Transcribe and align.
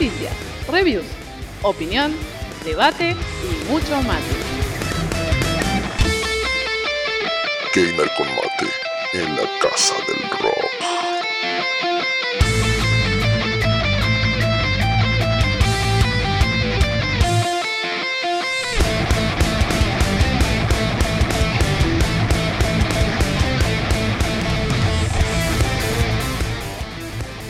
Noticias, 0.00 0.32
reviews, 0.66 1.04
opinión, 1.60 2.14
debate 2.64 3.10
y 3.10 3.70
mucho 3.70 4.00
más. 4.00 4.22
Gamer 7.74 8.10
con 8.16 8.26
mate 8.28 8.70
en 9.12 9.36
la 9.36 9.42
casa 9.60 9.94
del 10.08 10.30
rock. 10.40 10.70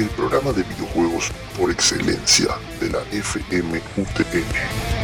El 0.00 0.08
programa 0.08 0.50
de 0.50 0.64
por 1.56 1.70
excelencia 1.70 2.48
de 2.80 2.90
la 2.90 3.00
FMUTN. 3.10 4.99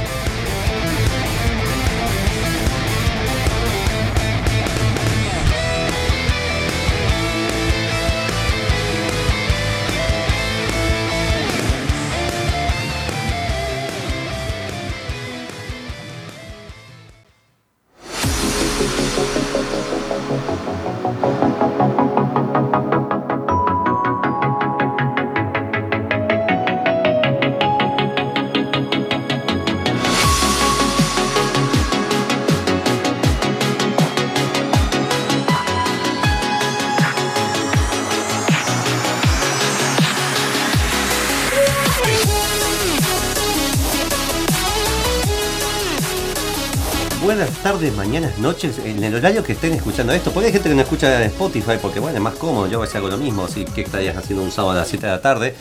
Tardes, 47.87 47.97
mañanas, 47.97 48.39
noches, 48.39 48.79
en 48.85 49.03
el 49.03 49.15
horario 49.15 49.45
que 49.45 49.53
estén 49.53 49.73
escuchando 49.73 50.13
esto. 50.13 50.33
Porque 50.33 50.47
hay 50.47 50.53
gente 50.53 50.69
que 50.69 50.75
no 50.75 50.83
escucha 50.83 51.23
en 51.23 51.31
Spotify 51.31 51.79
porque, 51.81 52.01
bueno, 52.01 52.17
es 52.17 52.23
más 52.23 52.35
cómodo. 52.35 52.67
Yo 52.67 52.79
a 52.79 52.81
veces 52.83 52.97
hago 52.97 53.09
lo 53.09 53.17
mismo, 53.17 53.45
así 53.45 53.65
que 53.65 53.83
estarías 53.83 54.17
haciendo 54.17 54.45
un 54.45 54.51
sábado 54.51 54.73
a 54.73 54.81
las 54.81 54.89
7 54.89 55.07
de 55.07 55.13
la 55.13 55.21
tarde. 55.21 55.55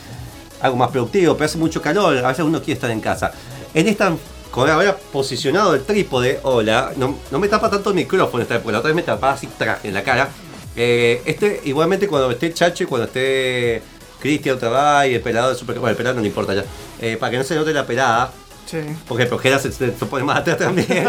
Algo 0.60 0.76
más 0.76 0.90
productivo, 0.90 1.34
pero 1.34 1.46
hace 1.46 1.58
mucho 1.58 1.80
calor. 1.80 2.16
A 2.18 2.28
veces 2.28 2.44
uno 2.44 2.58
quiere 2.58 2.74
estar 2.74 2.90
en 2.90 3.00
casa. 3.00 3.32
En 3.74 3.86
esta, 3.86 4.16
con 4.50 4.68
ahora 4.68 4.96
posicionado 4.96 5.74
el 5.74 5.84
trípode, 5.84 6.40
hola, 6.42 6.92
no, 6.96 7.16
no 7.30 7.38
me 7.38 7.48
tapa 7.48 7.70
tanto 7.70 7.90
el 7.90 7.96
micrófono 7.96 8.42
esta 8.42 8.54
vez, 8.54 8.62
porque 8.62 8.72
la 8.72 8.78
otra 8.78 8.88
vez 8.88 8.96
me 8.96 9.02
tapaba 9.02 9.34
así 9.34 9.48
en 9.84 9.94
la 9.94 10.02
cara. 10.02 10.28
Eh, 10.74 11.22
este, 11.26 11.60
igualmente, 11.64 12.08
cuando 12.08 12.30
esté 12.30 12.52
Chacho 12.52 12.84
y 12.84 12.86
cuando 12.86 13.06
esté 13.06 13.82
Cristian 14.20 14.56
otra 14.56 15.06
y 15.06 15.14
el 15.14 15.20
pelado 15.20 15.50
de 15.50 15.54
Super. 15.54 15.78
Bueno, 15.78 15.90
el 15.90 15.96
pelado 15.96 16.16
no 16.16 16.22
le 16.22 16.28
importa 16.28 16.54
ya. 16.54 16.64
Eh, 17.00 17.16
para 17.18 17.30
que 17.30 17.38
no 17.38 17.44
se 17.44 17.54
note 17.54 17.72
la 17.72 17.86
pelada. 17.86 18.32
Sí. 18.66 18.78
Porque 19.06 19.22
el 19.22 19.28
Projera 19.28 19.58
se, 19.60 19.70
se, 19.70 19.96
se 19.96 20.06
pone 20.06 20.24
más 20.24 20.38
atrás 20.38 20.58
también. 20.58 20.86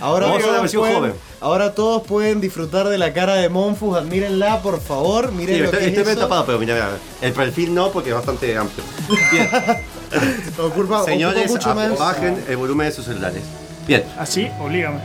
Ahora, 0.00 0.26
Vamos 0.26 0.44
a 0.44 0.46
la 0.62 0.68
pueden, 0.68 0.94
joven. 0.96 1.12
ahora 1.40 1.74
todos 1.74 2.02
pueden 2.02 2.40
disfrutar 2.42 2.86
de 2.88 2.98
la 2.98 3.14
cara 3.14 3.36
de 3.36 3.48
Monfus. 3.48 3.96
Admírenla, 3.96 4.60
por 4.60 4.78
favor. 4.80 5.32
Miren 5.32 5.54
Sí, 5.54 5.60
lo 5.62 5.64
estoy, 5.66 5.80
que 5.80 5.86
estoy 6.00 6.12
es 6.12 6.18
tapado, 6.18 6.44
pero 6.44 6.58
mira, 6.58 6.74
mira, 6.74 6.90
el 7.22 7.32
perfil 7.32 7.74
no 7.74 7.90
porque 7.90 8.10
es 8.10 8.14
bastante 8.14 8.54
amplio. 8.56 8.84
Bien, 9.32 9.48
Ocupa, 10.62 11.02
señores, 11.04 11.50
ocupa 11.50 11.74
mucho 11.74 11.74
más. 11.74 11.98
bajen 11.98 12.44
el 12.46 12.56
volumen 12.58 12.88
de 12.88 12.92
sus 12.92 13.06
celulares. 13.06 13.42
Bien, 13.88 14.04
Así, 14.18 14.48
oblígame. 14.60 15.00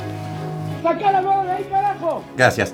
gracias. 2.36 2.74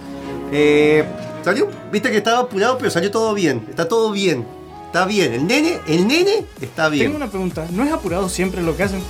Eh, 0.51 1.03
salió, 1.43 1.67
viste 1.91 2.09
que 2.09 2.17
estaba 2.17 2.39
apurado, 2.39 2.77
pero 2.77 2.89
salió 2.89 3.11
todo 3.11 3.33
bien. 3.33 3.65
Está 3.69 3.87
todo 3.87 4.11
bien. 4.11 4.45
Está 4.87 5.05
bien. 5.05 5.33
El 5.33 5.45
nene, 5.45 5.79
el 5.85 6.07
nene 6.07 6.45
está 6.61 6.89
bien. 6.89 7.05
Tengo 7.05 7.17
una 7.17 7.29
pregunta. 7.29 7.67
¿No 7.71 7.83
es 7.83 7.91
apurado 7.91 8.29
siempre 8.29 8.61
lo 8.61 8.75
que 8.75 8.83
hacen? 8.83 9.03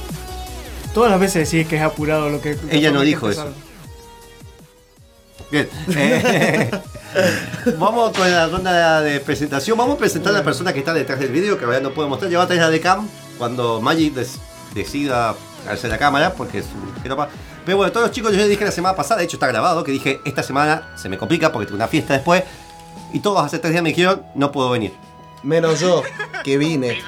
Todas 0.93 1.11
las 1.11 1.19
veces 1.19 1.49
decís 1.49 1.67
que 1.67 1.77
es 1.77 1.83
apurado 1.83 2.29
lo 2.29 2.41
que. 2.41 2.55
la 2.55 2.73
Ella 2.73 2.91
no 2.91 3.01
dijo 3.01 3.27
empezaron. 3.27 3.53
Bien. 5.51 5.69
Eh, 5.95 6.71
vamos 7.79 8.11
con 8.17 8.29
la 8.29 8.47
ronda 8.47 9.01
de 9.01 9.19
presentación. 9.19 9.77
Vamos 9.77 9.95
a 9.95 9.97
presentar 9.99 10.33
a 10.33 10.39
la 10.39 10.43
persona 10.43 10.73
que 10.73 10.79
está 10.79 10.93
detrás 10.93 11.19
del 11.19 11.31
video, 11.31 11.57
que 11.57 11.66
ahora 11.66 11.79
no 11.79 11.91
puedo 11.93 12.09
mostrar. 12.09 12.29
Lleva 12.31 12.43
atrás 12.43 12.59
la 12.59 12.69
de 12.71 12.81
cam 12.81 13.07
cuando 13.37 13.79
Magic 13.79 14.16
decida 14.73 15.35
hacer 15.69 15.91
la 15.91 15.99
cámara, 15.99 16.33
porque 16.33 16.57
es 16.57 16.66
un. 16.66 16.91
Pero 17.66 17.77
bueno, 17.77 17.91
todos 17.91 18.07
los 18.07 18.16
chicos 18.16 18.31
yo 18.31 18.39
les 18.39 18.49
dije 18.49 18.66
la 18.66 18.71
semana 18.71 18.95
pasada, 18.95 19.19
de 19.19 19.25
hecho 19.25 19.35
está 19.35 19.47
grabado, 19.47 19.83
que 19.83 19.91
dije 19.91 20.21
esta 20.25 20.41
semana 20.41 20.89
se 20.95 21.07
me 21.07 21.17
complica 21.17 21.51
porque 21.51 21.67
tengo 21.67 21.75
una 21.75 21.87
fiesta 21.87 22.13
después. 22.13 22.43
Y 23.13 23.19
todos 23.19 23.45
hace 23.45 23.59
tres 23.59 23.71
días 23.71 23.83
me 23.83 23.89
dijeron, 23.89 24.23
no 24.35 24.51
puedo 24.51 24.71
venir. 24.71 24.93
Menos 25.43 25.79
yo, 25.79 26.01
que 26.43 26.57
vine. 26.57 26.99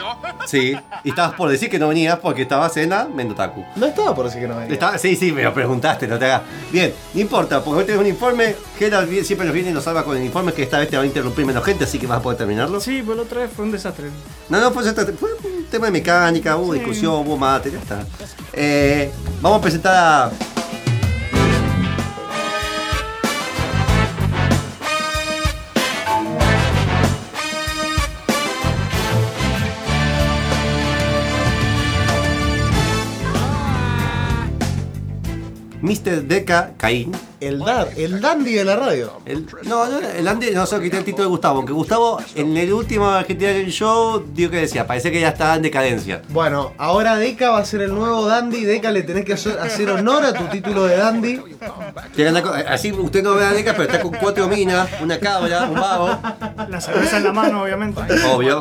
Sí, 0.46 0.76
y 1.04 1.10
estabas 1.10 1.34
por 1.34 1.50
decir 1.50 1.70
que 1.70 1.80
no 1.80 1.88
venías 1.90 2.20
porque 2.20 2.44
estabas 2.44 2.76
en 2.78 2.92
la 2.92 3.06
Mendotaku. 3.06 3.66
No 3.76 3.86
estaba 3.88 4.14
por 4.16 4.26
decir 4.26 4.42
que 4.42 4.48
no 4.48 4.56
venía. 4.56 4.74
Estaba- 4.74 4.98
sí, 4.98 5.16
sí, 5.16 5.32
me 5.32 5.44
lo 5.44 5.54
preguntaste, 5.54 6.08
no 6.08 6.18
te 6.20 6.26
hagas. 6.26 6.44
Bien, 6.72 6.94
no 7.14 7.20
importa, 7.22 7.64
porque 7.64 7.80
hoy 7.80 7.86
tenés 7.86 8.02
un 8.02 8.08
informe. 8.08 8.56
Gerald 8.78 9.10
vi- 9.10 9.24
siempre 9.24 9.46
nos 9.46 9.54
viene 9.54 9.72
y 9.72 9.74
nos 9.74 9.84
salva 9.84 10.04
con 10.04 10.16
el 10.16 10.24
informe 10.24 10.54
que 10.54 10.64
esta 10.64 10.80
vez 10.80 10.90
te 10.90 10.96
va 10.98 11.04
a 11.04 11.06
interrumpir 11.06 11.46
menos 11.46 11.64
gente, 11.66 11.84
así 11.84 11.98
que 12.00 12.08
vas 12.08 12.20
a 12.20 12.22
poder 12.22 12.38
terminarlo. 12.38 12.80
Sí, 12.80 13.02
pero 13.04 13.16
la 13.16 13.22
otra 13.24 13.42
vez 13.42 13.50
fue 13.54 13.66
un 13.66 13.72
desastre. 13.72 14.10
No, 14.48 14.60
no, 14.62 14.72
fue, 14.72 14.84
fue 14.94 15.30
un 15.58 15.66
tema 15.66 15.88
de 15.88 15.92
mecánica, 15.92 16.56
hubo 16.56 16.74
Sí. 16.74 16.80
discusión, 16.80 17.14
hubo 17.28 17.36
mate, 17.38 17.72
ya 17.72 17.80
está. 17.80 18.06
Eh, 18.54 19.12
vamos 19.42 19.60
a 19.60 19.62
presentar 19.62 19.96
a. 19.96 20.32
Mr. 35.82 36.22
Deca 36.22 36.74
Caín. 36.78 37.12
El, 37.42 37.60
dar, 37.60 37.90
el 37.96 38.20
dandy 38.20 38.54
de 38.54 38.66
la 38.66 38.76
radio. 38.76 39.14
El- 39.26 39.46
no, 39.64 39.86
no, 39.88 40.00
el 40.00 40.28
Andy 40.28 40.52
no 40.52 40.66
sé 40.66 40.80
qué 40.82 40.98
el 40.98 41.04
título 41.06 41.24
de 41.24 41.30
Gustavo, 41.30 41.58
aunque 41.58 41.72
Gustavo 41.74 42.20
en 42.36 42.56
el 42.58 42.74
último 42.74 43.08
Argentina 43.10 43.52
Game 43.52 43.70
Show 43.72 44.26
dio 44.34 44.50
que 44.52 44.58
decía, 44.58 44.86
parece 44.86 45.12
que 45.12 45.22
ya 45.22 45.30
está 45.30 45.56
en 45.56 45.62
decadencia. 45.62 46.22
Bueno, 46.30 46.74
ahora 46.78 47.16
Deca 47.16 47.52
va 47.52 47.60
a 47.60 47.66
ser 47.66 47.82
el 47.82 47.94
nuevo 47.94 48.26
dandy. 48.28 48.66
Deca 48.66 48.92
le 48.92 49.04
tenés 49.04 49.24
que 49.26 49.34
hacer, 49.34 49.58
hacer 49.60 49.90
honor 49.90 50.26
a 50.26 50.34
tu 50.34 50.44
título 50.46 50.84
de 50.86 50.98
dandy. 50.98 51.40
Así 52.68 52.92
usted 52.92 53.24
no 53.24 53.36
ve 53.36 53.46
a 53.46 53.52
Deca, 53.52 53.72
pero 53.74 53.84
está 53.84 54.02
con 54.02 54.12
cuatro 54.14 54.48
minas, 54.48 54.90
una 55.02 55.20
cabra, 55.20 55.64
un 55.66 55.76
vago, 55.76 56.10
La 56.70 56.82
cerveza 56.82 57.18
en 57.18 57.24
la 57.24 57.32
mano, 57.34 57.64
obviamente. 57.64 58.02
obvio. 58.34 58.60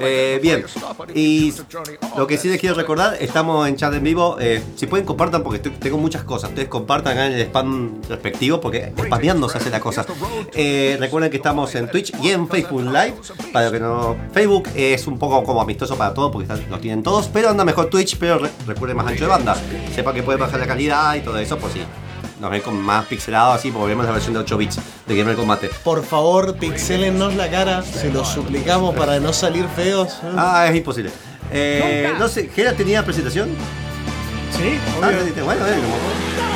Eh, 0.00 0.38
bien, 0.42 0.64
y 1.14 1.52
lo 2.16 2.26
que 2.26 2.36
sí 2.38 2.48
les 2.48 2.60
quiero 2.60 2.74
recordar, 2.74 3.16
estamos 3.20 3.66
en 3.68 3.76
chat 3.76 3.92
en 3.94 4.02
vivo. 4.04 4.36
eh, 4.40 4.62
si 4.76 4.86
pueden 4.86 5.06
compartan, 5.06 5.42
porque 5.42 5.58
tengo 5.58 5.98
muchas 5.98 6.22
cosas. 6.24 6.50
Ustedes 6.50 6.68
compartan 6.68 7.12
acá 7.14 7.26
en 7.26 7.32
el 7.34 7.40
spam 7.42 8.00
respectivo, 8.22 8.60
porque 8.60 8.92
spameando 8.96 9.48
se 9.48 9.58
hace 9.58 9.70
la 9.70 9.80
cosa. 9.80 10.04
Eh, 10.54 10.96
recuerden 11.00 11.30
que 11.30 11.36
estamos 11.38 11.74
en 11.74 11.88
Twitch 11.88 12.12
y 12.22 12.30
en 12.30 12.48
Facebook 12.48 12.82
Live. 12.82 13.14
Para 13.52 13.70
que 13.70 13.80
no. 13.80 14.16
Facebook 14.32 14.68
es 14.74 15.06
un 15.06 15.18
poco 15.18 15.42
como 15.44 15.60
amistoso 15.62 15.96
para 15.96 16.12
todos, 16.12 16.30
porque 16.32 16.52
están- 16.52 16.68
lo 16.70 16.78
tienen 16.78 17.02
todos, 17.02 17.28
pero 17.32 17.48
anda 17.50 17.64
mejor 17.64 17.86
Twitch, 17.86 18.16
pero 18.18 18.38
re- 18.38 18.50
recuerden 18.66 18.96
más 18.96 19.06
ancho 19.06 19.24
de 19.24 19.30
banda. 19.30 19.56
Sepa 19.94 20.12
que 20.12 20.22
puede 20.22 20.38
bajar 20.38 20.58
la 20.60 20.66
calidad 20.66 21.14
y 21.14 21.20
todo 21.20 21.38
eso, 21.38 21.56
por 21.58 21.70
si 21.72 21.80
nos 22.40 22.50
ven 22.50 22.60
con 22.60 22.80
más 22.80 23.06
pixelado 23.06 23.52
así, 23.52 23.70
porque 23.70 23.88
vemos 23.88 24.06
la 24.06 24.12
versión 24.12 24.32
de 24.34 24.40
8 24.40 24.56
bits 24.56 24.78
de 25.06 25.16
Gamer 25.16 25.34
Combate. 25.36 25.70
Por 25.82 26.04
favor, 26.04 26.56
pixelennos 26.56 27.34
la 27.34 27.50
cara. 27.50 27.82
Se 27.82 28.12
los 28.12 28.28
suplicamos 28.28 28.94
para 28.94 29.18
no 29.20 29.32
salir 29.32 29.66
feos. 29.74 30.16
Ah, 30.36 30.66
es 30.68 30.76
imposible. 30.76 31.10
Eh, 31.52 32.12
no 32.18 32.28
sé, 32.28 32.48
¿Gera 32.54 32.74
tenía 32.74 33.04
presentación? 33.04 33.48
Sí, 34.56 34.78
Ah, 35.02 35.08
obvio. 35.08 35.44
bueno, 35.44 35.66
eh, 35.66 35.74
como- 35.74 36.47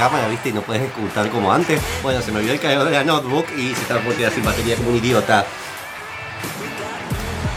cámara, 0.00 0.28
viste, 0.28 0.48
y 0.48 0.52
no 0.54 0.62
puedes 0.62 0.82
ocultar 0.90 1.28
como 1.28 1.52
antes. 1.52 1.78
Bueno, 2.02 2.22
se 2.22 2.32
me 2.32 2.38
olvidó 2.38 2.54
el 2.54 2.60
cargador 2.60 2.86
de 2.88 2.92
la 2.96 3.04
notebook 3.04 3.44
y 3.56 3.74
se 3.74 3.82
está 3.82 3.98
por 4.00 4.14
quedar 4.14 4.32
sin 4.32 4.42
batería 4.44 4.74
como 4.76 4.90
un 4.90 4.96
idiota. 4.96 5.44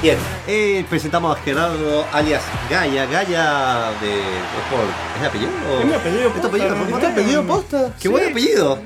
Bien, 0.01 0.18
eh, 0.48 0.86
presentamos 0.90 1.38
a 1.38 1.42
Gerardo 1.42 2.06
alias 2.12 2.42
Gaia, 2.69 3.06
Gaia 3.06 3.92
de. 4.01 4.19
¿Es, 4.19 4.66
por, 4.69 4.84
¿es 5.16 5.22
de 5.22 5.28
apellido? 5.28 5.51
o- 5.72 5.80
Es 5.80 5.86
mi 5.86 5.94
apellido 5.94 6.28
¿Es 6.36 6.42
tu 6.42 6.48
apellido? 6.48 6.69
posta, 6.75 6.84
¿Por 6.84 6.90
¿No 6.90 6.98
qué? 6.98 7.06
te 7.06 7.12
apellido 7.12 7.44
posta? 7.44 7.94
¡Qué 8.01 8.07
buen 8.10 8.30
apellido! 8.31 8.80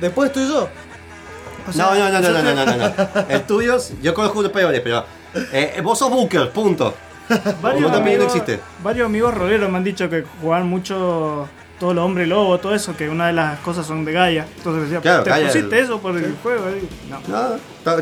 Después 0.00 0.26
estoy 0.30 0.48
yo. 0.48 0.68
No, 1.76 1.94
no, 1.94 2.10
no, 2.10 2.20
no, 2.20 2.30
no, 2.30 2.42
no, 2.42 2.54
no, 2.54 2.66
no, 2.66 2.76
no. 2.76 2.94
El 3.28 3.42
tuyo, 3.44 3.78
yo 4.02 4.12
conozco 4.14 4.40
unos 4.40 4.50
peores, 4.50 4.80
pero. 4.82 5.04
eh, 5.52 5.80
vos 5.84 5.96
sos 5.96 6.10
Booker, 6.10 6.50
punto. 6.50 6.92
Varios 7.28 7.62
apellido 7.62 7.90
no 7.90 7.96
amigos, 7.96 8.24
existe. 8.26 8.60
varios 8.82 9.06
amigos 9.06 9.32
roleros 9.32 9.70
me 9.70 9.76
han 9.78 9.84
dicho 9.84 10.10
que 10.10 10.24
juegan 10.42 10.66
mucho 10.68 11.48
todo 11.80 11.92
lo 11.94 12.04
hombre 12.04 12.26
lobo, 12.26 12.58
todo 12.58 12.74
eso, 12.74 12.96
que 12.96 13.08
una 13.08 13.26
de 13.28 13.32
las 13.32 13.58
cosas 13.60 13.86
son 13.86 14.04
de 14.04 14.12
Gaia. 14.12 14.46
Entonces 14.56 14.82
decía, 14.84 15.00
Claro, 15.00 15.22
¿te 15.24 15.30
Gaia 15.30 15.46
pusiste 15.48 15.78
es- 15.78 15.84
eso 15.84 15.98
por 16.00 16.16
el 16.16 16.34
juego? 16.42 16.64
Y 16.70 17.10
No. 17.10 17.20
No, 17.28 17.54
está 17.78 17.96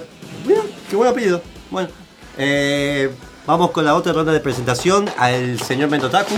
bien, 0.47 0.61
qué 0.91 0.97
buen 0.97 1.11
apellido. 1.11 1.43
Bueno, 1.71 1.89
eh, 2.37 3.11
vamos 3.47 3.71
con 3.71 3.85
la 3.85 3.95
otra 3.95 4.13
ronda 4.13 4.33
de 4.33 4.41
presentación 4.41 5.09
al 5.19 5.59
señor 5.61 5.89
Mendotaku. 5.91 6.35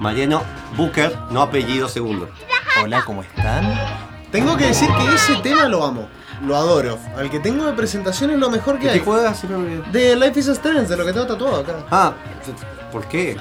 Mariano 0.00 0.42
Booker, 0.76 1.16
no 1.30 1.40
apellido 1.42 1.88
segundo. 1.88 2.28
Hola, 2.82 3.02
¿cómo 3.04 3.22
están? 3.22 3.64
Tengo 4.34 4.56
que 4.56 4.66
decir 4.66 4.88
que 4.88 5.14
ese 5.14 5.36
tema 5.42 5.68
lo 5.68 5.84
amo. 5.84 6.08
Lo 6.44 6.56
adoro. 6.56 6.98
Al 7.16 7.30
que 7.30 7.38
tengo 7.38 7.64
de 7.66 7.72
presentación 7.72 8.30
es 8.32 8.38
lo 8.38 8.50
mejor 8.50 8.78
que 8.78 8.86
¿Qué 8.86 8.90
hay. 8.90 8.98
juegas? 8.98 9.44
Me 9.44 9.54
olvido. 9.54 9.84
De 9.92 10.16
Life 10.16 10.40
is 10.40 10.48
Strange, 10.48 10.88
de 10.88 10.96
lo 10.96 11.06
que 11.06 11.12
tengo 11.12 11.26
tatuado 11.26 11.60
acá. 11.60 11.74
Ah, 11.90 12.12
¿por 12.90 13.06
qué? 13.06 13.36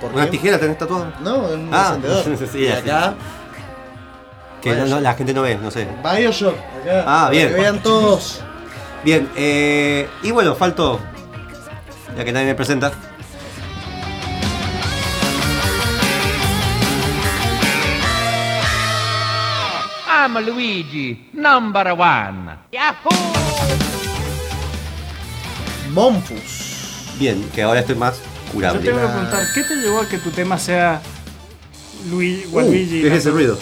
¿Por 0.00 0.10
¿Una 0.12 0.24
qué? 0.24 0.30
tijera 0.30 0.58
tenés 0.58 0.78
tatuada? 0.78 1.12
No, 1.20 1.52
en 1.52 1.60
un 1.68 1.70
Ah, 1.74 1.98
sí, 2.52 2.60
y 2.60 2.68
acá, 2.68 3.14
Que 4.62 4.74
no- 4.74 4.86
no, 4.86 5.00
la 5.00 5.12
gente 5.14 5.34
no 5.34 5.42
ve, 5.42 5.58
no 5.62 5.70
sé. 5.70 5.86
Bioshock. 6.02 6.54
Acá. 6.82 7.00
Ah, 7.06 7.18
para 7.24 7.30
bien. 7.30 7.48
Que 7.48 7.54
vean 7.54 7.82
todos. 7.82 8.40
Bien, 9.04 9.28
eh, 9.36 10.08
y 10.22 10.30
bueno, 10.30 10.54
faltó, 10.54 10.98
ya 12.16 12.24
que 12.24 12.32
nadie 12.32 12.46
me 12.46 12.54
presenta. 12.54 12.90
I'm 20.20 20.34
Luigi, 20.44 21.30
number 21.32 21.92
one. 21.92 22.56
Monfus. 25.92 27.14
Bien, 27.18 27.42
que 27.54 27.62
ahora 27.62 27.80
estoy 27.80 27.94
más 27.94 28.16
Yo 28.16 28.52
curable. 28.52 28.80
tengo 28.80 28.98
que 29.00 29.06
preguntar, 29.06 29.44
¿qué 29.54 29.62
te 29.64 29.76
llevó 29.76 30.00
a 30.00 30.08
que 30.08 30.18
tu 30.18 30.30
tema 30.30 30.58
sea 30.58 31.00
Luigi, 32.10 32.46
Uh, 32.46 32.56
Waluigi? 32.56 33.00
¿Qué 33.02 33.06
es 33.08 33.12
ese 33.14 33.30
ruido? 33.30 33.56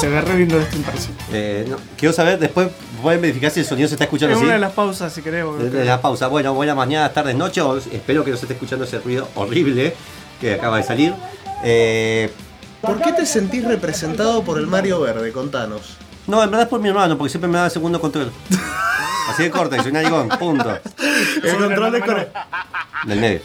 Se 0.00 0.08
ve 0.08 0.20
re 0.20 0.38
lindo 0.38 0.60
esto, 0.60 0.76
parece. 0.84 1.08
Eh, 1.32 1.64
no, 1.68 1.76
quiero 1.96 2.12
saber, 2.12 2.38
después 2.38 2.68
pueden 3.00 3.22
verificar 3.22 3.50
si 3.50 3.60
el 3.60 3.66
sonido 3.66 3.88
se 3.88 3.94
está 3.94 4.04
escuchando 4.04 4.32
Es 4.32 4.36
así. 4.36 4.44
una 4.44 4.54
de 4.54 4.60
las 4.60 4.72
pausas, 4.72 5.12
si 5.14 5.22
querés. 5.22 5.44
o- 5.44 5.56
De 5.56 5.84
la 5.84 6.00
pausa. 6.02 6.28
Bueno, 6.28 6.52
buenas 6.52 6.76
mañanas, 6.76 7.14
tardes, 7.14 7.34
noches. 7.36 7.64
Espero 7.90 8.22
que 8.24 8.30
no 8.32 8.36
se 8.36 8.44
esté 8.44 8.52
escuchando 8.54 8.84
ese 8.84 8.98
ruido 8.98 9.28
horrible 9.34 9.94
que 10.42 10.52
acaba 10.54 10.76
de 10.76 10.82
salir. 10.82 11.14
Eh, 11.64 12.30
¿Por 12.86 13.00
qué 13.02 13.12
te 13.12 13.26
sentís 13.26 13.64
representado 13.64 14.42
por 14.42 14.58
el 14.58 14.66
Mario 14.66 15.00
Verde? 15.00 15.32
Contanos. 15.32 15.96
no, 16.26 16.42
en 16.42 16.50
verdad 16.50 16.62
es 16.64 16.68
por 16.68 16.80
mi 16.80 16.88
hermano, 16.88 17.16
porque 17.18 17.30
siempre 17.30 17.48
me 17.48 17.58
da 17.58 17.66
el 17.66 17.70
segundo 17.70 18.00
control. 18.00 18.30
Así 19.30 19.42
de 19.44 19.50
corta, 19.50 19.76
y 19.76 19.80
soy 19.80 19.88
un 19.88 19.94
narigón, 19.94 20.28
punto. 20.38 20.78
El 21.42 21.56
control 21.56 21.92
de 21.92 22.00
core- 22.02 22.28
Del 23.06 23.20
medio. 23.20 23.40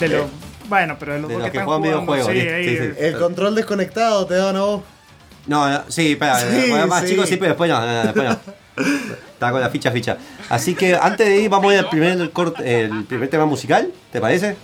De 0.00 0.08
lo, 0.08 0.28
bueno, 0.68 0.96
pero 0.98 1.12
de 1.14 1.18
los 1.20 1.28
De 1.28 1.34
dos 1.34 1.42
los 1.44 1.50
que 1.52 1.58
están 1.58 1.66
juegan 1.66 1.82
videojuegos, 1.82 2.26
Sí, 2.32 2.40
sí, 2.40 2.48
ahí, 2.48 2.64
sí, 2.68 2.76
sí. 2.76 2.82
eh, 2.82 2.96
El 3.08 3.18
control 3.18 3.54
desconectado 3.54 4.26
te 4.26 4.34
daban 4.34 4.56
a 4.56 4.60
vos. 4.62 4.82
No, 5.46 5.68
no, 5.70 5.82
sí, 5.88 6.12
espera, 6.12 6.38
Sí, 6.40 6.70
bueno, 6.70 6.86
más 6.88 7.02
sí. 7.02 7.10
chicos 7.10 7.28
sí, 7.28 7.36
pero 7.36 7.50
después 7.50 7.70
no, 7.70 7.80
no, 7.80 7.86
no, 7.86 8.02
después 8.02 8.28
no. 8.28 8.40
Estaba 9.32 9.52
con 9.52 9.60
la 9.60 9.70
ficha 9.70 9.90
ficha. 9.90 10.16
Así 10.48 10.74
que 10.74 10.94
antes 10.96 11.26
de 11.26 11.40
ir 11.40 11.48
vamos 11.50 11.70
a 11.70 11.74
ir 11.74 11.80
al 11.80 11.88
primer, 11.88 12.30
corte, 12.30 12.82
el 12.84 13.04
primer 13.04 13.28
tema 13.28 13.46
musical, 13.46 13.90
¿te 14.12 14.20
parece? 14.20 14.56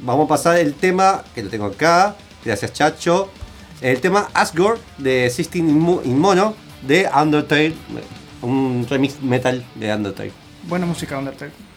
Vamos 0.00 0.26
a 0.26 0.28
pasar 0.28 0.58
el 0.58 0.74
tema, 0.74 1.24
que 1.34 1.42
lo 1.42 1.50
tengo 1.50 1.66
acá, 1.66 2.16
gracias 2.44 2.72
Chacho. 2.72 3.30
El 3.80 4.00
tema 4.00 4.28
Asgore 4.34 4.80
de 4.98 5.30
System 5.30 5.68
in 5.68 6.00
in 6.04 6.18
Mono 6.18 6.54
de 6.82 7.08
Undertale, 7.14 7.74
un 8.42 8.86
remix 8.88 9.20
metal 9.22 9.64
de 9.74 9.94
Undertale. 9.94 10.32
Buena 10.68 10.86
música, 10.86 11.18
Undertale. 11.18 11.67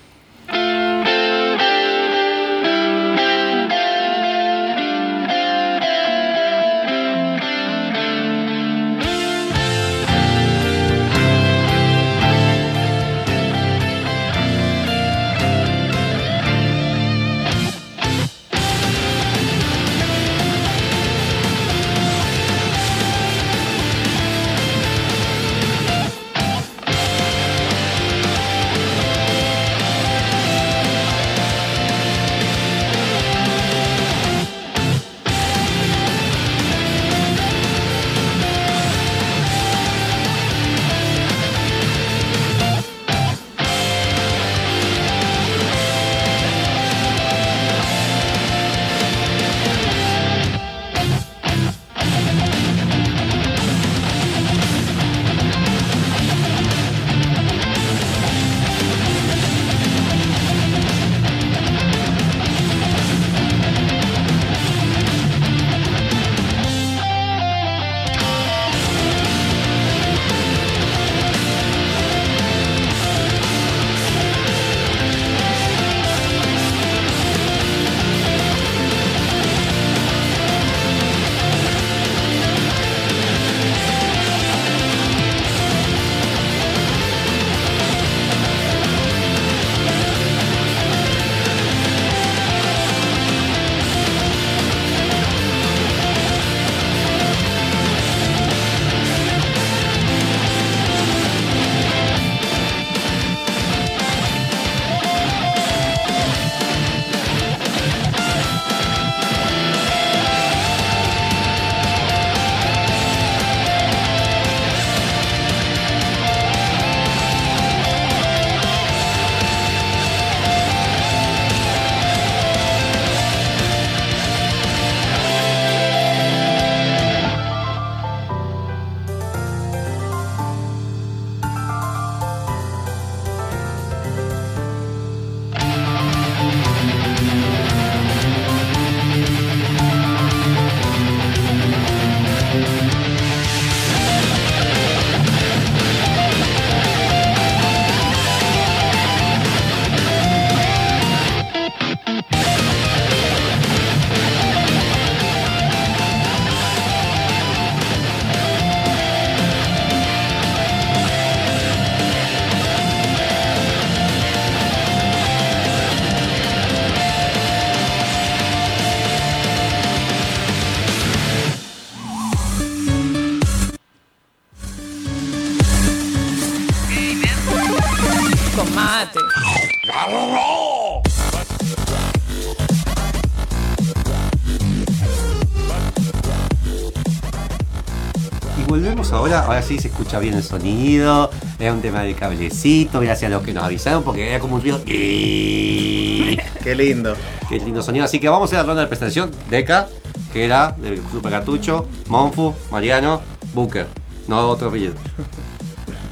Ahora, 189.22 189.42
ahora 189.46 189.62
sí 189.62 189.78
se 189.80 189.88
escucha 189.90 190.18
bien 190.20 190.34
el 190.34 190.44
sonido, 190.44 191.30
es 191.60 191.72
un 191.72 191.82
tema 191.82 192.01
de 192.01 192.13
cablecito, 192.16 193.00
gracias 193.00 193.32
a 193.32 193.36
los 193.36 193.44
que 193.44 193.54
nos 193.54 193.63
avisaron, 193.63 194.04
porque 194.04 194.28
era 194.30 194.40
como 194.40 194.56
un 194.56 194.62
ruido. 194.62 194.84
Qué 194.84 196.38
Qué 196.63 196.75
lindo. 196.75 197.16
lindo 197.50 197.82
sonido. 197.84 198.06
Así 198.06 198.20
que 198.20 198.30
vamos 198.30 198.51
a 198.54 198.58
la 198.58 198.63
ronda 198.63 198.82
de 198.82 198.88
presentación. 198.88 199.30
Deca, 199.50 199.88
que 200.34 200.44
era 200.46 200.72
del 200.72 201.01
Super 201.12 201.32
Cartucho, 201.32 201.88
Monfu, 202.08 202.54
Mariano, 202.72 203.22
Bunker. 203.54 203.88
No 204.28 204.50
otro 204.50 204.70
apellido. 204.70 204.94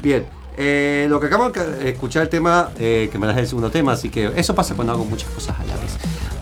Bien. 0.02 0.26
eh, 0.56 1.06
lo 1.08 1.18
que 1.20 1.26
acabamos 1.26 1.52
de 1.52 1.90
escuchar 1.90 2.22
el 2.22 2.28
tema, 2.28 2.70
eh, 2.78 3.08
que 3.10 3.18
me 3.18 3.26
das 3.26 3.36
el 3.38 3.46
segundo 3.46 3.70
tema, 3.70 3.92
así 3.92 4.08
que 4.10 4.30
eso 4.36 4.54
pasa 4.54 4.74
cuando 4.74 4.92
hago 4.92 5.04
muchas 5.04 5.30
cosas 5.30 5.56
a 5.58 5.64
la 5.64 5.69
vez. 5.69 5.69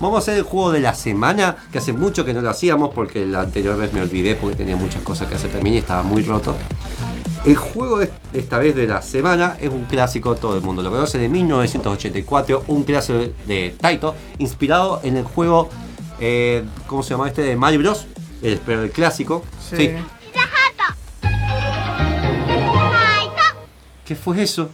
Vamos 0.01 0.17
a 0.17 0.19
hacer 0.19 0.39
el 0.39 0.45
juego 0.45 0.71
de 0.71 0.81
la 0.81 0.95
semana, 0.95 1.57
que 1.73 1.79
hace 1.79 1.93
mucho 1.93 2.25
que 2.25 2.33
no 2.33 2.41
lo 2.41 2.51
hacíamos 2.51 2.95
porque 2.95 3.27
la 3.27 3.41
anterior 3.41 3.77
vez 3.77 3.93
me 3.93 4.01
olvidé 4.01 4.37
porque 4.37 4.55
tenía 4.55 4.77
muchas 4.77 5.03
cosas 5.03 5.29
que 5.29 5.35
hacer 5.35 5.51
también 5.51 5.75
y 5.75 5.79
estaba 5.79 6.05
muy 6.05 6.23
roto. 6.23 6.55
El 7.45 7.57
juego 7.57 7.99
de 7.99 8.11
esta 8.33 8.59
vez 8.59 8.77
de 8.77 8.87
la 8.87 9.03
semana 9.03 9.57
es 9.61 9.71
un 9.71 9.87
clásico, 9.87 10.37
todo 10.37 10.57
el 10.57 10.63
mundo 10.63 10.83
lo 10.83 10.91
conoce, 10.91 11.19
de 11.19 11.29
1984, 11.29 12.65
un 12.69 12.85
clásico 12.85 13.19
de 13.47 13.75
Taito, 13.81 14.15
inspirado 14.39 15.01
en 15.03 15.17
el 15.17 15.25
juego, 15.25 15.69
eh, 16.21 16.65
¿cómo 16.87 17.03
se 17.03 17.11
llama 17.11 17.27
este? 17.27 17.43
De 17.43 17.57
Mario 17.57 17.81
Bros. 17.81 18.07
El, 18.41 18.61
pero 18.65 18.85
el 18.85 18.93
clásico. 18.93 19.45
Sí. 19.69 19.91
¿Qué 24.05 24.15
fue 24.15 24.43
eso? 24.43 24.71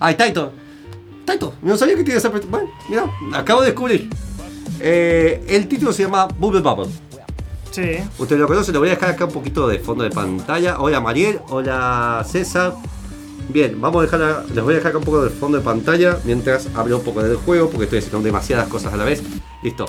¡Ay, 0.00 0.14
Taito! 0.14 0.52
¡Taito! 1.24 1.54
No 1.62 1.76
sabía 1.76 1.96
que 1.96 2.02
tenía 2.02 2.18
esa... 2.18 2.28
Bueno, 2.28 2.70
mira, 2.88 3.04
acabo 3.34 3.60
de 3.60 3.68
descubrir. 3.68 4.08
Eh, 4.80 5.44
el 5.48 5.68
título 5.68 5.92
se 5.92 6.02
llama 6.04 6.26
Bubble 6.26 6.60
Bubble. 6.60 6.86
Sí. 7.70 7.98
Ustedes 8.18 8.40
lo 8.40 8.46
conocen, 8.48 8.74
lo 8.74 8.80
voy 8.80 8.88
a 8.88 8.92
dejar 8.92 9.10
acá 9.10 9.26
un 9.26 9.32
poquito 9.32 9.68
de 9.68 9.78
fondo 9.78 10.02
de 10.04 10.10
pantalla. 10.10 10.80
Hola 10.80 11.00
Mariel, 11.00 11.40
hola 11.50 12.24
César. 12.28 12.74
Bien, 13.50 13.80
vamos 13.80 14.00
a 14.00 14.02
dejar, 14.02 14.44
les 14.54 14.62
voy 14.62 14.74
a 14.74 14.76
dejar 14.76 14.90
acá 14.90 14.98
un 14.98 15.04
poco 15.04 15.24
de 15.24 15.30
fondo 15.30 15.58
de 15.58 15.64
pantalla 15.64 16.18
mientras 16.24 16.68
hablo 16.74 16.98
un 16.98 17.04
poco 17.04 17.22
del 17.22 17.36
juego 17.36 17.68
porque 17.70 17.84
estoy 17.84 17.98
haciendo 18.00 18.20
demasiadas 18.20 18.68
cosas 18.68 18.92
a 18.92 18.96
la 18.96 19.04
vez. 19.04 19.22
Listo. 19.62 19.86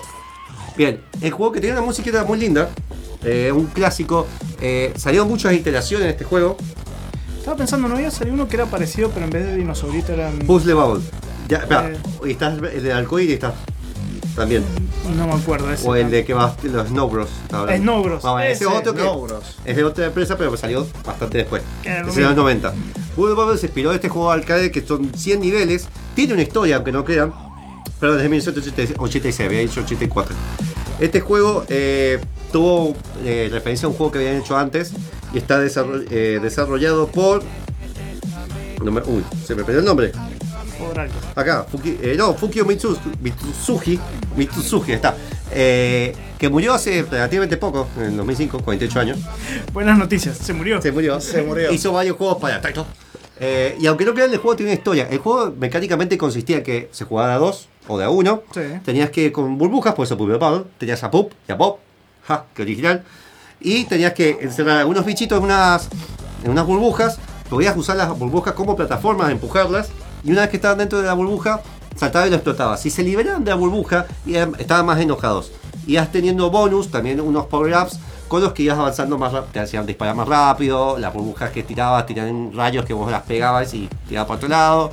Bien, 0.77 1.01
el 1.22 1.31
juego 1.31 1.51
que 1.51 1.60
tiene 1.62 1.77
una 1.77 1.86
musiquita 1.86 2.24
muy 2.24 2.38
linda, 2.39 2.69
eh, 3.24 3.51
un 3.53 3.65
clásico. 3.67 4.27
Eh, 4.62 4.93
salieron 4.96 5.27
muchas 5.27 5.53
iteraciones 5.53 6.05
en 6.05 6.12
este 6.12 6.24
juego. 6.25 6.58
Estaba 7.38 7.58
pensando, 7.58 7.88
no 7.88 7.96
había 7.96 8.12
salido 8.12 8.34
uno 8.36 8.48
que 8.48 8.55
era 8.55 8.65
parecido, 8.65 9.10
pero 9.10 9.25
en 9.25 9.31
vez 9.31 9.46
de 9.46 9.55
dinosaurito 9.55 10.13
eran. 10.13 10.39
Puzzle 10.39 10.74
Bubble. 10.74 11.03
Ya, 11.50 11.58
espera, 11.58 11.89
Eh. 11.89 11.98
y 12.27 12.31
está 12.31 12.48
el 12.53 12.84
de 12.84 12.93
arcoíris 12.93 13.34
está 13.34 13.53
también. 14.36 14.63
No 15.15 15.27
me 15.27 15.33
acuerdo 15.33 15.71
ese. 15.71 15.88
O 15.88 15.95
el 15.95 16.09
de 16.12 16.24
que 16.25 16.33
va 16.33 16.55
los 16.63 16.88
Snow 16.88 17.09
Bros. 17.09 17.29
Snow 17.50 18.03
Bros, 18.03 18.21
Vamos, 18.24 18.41
ese 18.43 18.51
ese, 18.53 18.65
otro 18.67 18.93
que 18.93 19.01
bros. 19.01 19.57
es 19.65 19.75
de 19.75 19.83
otra 19.83 20.05
empresa, 20.05 20.38
pero 20.38 20.55
salió 20.57 20.88
bastante 21.05 21.39
después. 21.39 21.63
Lo 21.83 21.89
Es 21.89 21.95
de 21.98 22.03
los 22.03 22.15
mismo. 22.15 22.31
90. 22.43 22.74
Bubble 23.15 23.33
Bubble 23.36 23.57
se 23.57 23.65
inspiró 23.67 23.89
de 23.89 23.95
este 23.95 24.09
juego 24.09 24.31
arcade 24.31 24.71
que 24.71 24.81
son 24.86 25.12
100 25.13 25.39
niveles. 25.41 25.88
Tiene 26.15 26.33
una 26.33 26.43
historia, 26.43 26.75
aunque 26.77 26.91
no 26.91 27.03
crean. 27.03 27.33
Pero 28.00 28.15
desde 28.15 28.29
1986, 28.29 29.39
había 29.48 29.59
dicho 29.59 29.81
84. 29.81 30.36
Este 31.00 31.19
juego 31.21 31.65
eh, 31.69 32.19
tuvo 32.51 32.95
eh, 33.25 33.50
referencia 33.51 33.88
a 33.88 33.89
un 33.89 33.95
juego 33.95 34.12
que 34.12 34.19
habían 34.19 34.36
hecho 34.38 34.57
antes 34.57 34.91
y 35.33 35.38
está 35.38 35.62
desarroll- 35.62 36.05
eh, 36.09 36.39
desarrollado 36.41 37.07
por. 37.07 37.43
no 38.83 38.91
me- 38.91 39.01
uy, 39.01 39.24
se 39.45 39.55
me 39.55 39.63
perdió 39.63 39.79
el 39.79 39.86
nombre. 39.86 40.12
Por 40.79 41.00
algo. 41.00 41.13
Acá, 41.36 41.65
Fuki, 41.69 41.98
eh, 42.01 42.15
no, 42.17 42.33
Fukio 42.33 42.65
Mitsu- 42.65 42.98
Mitsuzuki, 43.21 44.00
Mitsuzuki, 44.36 44.93
está. 44.93 45.15
Eh, 45.51 46.15
que 46.38 46.48
murió 46.50 46.74
hace 46.74 47.03
relativamente 47.03 47.57
poco, 47.57 47.88
en 47.98 48.03
el 48.03 48.17
2005, 48.17 48.59
48 48.59 49.00
años. 49.00 49.19
Buenas 49.74 49.98
noticias, 49.98 50.38
se 50.38 50.53
murió. 50.53 50.81
Se 50.81 50.91
murió. 50.91 51.19
Se 51.19 51.41
murió. 51.43 51.71
Hizo 51.74 51.91
varios 51.91 52.17
juegos 52.17 52.38
para 52.38 52.62
Taito. 52.62 52.86
Eh, 53.41 53.77
y 53.79 53.88
aunque 53.88 54.05
no 54.05 54.13
crean, 54.13 54.31
el 54.31 54.38
juego 54.38 54.55
tiene 54.55 54.71
una 54.71 54.77
historia. 54.77 55.07
El 55.09 55.19
juego 55.19 55.53
mecánicamente 55.57 56.17
consistía 56.17 56.57
en 56.57 56.63
que 56.63 56.89
se 56.91 57.05
jugaba 57.05 57.29
de 57.29 57.33
a 57.36 57.38
dos 57.38 57.67
o 57.88 57.98
de 57.98 58.05
a 58.05 58.09
uno. 58.09 58.43
Sí. 58.53 58.62
Tenías 58.83 59.09
que 59.12 59.31
con 59.31 59.57
burbujas, 59.57 59.93
por 59.95 60.05
eso 60.05 60.15
Bubble. 60.17 60.65
Tenías 60.77 61.03
a 61.03 61.09
Pup 61.12 61.31
y 61.48 61.51
a 61.51 61.57
Pop. 61.57 61.79
Ja, 62.27 62.45
qué 62.53 62.62
original. 62.62 63.03
Y 63.62 63.86
tenías 63.86 64.13
que 64.13 64.38
encerrar 64.41 64.77
algunos 64.77 65.05
bichitos 65.05 65.38
en 65.38 65.43
unas, 65.45 65.89
en 66.43 66.51
unas 66.51 66.65
burbujas. 66.65 67.17
Podías 67.50 67.75
usar 67.75 67.98
las 67.98 68.09
burbujas 68.17 68.53
como 68.53 68.75
plataformas, 68.75 69.31
empujarlas. 69.31 69.89
Y 70.23 70.31
una 70.31 70.41
vez 70.41 70.49
que 70.49 70.57
estaban 70.57 70.77
dentro 70.77 70.99
de 70.99 71.05
la 71.05 71.13
burbuja, 71.13 71.61
saltaba 71.95 72.27
y 72.27 72.29
lo 72.29 72.35
explotaba. 72.35 72.77
Si 72.77 72.89
se 72.89 73.03
liberaban 73.03 73.43
de 73.43 73.51
la 73.51 73.55
burbuja, 73.55 74.05
estaban 74.57 74.85
más 74.85 74.99
enojados. 74.99 75.51
Ibas 75.88 76.11
teniendo 76.11 76.49
bonus, 76.51 76.89
también 76.91 77.19
unos 77.21 77.45
power-ups, 77.47 77.99
con 78.27 78.41
los 78.41 78.53
que 78.53 78.63
ibas 78.63 78.77
avanzando 78.77 79.17
más 79.17 79.31
rápido. 79.33 79.51
Te 79.53 79.59
hacían 79.59 79.85
disparar 79.85 80.15
más 80.15 80.27
rápido. 80.27 80.97
Las 80.99 81.13
burbujas 81.13 81.51
que 81.51 81.63
tirabas 81.63 82.05
tiraban 82.05 82.51
rayos 82.53 82.85
que 82.85 82.93
vos 82.93 83.09
las 83.11 83.23
pegabas 83.23 83.73
y 83.73 83.89
tirabas 84.07 84.27
para 84.27 84.38
otro 84.38 84.49
lado 84.49 84.91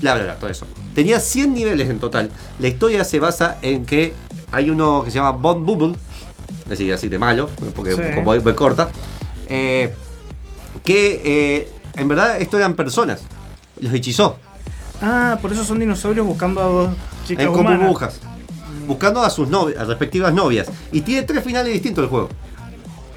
bla 0.00 0.14
bla 0.14 0.24
bla, 0.24 0.36
todo 0.36 0.50
eso. 0.50 0.66
Tenía 0.94 1.20
100 1.20 1.54
niveles 1.54 1.88
en 1.90 1.98
total. 1.98 2.30
La 2.58 2.68
historia 2.68 3.04
se 3.04 3.18
basa 3.20 3.58
en 3.62 3.84
que 3.84 4.14
hay 4.52 4.70
uno 4.70 5.02
que 5.04 5.10
se 5.10 5.16
llama 5.18 5.32
Bond 5.32 5.64
Bubble, 5.66 5.96
es 6.64 6.68
decir, 6.68 6.92
así 6.92 7.08
de 7.08 7.18
malo, 7.18 7.48
porque 7.74 7.92
Sí. 7.94 8.00
como 8.14 8.34
muy 8.34 8.54
corta, 8.54 8.88
eh, 9.48 9.94
que 10.84 11.20
eh, 11.24 11.72
en 11.96 12.08
verdad 12.08 12.40
esto 12.40 12.56
eran 12.58 12.74
personas. 12.74 13.20
Los 13.80 13.92
hechizó 13.92 14.36
Ah, 15.00 15.38
por 15.40 15.52
eso 15.52 15.64
son 15.64 15.78
dinosaurios 15.78 16.26
buscando 16.26 16.60
a 16.60 16.64
dos 16.64 16.90
chicas 17.26 17.44
en 17.46 17.52
con 17.52 17.60
humanas. 17.60 17.80
burbujas, 17.80 18.20
buscando 18.86 19.22
a 19.22 19.30
sus 19.30 19.48
novias, 19.48 19.78
a 19.80 19.84
respectivas 19.84 20.32
novias. 20.34 20.68
Y 20.92 21.02
tiene 21.02 21.22
tres 21.22 21.44
finales 21.44 21.72
distintos 21.72 22.04
el 22.04 22.10
juego. 22.10 22.28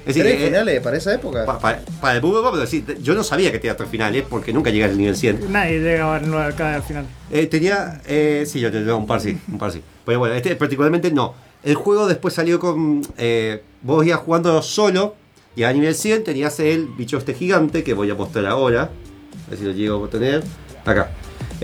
Es 0.00 0.06
decir, 0.16 0.24
¿Tres 0.24 0.40
eh, 0.40 0.44
finales 0.46 0.80
para 0.80 0.96
esa 0.96 1.14
época? 1.14 1.46
pa- 1.46 1.58
pa- 1.60 1.78
para 2.00 2.14
el 2.16 2.20
Bubble 2.20 2.60
decir, 2.60 2.98
yo 3.00 3.14
no 3.14 3.22
sabía 3.22 3.52
que 3.52 3.60
tenía 3.60 3.76
tres 3.76 3.88
finales 3.88 4.24
porque 4.28 4.52
nunca 4.52 4.70
llegué 4.70 4.84
al 4.84 4.98
nivel 4.98 5.16
100. 5.16 5.52
Nadie 5.52 5.78
llega 5.78 6.12
a 6.12 6.46
acá 6.48 6.74
al 6.74 6.82
final. 6.82 7.06
Eh, 7.30 7.46
tenía. 7.46 8.00
Eh, 8.06 8.44
sí, 8.46 8.58
yo 8.58 8.72
tenía 8.72 8.94
un 8.96 9.06
par 9.06 9.20
sí, 9.20 9.38
un 9.50 9.58
par 9.58 9.70
sí. 9.70 9.80
Pero 10.04 10.18
bueno, 10.18 10.34
este 10.34 10.56
particularmente 10.56 11.12
no. 11.12 11.34
El 11.62 11.76
juego 11.76 12.08
después 12.08 12.34
salió 12.34 12.58
con. 12.58 13.02
eh, 13.16 13.62
vos 13.82 14.04
ibas 14.04 14.18
jugando 14.20 14.60
solo. 14.62 15.14
Y 15.54 15.62
a 15.64 15.72
nivel 15.72 15.94
100 15.94 16.24
tenías 16.24 16.58
el 16.60 16.86
bicho 16.86 17.18
este 17.18 17.34
gigante 17.34 17.84
que 17.84 17.94
voy 17.94 18.10
a 18.10 18.14
mostrar 18.16 18.46
ahora. 18.46 18.90
A 19.46 19.50
ver 19.50 19.58
si 19.58 19.64
lo 19.64 19.70
llego 19.72 20.04
a 20.04 20.08
tener. 20.08 20.42
Acá. 20.84 21.10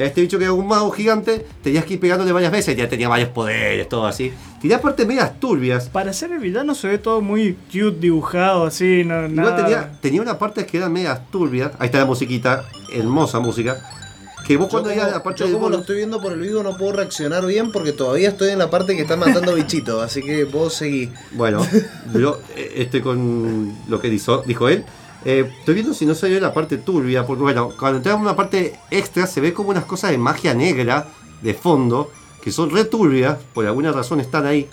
Este 0.04 0.20
bicho 0.20 0.38
que 0.38 0.44
era 0.44 0.52
un 0.52 0.66
mago 0.66 0.90
gigante, 0.90 1.44
tenías 1.62 1.84
que 1.84 1.94
ir 1.94 2.00
pegándole 2.00 2.32
varias 2.32 2.52
veces, 2.52 2.76
ya 2.76 2.88
tenía 2.88 3.08
varios 3.08 3.30
poderes, 3.30 3.88
todo 3.88 4.06
así. 4.06 4.32
Tenía 4.60 4.80
partes 4.80 5.06
medias 5.06 5.38
turbias. 5.40 5.88
Para 5.88 6.12
ser 6.12 6.32
el 6.32 6.38
villano 6.38 6.74
se 6.74 6.88
ve 6.88 6.98
todo 6.98 7.20
muy 7.20 7.54
cute, 7.72 7.98
dibujado, 8.00 8.66
así, 8.66 9.04
no, 9.04 9.26
Igual 9.26 9.34
nada. 9.34 9.56
tenía, 9.56 9.92
tenía 10.00 10.22
una 10.22 10.38
parte 10.38 10.66
que 10.66 10.78
eran 10.78 10.92
medias 10.92 11.30
turbias. 11.30 11.72
Ahí 11.78 11.86
está 11.86 11.98
la 11.98 12.06
musiquita, 12.06 12.64
hermosa 12.92 13.40
música. 13.40 13.76
Que 14.46 14.56
vos 14.56 14.68
Yo 14.68 14.82
cuando 14.82 14.90
a 14.90 15.08
la 15.08 15.22
parte 15.22 15.44
yo 15.44 15.52
como 15.52 15.68
lo 15.68 15.80
estoy 15.80 15.96
viendo 15.96 16.22
por 16.22 16.32
el 16.32 16.40
vivo 16.40 16.62
no 16.62 16.76
puedo 16.76 16.92
reaccionar 16.92 17.44
bien 17.44 17.70
porque 17.70 17.92
todavía 17.92 18.30
estoy 18.30 18.50
en 18.50 18.58
la 18.58 18.70
parte 18.70 18.96
que 18.96 19.02
están 19.02 19.18
matando 19.18 19.54
bichitos, 19.54 20.02
así 20.02 20.22
que 20.22 20.44
vos 20.44 20.72
seguí. 20.72 21.10
Bueno, 21.32 21.66
yo 22.14 22.40
eh, 22.56 22.72
estoy 22.76 23.02
con 23.02 23.74
lo 23.88 24.00
que 24.00 24.08
dijo, 24.08 24.42
dijo 24.46 24.68
él. 24.68 24.84
Eh, 25.30 25.46
estoy 25.58 25.74
viendo 25.74 25.92
si 25.92 26.06
no 26.06 26.14
salió 26.14 26.40
la 26.40 26.54
parte 26.54 26.78
turbia, 26.78 27.26
porque 27.26 27.42
bueno, 27.42 27.70
cuando 27.78 27.98
entramos 27.98 28.20
en 28.20 28.28
una 28.28 28.34
parte 28.34 28.80
extra 28.90 29.26
se 29.26 29.42
ve 29.42 29.52
como 29.52 29.68
unas 29.68 29.84
cosas 29.84 30.10
de 30.10 30.16
magia 30.16 30.54
negra 30.54 31.06
de 31.42 31.52
fondo, 31.52 32.10
que 32.40 32.50
son 32.50 32.70
re 32.70 32.86
turbias, 32.86 33.36
por 33.52 33.66
alguna 33.66 33.92
razón 33.92 34.20
están 34.20 34.46
ahí. 34.46 34.70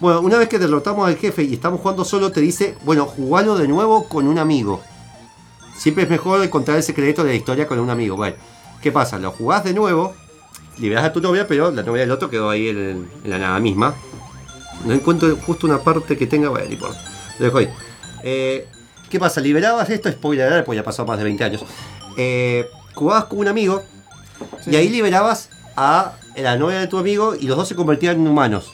Bueno, 0.00 0.22
una 0.22 0.38
vez 0.38 0.48
que 0.48 0.58
derrotamos 0.58 1.06
al 1.06 1.18
jefe 1.18 1.42
y 1.42 1.52
estamos 1.52 1.82
jugando 1.82 2.06
solo, 2.06 2.32
te 2.32 2.40
dice, 2.40 2.78
bueno, 2.86 3.04
jugalo 3.04 3.58
de 3.58 3.68
nuevo 3.68 4.08
con 4.08 4.26
un 4.26 4.38
amigo. 4.38 4.80
Siempre 5.76 6.04
es 6.04 6.08
mejor 6.08 6.42
encontrar 6.42 6.78
el 6.78 6.82
secreto 6.82 7.22
de 7.22 7.32
la 7.32 7.36
historia 7.36 7.66
con 7.66 7.78
un 7.78 7.90
amigo. 7.90 8.16
Bueno, 8.16 8.36
¿qué 8.80 8.90
pasa? 8.90 9.18
Lo 9.18 9.30
jugás 9.32 9.62
de 9.62 9.74
nuevo, 9.74 10.14
liberás 10.78 11.04
a 11.04 11.12
tu 11.12 11.20
novia, 11.20 11.46
pero 11.46 11.70
la 11.70 11.82
novia 11.82 12.00
del 12.00 12.12
otro 12.12 12.30
quedó 12.30 12.48
ahí 12.48 12.70
en, 12.70 13.10
la 13.24 13.38
nada 13.38 13.60
misma. 13.60 13.94
No 14.86 14.94
encuentro 14.94 15.36
justo 15.36 15.66
una 15.66 15.80
parte 15.80 16.16
que 16.16 16.26
tenga. 16.26 16.48
Bueno, 16.48 16.64
no 16.64 16.72
importa. 16.72 17.04
Lo 17.38 17.44
dejo 17.44 17.58
ahí. 17.58 17.68
Eh, 18.22 18.66
¿Qué 19.10 19.18
pasa? 19.18 19.40
Liberabas 19.40 19.88
esto, 19.90 20.10
spoiler, 20.10 20.64
pues 20.64 20.76
ya 20.76 20.84
pasó 20.84 21.04
más 21.06 21.18
de 21.18 21.24
20 21.24 21.44
años. 21.44 21.64
Eh, 22.16 22.66
jugabas 22.94 23.24
con 23.24 23.38
un 23.38 23.48
amigo 23.48 23.82
y 24.66 24.76
ahí 24.76 24.88
liberabas 24.88 25.48
a 25.76 26.14
la 26.36 26.56
novia 26.56 26.80
de 26.80 26.86
tu 26.88 26.98
amigo 26.98 27.34
y 27.34 27.46
los 27.46 27.56
dos 27.56 27.68
se 27.68 27.74
convertían 27.74 28.16
en 28.16 28.26
humanos. 28.26 28.72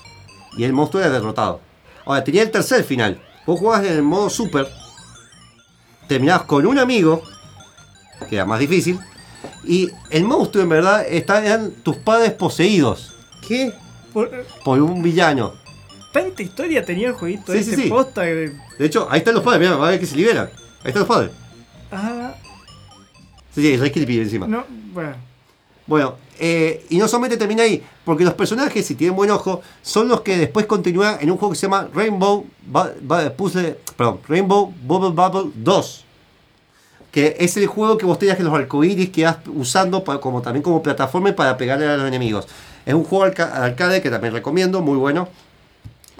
Y 0.56 0.64
el 0.64 0.72
monstruo 0.72 1.02
era 1.02 1.12
derrotado. 1.12 1.60
Ahora, 2.04 2.24
tenía 2.24 2.42
el 2.42 2.50
tercer 2.50 2.84
final. 2.84 3.20
Vos 3.46 3.58
jugabas 3.60 3.86
en 3.86 3.92
el 3.94 4.02
modo 4.02 4.28
super. 4.30 4.68
Terminabas 6.08 6.44
con 6.46 6.66
un 6.66 6.78
amigo, 6.78 7.22
que 8.28 8.36
era 8.36 8.44
más 8.44 8.58
difícil. 8.60 8.98
Y 9.64 9.90
el 10.10 10.24
monstruo 10.24 10.62
en 10.62 10.68
verdad 10.70 11.04
está- 11.08 11.44
eran 11.44 11.70
tus 11.82 11.96
padres 11.96 12.32
poseídos 12.32 13.14
¿Qué? 13.46 13.72
Por- 14.12 14.30
por 14.64 14.80
un 14.80 15.02
villano. 15.02 15.54
Tanta 16.14 16.42
historia 16.42 16.84
tenía 16.84 17.08
el 17.08 17.14
jueguito 17.14 17.52
Sí, 17.52 17.58
este 17.58 17.74
sí, 17.76 17.82
sí. 17.82 17.88
posta 17.90 18.22
que- 18.22 18.52
De 18.78 18.86
hecho, 18.86 19.06
ahí 19.10 19.18
están 19.18 19.34
los 19.34 19.42
padres, 19.42 19.60
mira, 19.60 19.76
va 19.76 19.88
a 19.88 19.90
ver 19.90 20.00
que 20.00 20.06
se 20.06 20.16
liberan. 20.16 20.46
Ahí 20.82 20.88
están 20.88 21.00
los 21.00 21.08
padres. 21.08 21.30
Ah, 21.92 22.34
Sí, 23.54 23.60
sí, 23.62 23.76
re 23.76 23.92
creepy 23.92 24.18
encima. 24.20 24.46
no, 24.46 24.64
bueno. 24.92 25.14
Bueno, 25.86 26.14
eh, 26.38 26.86
y 26.88 26.96
no 26.98 27.06
solamente 27.08 27.36
termina 27.36 27.62
ahí, 27.64 27.82
porque 28.06 28.24
los 28.24 28.32
personajes, 28.34 28.86
si 28.86 28.94
tienen 28.94 29.14
buen 29.14 29.30
ojo, 29.30 29.60
son 29.82 30.08
los 30.08 30.22
que 30.22 30.36
después 30.38 30.64
continúan 30.66 31.18
en 31.20 31.30
un 31.30 31.36
juego 31.36 31.52
que 31.52 31.58
se 31.58 31.66
llama 31.66 31.88
Rainbow, 31.92 32.46
Puzzle- 33.36 33.76
perdón, 33.96 34.20
Rainbow 34.28 34.72
Bubble 34.82 35.10
Bubble 35.10 35.50
2. 35.54 36.04
Que 37.12 37.36
es 37.38 37.56
el 37.58 37.66
juego 37.66 37.96
que 37.98 38.06
vos 38.06 38.18
tenías 38.18 38.36
que 38.36 38.42
los 38.42 38.52
arcoíris 38.54 39.10
que 39.10 39.24
vas 39.24 39.36
usando 39.54 40.02
para- 40.02 40.20
como, 40.20 40.40
también 40.42 40.62
como 40.62 40.82
plataforma 40.82 41.30
para 41.36 41.56
pegarle 41.56 41.86
a 41.86 41.96
los 41.96 42.08
enemigos. 42.08 42.48
Es 42.86 42.94
un 42.94 43.04
juego 43.04 43.24
arca- 43.24 43.52
arcade 43.62 44.00
que 44.02 44.10
también 44.10 44.32
recomiendo, 44.34 44.80
muy 44.80 44.96
bueno. 44.98 45.28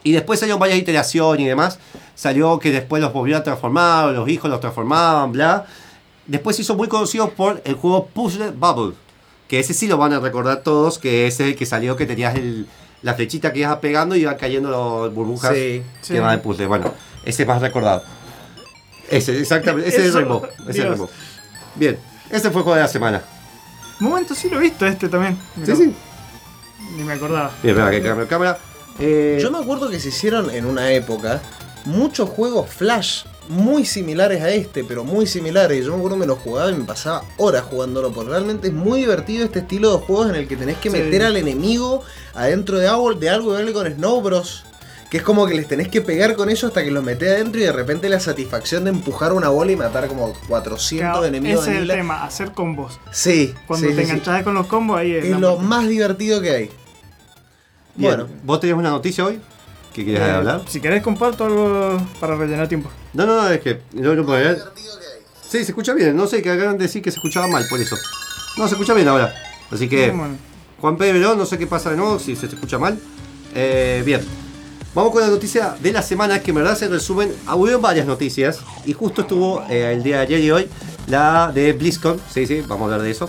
Y 0.05 0.13
después 0.13 0.39
salieron 0.39 0.61
varias 0.61 0.79
iteraciones 0.79 1.41
y 1.45 1.49
demás. 1.49 1.79
Salió 2.15 2.59
que 2.61 2.71
después 2.71 3.03
los 3.03 3.13
volvieron 3.13 3.41
a 3.41 3.45
transformar, 3.45 4.11
los 4.13 4.29
hijos 4.29 4.49
los 4.51 4.61
transformaban, 4.61 5.33
bla. 5.33 5.67
Después 6.27 6.55
se 6.57 6.63
hizo 6.63 6.77
muy 6.77 6.87
conocido 6.89 7.31
por 7.31 7.61
el 7.65 7.75
juego 7.75 8.07
Puzzle 8.07 8.51
Bubble. 8.51 8.95
Que 9.49 9.61
ese 9.61 9.75
sí 9.75 9.89
lo 9.89 9.97
van 9.99 10.13
a 10.13 10.21
recordar 10.21 10.63
todos, 10.63 10.99
que 10.99 11.27
es 11.27 11.41
el 11.41 11.57
que 11.57 11.67
salió 11.67 11.97
que 11.97 12.07
tenías 12.07 12.35
el- 12.37 12.67
la 13.03 13.15
flechita 13.15 13.53
que 13.53 13.59
ibas 13.61 13.77
pegando 13.79 14.15
y 14.17 14.21
iban 14.21 14.37
cayendo 14.37 14.71
los 14.71 15.13
burbujas 15.15 15.51
Sí, 15.53 15.57
que 15.57 15.85
sí. 16.03 16.19
van 16.19 16.37
de 16.37 16.43
puzzle. 16.43 16.67
Bueno, 16.67 16.93
ese 17.25 17.43
es 17.43 17.49
más 17.49 17.61
recordado. 17.61 18.03
Ese, 19.11 19.39
exactamente, 19.39 19.89
ese 19.89 19.99
es 19.99 20.05
el 20.07 20.15
Rainbow. 20.15 20.43
Ese 20.63 20.71
es 20.71 20.77
el. 20.79 20.89
Rainbow. 20.89 21.11
Bien, 21.75 21.99
ese 22.31 22.51
fue 22.51 22.61
el 22.61 22.65
juego 22.65 22.75
de 22.77 22.81
la 22.83 22.89
semana. 22.89 23.23
Un 24.01 24.09
momento, 24.09 24.35
sí 24.35 24.49
lo 24.49 24.57
he 24.59 24.63
visto 24.63 24.87
este 24.87 25.09
también. 25.09 25.39
Sí, 25.65 25.77
sí. 25.77 25.95
Ni 26.97 27.03
me 27.05 27.13
acordaba. 27.13 27.51
Bien, 27.63 27.77
espera, 27.77 27.91
que 27.91 28.03
cambio 28.03 28.25
de 28.25 28.29
cámara. 28.29 28.59
Eh, 28.99 29.39
Yo 29.41 29.51
me 29.51 29.59
acuerdo 29.59 29.91
que 29.91 29.99
se 30.01 30.09
hicieron 30.09 30.51
en 30.51 30.67
una 30.67 30.93
época 30.93 31.41
muchos 31.85 32.29
juegos 32.31 32.71
Flash 32.71 33.25
muy 33.49 33.85
similares 33.85 34.41
a 34.43 34.51
este, 34.51 34.85
pero 34.85 35.05
muy 35.05 35.27
similares. 35.27 35.85
Yo 35.85 35.91
me 35.93 35.99
acuerdo 35.99 36.17
que 36.17 36.21
me 36.21 36.27
los 36.27 36.39
jugaba 36.39 36.71
y 36.71 36.75
me 36.75 36.85
pasaba 36.85 37.23
horas 37.37 37.63
jugándolo, 37.65 38.11
porque 38.13 38.31
realmente 38.31 38.69
es 38.69 38.73
muy 38.73 39.01
divertido 39.01 39.45
este 39.45 39.59
estilo 39.59 39.93
de 39.93 39.99
juegos 39.99 40.31
en 40.31 40.37
el 40.37 40.49
que 40.49 40.57
tenés 40.57 40.79
que 40.79 40.91
Sí. 40.91 40.97
meter 40.97 41.25
al 41.25 41.37
enemigo 41.37 42.03
adentro 42.35 42.79
de 42.79 42.89
algo, 42.89 43.13
de 43.13 43.29
algo 43.29 43.53
y 43.53 43.57
verle 43.57 43.73
con 43.75 43.87
Snow 43.93 44.23
Bros. 44.23 44.65
Que 45.11 45.19
es 45.19 45.23
como 45.23 45.47
que 45.47 45.55
les 45.55 45.69
tenés 45.69 45.89
que 45.89 46.01
pegar 46.01 46.35
con 46.35 46.49
eso 46.51 46.67
hasta 46.67 46.83
que 46.83 46.91
los 46.91 47.05
metés 47.05 47.29
adentro 47.33 47.61
y 47.61 47.65
de 47.65 47.71
repente 47.73 48.09
la 48.09 48.19
satisfacción 48.19 48.85
de 48.85 48.91
empujar 48.91 49.33
una 49.35 49.49
bola 49.51 49.71
y 49.71 49.77
matar 49.77 50.09
como 50.09 50.33
400 50.49 51.11
Claro, 51.13 51.27
enemigos 51.27 51.63
ese 51.65 51.73
es 51.73 51.83
el 51.83 51.87
la- 51.89 51.95
tema, 51.95 52.25
hacer 52.25 52.51
combos. 52.53 52.99
Sí, 53.13 53.55
Cuando 53.67 53.89
sí, 53.89 53.95
te 53.95 54.05
sí, 54.05 54.11
enganchás 54.11 54.43
con 54.43 54.55
los 54.55 54.67
combos, 54.67 54.99
ahí 54.99 55.13
es. 55.15 55.25
Es 55.27 55.39
lo 55.39 55.59
más 55.59 55.87
divertido 55.87 56.41
que 56.41 56.51
hay. 56.51 56.71
Bien, 57.97 58.15
Bueno, 58.17 58.29
¿vos 58.45 58.61
tenías 58.61 58.79
una 58.79 58.91
noticia 58.91 59.25
hoy? 59.25 59.41
¿Que 59.93 60.05
querías 60.05 60.29
Eh, 60.29 60.33
hablar? 60.33 60.63
Si 60.69 60.81
querés, 60.81 61.03
comparto 61.03 61.45
algo 61.45 62.01
para 62.21 62.35
rellenar 62.37 62.69
tiempo. 62.69 62.91
No, 63.13 63.27
no, 63.27 63.37
no, 63.43 63.49
es 63.49 63.61
que 63.61 63.81
no, 63.93 64.15
no 64.15 64.25
podía- 64.27 64.57
Sí, 65.49 65.59
se 65.65 65.71
escucha 65.71 65.95
bien. 65.95 66.17
No 66.17 66.27
sé, 66.27 66.43
que 66.43 66.51
acaban 66.51 66.77
de 66.79 66.85
decir 66.85 67.01
que 67.03 67.11
se 67.13 67.19
escuchaba 67.19 67.47
mal, 67.47 67.65
por 67.71 67.81
eso. 67.81 67.97
No, 68.57 68.67
se 68.67 68.75
escucha 68.75 68.93
bien 68.95 69.07
ahora. 69.07 69.33
Así 69.71 69.89
que, 69.89 70.11
Bueno, 70.11 70.37
Juan 70.81 70.97
Pedro, 70.97 71.37
no 71.37 71.47
sé 71.47 71.59
qué 71.59 71.67
pasa 71.69 71.91
de 71.91 71.97
nuevo, 71.97 72.19
si 72.19 72.35
se 72.35 72.47
escucha 72.47 72.79
mal. 72.79 72.99
Eh, 73.55 74.03
bien. 74.05 74.21
Vamos 74.95 75.13
con 75.13 75.23
la 75.23 75.29
noticia 75.29 75.77
de 75.81 75.93
la 75.93 76.03
semana, 76.03 76.41
que 76.41 76.51
en 76.51 76.57
verdad 76.57 76.77
se 76.77 76.89
resumen. 76.89 77.33
Hubieron 77.53 77.81
varias 77.83 78.07
noticias, 78.07 78.59
y 78.85 78.93
justo 78.93 79.23
estuvo 79.23 79.63
eh, 79.71 79.93
el 79.93 80.03
día 80.03 80.17
de 80.19 80.23
ayer 80.23 80.41
y 80.41 80.51
hoy 80.51 80.69
la 81.07 81.53
de 81.53 81.73
BlizzCon. 81.73 82.21
Sí, 82.33 82.47
sí, 82.47 82.61
vamos 82.63 82.83
a 82.83 82.85
hablar 82.87 83.03
de 83.03 83.11
eso. 83.11 83.29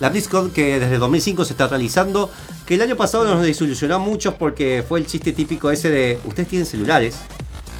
La 0.00 0.08
BlizzCon 0.10 0.50
que 0.50 0.78
desde 0.78 0.98
2005 0.98 1.44
se 1.44 1.52
está 1.54 1.68
realizando, 1.68 2.30
que 2.66 2.74
el 2.74 2.82
año 2.82 2.96
pasado 2.96 3.24
nos 3.24 3.42
desilusionó 3.42 3.94
a 3.94 3.98
muchos 3.98 4.34
porque 4.34 4.84
fue 4.86 4.98
el 4.98 5.06
chiste 5.06 5.32
típico 5.32 5.70
ese 5.70 5.88
de, 5.90 6.18
ustedes 6.24 6.48
tienen 6.48 6.66
celulares, 6.66 7.16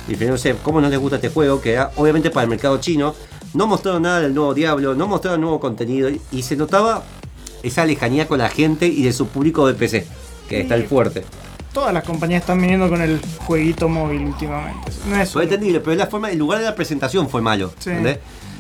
y 0.08 0.14
no 0.24 0.38
sé 0.38 0.54
cómo 0.62 0.80
no 0.80 0.88
les 0.88 0.98
gusta 0.98 1.16
este 1.16 1.28
juego, 1.28 1.60
que 1.60 1.72
era 1.72 1.90
obviamente 1.96 2.30
para 2.30 2.44
el 2.44 2.50
mercado 2.50 2.78
chino. 2.78 3.14
No 3.54 3.66
mostraron 3.66 4.02
nada 4.02 4.20
del 4.20 4.34
nuevo 4.34 4.54
Diablo, 4.54 4.94
no 4.94 5.08
mostraron 5.08 5.40
nuevo 5.40 5.58
contenido 5.58 6.10
y 6.30 6.42
se 6.42 6.56
notaba 6.56 7.02
esa 7.62 7.84
lejanía 7.84 8.28
con 8.28 8.38
la 8.38 8.48
gente 8.48 8.86
y 8.86 9.02
de 9.02 9.12
su 9.12 9.26
público 9.28 9.66
de 9.66 9.74
PC, 9.74 10.06
que 10.48 10.60
está 10.60 10.74
el 10.76 10.86
fuerte. 10.86 11.24
todas 11.72 11.92
las 11.92 12.04
compañías 12.04 12.42
están 12.42 12.60
viniendo 12.60 12.88
con 12.88 13.00
el 13.02 13.20
jueguito 13.38 13.88
móvil 13.88 14.22
últimamente. 14.26 14.92
No 15.08 15.16
es 15.20 15.30
Fue 15.32 15.42
entendible, 15.44 15.80
pero 15.80 15.96
la 15.96 16.06
forma, 16.06 16.30
el 16.30 16.38
lugar 16.38 16.60
de 16.60 16.64
la 16.66 16.74
presentación 16.74 17.28
fue 17.28 17.42
malo. 17.42 17.72
Sí. 17.78 17.90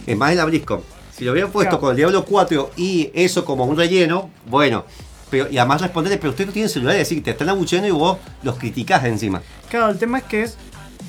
Es 0.06 0.16
más 0.16 0.32
en 0.32 0.38
la 0.38 0.44
BlizzCon. 0.44 0.80
Si 1.16 1.24
lo 1.24 1.32
hubieran 1.32 1.50
puesto 1.50 1.70
Claro. 1.70 1.80
con 1.80 1.90
el 1.90 1.96
Diablo 1.96 2.24
4 2.24 2.72
y 2.76 3.10
eso 3.14 3.44
como 3.44 3.64
un 3.64 3.76
relleno, 3.76 4.28
bueno. 4.50 4.84
Pero, 5.30 5.50
y 5.50 5.58
además 5.58 5.80
responderle, 5.80 6.18
pero 6.18 6.30
usted 6.30 6.46
no 6.46 6.52
tiene 6.52 6.68
celular, 6.68 6.94
es 6.94 7.08
decir, 7.08 7.22
te 7.22 7.32
están 7.32 7.48
abucheando 7.48 7.88
y 7.88 7.90
vos 7.90 8.18
los 8.42 8.56
criticás 8.56 9.04
encima. 9.04 9.42
Claro, 9.68 9.90
el 9.90 9.98
tema 9.98 10.18
es 10.18 10.24
que 10.24 10.42
es 10.42 10.56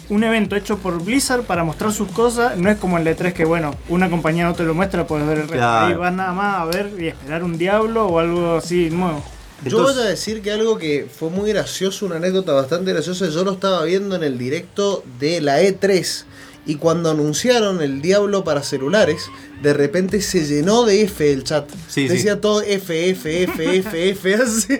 un 0.09 0.23
evento 0.23 0.55
hecho 0.55 0.77
por 0.77 1.03
Blizzard 1.03 1.43
para 1.43 1.63
mostrar 1.63 1.91
sus 1.91 2.09
cosas. 2.09 2.57
No 2.57 2.69
es 2.69 2.77
como 2.77 2.97
el 2.97 3.05
E3 3.05 3.33
que, 3.33 3.45
bueno, 3.45 3.75
una 3.89 4.09
compañía 4.09 4.45
no 4.45 4.53
te 4.53 4.63
lo 4.63 4.73
muestra, 4.73 5.05
puedes 5.05 5.27
ver 5.27 5.37
el 5.37 5.43
resto. 5.43 5.57
Claro. 5.57 5.87
Ahí 5.87 5.93
vas 5.93 6.13
nada 6.13 6.33
más 6.33 6.61
a 6.61 6.65
ver 6.65 6.91
y 6.99 7.07
esperar 7.07 7.43
un 7.43 7.57
diablo 7.57 8.07
o 8.07 8.19
algo 8.19 8.57
así 8.57 8.89
nuevo. 8.89 9.23
Yo 9.65 9.81
voy 9.81 9.91
a 9.91 10.03
decir 10.03 10.41
que 10.43 10.51
algo 10.51 10.77
que 10.77 11.07
fue 11.11 11.29
muy 11.29 11.49
gracioso, 11.49 12.05
una 12.05 12.17
anécdota 12.17 12.53
bastante 12.53 12.93
graciosa, 12.93 13.27
yo 13.27 13.43
lo 13.43 13.53
estaba 13.53 13.83
viendo 13.83 14.15
en 14.15 14.23
el 14.23 14.37
directo 14.37 15.03
de 15.19 15.41
la 15.41 15.61
E3 15.61 16.25
y 16.67 16.75
cuando 16.75 17.09
anunciaron 17.09 17.81
el 17.81 18.01
Diablo 18.01 18.43
para 18.43 18.61
celulares, 18.61 19.25
de 19.63 19.73
repente 19.73 20.21
se 20.21 20.45
llenó 20.45 20.83
de 20.85 21.01
F 21.03 21.31
el 21.33 21.43
chat. 21.43 21.67
Sí, 21.87 22.07
Decía 22.07 22.33
sí. 22.35 22.39
todo 22.41 22.61
F, 22.61 23.09
F, 23.09 23.43
F, 23.43 23.77
F, 23.79 24.09
F, 24.11 24.35
así. 24.43 24.77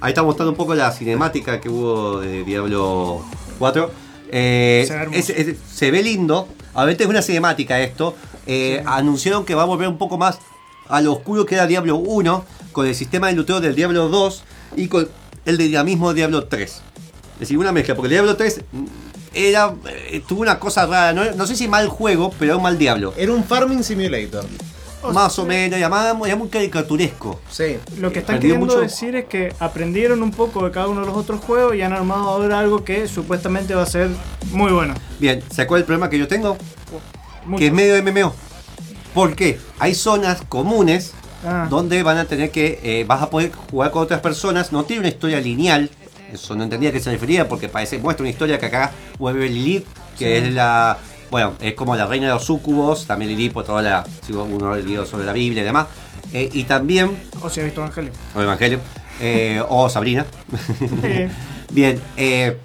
Ahí 0.00 0.12
está 0.12 0.22
mostrando 0.22 0.52
un 0.52 0.56
poco 0.56 0.74
la 0.74 0.90
cinemática 0.92 1.60
que 1.60 1.68
hubo 1.68 2.20
de 2.20 2.44
Diablo 2.44 3.22
4. 3.58 3.90
Eh, 4.30 4.84
Se 4.86 4.96
ve 4.96 5.18
es- 5.18 5.30
es- 5.30 5.56
se 5.72 5.90
ve 5.90 6.02
lindo. 6.02 6.48
A 6.74 6.84
veces 6.84 7.02
es 7.02 7.06
una 7.08 7.22
cinemática 7.22 7.80
esto. 7.80 8.14
Eh, 8.46 8.82
Anunciaron 8.86 9.44
que 9.44 9.54
va 9.54 9.62
a 9.62 9.66
volver 9.66 9.88
un 9.88 9.98
poco 9.98 10.16
más 10.16 10.38
a 10.88 11.00
lo 11.02 11.12
oscuro 11.12 11.44
que 11.44 11.54
era 11.56 11.66
Diablo 11.66 11.96
1, 11.96 12.44
con 12.72 12.86
el 12.86 12.94
sistema 12.94 13.26
de 13.26 13.34
luteo 13.34 13.60
del 13.60 13.74
Diablo 13.74 14.08
2 14.08 14.42
y 14.76 14.88
con 14.88 15.08
el 15.44 15.58
dinamismo 15.58 16.10
de 16.10 16.14
Diablo 16.16 16.44
3. 16.44 16.70
Es 17.34 17.40
decir, 17.40 17.58
una 17.58 17.72
mezcla, 17.72 17.94
porque 17.94 18.06
el 18.06 18.12
Diablo 18.12 18.36
3 18.36 18.62
mm, 18.72 18.84
era, 19.46 19.74
eh, 20.10 20.22
tuvo 20.26 20.40
una 20.42 20.58
cosa 20.58 20.86
rara, 20.86 21.12
no, 21.12 21.24
no 21.34 21.46
sé 21.46 21.54
si 21.56 21.68
mal 21.68 21.88
juego, 21.88 22.30
pero 22.38 22.52
era 22.52 22.56
un 22.56 22.62
mal 22.62 22.76
Diablo. 22.78 23.14
Era 23.16 23.32
un 23.32 23.44
farming 23.44 23.82
simulator. 23.82 24.44
Más 25.12 25.38
o 25.38 25.46
menos, 25.46 25.78
era 25.78 26.36
muy 26.36 26.48
caricaturesco. 26.48 27.40
Sí. 27.50 27.76
Lo 28.00 28.12
que 28.12 28.18
están 28.18 28.40
queriendo 28.40 28.66
mucho- 28.66 28.80
decir 28.80 29.14
es 29.14 29.26
que 29.26 29.54
aprendieron 29.60 30.22
un 30.24 30.32
poco 30.32 30.64
de 30.64 30.72
cada 30.72 30.88
uno 30.88 31.02
de 31.02 31.06
los 31.06 31.16
otros 31.16 31.40
juegos 31.40 31.76
y 31.76 31.82
han 31.82 31.92
armado 31.92 32.28
ahora 32.28 32.58
algo 32.58 32.82
que 32.84 33.06
supuestamente 33.06 33.74
va 33.76 33.82
a 33.82 33.86
ser 33.86 34.10
muy 34.50 34.72
bueno. 34.72 34.94
Bien, 35.20 35.40
¿se 35.54 35.62
acuerda 35.62 35.80
el 35.82 35.86
problema 35.86 36.10
que 36.10 36.18
yo 36.18 36.26
tengo? 36.26 36.56
Mucho. 37.46 37.58
que 37.60 37.66
es 37.68 37.72
medio 37.72 37.96
MMO. 38.02 38.34
¿Por 39.14 39.34
qué? 39.36 39.58
Hay 39.78 39.94
zonas 39.94 40.42
comunes 40.48 41.14
Ah, 41.46 41.68
donde 41.70 42.02
van 42.02 42.18
a 42.18 42.24
tener 42.24 42.50
que, 42.50 42.80
eh, 42.82 43.04
vas 43.06 43.22
a 43.22 43.30
poder 43.30 43.52
jugar 43.70 43.92
con 43.92 44.02
otras 44.02 44.20
personas, 44.20 44.72
no 44.72 44.82
tiene 44.84 45.00
una 45.00 45.08
historia 45.08 45.38
lineal, 45.38 45.88
eso 46.32 46.54
no 46.54 46.64
entendía 46.64 46.90
a 46.90 46.92
qué 46.92 47.00
se 47.00 47.10
refería 47.10 47.48
porque 47.48 47.68
parece, 47.68 47.98
muestra 47.98 48.22
una 48.22 48.30
historia 48.30 48.58
que 48.58 48.66
acá 48.66 48.92
vuelve 49.18 49.48
Lilith, 49.48 49.86
que 50.18 50.38
es 50.38 50.52
la, 50.52 50.98
bueno, 51.30 51.54
es 51.60 51.74
como 51.74 51.96
la 51.96 52.06
reina 52.06 52.26
de 52.26 52.34
los 52.34 52.44
sucubos, 52.44 53.06
también 53.06 53.30
Lilith 53.30 53.52
por 53.52 53.64
toda 53.64 53.82
la, 53.82 54.06
si 54.26 54.32
uno 54.32 54.74
leído 54.76 55.06
sobre 55.06 55.24
la 55.24 55.32
Biblia 55.32 55.62
y 55.62 55.66
demás, 55.66 55.86
Eh, 56.32 56.50
y 56.52 56.64
también, 56.64 57.16
o 57.40 57.48
si 57.48 57.60
ha 57.60 57.64
visto 57.64 57.80
Evangelio. 57.80 58.12
o 58.34 58.42
Evangelio, 58.42 58.80
eh, 59.20 59.62
o 59.66 59.88
Sabrina, 59.88 60.26
Bien, 61.70 62.00
eh, 62.16 62.56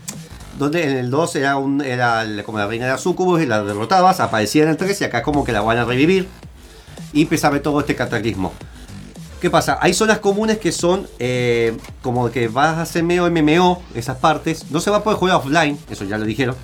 donde 0.58 0.84
en 0.84 0.98
el 0.98 1.10
2 1.10 1.36
era, 1.36 1.58
un, 1.58 1.82
era 1.82 2.26
como 2.46 2.58
la 2.58 2.68
reina 2.68 2.86
de 2.86 2.92
las 2.92 3.02
sucubus 3.02 3.42
y 3.42 3.46
la 3.46 3.64
derrotabas, 3.64 4.20
aparecía 4.20 4.64
en 4.64 4.70
el 4.70 4.78
3 4.78 5.02
y 5.02 5.04
acá 5.04 5.22
como 5.24 5.44
que 5.44 5.52
la 5.52 5.62
van 5.62 5.78
a 5.78 5.86
revivir. 5.86 6.28
Y 7.12 7.24
empieza 7.24 7.48
a 7.48 7.52
ver 7.52 7.62
todo 7.62 7.80
este 7.80 7.96
cataclismo. 7.96 8.54
¿Qué 9.44 9.50
pasa? 9.50 9.78
Hay 9.82 9.94
zonas 9.94 10.20
comunes 10.20 10.58
que 10.58 10.72
son 10.72 11.06
eh, 11.20 11.76
como 12.02 12.32
que 12.32 12.48
vas 12.48 12.78
a 12.78 12.84
hacer 12.84 13.04
medio 13.04 13.30
MMO, 13.30 13.84
esas 13.94 14.16
partes. 14.16 14.72
No 14.72 14.80
se 14.80 14.90
va 14.90 15.00
a 15.00 15.04
poder 15.04 15.20
jugar 15.20 15.36
offline, 15.36 15.78
eso 15.90 16.06
ya 16.06 16.18
lo 16.18 16.24
dijeron. 16.24 16.56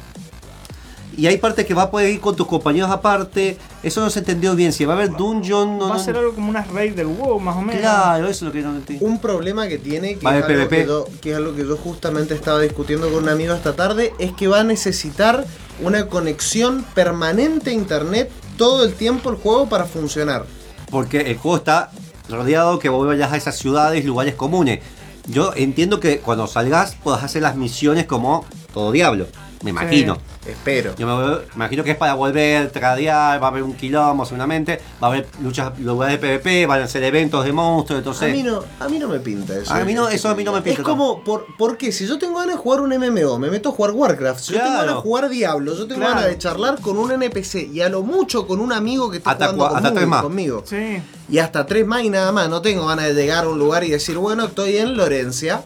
Y 1.17 1.27
hay 1.27 1.37
partes 1.39 1.65
que 1.65 1.73
vas 1.73 1.87
a 1.87 1.91
poder 1.91 2.09
ir 2.09 2.21
con 2.21 2.37
tus 2.37 2.47
compañeros 2.47 2.89
aparte. 2.89 3.57
Eso 3.83 3.99
no 3.99 4.09
se 4.09 4.19
entendió 4.19 4.55
bien. 4.55 4.71
Si 4.71 4.85
va 4.85 4.93
a 4.93 4.95
haber 4.95 5.09
dungeon, 5.11 5.77
no, 5.77 5.89
va 5.89 5.95
a 5.95 5.97
no- 5.97 6.03
ser 6.05 6.15
algo 6.15 6.33
como 6.33 6.49
unas 6.49 6.69
raids 6.69 6.95
del 6.95 7.07
WoW, 7.07 7.37
más 7.41 7.57
o 7.57 7.61
menos. 7.61 7.81
Claro, 7.81 8.23
eso 8.29 8.31
es 8.31 8.41
lo 8.43 8.51
que 8.53 8.61
no 8.61 8.73
entendí. 8.73 9.03
Un 9.03 9.19
problema 9.19 9.67
que 9.67 9.77
tiene, 9.77 10.15
que, 10.15 10.25
Va 10.25 10.37
es 10.37 10.47
de 10.47 10.53
algo 10.53 10.69
PvP. 10.69 10.75
que, 10.83 10.87
yo, 10.87 11.05
que 11.19 11.31
es 11.31 11.35
algo 11.35 11.53
que 11.57 11.65
yo 11.67 11.75
justamente 11.75 12.33
estaba 12.33 12.61
discutiendo 12.61 13.09
con 13.11 13.23
un 13.23 13.29
amigo 13.29 13.53
esta 13.53 13.75
tarde, 13.75 14.13
es 14.19 14.31
que 14.31 14.47
va 14.47 14.61
a 14.61 14.63
necesitar 14.63 15.45
una 15.83 16.05
conexión 16.07 16.85
permanente 16.95 17.71
a 17.71 17.73
internet 17.73 18.31
todo 18.55 18.85
el 18.85 18.93
tiempo 18.93 19.29
el 19.31 19.35
juego 19.35 19.67
para 19.67 19.83
funcionar. 19.83 20.45
Porque 20.89 21.19
el 21.29 21.35
juego 21.37 21.57
está 21.57 21.91
rodeado 22.29 22.79
que 22.79 22.89
vos 22.89 23.07
vayas 23.07 23.31
a 23.31 23.37
esas 23.37 23.57
ciudades, 23.57 24.05
lugares 24.05 24.35
comunes. 24.35 24.79
Yo 25.27 25.53
entiendo 25.55 25.99
que 25.99 26.19
cuando 26.19 26.47
salgas 26.47 26.95
puedas 26.95 27.23
hacer 27.23 27.41
las 27.41 27.55
misiones 27.55 28.05
como 28.05 28.45
todo 28.73 28.91
diablo, 28.91 29.27
me 29.61 29.71
imagino. 29.71 30.17
Espero. 30.45 30.95
Yo 30.97 31.05
me, 31.05 31.27
me 31.35 31.37
imagino 31.55 31.83
que 31.83 31.91
es 31.91 31.97
para 31.97 32.13
volver, 32.13 32.71
tradear, 32.71 33.41
va 33.41 33.47
a 33.47 33.49
haber 33.49 33.63
un 33.63 33.73
quilombo 33.73 34.25
seguramente, 34.25 34.79
va 35.03 35.07
a 35.07 35.11
haber 35.11 35.27
luchas, 35.41 35.77
lugares 35.79 36.19
de 36.19 36.27
PvP, 36.27 36.65
van 36.65 36.81
a 36.81 36.87
ser 36.87 37.03
eventos 37.03 37.43
de 37.45 37.51
monstruos, 37.51 37.97
A 37.97 37.99
entonces... 37.99 38.31
mí 38.33 38.43
no, 38.43 38.63
a 38.79 38.87
mí 38.87 38.97
no 38.99 39.07
me 39.07 39.19
pinta 39.19 39.55
eso. 39.57 39.73
A 39.73 39.83
mí 39.83 39.93
no, 39.93 40.07
eso 40.09 40.29
a 40.29 40.35
mí 40.35 40.43
no 40.43 40.53
me 40.53 40.61
pinta. 40.61 40.81
Es 40.81 40.85
como, 40.85 41.23
por, 41.23 41.45
¿por 41.57 41.77
qué? 41.77 41.91
Si 41.91 42.07
yo 42.07 42.17
tengo 42.17 42.39
ganas 42.39 42.55
de 42.55 42.61
jugar 42.61 42.81
un 42.81 42.89
MMO, 42.89 43.37
me 43.37 43.49
meto 43.51 43.69
a 43.69 43.71
jugar 43.73 43.91
Warcraft. 43.91 44.39
Si 44.39 44.53
yo 44.53 44.59
tengo 44.59 44.77
ganas 44.77 44.95
de 44.95 45.01
jugar 45.01 45.29
Diablo, 45.29 45.75
yo 45.75 45.85
tengo 45.87 45.99
Claro. 46.01 46.15
ganas 46.15 46.29
de 46.29 46.37
charlar 46.37 46.79
con 46.81 46.97
un 46.97 47.11
NPC 47.11 47.67
y 47.73 47.81
a 47.81 47.89
lo 47.89 48.01
mucho 48.01 48.47
con 48.47 48.59
un 48.61 48.71
amigo 48.71 49.11
que 49.11 49.17
está 49.17 49.31
Hasta 49.31 49.47
jugando 49.49 49.75
hasta 49.75 49.89
conmigo, 49.89 49.95
tres 49.99 50.07
más. 50.07 50.21
conmigo. 50.23 50.63
Sí. 50.65 51.01
Y 51.29 51.37
hasta 51.37 51.65
tres 51.65 51.85
más 51.85 52.01
y 52.03 52.09
nada 52.09 52.31
más. 52.31 52.49
No 52.49 52.61
tengo 52.61 52.87
ganas 52.87 53.05
de 53.05 53.13
llegar 53.13 53.43
a 53.45 53.49
un 53.49 53.59
lugar 53.59 53.83
y 53.83 53.89
decir, 53.89 54.17
bueno, 54.17 54.45
estoy 54.45 54.77
en 54.77 54.95
Lorencia. 54.97 55.63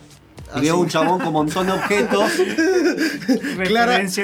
Y 0.56 0.62
veo 0.62 0.78
un 0.78 0.88
chabón 0.88 1.18
con 1.20 1.28
un 1.28 1.34
montón 1.34 1.66
de 1.68 1.74
objetos. 1.74 2.32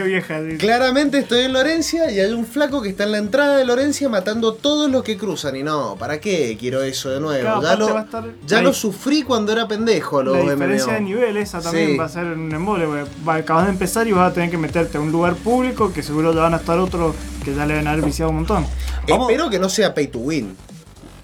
Vieja. 0.05 0.41
dice. 0.41 0.57
Claramente 0.57 1.19
estoy 1.19 1.41
en 1.41 1.53
Lorencia 1.53 2.11
y 2.11 2.19
hay 2.19 2.31
un 2.31 2.45
flaco 2.45 2.81
que 2.81 2.89
está 2.89 3.03
en 3.03 3.11
la 3.13 3.17
entrada 3.17 3.57
de 3.57 3.65
Lorencia 3.65 4.09
matando 4.09 4.53
todos 4.53 4.89
los 4.91 5.03
que 5.03 5.17
cruzan. 5.17 5.55
Y 5.55 5.63
no, 5.63 5.95
¿para 5.97 6.19
qué 6.19 6.57
quiero 6.59 6.83
eso 6.83 7.09
de 7.09 7.19
nuevo? 7.19 7.59
Claro, 7.59 7.87
ya 7.87 7.93
lo, 7.93 7.99
estar- 7.99 8.31
ya 8.45 8.73
sufrí 8.73 9.23
cuando 9.23 9.51
era 9.51 9.67
pendejo 9.67 10.21
La 10.23 10.39
diferencia 10.39 10.93
de 10.93 11.01
nivel 11.01 11.37
esa 11.37 11.61
también 11.61 11.91
Sí. 11.91 11.97
va 11.97 12.05
a 12.05 12.09
ser 12.09 12.25
un 12.25 12.51
embole, 12.53 12.85
acabas 13.27 13.65
de 13.65 13.71
empezar 13.71 14.07
y 14.07 14.11
vas 14.11 14.31
a 14.31 14.33
tener 14.33 14.49
que 14.49 14.57
meterte 14.57 14.97
a 14.97 15.01
un 15.01 15.11
lugar 15.11 15.35
público 15.35 15.91
que 15.93 16.03
seguro 16.03 16.33
ya 16.33 16.41
van 16.41 16.53
a 16.53 16.57
estar 16.57 16.77
otros 16.79 17.15
que 17.43 17.55
ya 17.55 17.65
le 17.65 17.75
van 17.75 17.87
a 17.87 17.91
haber 17.93 18.05
viciado 18.05 18.29
un 18.31 18.37
montón. 18.37 18.65
Espero 19.07 19.49
que 19.49 19.59
no 19.59 19.69
sea 19.69 19.93
pay 19.93 20.07
to 20.07 20.19
win. 20.19 20.55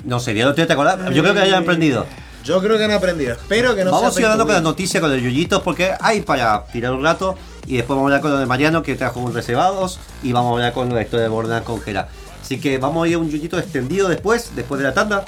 No 0.03 0.19
sé, 0.19 0.35
ya 0.35 0.45
lo 0.45 0.53
te 0.53 0.61
acordás. 0.61 0.97
Yo 1.13 1.21
creo 1.23 1.33
que 1.33 1.41
hayan 1.41 1.63
aprendido. 1.63 2.05
Yo 2.45 2.61
creo 2.61 2.77
que 2.77 2.83
han 2.83 2.91
aprendido. 2.91 3.33
Espero 3.33 3.75
que 3.75 3.83
no 3.83 3.91
vamos 3.91 4.15
a 4.15 4.19
ir 4.19 4.25
hablando 4.27 4.45
con 4.45 4.53
las 4.53 4.61
noticias 4.61 5.01
con 5.01 5.11
el 5.11 5.19
Yuyitos 5.19 5.63
porque 5.63 5.93
hay 5.99 6.21
para 6.21 6.63
tirar 6.67 6.93
un 6.93 7.03
rato. 7.03 7.35
Y 7.65 7.77
después 7.77 7.97
vamos 7.97 8.03
a 8.03 8.05
hablar 8.05 8.21
con 8.21 8.31
lo 8.31 8.37
de 8.37 8.45
Mariano 8.45 8.83
que 8.83 8.93
trajo 8.93 9.19
un 9.19 9.33
reservados. 9.33 9.99
Y 10.21 10.31
vamos 10.31 10.51
a 10.51 10.53
hablar 10.53 10.73
con 10.73 10.93
la 10.93 11.01
historia 11.01 11.23
de 11.23 11.29
Borderlands 11.29 11.65
con 11.65 11.81
Gera. 11.81 12.07
Así 12.39 12.59
que 12.59 12.77
vamos 12.77 13.03
a 13.03 13.07
ir 13.07 13.15
a 13.15 13.17
un 13.17 13.31
Yuyito 13.31 13.57
extendido 13.57 14.07
después, 14.07 14.51
después 14.55 14.79
de 14.79 14.85
la 14.85 14.93
tanda. 14.93 15.25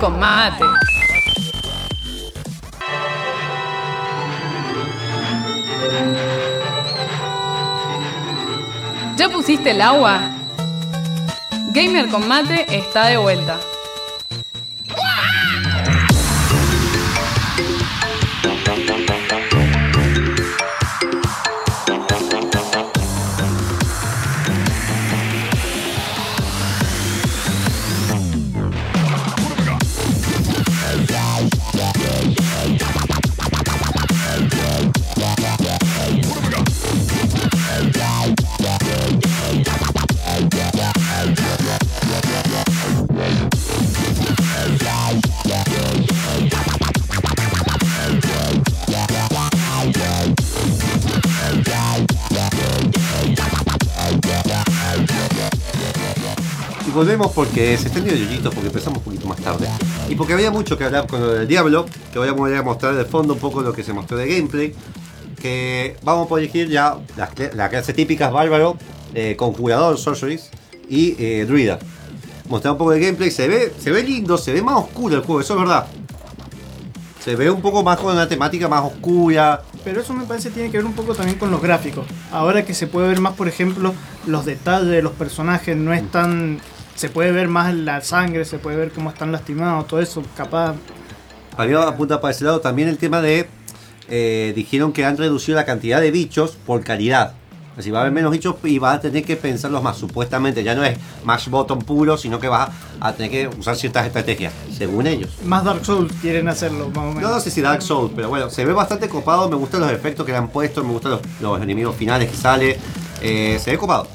Con 0.00 0.18
mate. 0.18 0.64
¿Ya 9.18 9.28
pusiste 9.28 9.72
el 9.72 9.80
agua? 9.82 10.30
Gamer 11.72 12.08
con 12.08 12.28
está 12.72 13.06
de 13.06 13.16
vuelta. 13.16 13.58
Volvemos 56.98 57.30
porque 57.30 57.76
se 57.78 57.84
extendió 57.84 58.12
el 58.12 58.18
Yuyito 58.18 58.50
porque 58.50 58.66
empezamos 58.66 58.98
un 58.98 59.04
poquito 59.04 59.28
más 59.28 59.38
tarde. 59.38 59.68
Y 60.08 60.16
porque 60.16 60.32
había 60.32 60.50
mucho 60.50 60.76
que 60.76 60.84
hablar 60.84 61.06
con 61.06 61.20
lo 61.20 61.32
del 61.32 61.46
Diablo, 61.46 61.86
que 62.12 62.18
voy 62.18 62.28
a 62.28 62.32
volver 62.32 62.58
a 62.58 62.62
mostrar 62.62 62.96
de 62.96 63.04
fondo 63.04 63.34
un 63.34 63.38
poco 63.38 63.62
lo 63.62 63.72
que 63.72 63.84
se 63.84 63.92
mostró 63.92 64.16
de 64.16 64.26
gameplay. 64.26 64.74
Que 65.40 65.96
vamos 66.02 66.26
a 66.26 66.28
poder 66.28 66.44
elegir 66.44 66.68
ya 66.68 66.96
las, 67.16 67.30
las 67.54 67.70
clases 67.70 67.94
típicas 67.94 68.32
bárbaro, 68.32 68.76
eh, 69.14 69.36
conjurador, 69.36 69.96
sorceries 69.96 70.50
y 70.88 71.14
eh, 71.20 71.44
druida. 71.46 71.78
Mostrar 72.48 72.72
un 72.72 72.78
poco 72.78 72.90
de 72.90 72.98
gameplay, 72.98 73.30
se 73.30 73.46
ve, 73.46 73.72
se 73.78 73.92
ve 73.92 74.02
lindo, 74.02 74.36
se 74.36 74.52
ve 74.52 74.60
más 74.60 74.74
oscuro 74.76 75.14
el 75.14 75.22
juego, 75.22 75.40
eso 75.40 75.54
es 75.54 75.60
verdad. 75.60 75.86
Se 77.20 77.36
ve 77.36 77.48
un 77.48 77.62
poco 77.62 77.84
más 77.84 77.98
con 77.98 78.12
una 78.12 78.28
temática 78.28 78.66
más 78.66 78.84
oscura. 78.84 79.62
Pero 79.84 80.00
eso 80.00 80.14
me 80.14 80.24
parece 80.24 80.50
tiene 80.50 80.68
que 80.70 80.78
ver 80.78 80.86
un 80.86 80.94
poco 80.94 81.14
también 81.14 81.38
con 81.38 81.52
los 81.52 81.62
gráficos. 81.62 82.06
Ahora 82.32 82.64
que 82.64 82.74
se 82.74 82.88
puede 82.88 83.06
ver 83.06 83.20
más, 83.20 83.34
por 83.34 83.46
ejemplo, 83.46 83.94
los 84.26 84.44
detalles 84.44 84.88
de 84.88 85.02
los 85.02 85.12
personajes, 85.12 85.76
no 85.76 85.92
es 85.92 86.10
tan... 86.10 86.60
Se 86.98 87.08
puede 87.08 87.30
ver 87.30 87.46
más 87.46 87.72
la 87.72 88.00
sangre, 88.00 88.44
se 88.44 88.58
puede 88.58 88.76
ver 88.76 88.90
cómo 88.90 89.10
están 89.10 89.30
lastimados, 89.30 89.86
todo 89.86 90.00
eso, 90.00 90.20
capaz... 90.36 90.74
Había 91.56 91.80
apunta 91.84 92.20
para 92.20 92.32
ese 92.32 92.42
lado 92.42 92.58
también 92.60 92.88
el 92.88 92.98
tema 92.98 93.20
de. 93.20 93.48
eh, 94.08 94.52
dijeron 94.56 94.92
que 94.92 95.04
han 95.04 95.16
reducido 95.16 95.54
la 95.54 95.64
cantidad 95.64 96.00
de 96.00 96.10
bichos 96.10 96.56
por 96.66 96.82
calidad. 96.82 97.34
Así 97.76 97.92
va 97.92 97.98
a 97.98 98.00
haber 98.00 98.12
menos 98.12 98.32
bichos 98.32 98.56
y 98.64 98.80
vas 98.80 98.96
a 98.96 99.00
tener 99.00 99.24
que 99.24 99.36
pensarlos 99.36 99.80
más. 99.80 99.96
Supuestamente 99.96 100.64
ya 100.64 100.74
no 100.74 100.82
es 100.82 100.98
mash 101.22 101.48
bottom 101.48 101.78
puro, 101.78 102.16
sino 102.16 102.40
que 102.40 102.48
vas 102.48 102.70
a 102.98 103.12
tener 103.12 103.30
que 103.30 103.46
usar 103.46 103.76
ciertas 103.76 104.04
estrategias, 104.04 104.52
según 104.76 105.06
ellos. 105.06 105.30
Más 105.44 105.62
Dark 105.62 105.84
Souls 105.84 106.12
quieren 106.20 106.48
hacerlo, 106.48 106.88
más 106.88 106.98
o 106.98 107.08
menos. 107.10 107.22
No, 107.22 107.30
no 107.30 107.40
sé 107.40 107.52
si 107.52 107.60
Dark 107.60 107.82
Souls, 107.82 108.12
pero 108.16 108.28
bueno, 108.28 108.50
se 108.50 108.64
ve 108.64 108.72
bastante 108.72 109.08
copado. 109.08 109.48
Me 109.48 109.54
gustan 109.54 109.82
los 109.82 109.92
efectos 109.92 110.26
que 110.26 110.32
le 110.32 110.38
han 110.38 110.48
puesto, 110.48 110.82
me 110.82 110.90
gustan 110.90 111.12
los, 111.12 111.20
los 111.40 111.62
enemigos 111.62 111.94
finales 111.94 112.28
que 112.28 112.36
sale. 112.36 112.76
eh, 113.22 113.60
se 113.62 113.70
ve 113.70 113.78
copado. 113.78 114.08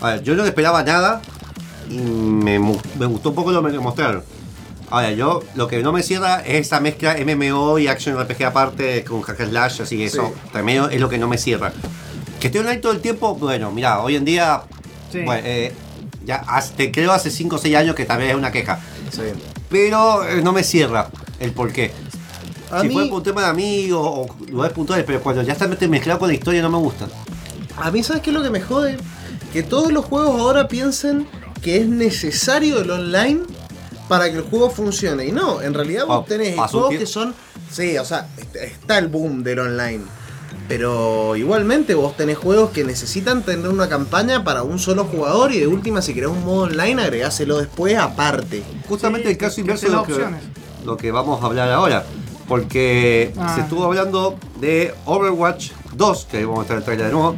A 0.00 0.12
ver, 0.12 0.22
yo 0.22 0.34
no 0.34 0.44
esperaba 0.46 0.82
nada 0.82 1.20
y 1.90 1.98
me, 1.98 2.58
me 2.58 3.06
gustó 3.06 3.30
un 3.30 3.34
poco 3.34 3.52
lo 3.52 3.62
que 3.64 3.78
mostraron. 3.78 4.22
Ahora, 4.90 5.10
yo 5.12 5.42
lo 5.56 5.66
que 5.66 5.82
no 5.82 5.92
me 5.92 6.02
cierra 6.02 6.40
es 6.46 6.66
esa 6.66 6.78
mezcla 6.80 7.16
MMO 7.24 7.78
y 7.78 7.88
Action 7.88 8.16
RPG 8.22 8.44
aparte 8.44 9.02
con 9.04 9.22
hack 9.22 9.40
and 9.40 9.50
slash, 9.50 9.82
así 9.82 9.96
que 9.96 10.04
eso 10.04 10.32
también 10.52 10.84
es 10.92 11.00
lo 11.00 11.08
que 11.08 11.18
no 11.18 11.26
me 11.26 11.38
cierra. 11.38 11.72
Que 12.38 12.46
esté 12.48 12.60
online 12.60 12.76
todo 12.78 12.92
el 12.92 13.00
tiempo, 13.00 13.34
bueno, 13.34 13.72
mira, 13.72 14.00
hoy 14.00 14.14
en 14.16 14.24
día, 14.24 14.62
Sí. 15.10 15.22
bueno, 15.24 15.42
eh, 15.44 15.72
ya 16.24 16.44
te 16.76 16.90
creo 16.92 17.12
hace 17.12 17.30
5 17.30 17.56
o 17.56 17.58
6 17.58 17.74
años 17.76 17.94
que 17.96 18.04
también 18.04 18.30
es 18.30 18.36
una 18.36 18.52
queja, 18.52 18.78
Sí. 19.10 19.22
pero 19.68 20.24
eh, 20.28 20.40
no 20.42 20.52
me 20.52 20.62
cierra 20.62 21.08
el 21.40 21.52
porqué. 21.52 21.90
A 22.70 22.80
si 22.82 22.88
mí- 22.88 22.94
fue 22.94 23.06
por 23.08 23.18
un 23.18 23.22
tema 23.24 23.42
de 23.42 23.48
amigos 23.48 24.00
o 24.04 24.26
lugares 24.50 24.74
puntuales, 24.74 25.04
pero 25.06 25.20
cuando 25.20 25.42
ya 25.42 25.52
está 25.52 25.66
mezclado 25.68 26.18
con 26.20 26.28
la 26.28 26.34
historia 26.34 26.62
no 26.62 26.70
me 26.70 26.78
gusta. 26.78 27.06
A 27.76 27.90
mí, 27.90 28.02
¿sabes 28.02 28.22
qué 28.22 28.30
es 28.30 28.36
lo 28.36 28.42
que 28.42 28.50
me 28.50 28.60
jode? 28.60 28.96
Que 29.52 29.62
todos 29.62 29.92
los 29.92 30.04
juegos 30.04 30.38
ahora 30.40 30.66
piensen 30.68 31.26
que 31.62 31.78
es 31.78 31.86
necesario 31.86 32.80
el 32.80 32.90
online 32.90 33.40
para 34.08 34.30
que 34.30 34.36
el 34.36 34.42
juego 34.42 34.70
funcione. 34.70 35.26
Y 35.26 35.32
no, 35.32 35.60
en 35.62 35.74
realidad 35.74 36.06
vos 36.06 36.18
Oh, 36.20 36.24
tenés 36.28 36.54
juegos 36.56 36.88
tiempo. 36.90 36.98
que 36.98 37.06
son. 37.06 37.34
Sí, 37.70 37.98
o 37.98 38.04
sea, 38.04 38.28
est- 38.38 38.56
está 38.56 38.98
el 38.98 39.08
boom 39.08 39.42
del 39.42 39.58
online. 39.60 40.04
Pero 40.68 41.36
igualmente 41.36 41.94
vos 41.94 42.16
tenés 42.16 42.38
juegos 42.38 42.70
que 42.70 42.82
necesitan 42.84 43.42
tener 43.42 43.68
una 43.68 43.88
campaña 43.88 44.42
para 44.42 44.62
un 44.64 44.78
solo 44.78 45.04
jugador 45.04 45.52
y 45.52 45.60
de 45.60 45.66
última 45.66 46.02
si 46.02 46.12
querés 46.14 46.30
un 46.30 46.44
modo 46.44 46.62
online 46.64 47.02
agregáselo 47.02 47.58
después 47.58 47.96
aparte. 47.96 48.62
Justamente 48.88 49.28
Sí, 49.28 49.32
el 49.32 49.38
caso 49.38 49.60
inverso 49.60 49.86
de 49.86 49.92
lo 49.92 50.02
que, 50.04 50.12
opciones. 50.14 50.42
lo 50.84 50.96
que 50.96 51.12
vamos 51.12 51.42
a 51.42 51.46
hablar 51.46 51.70
ahora. 51.70 52.04
Porque 52.48 53.32
Ah. 53.36 53.54
se 53.54 53.62
estuvo 53.62 53.84
hablando 53.84 54.38
de 54.60 54.94
Overwatch 55.04 55.70
2, 55.94 56.26
que 56.30 56.38
ahí 56.38 56.44
vamos 56.44 56.60
a 56.60 56.62
estar 56.62 56.76
el 56.78 56.84
trailer 56.84 57.06
de 57.06 57.12
nuevo. 57.12 57.36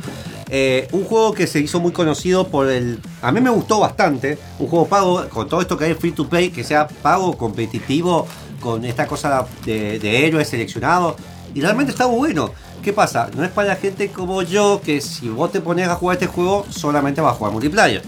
Eh, 0.50 0.88
un 0.92 1.04
juego 1.04 1.32
que 1.32 1.46
se 1.46 1.60
hizo 1.60 1.80
muy 1.80 1.92
conocido 1.92 2.48
por 2.48 2.68
el. 2.68 3.00
A 3.22 3.32
mí 3.32 3.40
me 3.40 3.50
gustó 3.50 3.80
bastante. 3.80 4.38
Un 4.58 4.68
juego 4.68 4.86
pago, 4.86 5.28
con 5.28 5.48
todo 5.48 5.60
esto 5.60 5.76
que 5.76 5.84
hay 5.84 5.94
free 5.94 6.12
to 6.12 6.28
play, 6.28 6.50
que 6.50 6.64
sea 6.64 6.88
pago, 6.88 7.36
competitivo, 7.36 8.26
con 8.60 8.84
esta 8.84 9.06
cosa 9.06 9.46
de, 9.64 10.26
héroes 10.26 10.48
seleccionados. 10.48 11.16
Y 11.54 11.60
realmente 11.60 11.92
está 11.92 12.06
bueno. 12.06 12.50
¿Qué 12.82 12.92
pasa? 12.92 13.28
No 13.36 13.44
es 13.44 13.50
para 13.50 13.68
la 13.68 13.76
gente 13.76 14.08
como 14.08 14.42
yo 14.42 14.80
que 14.82 15.00
si 15.00 15.28
vos 15.28 15.50
te 15.50 15.60
pones 15.60 15.88
a 15.88 15.96
jugar 15.96 16.16
este 16.16 16.28
juego, 16.28 16.64
solamente 16.70 17.20
vas 17.20 17.32
a 17.32 17.36
jugar 17.36 17.52
multiplayer. 17.52 18.02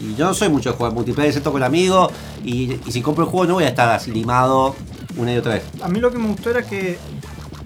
Y 0.00 0.14
yo 0.14 0.26
no 0.26 0.34
soy 0.34 0.48
mucho 0.48 0.70
de 0.70 0.76
jugar 0.76 0.92
multiplayer, 0.92 1.28
excepto 1.28 1.52
con 1.52 1.62
amigos. 1.62 2.12
Y, 2.44 2.78
y 2.84 2.92
si 2.92 3.00
compro 3.00 3.24
el 3.24 3.30
juego, 3.30 3.46
no 3.46 3.54
voy 3.54 3.64
a 3.64 3.68
estar 3.68 3.88
así 3.88 4.10
limado 4.10 4.74
una 5.16 5.32
y 5.32 5.38
otra 5.38 5.54
vez. 5.54 5.62
A 5.82 5.88
mí 5.88 6.00
lo 6.00 6.10
que 6.10 6.18
me 6.18 6.28
gustó 6.28 6.50
era 6.50 6.62
que 6.62 6.98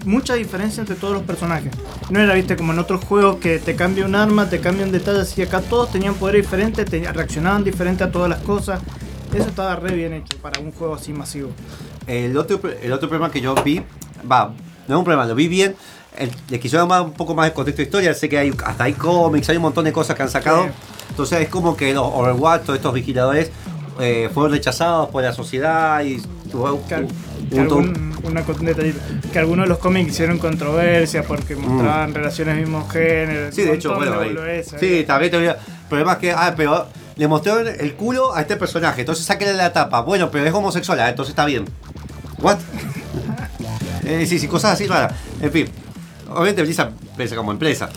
mucha 0.05 0.35
diferencia 0.35 0.81
entre 0.81 0.95
todos 0.95 1.13
los 1.13 1.23
personajes. 1.23 1.71
No 2.09 2.19
era, 2.19 2.33
viste, 2.33 2.55
como 2.55 2.73
en 2.73 2.79
otros 2.79 3.03
juegos 3.03 3.37
que 3.37 3.59
te 3.59 3.75
cambia 3.75 4.05
un 4.05 4.15
arma, 4.15 4.49
te 4.49 4.59
cambian 4.59 4.91
detalles 4.91 5.37
y 5.37 5.41
acá 5.41 5.61
todos 5.61 5.91
tenían 5.91 6.15
poderes 6.15 6.43
diferentes, 6.43 6.85
te 6.85 7.11
reaccionaban 7.11 7.63
diferente 7.63 8.03
a 8.03 8.11
todas 8.11 8.29
las 8.29 8.41
cosas. 8.41 8.81
Eso 9.33 9.47
estaba 9.47 9.75
re 9.75 9.95
bien 9.95 10.13
hecho 10.13 10.37
para 10.41 10.59
un 10.59 10.71
juego 10.71 10.95
así 10.95 11.13
masivo. 11.13 11.51
El 12.07 12.37
otro, 12.37 12.59
el 12.81 12.91
otro 12.91 13.07
problema 13.07 13.31
que 13.31 13.41
yo 13.41 13.55
vi, 13.63 13.81
va, 14.29 14.53
no 14.87 14.95
es 14.95 14.97
un 14.97 15.03
problema, 15.03 15.25
lo 15.25 15.35
vi 15.35 15.47
bien. 15.47 15.75
El, 16.17 16.29
le 16.49 16.59
quisieron 16.59 16.89
dar 16.89 17.01
un 17.01 17.13
poco 17.13 17.33
más 17.33 17.45
de 17.45 17.53
contexto 17.53 17.77
de 17.77 17.83
historia. 17.83 18.13
Sé 18.13 18.27
que 18.27 18.37
hay, 18.37 18.51
hasta 18.65 18.83
hay 18.83 18.93
cómics, 18.93 19.49
hay 19.49 19.55
un 19.55 19.61
montón 19.61 19.85
de 19.85 19.93
cosas 19.93 20.15
que 20.15 20.23
han 20.23 20.29
sacado. 20.29 20.65
Sí. 20.65 20.69
Entonces 21.09 21.41
es 21.41 21.49
como 21.49 21.77
que 21.77 21.93
los 21.93 22.05
Overwatch, 22.05 22.63
todos 22.63 22.77
estos 22.77 22.93
vigiladores, 22.93 23.51
eh, 23.99 24.29
fueron 24.33 24.51
rechazados 24.51 25.09
por 25.09 25.23
la 25.23 25.31
sociedad 25.31 26.03
y 26.03 26.21
Wow, 26.53 26.81
que, 27.51 27.59
algún- 27.59 28.15
una 28.23 28.43
que 29.31 29.39
algunos 29.39 29.65
de 29.65 29.69
los 29.69 29.77
cómics 29.79 30.11
hicieron 30.11 30.37
controversia 30.37 31.23
porque 31.23 31.55
mostraban 31.55 32.13
relaciones 32.13 32.55
del 32.55 32.65
mismo 32.65 32.87
género. 32.87 33.49
Mm. 33.49 33.51
Sí, 33.51 33.61
de 33.63 33.73
hecho, 33.73 33.95
bueno, 33.95 34.19
ahí- 34.19 34.63
Sí, 34.79 35.03
también 35.05 35.31
te 35.31 35.37
voy 35.37 35.47
a- 35.47 35.51
El 35.51 35.87
problema 35.89 36.13
es 36.13 36.17
que, 36.19 36.31
ah, 36.31 36.53
pero 36.55 36.87
le 37.17 37.27
mostraron 37.27 37.67
el 37.67 37.93
culo 37.95 38.33
a 38.33 38.41
este 38.41 38.55
personaje, 38.55 39.01
entonces 39.01 39.25
sáquenle 39.25 39.53
la 39.55 39.73
tapa. 39.73 40.01
Bueno, 40.01 40.31
pero 40.31 40.45
es 40.45 40.53
homosexual, 40.53 40.99
ah, 41.01 41.09
entonces 41.09 41.31
está 41.31 41.45
bien. 41.45 41.65
¿What? 42.39 42.57
eh, 44.05 44.25
sí, 44.25 44.39
sí, 44.39 44.47
cosas 44.47 44.71
así 44.73 44.87
raras. 44.87 45.13
En 45.41 45.51
fin, 45.51 45.67
obviamente 46.29 46.61
Blizzard 46.63 46.91
piensa 47.17 47.35
como 47.35 47.51
empresa. 47.51 47.89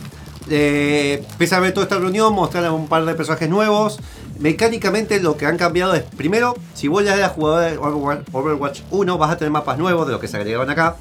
Eh, 0.51 1.25
pese 1.39 1.55
a 1.55 1.61
ver 1.61 1.73
toda 1.73 1.85
esta 1.85 1.99
reunión, 1.99 2.33
mostraron 2.35 2.75
un 2.75 2.89
par 2.89 3.05
de 3.05 3.15
personajes 3.15 3.49
nuevos. 3.49 3.99
Mecánicamente 4.39 5.21
lo 5.21 5.37
que 5.37 5.47
han 5.47 5.57
cambiado 5.57 5.95
es, 5.95 6.03
primero, 6.03 6.55
si 6.75 6.89
vos 6.89 7.05
ya 7.05 7.15
eras 7.17 7.33
jugador 7.33 7.71
de 7.71 7.79
Overwatch- 7.79 8.25
Overwatch 8.33 8.81
1, 8.91 9.17
vas 9.19 9.31
a 9.31 9.37
tener 9.37 9.51
mapas 9.53 9.79
nuevos 9.79 10.07
de 10.07 10.13
lo 10.13 10.21
que 10.21 10.29
se 10.29 10.37
agregaron 10.37 10.69
acá. 10.71 10.97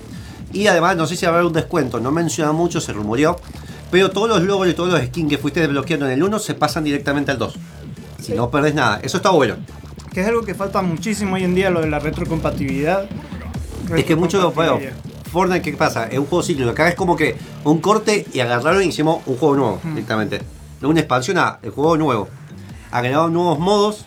Y 0.51 0.67
además, 0.67 0.95
no 0.95 1.07
sé 1.07 1.15
si 1.15 1.25
va 1.25 1.31
a 1.31 1.35
haber 1.35 1.47
un 1.47 1.53
descuento, 1.53 1.99
no 1.99 2.11
menciona 2.11 2.51
mucho, 2.51 2.79
se 2.79 2.93
rumoreó. 2.93 3.37
Pero 3.89 4.11
todos 4.11 4.29
los 4.29 4.41
logros 4.43 4.71
y 4.71 4.75
todos 4.75 4.91
los 4.91 5.01
skins 5.01 5.29
que 5.29 5.37
fuiste 5.37 5.59
desbloqueando 5.61 6.05
en 6.05 6.13
el 6.13 6.23
1 6.23 6.39
se 6.39 6.53
pasan 6.53 6.83
directamente 6.83 7.31
al 7.31 7.37
2. 7.39 7.55
Si 8.21 8.33
no 8.33 8.49
perdés 8.49 8.75
nada, 8.75 8.99
eso 9.03 9.17
está 9.17 9.31
bueno. 9.31 9.55
Que 10.13 10.21
es 10.21 10.27
algo 10.27 10.43
que 10.43 10.53
falta 10.53 10.81
muchísimo 10.81 11.35
hoy 11.35 11.43
en 11.43 11.55
día, 11.55 11.69
lo 11.71 11.81
de 11.81 11.89
la 11.89 11.99
retrocompatibilidad. 11.99 13.05
Es 13.95 14.05
que 14.05 14.15
mucho 14.15 14.51
bueno, 14.51 14.77
Retrocompatibilidad. 14.77 14.93
Fortnite, 15.31 15.61
¿qué 15.71 15.77
pasa? 15.77 16.05
Es 16.05 16.19
un 16.19 16.25
juego 16.27 16.43
cíclico. 16.43 16.69
Acá 16.69 16.87
es 16.87 16.95
como 16.95 17.15
que 17.15 17.35
un 17.63 17.79
corte 17.81 18.25
y 18.31 18.39
agarraron 18.39 18.83
y 18.83 18.87
hicimos 18.87 19.23
un 19.25 19.37
juego 19.37 19.55
nuevo 19.55 19.79
directamente. 19.83 20.41
Una 20.83 20.99
expansión 20.99 21.39
a 21.39 21.57
el 21.63 21.71
juego 21.71 21.97
nuevo. 21.97 22.27
Agregaron 22.93 23.33
nuevos 23.33 23.57
modos 23.57 24.05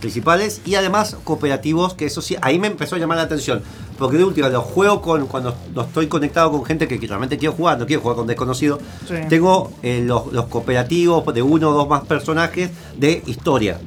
principales 0.00 0.62
y 0.64 0.74
además 0.74 1.16
cooperativos, 1.22 1.94
que 1.94 2.06
eso 2.06 2.22
sí, 2.22 2.36
ahí 2.40 2.58
me 2.58 2.66
empezó 2.66 2.96
a 2.96 2.98
llamar 2.98 3.18
la 3.18 3.24
atención. 3.24 3.62
Porque 3.98 4.16
de 4.16 4.24
última, 4.24 4.48
los 4.48 4.64
juegos 4.64 5.00
con, 5.00 5.26
cuando 5.26 5.54
estoy 5.76 6.06
conectado 6.08 6.50
con 6.50 6.64
gente 6.64 6.88
que, 6.88 6.98
realmente 7.06 7.36
quiero 7.38 7.52
jugar, 7.54 7.78
no 7.78 7.86
quiero 7.86 8.00
jugar 8.02 8.16
con 8.16 8.26
desconocidos, 8.26 8.80
Sí. 9.06 9.14
tengo 9.28 9.70
eh, 9.82 10.02
los, 10.04 10.32
los 10.32 10.46
cooperativos 10.46 11.22
de 11.32 11.42
uno 11.42 11.68
o 11.70 11.72
dos 11.72 11.88
más 11.88 12.04
personajes 12.04 12.70
de 12.96 13.22
historia. 13.26 13.78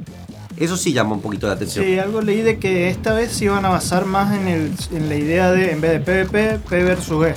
Eso 0.57 0.77
sí 0.77 0.93
llama 0.93 1.15
un 1.15 1.21
poquito 1.21 1.47
la 1.47 1.53
atención. 1.53 1.83
Sí, 1.83 1.99
algo 1.99 2.21
leí 2.21 2.41
de 2.41 2.59
que 2.59 2.89
esta 2.89 3.13
vez 3.13 3.33
se 3.33 3.45
iban 3.45 3.65
a 3.65 3.69
basar 3.69 4.05
más 4.05 4.33
en, 4.33 4.47
el, 4.47 4.71
en 4.91 5.09
la 5.09 5.15
idea 5.15 5.51
de, 5.51 5.71
en 5.71 5.81
vez 5.81 5.91
de 5.91 5.99
PvP, 5.99 6.59
P 6.69 6.83
versus 6.83 7.25
E, 7.25 7.33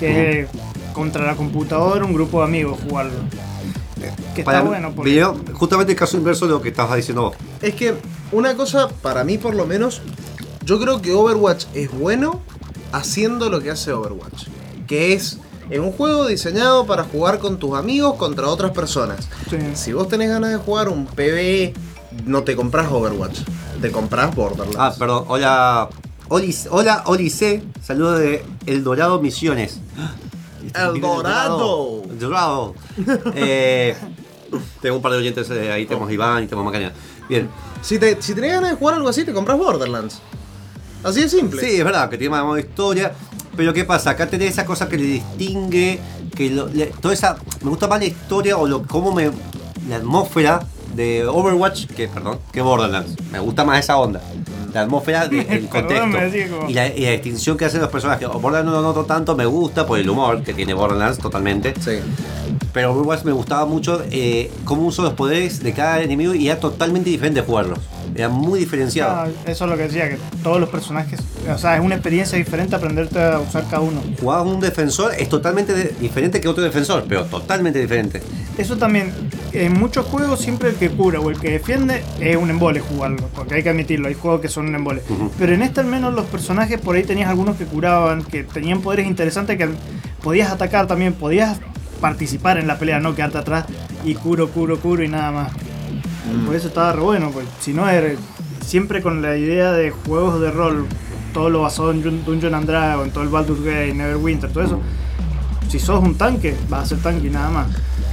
que 0.00 0.40
es 0.40 0.48
contra 0.92 1.24
la 1.26 1.36
computadora, 1.36 2.04
un 2.04 2.14
grupo 2.14 2.38
de 2.38 2.44
amigos 2.46 2.78
jugarlo. 2.88 3.12
Que 4.34 4.42
está 4.42 4.44
Para 4.44 4.60
bueno, 4.62 4.92
porque 4.94 5.10
video- 5.10 5.36
justamente 5.54 5.92
el 5.92 5.98
caso 5.98 6.16
inverso 6.16 6.46
de 6.46 6.52
lo 6.52 6.60
que 6.62 6.68
estabas 6.68 6.96
diciendo 6.96 7.22
vos. 7.22 7.36
Es 7.62 7.74
que 7.74 7.94
una 8.32 8.54
cosa, 8.56 8.88
para 8.88 9.24
mí 9.24 9.38
por 9.38 9.54
lo 9.54 9.66
menos, 9.66 10.02
yo 10.64 10.78
creo 10.78 11.00
que 11.00 11.12
Overwatch 11.14 11.64
es 11.74 11.90
bueno 11.90 12.42
haciendo 12.92 13.48
lo 13.48 13.60
que 13.60 13.70
hace 13.70 13.92
Overwatch. 13.92 14.48
Que 14.86 15.14
es 15.14 15.38
en 15.70 15.80
un 15.82 15.92
juego 15.92 16.26
diseñado 16.26 16.86
para 16.86 17.04
jugar 17.04 17.38
con 17.38 17.58
tus 17.58 17.76
amigos 17.76 18.14
contra 18.16 18.46
otras 18.48 18.70
personas. 18.72 19.28
Sí. 19.50 19.56
Si 19.74 19.92
vos 19.92 20.08
tenés 20.08 20.28
ganas 20.28 20.50
de 20.50 20.56
jugar 20.58 20.88
un 20.88 21.06
PvE, 21.06 21.74
no 22.26 22.42
te 22.44 22.54
compras 22.54 22.90
Overwatch, 22.92 23.40
te 23.80 23.90
compras 23.90 24.34
Borderlands. 24.34 24.76
Ah, 24.78 24.94
perdón. 24.98 25.24
Hola. 25.28 25.88
Oli, 26.28 26.54
hola, 26.70 27.04
Olice. 27.06 27.62
Saludo 27.82 28.18
de 28.18 28.44
El 28.66 28.82
Dorado 28.82 29.20
Misiones. 29.20 29.78
El 30.74 31.00
Dorado. 31.00 32.02
El 32.08 32.18
Dorado. 32.18 32.74
Eh, 33.34 33.96
tengo 34.80 34.96
un 34.96 35.02
par 35.02 35.12
de 35.12 35.18
oyentes 35.18 35.50
eh, 35.50 35.72
ahí. 35.72 35.86
Tenemos 35.86 36.10
Iván 36.10 36.44
y 36.44 36.46
tenemos 36.46 36.64
Macarena. 36.66 36.92
Bien. 37.28 37.48
Si, 37.82 37.98
te, 37.98 38.20
si 38.22 38.34
tenés 38.34 38.52
ganas 38.52 38.70
de 38.70 38.76
jugar 38.76 38.94
algo 38.94 39.08
así, 39.08 39.24
te 39.24 39.32
compras 39.32 39.58
Borderlands. 39.58 40.20
Así 41.02 41.22
de 41.22 41.28
simple. 41.28 41.60
Sí, 41.60 41.76
es 41.76 41.84
verdad 41.84 42.08
que 42.08 42.16
tiene 42.16 42.30
más 42.30 42.44
modo 42.44 42.58
historia. 42.58 43.12
Pero 43.56 43.72
¿qué 43.72 43.84
pasa? 43.84 44.10
Acá 44.10 44.28
tenés 44.28 44.50
esa 44.50 44.64
cosa 44.64 44.88
que 44.88 44.96
le 44.98 45.04
distingue. 45.04 46.00
Que 46.34 46.50
lo- 46.50 46.68
le- 46.68 46.86
toda 47.00 47.12
esa. 47.14 47.36
Me 47.62 47.70
gusta 47.70 47.88
más 47.88 47.98
la 47.98 48.06
historia 48.06 48.56
o 48.56 48.66
lo, 48.66 48.82
cómo 48.84 49.12
me. 49.12 49.30
La 49.88 49.96
atmósfera 49.96 50.60
de 50.96 51.26
Overwatch 51.26 51.86
que, 51.86 52.08
perdón, 52.08 52.38
que 52.52 52.60
Borderlands. 52.62 53.14
Me 53.30 53.38
gusta 53.38 53.64
más 53.64 53.78
esa 53.80 53.98
onda. 53.98 54.20
La 54.72 54.82
atmósfera 54.82 55.28
del 55.28 55.44
Perdón, 55.70 56.12
contexto. 56.12 56.66
la, 56.68 56.88
y 56.88 57.04
la 57.04 57.10
distinción 57.12 57.56
que 57.56 57.64
hacen 57.66 57.80
los 57.80 57.90
personajes. 57.90 58.28
Borderlands 58.28 58.66
no 58.66 58.72
lo 58.72 58.82
noto 58.82 59.04
tanto, 59.04 59.36
me 59.36 59.46
gusta 59.46 59.86
por 59.86 59.98
el 59.98 60.08
humor 60.10 60.42
que 60.42 60.52
tiene 60.54 60.74
Borderlands 60.74 61.18
totalmente. 61.18 61.74
Sí. 61.80 61.98
Pero 62.72 62.92
Overwatch 62.92 63.24
me 63.24 63.32
gustaba 63.32 63.64
mucho 63.64 64.02
eh, 64.10 64.50
cómo 64.64 64.82
uso 64.82 65.02
los 65.02 65.14
poderes 65.14 65.62
de 65.62 65.72
cada 65.72 66.02
enemigo 66.02 66.34
y 66.34 66.48
era 66.48 66.60
totalmente 66.60 67.08
diferente 67.10 67.40
jugarlos. 67.40 67.78
Era 68.14 68.28
muy 68.28 68.58
diferenciado. 68.60 69.12
Ah, 69.14 69.28
eso 69.46 69.64
es 69.64 69.70
lo 69.70 69.76
que 69.76 69.82
decía, 69.84 70.08
que 70.08 70.18
todos 70.42 70.60
los 70.60 70.68
personajes, 70.68 71.20
o 71.52 71.58
sea, 71.58 71.76
es 71.76 71.82
una 71.82 71.94
experiencia 71.96 72.38
diferente 72.38 72.74
aprenderte 72.76 73.22
a 73.22 73.38
usar 73.40 73.64
cada 73.64 73.80
uno. 73.80 74.00
Jugar 74.20 74.42
un 74.42 74.60
defensor 74.60 75.12
es 75.18 75.28
totalmente 75.28 75.74
de- 75.74 75.94
diferente 76.00 76.40
que 76.40 76.48
otro 76.48 76.62
defensor, 76.62 77.04
pero 77.08 77.24
totalmente 77.24 77.78
diferente. 77.80 78.22
Eso 78.56 78.76
también, 78.76 79.12
en 79.52 79.74
muchos 79.78 80.06
juegos 80.06 80.40
siempre 80.40 80.70
el 80.70 80.76
que 80.76 80.88
cura 80.88 81.20
o 81.20 81.28
el 81.30 81.38
que 81.38 81.50
defiende 81.50 82.02
es 82.20 82.36
un 82.36 82.48
embole 82.48 82.80
jugarlo, 82.80 83.28
porque 83.34 83.56
hay 83.56 83.62
que 83.62 83.68
admitirlo, 83.70 84.08
hay 84.08 84.14
juegos 84.14 84.40
que 84.40 84.48
son 84.48 84.66
un 84.68 84.74
embole. 84.74 85.02
Pero 85.38 85.52
en 85.52 85.62
este 85.62 85.80
al 85.80 85.86
menos 85.86 86.14
los 86.14 86.24
personajes 86.26 86.80
por 86.80 86.96
ahí 86.96 87.02
tenías 87.02 87.28
algunos 87.28 87.56
que 87.56 87.64
curaban, 87.66 88.22
que 88.22 88.44
tenían 88.44 88.80
poderes 88.80 89.06
interesantes 89.06 89.58
que 89.58 89.68
podías 90.22 90.50
atacar 90.50 90.86
también, 90.86 91.12
podías 91.12 91.58
participar 92.00 92.58
en 92.58 92.66
la 92.66 92.78
pelea, 92.78 93.00
no 93.00 93.14
quedarte 93.14 93.38
atrás 93.38 93.64
y 94.04 94.14
curo, 94.14 94.48
curo, 94.50 94.78
curo 94.78 95.02
y 95.02 95.08
nada 95.08 95.30
más. 95.32 95.52
Por 96.44 96.54
eso 96.56 96.68
estaba 96.68 96.92
re 96.92 97.00
bueno, 97.00 97.30
pues 97.32 97.46
si 97.60 97.72
no 97.72 97.88
era 97.88 98.14
siempre 98.64 99.00
con 99.02 99.22
la 99.22 99.36
idea 99.36 99.72
de 99.72 99.90
juegos 99.90 100.40
de 100.40 100.50
rol, 100.50 100.86
todo 101.32 101.50
lo 101.50 101.62
basado 101.62 101.90
en 101.90 102.02
Dun- 102.02 102.24
Dungeon 102.24 102.54
and 102.54 102.66
Dragon, 102.66 103.10
todo 103.10 103.22
el 103.24 103.28
Baldur's 103.30 103.62
Gate, 103.62 103.94
Neverwinter, 103.94 104.50
todo 104.52 104.64
eso. 104.64 104.80
Si 105.68 105.78
sos 105.78 106.02
un 106.02 106.16
tanque, 106.16 106.56
vas 106.68 106.84
a 106.84 106.86
ser 106.86 106.98
tanque 106.98 107.26
y 107.26 107.30
nada 107.30 107.50
más. 107.50 107.66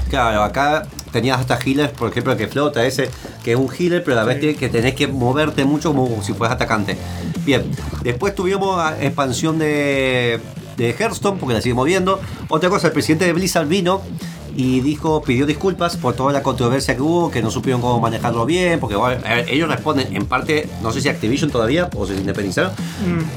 Claro, 0.10 0.44
acá 0.44 0.84
tenías 1.12 1.40
hasta 1.40 1.58
healers, 1.58 1.92
por 1.94 2.10
ejemplo, 2.10 2.36
que 2.38 2.48
flota 2.48 2.86
ese, 2.86 3.10
que 3.44 3.54
es 3.54 3.58
un 3.58 3.70
healer, 3.72 4.04
pero 4.04 4.20
a 4.20 4.24
la 4.24 4.34
vez 4.34 4.58
que 4.58 4.70
tenés 4.70 4.94
que 4.96 5.08
moverte 5.08 5.66
mucho 5.66 5.94
como 5.94 6.22
si 6.22 6.34
fueras 6.34 6.56
atacante. 6.56 6.98
Bien, 7.46 7.64
después 8.04 8.36
tuvimos 8.36 8.80
expansión 9.02 9.58
de, 9.58 10.40
de 10.78 10.90
Hearthstone, 10.92 11.40
porque 11.40 11.56
la 11.56 11.62
seguimos 11.62 11.86
viendo. 11.86 12.20
Otra 12.50 12.70
cosa, 12.70 12.88
el 12.88 12.94
presidente 12.94 13.26
de 13.26 13.34
Blizzard 13.34 13.68
vino 13.68 14.02
y 14.56 14.82
dijo, 14.82 15.22
pidió 15.24 15.46
disculpas 15.46 15.98
por 15.98 16.16
toda 16.16 16.32
la 16.32 16.44
controversia 16.44 16.96
que 16.96 17.02
hubo, 17.02 17.32
que 17.32 17.42
no 17.42 17.52
supieron 17.52 17.82
cómo 17.82 18.00
manejarlo 18.00 18.46
bien, 18.46 18.80
porque 18.80 18.96
bueno, 18.96 19.22
ellos 19.48 19.70
responden 19.70 20.16
en 20.16 20.26
parte, 20.26 20.70
no 20.82 20.92
sé 20.92 21.02
si 21.02 21.10
Activision 21.10 21.50
todavía, 21.50 21.90
o 21.96 22.06
se 22.06 22.16
independizaron, 22.16 22.72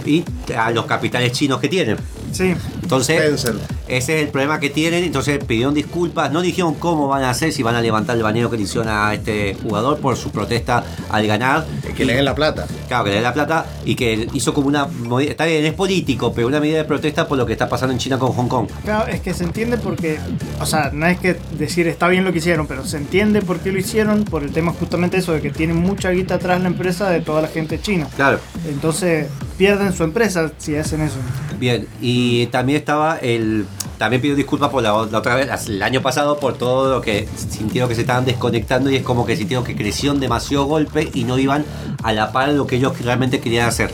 y 0.05 0.25
a 0.57 0.71
los 0.71 0.87
capitales 0.87 1.33
chinos 1.33 1.61
que 1.61 1.69
tienen. 1.69 1.97
Sí, 2.33 2.55
Entonces, 2.83 3.45
ese 3.89 4.17
es 4.17 4.23
el 4.23 4.29
problema 4.29 4.61
que 4.61 4.71
tienen. 4.71 5.05
Entonces 5.05 5.43
pidieron 5.45 5.75
disculpas. 5.75 6.31
No 6.33 6.41
dijeron 6.41 6.75
cómo 6.75 7.09
van 7.09 7.23
a 7.25 7.31
hacer, 7.31 7.53
si 7.53 7.63
van 7.63 7.75
a 7.75 7.81
levantar 7.81 8.17
el 8.17 8.23
baneo 8.23 8.51
que 8.51 8.57
le 8.57 8.65
hicieron 8.65 8.89
a 8.89 9.15
este 9.15 9.55
jugador 9.55 9.99
por 9.99 10.17
su 10.17 10.31
protesta 10.31 10.85
al 11.11 11.27
ganar. 11.27 11.67
Que 11.97 12.05
le 12.05 12.15
den 12.15 12.25
la 12.25 12.35
plata. 12.35 12.67
Claro, 12.89 13.05
que 13.05 13.11
le 13.11 13.17
den 13.17 13.25
la 13.25 13.33
plata 13.33 13.67
y 13.85 13.95
que 13.95 14.29
hizo 14.35 14.53
como 14.53 14.69
una. 14.69 14.89
Está 15.21 15.47
bien, 15.47 15.65
es 15.65 15.73
político, 15.73 16.33
pero 16.33 16.47
una 16.47 16.61
medida 16.61 16.79
de 16.79 16.85
protesta 16.85 17.27
por 17.27 17.39
lo 17.39 17.47
que 17.47 17.53
está 17.53 17.69
pasando 17.69 17.93
en 17.93 17.99
China 17.99 18.19
con 18.19 18.33
Hong 18.33 18.49
Kong. 18.49 18.69
Claro, 18.85 19.07
es 19.11 19.21
que 19.21 19.33
se 19.33 19.45
entiende 19.45 19.79
porque, 19.79 20.19
o 20.61 20.67
sea, 20.67 20.91
no 20.93 21.07
es 21.07 21.19
que 21.19 21.37
decir 21.59 21.87
está 21.89 22.09
bien 22.09 22.25
lo 22.25 22.33
que 22.33 22.39
hicieron, 22.39 22.67
pero 22.67 22.85
se 22.85 22.97
entiende 22.99 23.41
por 23.43 23.61
qué 23.61 23.73
lo 23.73 23.79
hicieron, 23.79 24.25
por 24.25 24.43
el 24.43 24.53
tema 24.53 24.73
justamente 24.73 25.17
eso 25.17 25.33
de 25.33 25.41
que 25.41 25.51
tiene 25.51 25.75
mucha 25.75 26.11
guita 26.11 26.35
atrás 26.35 26.61
la 26.61 26.69
empresa 26.69 27.09
de 27.11 27.21
toda 27.21 27.43
la 27.43 27.49
gente 27.49 27.81
china. 27.81 28.09
Claro. 28.17 28.41
Entonces 28.69 29.29
pierden 29.57 29.93
su 29.93 30.05
empresa 30.05 30.53
si 30.59 30.77
hacen 30.77 31.01
eso. 31.01 31.17
Bien, 31.59 31.87
y 32.03 32.16
también 32.53 32.79
estaba 32.79 33.17
el. 33.19 33.67
También 33.99 34.21
pidió 34.21 34.37
disculpas 34.37 34.69
por 34.71 34.83
la, 34.83 34.91
la 35.11 35.19
otra 35.19 35.35
vez, 35.37 35.49
el 35.69 35.83
año 35.83 36.03
pasado, 36.03 36.39
por 36.39 36.59
todo 36.59 36.91
lo 36.97 37.01
que 37.01 37.27
sintieron 37.49 37.89
que 37.89 37.95
se 37.95 38.03
estaban 38.03 38.27
desconectando 38.27 38.91
y 38.91 38.97
es 38.97 39.03
como 39.03 39.25
que 39.25 39.37
sintieron 39.37 39.65
que 39.65 39.75
crecieron 39.75 40.21
demasiado 40.21 40.67
golpe 40.67 41.09
y 41.15 41.25
no 41.25 41.39
iban 41.39 41.65
a 42.03 42.13
la 42.13 42.31
par 42.31 42.51
de 42.51 42.57
lo 42.57 42.67
que 42.67 42.77
ellos 42.77 42.93
realmente 43.03 43.41
querían 43.41 43.67
hacer. 43.67 43.91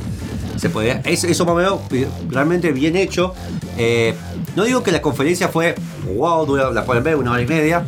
Se 0.56 0.70
podía, 0.70 1.00
eso, 1.04 1.28
eso 1.28 1.44
más 1.44 1.52
o 1.54 1.56
menos 1.56 1.78
realmente 2.28 2.72
bien 2.72 2.96
hecho. 2.96 3.32
Eh, 3.78 4.14
no 4.56 4.64
digo 4.64 4.82
que 4.82 4.90
la 4.90 5.00
conferencia 5.00 5.46
fue 5.48 5.76
wow, 6.16 6.44
dura- 6.46 6.72
la 6.72 6.84
pueden 6.84 7.04
ver 7.04 7.14
una 7.16 7.30
hora 7.30 7.42
y 7.42 7.46
media, 7.46 7.84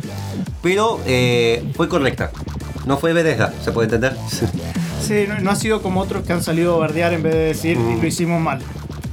pero 0.63 1.01
eh, 1.05 1.69
fue 1.75 1.89
correcta. 1.89 2.31
No 2.85 2.97
fue 2.97 3.11
Bethesda, 3.13 3.53
¿se 3.63 3.71
puede 3.73 3.87
entender? 3.87 4.15
Sí, 5.01 5.25
no, 5.27 5.39
no 5.39 5.51
ha 5.51 5.55
sido 5.55 5.81
como 5.81 5.99
otros 6.01 6.23
que 6.23 6.33
han 6.33 6.41
salido 6.43 6.75
a 6.75 6.79
bardear 6.79 7.13
en 7.13 7.23
vez 7.23 7.33
de 7.33 7.39
decir 7.39 7.77
Mm. 7.77 8.01
lo 8.01 8.07
hicimos 8.07 8.41
mal. 8.41 8.59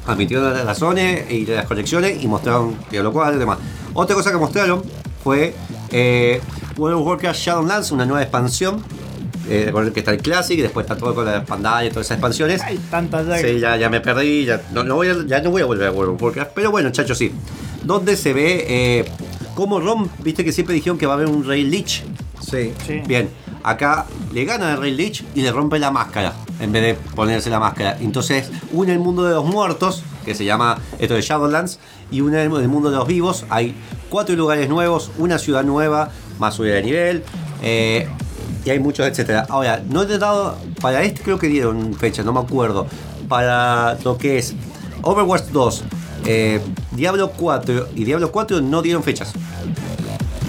Admitieron 0.07 0.53
las 0.53 0.65
razones 0.65 1.31
y 1.31 1.47
las 1.47 1.67
conexiones 1.67 2.23
y 2.23 2.27
mostraron 2.27 2.77
que 2.91 3.03
lo 3.03 3.13
cual 3.13 3.37
y 3.37 3.39
demás. 3.39 3.59
Otra 3.95 4.15
cosa 4.15 4.31
que 4.31 4.39
mostraron 4.39 4.83
fue 5.23 5.55
eh, 5.91 6.41
World 6.77 7.01
of 7.01 7.07
Warcraft 7.07 7.39
Shadowlands, 7.39 7.93
una 7.93 8.05
nueva 8.05 8.23
expansión. 8.23 8.83
Eh, 9.49 9.65
recuerden 9.67 9.93
que 9.93 10.01
está 10.01 10.13
el 10.13 10.19
Classic 10.23 10.59
y 10.59 10.63
después 10.63 10.85
está 10.85 10.97
todo 10.97 11.15
con 11.15 11.25
la 11.25 11.45
pantalla 11.45 11.87
y 11.87 11.91
todas 11.91 12.07
esas 12.07 12.17
expansiones. 12.17 12.63
Hay 12.63 12.79
tantas 12.91 13.27
ya 13.27 13.39
Sí, 13.39 13.59
ya, 13.59 13.77
ya 13.77 13.89
me 13.89 14.01
perdí, 14.01 14.45
ya 14.45 14.63
no, 14.73 14.85
no 14.85 14.95
voy 14.97 15.09
a, 15.09 15.17
ya 15.27 15.41
no 15.41 15.51
voy 15.51 15.63
a 15.63 15.67
volver 15.67 15.89
a 15.89 15.93
World 15.93 16.15
of 16.15 16.23
Warcraft. 16.23 16.53
Pero 16.55 16.71
bueno, 16.71 16.91
chacho, 16.91 17.15
sí. 17.15 17.33
Donde 17.83 18.17
se 18.17 18.33
ve 18.33 18.65
eh, 18.69 19.05
cómo 19.55 19.81
Rom, 19.81 20.09
viste 20.23 20.45
que 20.45 20.53
siempre 20.53 20.75
dijeron 20.75 20.97
que 20.97 21.07
va 21.07 21.15
a 21.15 21.17
haber 21.17 21.29
un 21.29 21.45
Rey 21.45 21.65
Lich. 21.65 22.05
Sí. 22.41 22.73
Sí. 22.87 23.03
Bien, 23.07 23.29
acá 23.63 24.07
le 24.33 24.45
gana 24.45 24.73
el 24.73 24.79
Rey 24.81 24.95
Lich 24.95 25.25
y 25.35 25.43
le 25.43 25.51
rompe 25.51 25.79
la 25.79 25.91
máscara. 25.91 26.33
En 26.63 26.73
vez 26.73 26.83
de 26.83 26.95
ponerse 27.15 27.51
la 27.51 27.59
máscara. 27.59 27.97
Entonces, 28.01 28.51
una 28.73 28.93
en 28.93 28.99
el 28.99 29.05
mundo 29.05 29.25
de 29.25 29.35
los 29.35 29.45
muertos, 29.45 30.03
que 30.25 30.35
se 30.35 30.45
llama 30.45 30.79
esto 30.99 31.15
de 31.15 31.21
Shadowlands, 31.21 31.79
y 32.11 32.21
una 32.21 32.43
en 32.43 32.53
el 32.53 32.69
mundo 32.69 32.91
de 32.91 32.97
los 32.97 33.07
vivos. 33.07 33.45
Hay 33.51 33.75
cuatro 34.09 34.37
lugares 34.37 34.69
nuevos, 34.69 35.11
una 35.19 35.39
ciudad 35.39 35.65
nueva, 35.65 36.11
más 36.39 36.55
subida 36.55 36.75
de 36.75 36.83
nivel. 36.83 37.25
eh, 37.63 38.09
y 38.65 38.71
hay 38.71 38.79
muchos, 38.79 39.05
etcétera. 39.07 39.45
Ahora, 39.49 39.83
no 39.89 40.03
he 40.03 40.19
dado. 40.19 40.57
Para 40.81 41.03
este 41.03 41.21
creo 41.21 41.37
que 41.37 41.49
dieron 41.49 41.95
fecha, 41.95 42.23
no 42.23 42.33
me 42.33 42.39
acuerdo. 42.39 42.87
Para 43.29 43.99
lo 44.05 44.17
que 44.17 44.39
es 44.39 44.55
Overwatch 45.03 45.47
2, 45.47 45.85
eh, 46.27 46.61
Diablo 46.93 47.33
4 47.33 47.89
y 47.97 48.05
Diablo 48.05 48.31
4 48.31 48.61
no 48.61 48.83
dieron 48.83 49.03
fechas. 49.03 49.33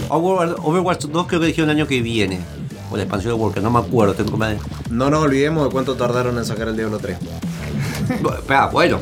Overwatch 0.10 1.06
2 1.06 1.28
creo 1.28 1.40
que 1.40 1.48
dijeron 1.48 1.72
el 1.72 1.78
año 1.78 1.88
que 1.88 2.02
viene. 2.02 2.40
O 2.94 2.96
la 2.96 3.02
expansión 3.02 3.34
de 3.34 3.42
Worker, 3.42 3.64
no 3.64 3.72
me 3.72 3.80
acuerdo. 3.80 4.14
Tengo 4.14 4.38
que... 4.38 4.58
No 4.92 5.10
nos 5.10 5.24
olvidemos 5.24 5.66
de 5.66 5.72
cuánto 5.72 5.96
tardaron 5.96 6.38
en 6.38 6.46
sacar 6.46 6.68
el 6.68 6.78
Diablo 6.78 7.00
3. 7.00 7.18
Espera, 8.38 8.68
bueno. 8.68 9.00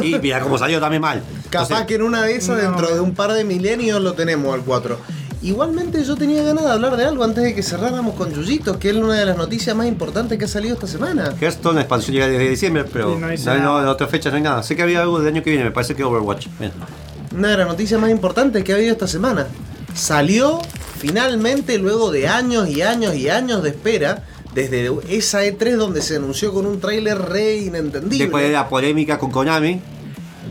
Y 0.00 0.16
mira 0.20 0.38
cómo 0.38 0.56
salió 0.56 0.78
también 0.78 1.02
mal. 1.02 1.20
Capaz 1.50 1.64
Entonces, 1.64 1.86
que 1.88 1.94
en 1.96 2.02
una 2.02 2.22
de 2.22 2.36
esas, 2.36 2.62
dentro 2.62 2.94
de 2.94 3.00
un 3.00 3.12
par 3.16 3.32
de 3.32 3.42
milenios, 3.42 4.00
lo 4.00 4.12
tenemos 4.12 4.54
al 4.54 4.60
4. 4.60 4.96
Igualmente 5.42 6.04
yo 6.04 6.14
tenía 6.14 6.44
ganas 6.44 6.62
de 6.62 6.70
hablar 6.70 6.96
de 6.96 7.04
algo 7.04 7.24
antes 7.24 7.42
de 7.42 7.52
que 7.52 7.64
cerráramos 7.64 8.14
con 8.14 8.32
Yuyitos, 8.32 8.76
que 8.76 8.90
es 8.90 8.96
una 8.96 9.14
de 9.14 9.26
las 9.26 9.36
noticias 9.36 9.74
más 9.74 9.88
importantes 9.88 10.38
que 10.38 10.44
ha 10.44 10.48
salido 10.48 10.74
esta 10.74 10.86
semana. 10.86 11.34
Hearthstone, 11.40 11.74
la 11.74 11.80
expansión 11.80 12.14
llega 12.14 12.28
desde 12.28 12.48
diciembre, 12.48 12.84
pero 12.84 13.18
no 13.18 13.26
no, 13.26 13.26
no, 13.26 13.58
nada. 13.58 13.82
de 13.82 13.88
otra 13.88 14.06
fecha 14.06 14.30
no 14.30 14.36
hay 14.36 14.42
nada. 14.42 14.62
Sé 14.62 14.76
que 14.76 14.82
había 14.82 15.00
algo 15.00 15.18
del 15.18 15.34
año 15.34 15.42
que 15.42 15.50
viene, 15.50 15.64
me 15.64 15.72
parece 15.72 15.96
que 15.96 16.04
Overwatch. 16.04 16.46
Bien. 16.60 16.70
Una 17.36 17.48
de 17.48 17.56
las 17.56 17.66
noticias 17.66 18.00
más 18.00 18.10
importantes 18.10 18.62
que 18.62 18.70
ha 18.70 18.76
habido 18.76 18.92
esta 18.92 19.08
semana. 19.08 19.48
Salió 19.94 20.60
finalmente 21.00 21.78
luego 21.78 22.10
de 22.12 22.28
años 22.28 22.68
y 22.68 22.82
años 22.82 23.14
y 23.16 23.28
años 23.30 23.62
de 23.62 23.70
espera, 23.70 24.24
desde 24.54 24.90
esa 25.08 25.42
E3 25.44 25.76
donde 25.76 26.02
se 26.02 26.16
anunció 26.16 26.52
con 26.52 26.66
un 26.66 26.78
tráiler 26.80 27.18
re 27.18 27.56
inentendible. 27.56 28.18
Después 28.18 28.44
de 28.44 28.52
la 28.52 28.68
polémica 28.68 29.18
con 29.18 29.30
Konami, 29.30 29.80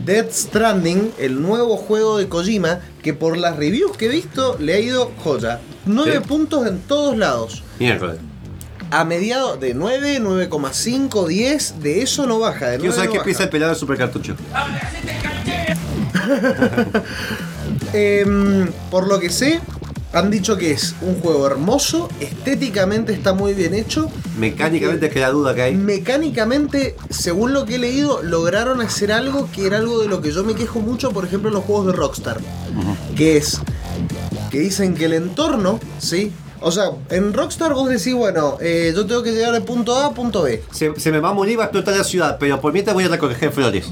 Death 0.04 0.32
Stranding, 0.32 1.12
el 1.18 1.40
nuevo 1.40 1.76
juego 1.76 2.18
de 2.18 2.28
Kojima, 2.28 2.80
que 3.02 3.14
por 3.14 3.36
las 3.36 3.56
reviews 3.56 3.96
que 3.96 4.06
he 4.06 4.08
visto 4.08 4.56
le 4.58 4.74
ha 4.74 4.80
ido 4.80 5.12
joya. 5.22 5.60
9 5.86 6.18
Sí. 6.22 6.28
puntos 6.28 6.66
en 6.66 6.80
todos 6.80 7.16
lados. 7.16 7.62
miércoles. 7.78 8.16
A 8.92 9.04
mediados 9.04 9.60
de 9.60 9.72
9, 9.72 10.18
9,5, 10.20 11.28
10, 11.28 11.80
de 11.80 12.02
eso 12.02 12.26
no 12.26 12.40
baja. 12.40 12.70
De 12.70 12.78
Quiero 12.78 12.92
9 12.92 12.96
saber 12.96 13.06
no 13.06 13.12
qué 13.12 13.18
baja. 13.18 13.24
piensa 13.24 13.42
el 13.44 13.50
pelado 13.50 13.70
del 13.70 13.78
supercartucho. 13.78 14.34
Em, 17.92 18.68
por 18.90 19.08
lo 19.08 19.18
que 19.18 19.30
sé, 19.30 19.60
han 20.12 20.30
dicho 20.30 20.56
que 20.56 20.72
es 20.72 20.94
un 21.02 21.20
juego 21.20 21.46
hermoso, 21.46 22.08
estéticamente 22.20 23.12
está 23.12 23.32
muy 23.32 23.54
bien 23.54 23.74
hecho. 23.74 24.10
Mecánicamente 24.38 25.06
es 25.06 25.12
que 25.12 25.20
la 25.20 25.30
duda 25.30 25.54
que 25.54 25.62
hay. 25.62 25.74
Mecánicamente, 25.74 26.96
según 27.10 27.52
lo 27.52 27.64
que 27.64 27.76
he 27.76 27.78
leído, 27.78 28.22
lograron 28.22 28.80
hacer 28.80 29.12
algo 29.12 29.48
que 29.52 29.66
era 29.66 29.78
algo 29.78 30.00
de 30.00 30.08
lo 30.08 30.20
que 30.20 30.32
yo 30.32 30.42
me 30.42 30.54
quejo 30.54 30.80
mucho, 30.80 31.12
por 31.12 31.24
ejemplo, 31.24 31.48
en 31.48 31.54
los 31.54 31.64
juegos 31.64 31.86
de 31.86 31.92
Rockstar. 31.92 32.40
Que 33.16 33.36
es 33.36 33.60
que 34.50 34.58
dicen 34.58 34.94
que 34.94 35.04
el 35.04 35.12
entorno, 35.12 35.78
¿sí? 35.98 36.32
O 36.60 36.72
sea, 36.72 36.90
en 37.10 37.32
Rockstar 37.32 37.72
vos 37.72 37.88
decís, 37.88 38.14
bueno, 38.14 38.58
eh, 38.60 38.92
yo 38.94 39.06
tengo 39.06 39.22
que 39.22 39.32
llegar 39.32 39.52
de 39.52 39.60
punto 39.60 39.94
A 39.96 40.06
a 40.06 40.10
punto 40.12 40.42
B. 40.42 40.62
Se, 40.72 40.98
se 40.98 41.10
me 41.12 41.20
va 41.20 41.30
a 41.30 41.32
morir, 41.32 41.58
va 41.58 41.64
a 41.64 41.66
explotar 41.66 41.96
la 41.96 42.04
ciudad, 42.04 42.36
pero 42.38 42.60
por 42.60 42.72
mientras 42.72 42.94
voy 42.94 43.04
a 43.04 43.08
recoger 43.08 43.52
flores. 43.52 43.86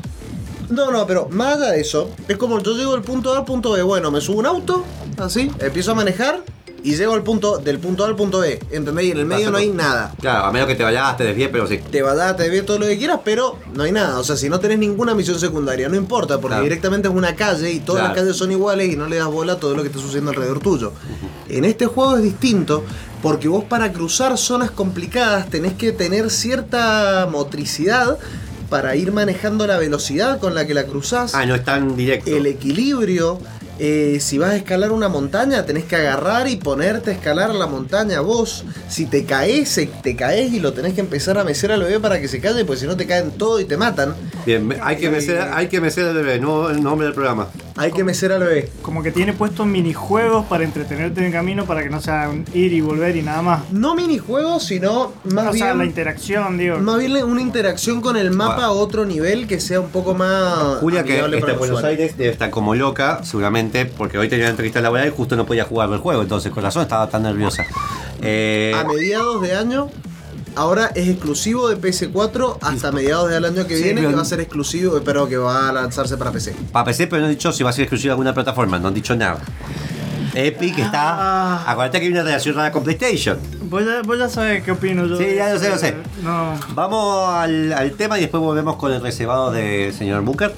No, 0.68 0.90
no, 0.90 1.06
pero 1.06 1.28
más 1.30 1.56
allá 1.56 1.70
de 1.70 1.80
eso, 1.80 2.10
es 2.26 2.36
como 2.36 2.60
yo 2.60 2.74
llego 2.74 2.92
del 2.92 3.00
punto 3.00 3.32
A 3.32 3.38
al 3.38 3.44
punto 3.46 3.72
B. 3.72 3.82
Bueno, 3.82 4.10
me 4.10 4.20
subo 4.20 4.40
un 4.40 4.46
auto, 4.46 4.84
así, 5.20 5.50
empiezo 5.60 5.92
a 5.92 5.94
manejar 5.94 6.42
y 6.84 6.94
llego 6.94 7.14
al 7.14 7.24
punto, 7.24 7.58
del 7.58 7.78
punto 7.80 8.04
A 8.04 8.06
al 8.06 8.14
punto 8.14 8.38
B. 8.38 8.60
¿Entendés? 8.70 9.06
Y 9.06 9.10
en 9.10 9.18
el 9.18 9.26
medio 9.26 9.50
no 9.50 9.58
hay 9.58 9.68
nada. 9.70 10.14
Claro, 10.20 10.44
a 10.44 10.52
menos 10.52 10.68
que 10.68 10.76
te 10.76 10.84
vayas, 10.84 11.16
te 11.16 11.24
desvíes, 11.24 11.48
pero 11.50 11.66
sí. 11.66 11.78
Te 11.90 12.02
va 12.02 12.12
a 12.28 12.36
te 12.36 12.48
ve 12.48 12.62
todo 12.62 12.78
lo 12.78 12.86
que 12.86 12.96
quieras, 12.96 13.18
pero 13.24 13.58
no 13.74 13.82
hay 13.82 13.90
nada. 13.92 14.18
O 14.18 14.24
sea, 14.24 14.36
si 14.36 14.48
no 14.48 14.60
tenés 14.60 14.78
ninguna 14.78 15.12
misión 15.14 15.40
secundaria, 15.40 15.88
no 15.88 15.96
importa, 15.96 16.34
porque 16.36 16.50
Claro. 16.54 16.62
directamente 16.62 17.08
es 17.08 17.14
una 17.14 17.34
calle 17.34 17.72
y 17.72 17.80
todas 17.80 18.02
Claro. 18.02 18.14
las 18.14 18.22
calles 18.22 18.36
son 18.36 18.52
iguales 18.52 18.92
y 18.92 18.96
no 18.96 19.08
le 19.08 19.16
das 19.16 19.26
bola 19.26 19.54
a 19.54 19.56
todo 19.56 19.74
lo 19.74 19.82
que 19.82 19.88
está 19.88 20.00
sucediendo 20.00 20.30
alrededor 20.30 20.60
tuyo. 20.60 20.92
En 21.48 21.64
este 21.64 21.86
juego 21.86 22.16
es 22.16 22.22
distinto, 22.22 22.84
porque 23.22 23.48
vos 23.48 23.64
para 23.64 23.92
cruzar 23.92 24.38
zonas 24.38 24.70
complicadas 24.70 25.48
tenés 25.50 25.72
que 25.72 25.90
tener 25.90 26.30
cierta 26.30 27.26
motricidad 27.30 28.18
para 28.70 28.94
ir 28.94 29.12
manejando 29.12 29.66
la 29.66 29.78
velocidad 29.78 30.38
con 30.38 30.54
la 30.54 30.66
que 30.66 30.74
la 30.74 30.84
cruzás 30.84 31.34
Ah, 31.34 31.44
no 31.46 31.54
es 31.56 31.64
tan 31.64 31.96
directo. 31.96 32.30
el 32.30 32.46
equilibrio. 32.46 33.40
Eh, 33.78 34.18
si 34.20 34.38
vas 34.38 34.50
a 34.50 34.56
escalar 34.56 34.92
una 34.92 35.08
montaña, 35.08 35.64
tenés 35.66 35.84
que 35.84 35.96
agarrar 35.96 36.48
y 36.48 36.56
ponerte 36.56 37.10
a 37.10 37.14
escalar 37.14 37.54
la 37.54 37.66
montaña 37.66 38.20
vos. 38.20 38.64
Si 38.88 39.06
te 39.06 39.24
caes, 39.24 39.68
se- 39.68 39.86
te 39.86 40.16
caes 40.16 40.52
y 40.52 40.60
lo 40.60 40.72
tenés 40.72 40.94
que 40.94 41.00
empezar 41.00 41.38
a 41.38 41.44
mecer 41.44 41.70
al 41.72 41.82
bebé 41.82 42.00
para 42.00 42.20
que 42.20 42.28
se 42.28 42.40
calle, 42.40 42.64
pues 42.64 42.80
si 42.80 42.86
no 42.86 42.96
te 42.96 43.06
caen 43.06 43.30
todo 43.32 43.60
y 43.60 43.64
te 43.64 43.76
matan. 43.76 44.14
Bien, 44.46 44.68
hay 44.82 44.96
que 44.96 45.10
mecer, 45.10 45.40
hay 45.52 45.68
que 45.68 45.80
mecer 45.80 46.06
el 46.06 46.14
bebé, 46.14 46.38
no 46.40 46.70
el 46.70 46.82
nombre 46.82 47.06
del 47.06 47.14
programa. 47.14 47.48
Hay 47.78 47.92
que 47.92 48.04
mecer 48.04 48.32
al 48.32 48.40
bebé. 48.40 48.70
Como 48.82 49.02
que 49.02 49.12
tiene 49.12 49.32
puestos 49.32 49.66
minijuegos 49.66 50.46
para 50.46 50.64
entretenerte 50.64 51.20
en 51.20 51.26
el 51.26 51.32
camino 51.32 51.64
para 51.64 51.82
que 51.82 51.90
no 51.90 52.00
sea 52.00 52.28
un 52.28 52.44
ir 52.54 52.72
y 52.72 52.80
volver 52.80 53.16
y 53.16 53.22
nada 53.22 53.42
más. 53.42 53.70
No 53.72 53.94
minijuegos, 53.94 54.64
sino 54.64 55.12
más 55.24 55.48
o 55.48 55.52
sea, 55.52 55.68
la 55.68 55.74
bien, 55.74 55.88
interacción, 55.88 56.58
digo. 56.58 56.78
más 56.78 56.98
bien 56.98 57.12
una 57.24 57.40
interacción 57.40 58.00
con 58.00 58.16
el 58.16 58.30
mapa 58.30 58.64
a 58.64 58.70
otro 58.72 59.04
nivel 59.04 59.46
que 59.46 59.60
sea 59.60 59.80
un 59.80 59.88
poco 59.90 60.14
más. 60.14 60.78
Julia, 60.80 61.04
que 61.04 61.12
amigable 61.12 61.36
está 61.36 61.46
para 61.46 61.52
en 61.52 61.54
el 61.54 61.58
Buenos 61.58 61.78
usuario. 61.78 61.98
Aires, 61.98 62.16
debe 62.18 62.30
estar 62.30 62.50
como 62.50 62.74
loca, 62.74 63.20
seguramente, 63.24 63.86
porque 63.86 64.18
hoy 64.18 64.28
tenía 64.28 64.44
una 64.46 64.50
entrevista 64.50 64.80
laboral 64.80 65.08
y 65.08 65.10
justo 65.10 65.36
no 65.36 65.46
podía 65.46 65.64
jugar 65.64 65.88
el 65.90 65.98
juego, 65.98 66.22
entonces 66.22 66.52
con 66.52 66.62
razón 66.62 66.82
estaba 66.82 67.08
tan 67.08 67.22
nerviosa. 67.22 67.64
Eh, 68.20 68.74
A 68.76 68.84
mediados 68.84 69.40
de 69.42 69.54
año. 69.54 69.88
Ahora 70.56 70.90
es 70.94 71.08
exclusivo 71.08 71.68
de 71.68 71.76
PS4 71.78 72.58
hasta 72.60 72.92
mediados 72.92 73.30
del 73.30 73.44
año 73.44 73.66
que 73.66 73.76
Sí, 73.76 73.82
viene, 73.84 74.00
que 74.02 74.14
va 74.14 74.22
a 74.22 74.24
ser 74.24 74.40
exclusivo, 74.40 75.00
pero 75.04 75.28
que 75.28 75.36
va 75.36 75.68
a 75.68 75.72
lanzarse 75.72 76.16
para 76.16 76.32
PC. 76.32 76.54
para 76.72 76.84
PC, 76.84 77.06
pero 77.06 77.20
no 77.20 77.26
han 77.26 77.32
dicho 77.32 77.52
si 77.52 77.62
va 77.62 77.70
a 77.70 77.72
ser 77.72 77.82
exclusivo 77.84 78.08
de 78.08 78.12
alguna 78.12 78.34
plataforma, 78.34 78.78
no 78.78 78.88
han 78.88 78.94
dicho 78.94 79.14
nada. 79.16 79.38
Epic 80.34 80.78
está. 80.78 81.00
Ah. 81.18 81.64
Acuérdate 81.66 81.98
que 82.00 82.06
hay 82.06 82.12
una 82.12 82.22
relación 82.22 82.54
rara 82.54 82.70
con 82.70 82.84
PlayStation. 82.84 83.38
Vos 83.62 83.84
ya, 83.84 84.02
vos 84.02 84.18
ya 84.18 84.28
sabés 84.28 84.62
qué 84.62 84.70
opino 84.72 85.06
yo. 85.06 85.16
Sí, 85.18 85.24
ya 85.34 85.52
lo 85.52 85.58
sé, 85.58 85.68
lo 85.70 85.78
sé. 85.78 85.88
eh, 85.88 85.96
No. 86.22 86.54
Vamos 86.74 87.28
al, 87.34 87.72
al 87.72 87.92
tema 87.92 88.18
y 88.18 88.22
después 88.22 88.40
volvemos 88.42 88.76
con 88.76 88.92
el 88.92 89.00
reservado 89.00 89.50
del 89.50 89.92
señor 89.92 90.22
Booker. 90.22 90.54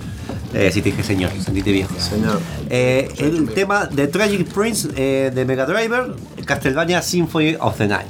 Eh, 0.53 0.70
si 0.72 0.83
te 0.83 0.90
dije 0.90 1.03
señor, 1.05 1.31
sentite 1.42 1.70
viejo. 1.70 1.94
Señor. 1.98 2.40
Eh, 2.68 3.09
el 3.18 3.48
tema 3.55 3.87
de 3.87 4.09
Tragic 4.09 4.48
Prince 4.53 4.88
eh, 4.96 5.31
de 5.33 5.44
Mega 5.44 5.64
Driver, 5.64 6.14
Castlevania 6.44 7.00
Symphony 7.00 7.57
of 7.61 7.76
the 7.79 7.87
Night. 7.87 8.09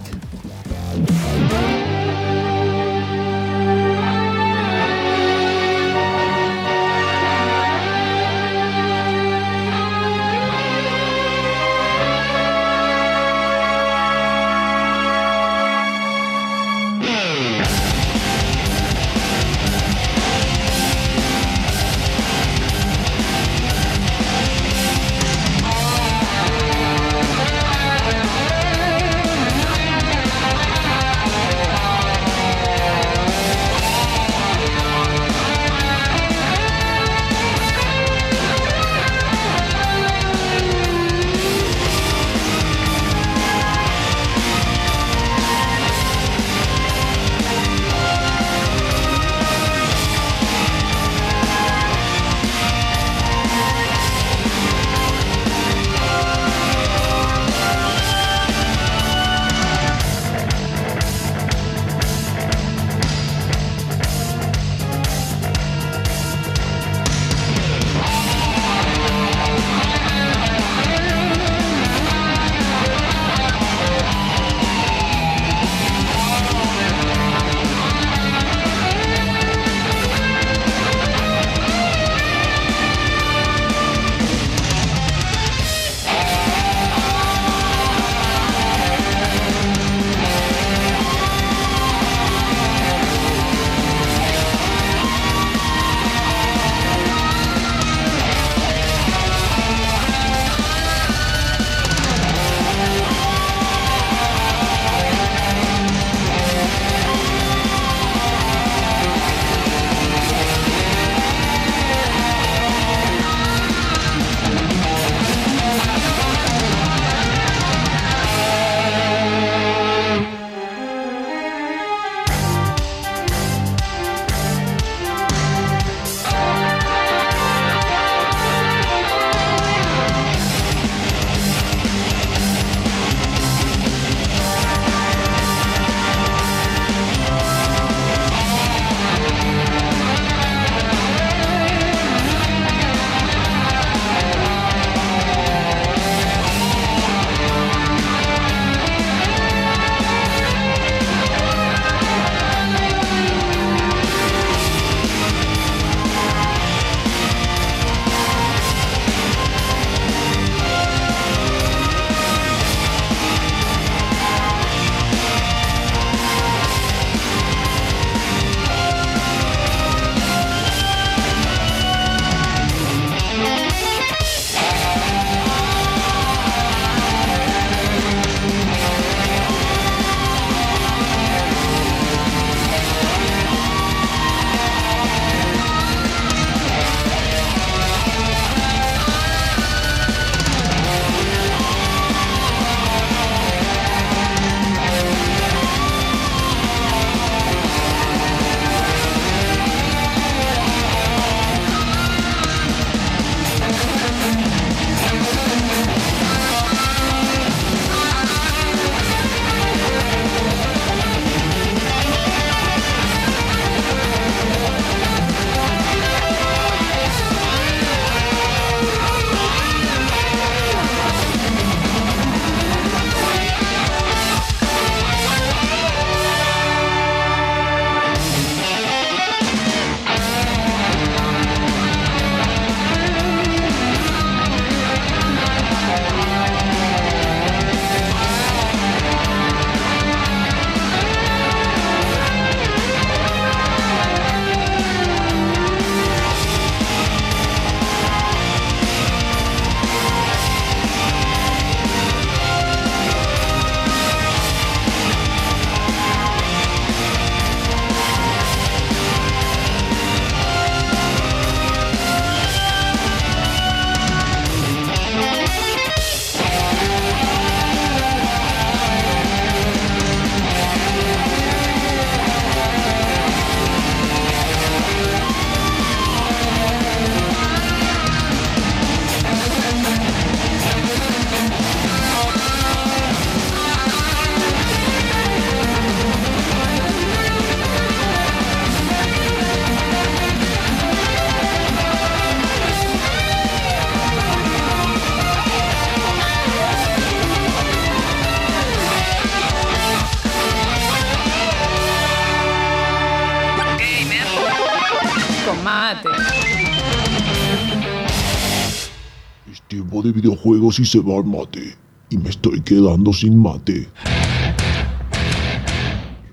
De 310.13 310.21
videojuegos 310.21 310.79
y 310.79 310.85
se 310.85 311.00
va 311.00 311.17
al 311.17 311.25
mate. 311.25 311.75
Y 312.11 312.19
me 312.19 312.31
estoy 312.31 312.61
quedando 312.63 313.13
sin 313.13 313.38
mate. 313.38 313.88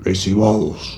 Recibados. 0.03 0.97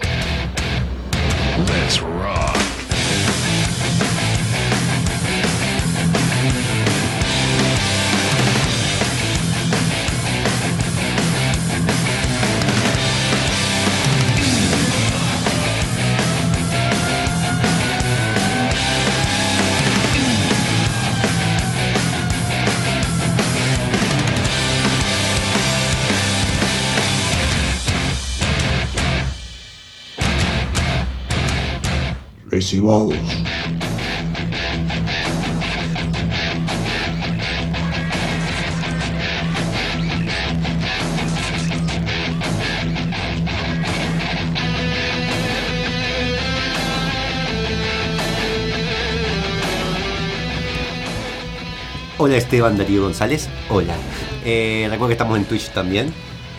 Recibados. 32.90 33.16
Hola 52.18 52.36
Esteban 52.38 52.78
Darío 52.78 53.04
González. 53.04 53.48
Hola. 53.70 53.96
Eh, 54.44 54.88
recuerdo 54.90 55.08
que 55.08 55.14
estamos 55.14 55.38
en 55.38 55.46
Twitch 55.46 55.70
también. 55.70 56.14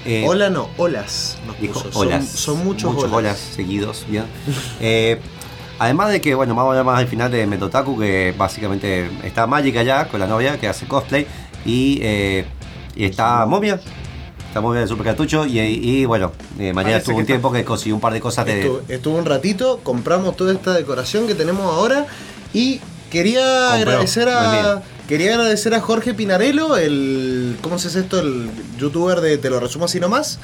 Eh, 0.07 0.25
Hola 0.27 0.49
no, 0.49 0.71
olas. 0.79 1.39
Nos 1.47 1.61
Dijo 1.61 1.75
puso. 1.75 1.93
Son- 1.93 2.07
holas. 2.07 2.27
Son, 2.27 2.65
muchos, 2.65 2.95
muchos 2.95 3.13
olas. 3.13 3.39
seguidos. 3.39 4.07
¿ya? 4.11 4.25
Eh, 4.81 5.21
además 5.81 6.13
de 6.13 6.21
que, 6.21 6.35
bueno, 6.35 6.55
vamos 6.55 6.69
a 6.69 6.79
hablar 6.79 6.85
más 6.85 7.01
al 7.01 7.09
final 7.09 7.31
de 7.31 7.47
Metotaku, 7.47 7.99
que 7.99 8.35
básicamente 8.37 9.11
está 9.25 9.47
Magic 9.47 9.77
allá 9.79 10.07
con 10.09 10.21
la 10.21 10.27
novia 10.27 10.61
que 10.61 10.69
hace 10.69 10.87
cosplay. 10.87 11.27
Y, 11.65 11.99
eh, 12.03 12.45
y 12.95 13.07
está 13.07 13.47
Momia. 13.47 13.81
Está 14.47 14.61
Momia 14.61 14.83
de 14.83 14.87
Super 14.87 15.07
Cartucho. 15.07 15.47
Y, 15.47 15.59
y, 15.59 16.05
bueno, 16.05 16.33
eh, 16.59 16.75
mañana 16.75 16.83
Parece 16.83 16.99
estuvo 16.99 17.17
un 17.17 17.27
tiempo 17.27 17.51
que 17.51 17.65
consiguió 17.65 17.95
un 17.95 18.01
par 18.01 18.13
de 18.13 18.21
cosas 18.21 18.45
de. 18.45 18.61
Estuvo, 18.61 18.83
estuvo 18.89 19.17
un 19.17 19.25
ratito, 19.25 19.81
compramos 19.83 20.37
toda 20.37 20.53
esta 20.53 20.75
decoración 20.75 21.27
que 21.27 21.35
tenemos 21.35 21.65
ahora 21.65 22.07
y 22.53 22.81
quería 23.11 23.71
Compró, 23.71 23.93
agradecer 23.93 24.29
es 24.29 24.35
a 24.35 24.83
quería 25.09 25.35
agradecer 25.35 25.75
a 25.75 25.81
Jorge 25.81 26.13
Pinarello, 26.15 26.77
el 26.77 27.57
¿cómo 27.63 27.79
se 27.79 27.89
hace 27.89 28.01
esto? 28.01 28.21
el 28.21 28.51
youtuber 28.79 29.21
de 29.21 29.39
Te 29.39 29.49
lo 29.49 29.59
resumo 29.59 29.87
así 29.87 29.99
nomás, 29.99 30.39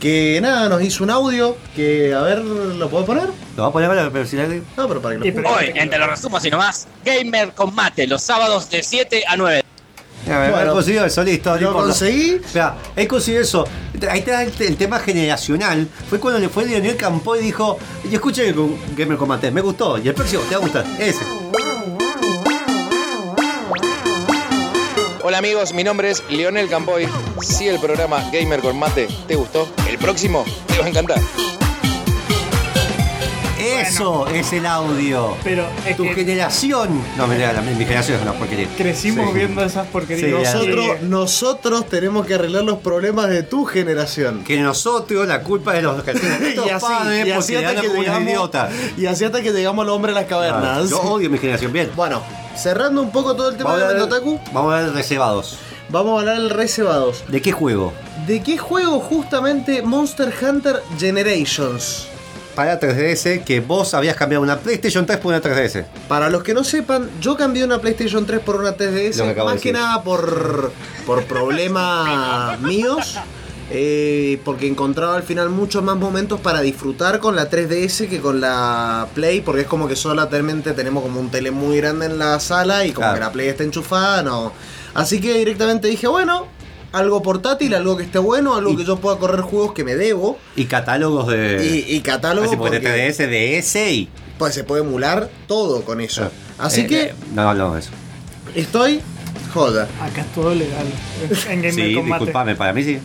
que 0.00 0.40
nada, 0.40 0.68
nos 0.68 0.82
hizo 0.82 1.04
un 1.04 1.10
audio 1.10 1.56
que 1.76 2.12
a 2.14 2.22
ver, 2.22 2.38
¿lo 2.38 2.88
puedo 2.88 3.04
poner? 3.04 3.28
¿Lo 3.56 3.62
va 3.62 3.68
a 3.68 3.72
poner 3.72 4.10
pero 4.10 4.26
si 4.26 4.36
la- 4.36 4.46
No, 4.48 4.88
pero 4.88 5.00
para 5.00 5.14
que 5.14 5.18
lo 5.20 5.24
escuchen. 5.26 5.46
Hoy, 5.46 5.72
en 5.78 5.90
Te 5.90 5.98
lo 5.98 6.06
resumo 6.06 6.38
así 6.38 6.50
nomás, 6.50 6.88
Gamer 7.04 7.52
con 7.52 7.74
Mate, 7.74 8.06
los 8.06 8.22
sábados 8.22 8.68
de 8.70 8.82
7 8.82 9.22
a 9.28 9.36
9. 9.36 9.62
Mira, 10.26 10.50
Bueno, 10.50 10.70
he 10.70 10.74
conseguido 10.74 11.06
eso, 11.06 11.22
listo. 11.24 11.56
Lo 11.58 11.72
conseguí. 11.72 12.40
Espera, 12.44 12.76
he 12.94 13.06
conseguido 13.06 13.42
eso. 13.42 13.66
Ahí 14.08 14.20
te 14.22 14.30
da 14.30 14.42
el, 14.42 14.52
el 14.60 14.76
tema 14.76 14.98
generacional. 14.98 15.88
Fue 16.08 16.20
cuando 16.20 16.38
le 16.38 16.48
fue 16.48 16.66
Leonel 16.66 16.96
Campo 16.96 17.36
y 17.36 17.40
dijo: 17.40 17.78
Yo 18.04 18.10
escuché 18.12 18.54
con 18.54 18.76
Gamer 18.96 19.16
Combate, 19.16 19.50
me 19.50 19.60
gustó. 19.62 19.98
Y 19.98 20.08
el 20.08 20.14
próximo 20.14 20.42
te 20.42 20.54
va 20.54 20.60
a 20.60 20.64
gustar. 20.64 20.84
Ese. 20.98 21.24
Hola 25.30 25.38
amigos, 25.38 25.72
mi 25.74 25.84
nombre 25.84 26.10
es 26.10 26.24
Leonel 26.28 26.68
Campoy. 26.68 27.06
Si 27.40 27.68
el 27.68 27.78
programa 27.78 28.20
Gamer 28.32 28.58
con 28.58 28.76
Mate 28.76 29.06
te 29.28 29.36
gustó, 29.36 29.68
el 29.88 29.96
próximo 29.96 30.44
te 30.66 30.76
va 30.80 30.86
a 30.86 30.88
encantar. 30.88 31.20
Eso 33.60 34.26
es 34.26 34.52
el 34.52 34.66
audio. 34.66 35.36
Pero 35.44 35.66
es 35.86 35.96
Tu 35.96 36.02
que 36.02 36.14
generación. 36.16 37.00
No, 37.16 37.28
me 37.28 37.38
la, 37.38 37.52
mi 37.62 37.76
generación 37.84 38.16
es 38.16 38.22
una 38.24 38.32
porquería. 38.32 38.66
crecimos 38.76 39.28
Sí. 39.28 39.34
viendo 39.38 39.64
esas 39.64 39.86
porquerías. 39.86 40.50
Sí. 40.50 40.66
Nosotros, 40.66 41.02
nosotros 41.02 41.86
tenemos 41.86 42.26
que 42.26 42.34
arreglar 42.34 42.64
los 42.64 42.78
problemas 42.78 43.28
de 43.28 43.44
tu 43.44 43.64
generación. 43.66 44.42
Que 44.42 44.58
nosotros 44.58 45.28
la 45.28 45.42
culpa 45.44 45.74
de 45.74 45.82
los 45.82 46.04
y 46.66 46.68
así, 46.70 46.84
padres 46.84 47.24
y 47.28 47.30
porque 47.30 47.32
así 47.34 47.52
le 47.52 47.58
hasta 47.58 47.68
hablan 47.68 47.82
que 47.82 47.86
como 47.88 48.00
un 48.00 48.04
llegamos, 48.04 48.28
idiota. 48.28 48.68
y 48.96 49.06
así 49.06 49.24
hasta 49.24 49.40
que 49.42 49.52
llegamos 49.52 49.84
al 49.84 49.90
hombre 49.90 50.10
de 50.12 50.18
las 50.22 50.28
cavernas. 50.28 50.90
Yo 50.90 51.00
odio 51.02 51.30
mi 51.30 51.38
generación. 51.38 51.72
Bien. 51.72 51.88
Bueno, 51.94 52.20
cerrando 52.60 53.00
un 53.02 53.10
poco 53.10 53.34
todo 53.34 53.48
el 53.48 53.56
tema 53.56 53.70
Vamos 53.72 53.88
de 53.88 53.94
Mendotaku, 53.94 54.40
vamos 54.52 54.72
a 54.72 54.76
hablar 54.76 54.92
de 54.92 54.96
reservados. 54.96 55.58
vamos 55.88 56.16
a 56.16 56.20
hablar 56.20 56.38
del 56.38 56.50
reservados. 56.50 57.24
¿De 57.28 57.40
qué 57.40 57.52
juego? 57.52 57.92
¿De 58.26 58.42
qué 58.42 58.58
juego 58.58 59.00
justamente 59.00 59.82
Monster 59.82 60.32
Hunter 60.42 60.82
Generations? 60.98 62.06
Para 62.54 62.78
3DS, 62.78 63.44
que 63.44 63.60
vos 63.60 63.94
habías 63.94 64.16
cambiado 64.16 64.42
una 64.42 64.58
PlayStation 64.58 65.06
3 65.06 65.18
por 65.18 65.32
una 65.32 65.40
3DS. 65.40 65.86
Para 66.08 66.28
los 66.28 66.42
que 66.42 66.52
no 66.52 66.64
sepan, 66.64 67.08
yo 67.20 67.36
cambié 67.36 67.64
una 67.64 67.80
PlayStation 67.80 68.26
3 68.26 68.40
por 68.40 68.56
una 68.56 68.72
Lo 68.72 68.76
que 68.76 69.12
3DS, 69.12 69.30
acabo 69.30 69.48
de 69.48 69.54
más 69.54 69.62
que 69.62 69.72
nada 69.72 70.02
por, 70.02 70.72
por 71.06 71.24
problemas 71.24 72.60
míos, 72.60 73.16
eh, 73.72 74.40
porque 74.44 74.66
encontraba 74.66 75.16
al 75.16 75.22
final 75.22 75.48
muchos 75.50 75.82
más 75.82 75.96
momentos 75.96 76.40
para 76.40 76.60
disfrutar 76.60 77.20
con 77.20 77.36
la 77.36 77.48
3DS 77.48 78.08
que 78.08 78.20
con 78.20 78.40
la 78.40 79.06
Play, 79.14 79.40
porque 79.40 79.62
es 79.62 79.66
como 79.68 79.86
que 79.86 79.96
solamente 79.96 80.72
tenemos 80.72 81.02
como 81.02 81.20
un 81.20 81.30
tele 81.30 81.50
muy 81.50 81.76
grande 81.76 82.06
en 82.06 82.18
la 82.18 82.40
sala 82.40 82.84
y 82.84 82.90
como 82.92 83.04
Claro. 83.06 83.14
que 83.14 83.20
la 83.20 83.32
Play 83.32 83.48
está 83.48 83.62
enchufada, 83.64 84.22
no. 84.22 84.52
Así 84.94 85.20
que 85.20 85.34
directamente 85.34 85.86
dije, 85.88 86.08
bueno, 86.08 86.48
algo 86.92 87.22
portátil, 87.22 87.72
algo 87.74 87.96
que 87.96 88.02
esté 88.02 88.18
bueno, 88.18 88.56
algo 88.56 88.72
Y- 88.72 88.76
que 88.78 88.84
yo 88.84 88.96
pueda 88.96 89.16
correr 89.18 89.42
juegos 89.42 89.72
que 89.72 89.84
me 89.84 89.94
debo. 89.94 90.36
Y 90.56 90.64
catálogos 90.64 91.28
de. 91.28 91.84
Y, 91.88 91.94
y 91.94 92.00
catálogo, 92.00 92.48
Así 92.48 92.56
porque 92.56 92.80
porque, 92.80 93.08
3DS, 93.12 93.28
DS 93.28 93.92
y. 93.92 94.08
pues 94.38 94.52
se 94.54 94.64
puede 94.64 94.82
emular 94.82 95.30
todo 95.46 95.82
con 95.82 96.00
eso. 96.00 96.28
Así 96.58 96.80
Eh, 96.82 96.86
que 96.88 97.02
eh, 97.04 97.14
no 97.34 97.48
hablamos 97.48 97.74
de 97.74 97.80
eso. 97.80 97.90
estoy 98.56 99.00
joda. 99.54 99.88
Acá 100.02 100.22
es 100.22 100.32
todo 100.34 100.52
legal. 100.54 100.86
En 101.48 101.62
Gamer 101.62 101.72
Sí, 101.74 101.94
disculpame, 102.02 102.56
para 102.56 102.72
mí 102.72 102.82
sí. 102.82 102.98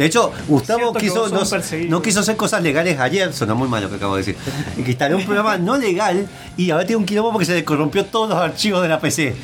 De 0.00 0.06
hecho, 0.06 0.32
Gustavo 0.48 0.94
quiso, 0.94 1.28
no, 1.28 1.42
no 1.90 2.00
quiso 2.00 2.20
hacer 2.20 2.34
cosas 2.34 2.62
legales 2.62 2.98
ayer, 2.98 3.34
sonó 3.34 3.54
muy 3.54 3.68
mal 3.68 3.82
lo 3.82 3.90
que 3.90 3.96
acabo 3.96 4.16
de 4.16 4.22
decir. 4.22 4.36
Que 4.82 4.92
instaló 4.92 5.18
un 5.18 5.26
programa 5.26 5.58
no 5.58 5.76
legal 5.76 6.26
y 6.56 6.70
ahora 6.70 6.86
tiene 6.86 6.96
un 6.96 7.04
quilombo 7.04 7.32
porque 7.32 7.44
se 7.44 7.52
le 7.52 7.66
corrompió 7.66 8.06
todos 8.06 8.30
los 8.30 8.38
archivos 8.38 8.80
de 8.80 8.88
la 8.88 8.98
PC. 8.98 9.34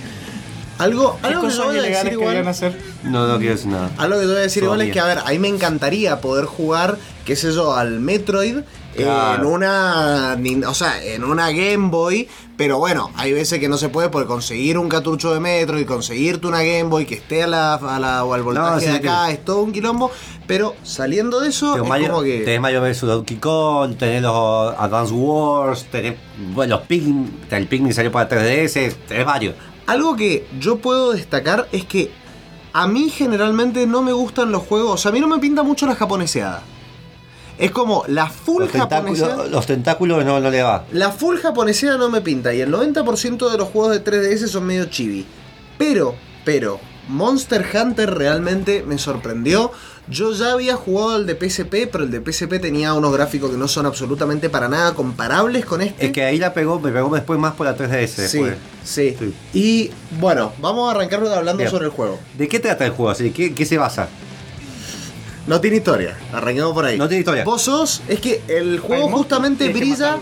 Algo, 0.78 1.18
¿Qué 1.20 1.26
algo 1.26 1.42
que 1.42 1.50
yo 1.54 1.64
voy 1.66 1.78
a 1.78 1.82
decir 1.82 2.12
igual. 2.14 2.48
hacer? 2.48 2.80
No, 3.02 3.26
no 3.26 3.36
quiero 3.36 3.52
decir 3.54 3.70
nada. 3.70 3.90
Algo 3.98 4.16
que 4.18 4.22
yo 4.24 4.30
voy 4.30 4.38
a 4.38 4.40
decir 4.40 4.62
igual 4.62 4.80
es 4.80 4.86
Todavía. 4.86 4.92
que, 4.94 5.00
a 5.00 5.14
ver, 5.14 5.18
a 5.26 5.30
mí 5.32 5.38
me 5.40 5.48
encantaría 5.48 6.20
poder 6.22 6.46
jugar, 6.46 6.96
qué 7.26 7.36
sé 7.36 7.52
yo, 7.52 7.76
al 7.76 8.00
Metroid 8.00 8.60
Claro. 9.04 9.42
en 9.42 9.46
una. 9.48 10.36
O 10.68 10.74
sea, 10.74 11.02
en 11.04 11.24
una 11.24 11.50
Game 11.50 11.88
Boy. 11.90 12.28
Pero 12.56 12.78
bueno, 12.78 13.10
hay 13.16 13.34
veces 13.34 13.60
que 13.60 13.68
no 13.68 13.76
se 13.76 13.90
puede 13.90 14.08
por 14.08 14.26
conseguir 14.26 14.78
un 14.78 14.88
cartucho 14.88 15.34
de 15.34 15.40
Metroid, 15.40 15.84
conseguirte 15.86 16.46
una 16.46 16.62
Game 16.62 16.84
Boy 16.84 17.04
que 17.04 17.16
esté 17.16 17.42
a 17.42 17.46
la, 17.46 17.74
a 17.74 17.98
la- 18.00 18.24
o 18.24 18.32
al 18.32 18.42
voltaje 18.42 18.80
sí, 18.80 18.86
de 18.86 18.96
acá, 18.96 19.26
que- 19.26 19.32
es 19.34 19.44
todo 19.44 19.60
un 19.60 19.72
quilombo. 19.72 20.10
Pero 20.46 20.74
saliendo 20.82 21.40
de 21.40 21.50
eso, 21.50 21.72
Tenés 21.72 21.82
es 21.84 21.88
Mario, 21.90 22.08
como 22.12 22.22
que. 22.22 22.38
tenés 22.40 22.60
Mario 22.62 22.80
vs 22.80 23.00
Donkey 23.02 23.36
Kong, 23.36 23.96
tenés 23.98 24.22
los 24.22 24.74
Advance 24.78 25.12
Wars, 25.12 25.84
tenés 25.90 26.14
bueno, 26.54 26.76
los 26.78 26.86
Pikmin, 26.86 27.40
el 27.50 27.66
Pikmin 27.68 27.92
salió 27.92 28.10
para 28.10 28.26
3DS, 28.26 28.94
tenés 29.06 29.26
varios. 29.26 29.54
Algo 29.86 30.16
que 30.16 30.46
yo 30.58 30.78
puedo 30.78 31.12
destacar 31.12 31.68
es 31.72 31.84
que 31.84 32.10
a 32.72 32.86
mí 32.86 33.10
generalmente 33.10 33.86
no 33.86 34.00
me 34.02 34.12
gustan 34.12 34.50
los 34.50 34.62
juegos. 34.62 34.92
O 34.92 34.96
sea, 34.96 35.10
a 35.10 35.12
mí 35.12 35.20
no 35.20 35.28
me 35.28 35.38
pinta 35.40 35.62
mucho 35.62 35.86
la 35.86 35.94
japoneseada. 35.94 36.62
Es 37.58 37.70
como 37.70 38.04
la 38.06 38.28
full 38.28 38.62
Los 38.64 38.72
japoneseada. 38.72 39.46
los 39.46 39.66
tentáculos 39.66 40.24
no, 40.24 40.40
no 40.40 40.50
le 40.50 40.62
va. 40.62 40.84
La 40.92 41.10
full 41.10 41.36
japoneseada 41.38 41.96
no 41.96 42.10
me 42.10 42.20
pinta. 42.20 42.52
Y 42.52 42.60
el 42.60 42.70
90% 42.72 43.50
de 43.50 43.58
los 43.58 43.68
juegos 43.68 43.92
de 43.92 44.04
3DS 44.04 44.46
son 44.48 44.64
medio 44.66 44.84
chibi. 44.86 45.24
Pero, 45.78 46.14
pero, 46.44 46.78
Monster 47.08 47.64
Hunter 47.74 48.12
realmente 48.14 48.84
me 48.86 48.98
sorprendió. 48.98 49.72
Yo 50.08 50.32
ya 50.32 50.52
había 50.52 50.76
jugado 50.76 51.16
al 51.16 51.26
de 51.26 51.34
PSP, 51.34 51.88
pero 51.90 52.04
el 52.04 52.10
de 52.10 52.20
PSP 52.20 52.60
tenía 52.60 52.92
unos 52.94 53.12
gráficos 53.12 53.50
que 53.50 53.56
no 53.56 53.66
son 53.68 53.86
absolutamente 53.86 54.48
para 54.50 54.68
nada 54.68 54.94
comparables 54.94 55.64
con 55.64 55.80
este. 55.82 56.06
Es 56.06 56.12
que 56.12 56.22
ahí 56.24 56.38
la 56.38 56.52
pegó, 56.54 56.78
me 56.78 56.92
pegó 56.92 57.12
después 57.14 57.40
más 57.40 57.54
por 57.54 57.66
la 57.66 57.76
3DS. 57.76 58.06
Sí, 58.06 58.22
después. 58.38 58.56
sí, 58.84 59.16
Sí. 59.18 59.34
Y 59.52 59.90
bueno, 60.20 60.52
vamos 60.60 60.88
a 60.88 60.92
arrancar 60.94 61.20
hablando 61.26 61.58
Bien. 61.58 61.70
sobre 61.70 61.86
el 61.86 61.90
juego. 61.90 62.18
¿De 62.36 62.46
qué 62.48 62.60
trata 62.60 62.84
el 62.84 62.92
juego? 62.92 63.10
así? 63.10 63.30
¿Qué, 63.30 63.52
¿Qué 63.54 63.64
se 63.66 63.78
basa? 63.78 64.08
No 65.46 65.60
tiene 65.60 65.76
historia, 65.76 66.16
arranquemos 66.32 66.72
por 66.72 66.84
ahí. 66.84 66.98
No 66.98 67.06
tiene 67.08 67.20
historia. 67.20 67.44
Vos 67.44 67.62
sos, 67.62 68.02
es 68.08 68.18
que 68.20 68.42
el 68.48 68.80
juego 68.80 69.08
justamente 69.10 69.66
que 69.72 69.78
brilla, 69.78 70.16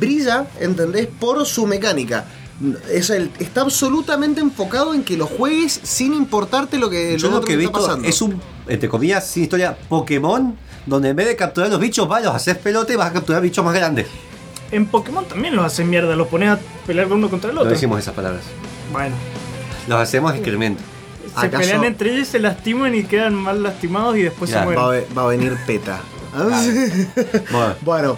brilla, 0.00 0.46
¿entendés? 0.60 1.08
Por 1.20 1.44
su 1.46 1.66
mecánica. 1.66 2.24
Es 2.90 3.10
el, 3.10 3.30
está 3.40 3.62
absolutamente 3.62 4.40
enfocado 4.40 4.94
en 4.94 5.02
que 5.02 5.16
lo 5.16 5.26
juegues 5.26 5.80
sin 5.82 6.14
importarte 6.14 6.78
lo 6.78 6.88
que, 6.88 7.16
Yo 7.18 7.28
lo 7.28 7.36
otro 7.38 7.46
que 7.46 7.54
he 7.54 7.56
está 7.56 7.68
visto 7.70 7.86
pasando. 7.86 8.08
es 8.08 8.22
un, 8.22 8.40
entre 8.68 8.88
comillas, 8.88 9.26
sin 9.26 9.42
historia, 9.44 9.76
Pokémon, 9.88 10.56
donde 10.86 11.08
en 11.10 11.16
vez 11.16 11.26
de 11.26 11.36
capturar 11.36 11.68
los 11.70 11.80
bichos, 11.80 12.06
vas, 12.08 12.22
los 12.24 12.34
haces 12.34 12.56
pelote 12.56 12.92
y 12.92 12.96
vas 12.96 13.10
a 13.10 13.12
capturar 13.12 13.42
bichos 13.42 13.64
más 13.64 13.74
grandes. 13.74 14.06
En 14.70 14.86
Pokémon 14.86 15.24
también 15.26 15.54
los 15.56 15.66
hacen 15.66 15.90
mierda, 15.90 16.14
los 16.16 16.28
pones 16.28 16.50
a 16.50 16.58
pelear 16.86 17.12
uno 17.12 17.28
contra 17.28 17.50
el 17.50 17.56
No 17.56 17.62
otro. 17.62 17.72
decimos 17.72 17.98
esas 17.98 18.14
palabras. 18.14 18.42
Bueno, 18.92 19.14
Los 19.88 19.98
hacemos 20.00 20.32
excremento. 20.34 20.82
Se 21.40 21.46
¿Acaso- 21.46 21.62
pelean 21.62 21.84
entre 21.84 22.14
ellos, 22.14 22.28
se 22.28 22.38
lastiman 22.38 22.94
y 22.94 23.04
quedan 23.04 23.34
mal 23.34 23.62
lastimados 23.62 24.16
y 24.16 24.22
después 24.22 24.50
Ya, 24.50 24.58
se 24.60 24.64
mueren. 24.64 24.82
Va 24.82 24.86
a, 24.88 24.90
ve- 24.90 25.06
va 25.16 25.22
a 25.22 25.26
venir 25.26 25.56
PETA. 25.66 26.00
Bueno, 27.50 27.74
bueno, 27.82 28.16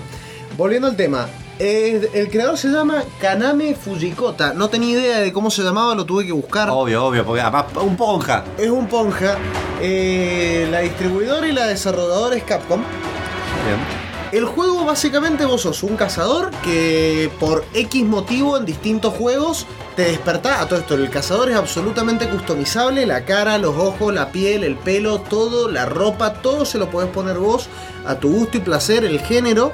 volviendo 0.56 0.88
al 0.88 0.96
tema. 0.96 1.26
Eh, 1.58 2.10
el 2.14 2.28
creador 2.30 2.58
se 2.58 2.68
llama 2.68 3.04
Kaname 3.20 3.74
Fujikota. 3.76 4.54
No 4.54 4.68
tenía 4.68 4.98
idea 4.98 5.18
de 5.20 5.32
cómo 5.32 5.50
se 5.50 5.62
llamaba, 5.62 5.94
lo 5.94 6.04
tuve 6.04 6.26
que 6.26 6.32
buscar. 6.32 6.68
obvio, 6.70 7.04
obvio, 7.04 7.24
porque 7.24 7.40
además 7.42 7.66
un 7.80 7.96
ponja. 7.96 8.44
Es 8.58 8.68
un 8.70 8.86
ponja. 8.88 9.36
Eh, 9.80 10.66
la 10.70 10.80
distribuidora 10.80 11.46
y 11.46 11.52
la 11.52 11.66
desarrolladora 11.66 12.34
es 12.36 12.42
Capcom. 12.42 12.80
Bien. 12.80 14.03
El 14.34 14.46
juego 14.46 14.84
básicamente 14.84 15.44
vos 15.44 15.60
sos 15.60 15.84
un 15.84 15.96
cazador 15.96 16.50
que 16.64 17.30
por 17.38 17.64
X 17.72 18.04
motivo 18.04 18.56
en 18.56 18.64
distintos 18.64 19.14
juegos 19.14 19.64
te 19.94 20.06
despertás. 20.06 20.60
A 20.60 20.66
todo 20.66 20.80
esto, 20.80 20.96
el 20.96 21.08
cazador 21.08 21.50
es 21.50 21.56
absolutamente 21.56 22.28
customizable. 22.28 23.06
La 23.06 23.24
cara, 23.24 23.58
los 23.58 23.76
ojos, 23.76 24.12
la 24.12 24.32
piel, 24.32 24.64
el 24.64 24.74
pelo, 24.74 25.20
todo, 25.20 25.70
la 25.70 25.86
ropa, 25.86 26.42
todo 26.42 26.64
se 26.64 26.78
lo 26.78 26.90
podés 26.90 27.10
poner 27.10 27.38
vos 27.38 27.68
a 28.04 28.16
tu 28.16 28.28
gusto 28.28 28.56
y 28.56 28.60
placer, 28.62 29.04
el 29.04 29.20
género. 29.20 29.70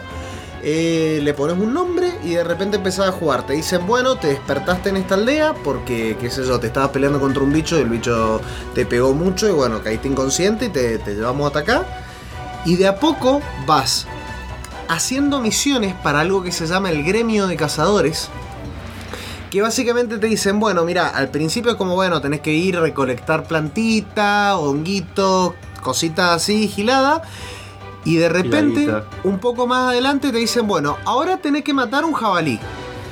Eh, 0.63 1.21
le 1.23 1.33
pones 1.33 1.57
un 1.57 1.73
nombre 1.73 2.19
y 2.23 2.35
de 2.35 2.45
repente 2.45 2.77
empezás 2.77 3.09
a 3.09 3.13
jugar. 3.13 3.47
Te 3.47 3.55
dicen, 3.55 3.87
bueno, 3.87 4.17
te 4.17 4.27
despertaste 4.27 4.91
en 4.91 4.99
esta 4.99 5.15
aldea 5.15 5.55
porque, 5.65 6.19
qué 6.21 6.31
sé 6.31 6.45
yo, 6.45 6.61
te 6.61 6.67
estabas 6.67 6.91
peleando 6.91 7.19
contra 7.19 7.43
un 7.43 7.51
bicho 7.51 7.79
y 7.79 7.81
el 7.81 7.89
bicho 7.89 8.43
te 8.75 8.85
pegó 8.85 9.15
mucho 9.15 9.49
y 9.49 9.53
bueno, 9.53 9.83
caíste 9.83 10.09
inconsciente 10.09 10.67
y 10.67 10.69
te, 10.69 10.99
te 10.99 11.15
llevamos 11.15 11.47
hasta 11.47 11.61
acá. 11.61 11.87
Y 12.67 12.77
de 12.77 12.89
a 12.89 12.97
poco 12.97 13.41
vas 13.65 14.07
haciendo 14.91 15.41
misiones 15.41 15.95
para 16.03 16.20
algo 16.20 16.43
que 16.43 16.51
se 16.51 16.66
llama 16.66 16.91
el 16.91 17.05
gremio 17.05 17.47
de 17.47 17.57
cazadores. 17.57 18.28
Que 19.49 19.62
básicamente 19.62 20.18
te 20.18 20.26
dicen, 20.26 20.59
bueno, 20.59 20.84
mira, 20.84 21.09
al 21.09 21.28
principio 21.28 21.70
es 21.70 21.76
como, 21.76 21.95
bueno, 21.95 22.20
tenés 22.20 22.41
que 22.41 22.53
ir 22.53 22.76
a 22.76 22.80
recolectar 22.80 23.45
plantita, 23.45 24.57
honguito, 24.59 25.55
cositas 25.80 26.30
así, 26.30 26.66
gilada. 26.66 27.22
Y 28.05 28.16
de 28.16 28.28
repente, 28.28 28.80
Giladita. 28.80 29.09
un 29.24 29.38
poco 29.38 29.66
más 29.66 29.91
adelante 29.91 30.32
te 30.32 30.38
dicen, 30.38 30.66
bueno, 30.66 30.97
ahora 31.05 31.36
tenés 31.36 31.62
que 31.62 31.72
matar 31.72 32.05
un 32.05 32.12
jabalí. 32.12 32.59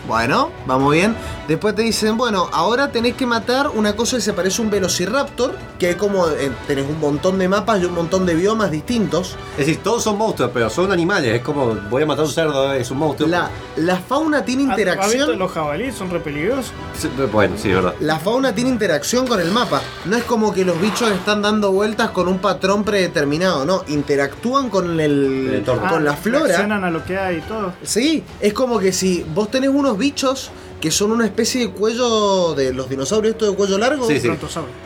Bueno, 0.08 0.50
vamos 0.66 0.92
bien. 0.94 1.14
Después 1.46 1.74
te 1.74 1.82
dicen, 1.82 2.16
bueno, 2.16 2.48
ahora 2.52 2.90
tenés 2.90 3.14
que 3.14 3.26
matar 3.26 3.68
una 3.68 3.94
cosa 3.94 4.16
que 4.16 4.22
se 4.22 4.32
parece 4.32 4.60
a 4.60 4.64
un 4.64 4.70
velociraptor, 4.70 5.54
que 5.78 5.90
es 5.90 5.96
como 5.96 6.26
eh, 6.28 6.50
tenés 6.66 6.86
un 6.88 6.98
montón 6.98 7.38
de 7.38 7.46
mapas 7.48 7.80
y 7.80 7.84
un 7.84 7.92
montón 7.94 8.24
de 8.26 8.34
biomas 8.34 8.70
distintos. 8.70 9.36
Es 9.52 9.66
decir, 9.66 9.82
todos 9.82 10.02
son 10.02 10.16
monstruos, 10.18 10.50
pero 10.54 10.70
son 10.70 10.90
animales. 10.92 11.34
Es 11.34 11.42
como, 11.42 11.74
voy 11.90 12.02
a 12.02 12.06
matar 12.06 12.24
un 12.24 12.30
cerdo, 12.30 12.72
es 12.72 12.90
un 12.90 12.98
monstruo. 12.98 13.28
La, 13.28 13.50
la 13.76 13.96
fauna 13.98 14.44
tiene 14.44 14.62
¿Has- 14.64 14.70
has 14.70 14.76
visto 14.78 14.90
interacción. 14.94 15.38
los 15.38 15.52
jabalíes? 15.52 15.94
Son 15.94 16.10
re 16.10 16.20
peligrosos. 16.20 16.72
Sí, 16.98 17.08
Bueno, 17.30 17.54
sí, 17.58 17.68
es 17.68 17.74
verdad. 17.76 17.94
La 18.00 18.18
fauna 18.18 18.54
tiene 18.54 18.70
interacción 18.70 19.26
con 19.26 19.40
el 19.40 19.50
mapa. 19.50 19.82
No 20.06 20.16
es 20.16 20.24
como 20.24 20.54
que 20.54 20.64
los 20.64 20.80
bichos 20.80 21.10
están 21.10 21.42
dando 21.42 21.70
vueltas 21.70 22.10
con 22.10 22.28
un 22.28 22.38
patrón 22.38 22.82
predeterminado, 22.82 23.66
no. 23.66 23.84
Interactúan 23.88 24.70
con 24.70 24.98
el, 25.00 25.48
El 25.48 25.54
entorno. 25.56 25.88
con 25.90 26.02
la 26.04 26.12
Ah, 26.12 26.16
flora. 26.16 26.46
reaccionan 26.46 26.82
a 26.84 26.90
lo 26.90 27.04
que 27.04 27.18
hay 27.18 27.36
y 27.36 27.40
todo. 27.42 27.74
Sí, 27.82 28.24
es 28.40 28.54
como 28.54 28.78
que 28.78 28.92
si 28.92 29.22
vos 29.34 29.50
tenés 29.50 29.68
unos 29.70 29.97
bichos 29.98 30.50
que 30.80 30.90
son 30.90 31.10
una 31.10 31.24
especie 31.24 31.60
de 31.66 31.70
cuello 31.72 32.54
de 32.54 32.72
los 32.72 32.88
dinosaurios 32.88 33.32
estos 33.32 33.50
de 33.50 33.56
cuello 33.56 33.78
largo, 33.78 34.06
Sí, 34.06 34.20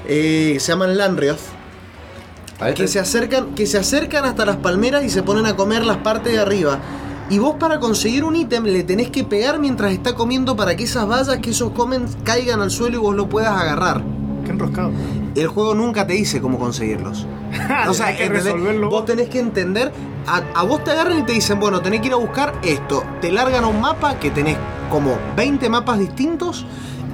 eh, 0.08 0.56
se 0.58 0.72
llaman 0.72 0.96
Landrioth, 0.96 1.38
A 2.58 2.66
ver, 2.66 2.74
que 2.74 2.88
se 2.88 2.98
acercan, 2.98 3.54
que 3.54 3.66
se 3.66 3.78
acercan 3.78 4.24
hasta 4.24 4.46
las 4.46 4.56
palmeras 4.56 5.04
y 5.04 5.10
se 5.10 5.22
ponen 5.22 5.46
a 5.46 5.54
comer 5.54 5.84
las 5.84 5.98
partes 5.98 6.32
de 6.32 6.38
arriba. 6.38 6.80
Y 7.30 7.38
vos 7.38 7.56
para 7.58 7.78
conseguir 7.78 8.24
un 8.24 8.36
ítem 8.36 8.64
le 8.64 8.82
tenés 8.82 9.10
que 9.10 9.24
pegar 9.24 9.58
mientras 9.58 9.92
está 9.92 10.14
comiendo 10.14 10.56
para 10.56 10.76
que 10.76 10.84
esas 10.84 11.06
bayas 11.06 11.38
que 11.38 11.50
esos 11.50 11.72
comen 11.72 12.06
caigan 12.24 12.60
al 12.60 12.70
suelo 12.70 12.96
y 12.96 13.00
vos 13.00 13.14
lo 13.14 13.28
puedas 13.28 13.52
agarrar. 13.52 14.02
Qué 14.44 14.50
enroscado. 14.50 14.90
El 15.34 15.46
juego 15.48 15.74
nunca 15.74 16.06
te 16.06 16.12
dice 16.14 16.40
cómo 16.40 16.58
conseguirlos. 16.58 17.26
O 17.88 17.94
sea, 17.94 18.06
Tenés 18.06 18.20
que 18.20 18.28
resolverlo. 18.28 18.88
vos 18.90 19.04
tenés 19.04 19.28
que 19.28 19.38
entender. 19.40 19.92
A, 20.26 20.42
a 20.54 20.62
vos 20.62 20.84
te 20.84 20.90
agarran 20.92 21.18
y 21.18 21.22
te 21.22 21.32
dicen, 21.32 21.58
bueno, 21.60 21.80
tenés 21.80 22.00
que 22.00 22.06
ir 22.08 22.12
a 22.12 22.16
buscar 22.16 22.52
esto. 22.62 23.02
Te 23.20 23.30
largan 23.32 23.64
a 23.64 23.66
un 23.66 23.80
mapa 23.80 24.18
que 24.18 24.30
tenés 24.30 24.56
como 24.90 25.16
20 25.36 25.68
mapas 25.68 25.98
distintos. 25.98 26.64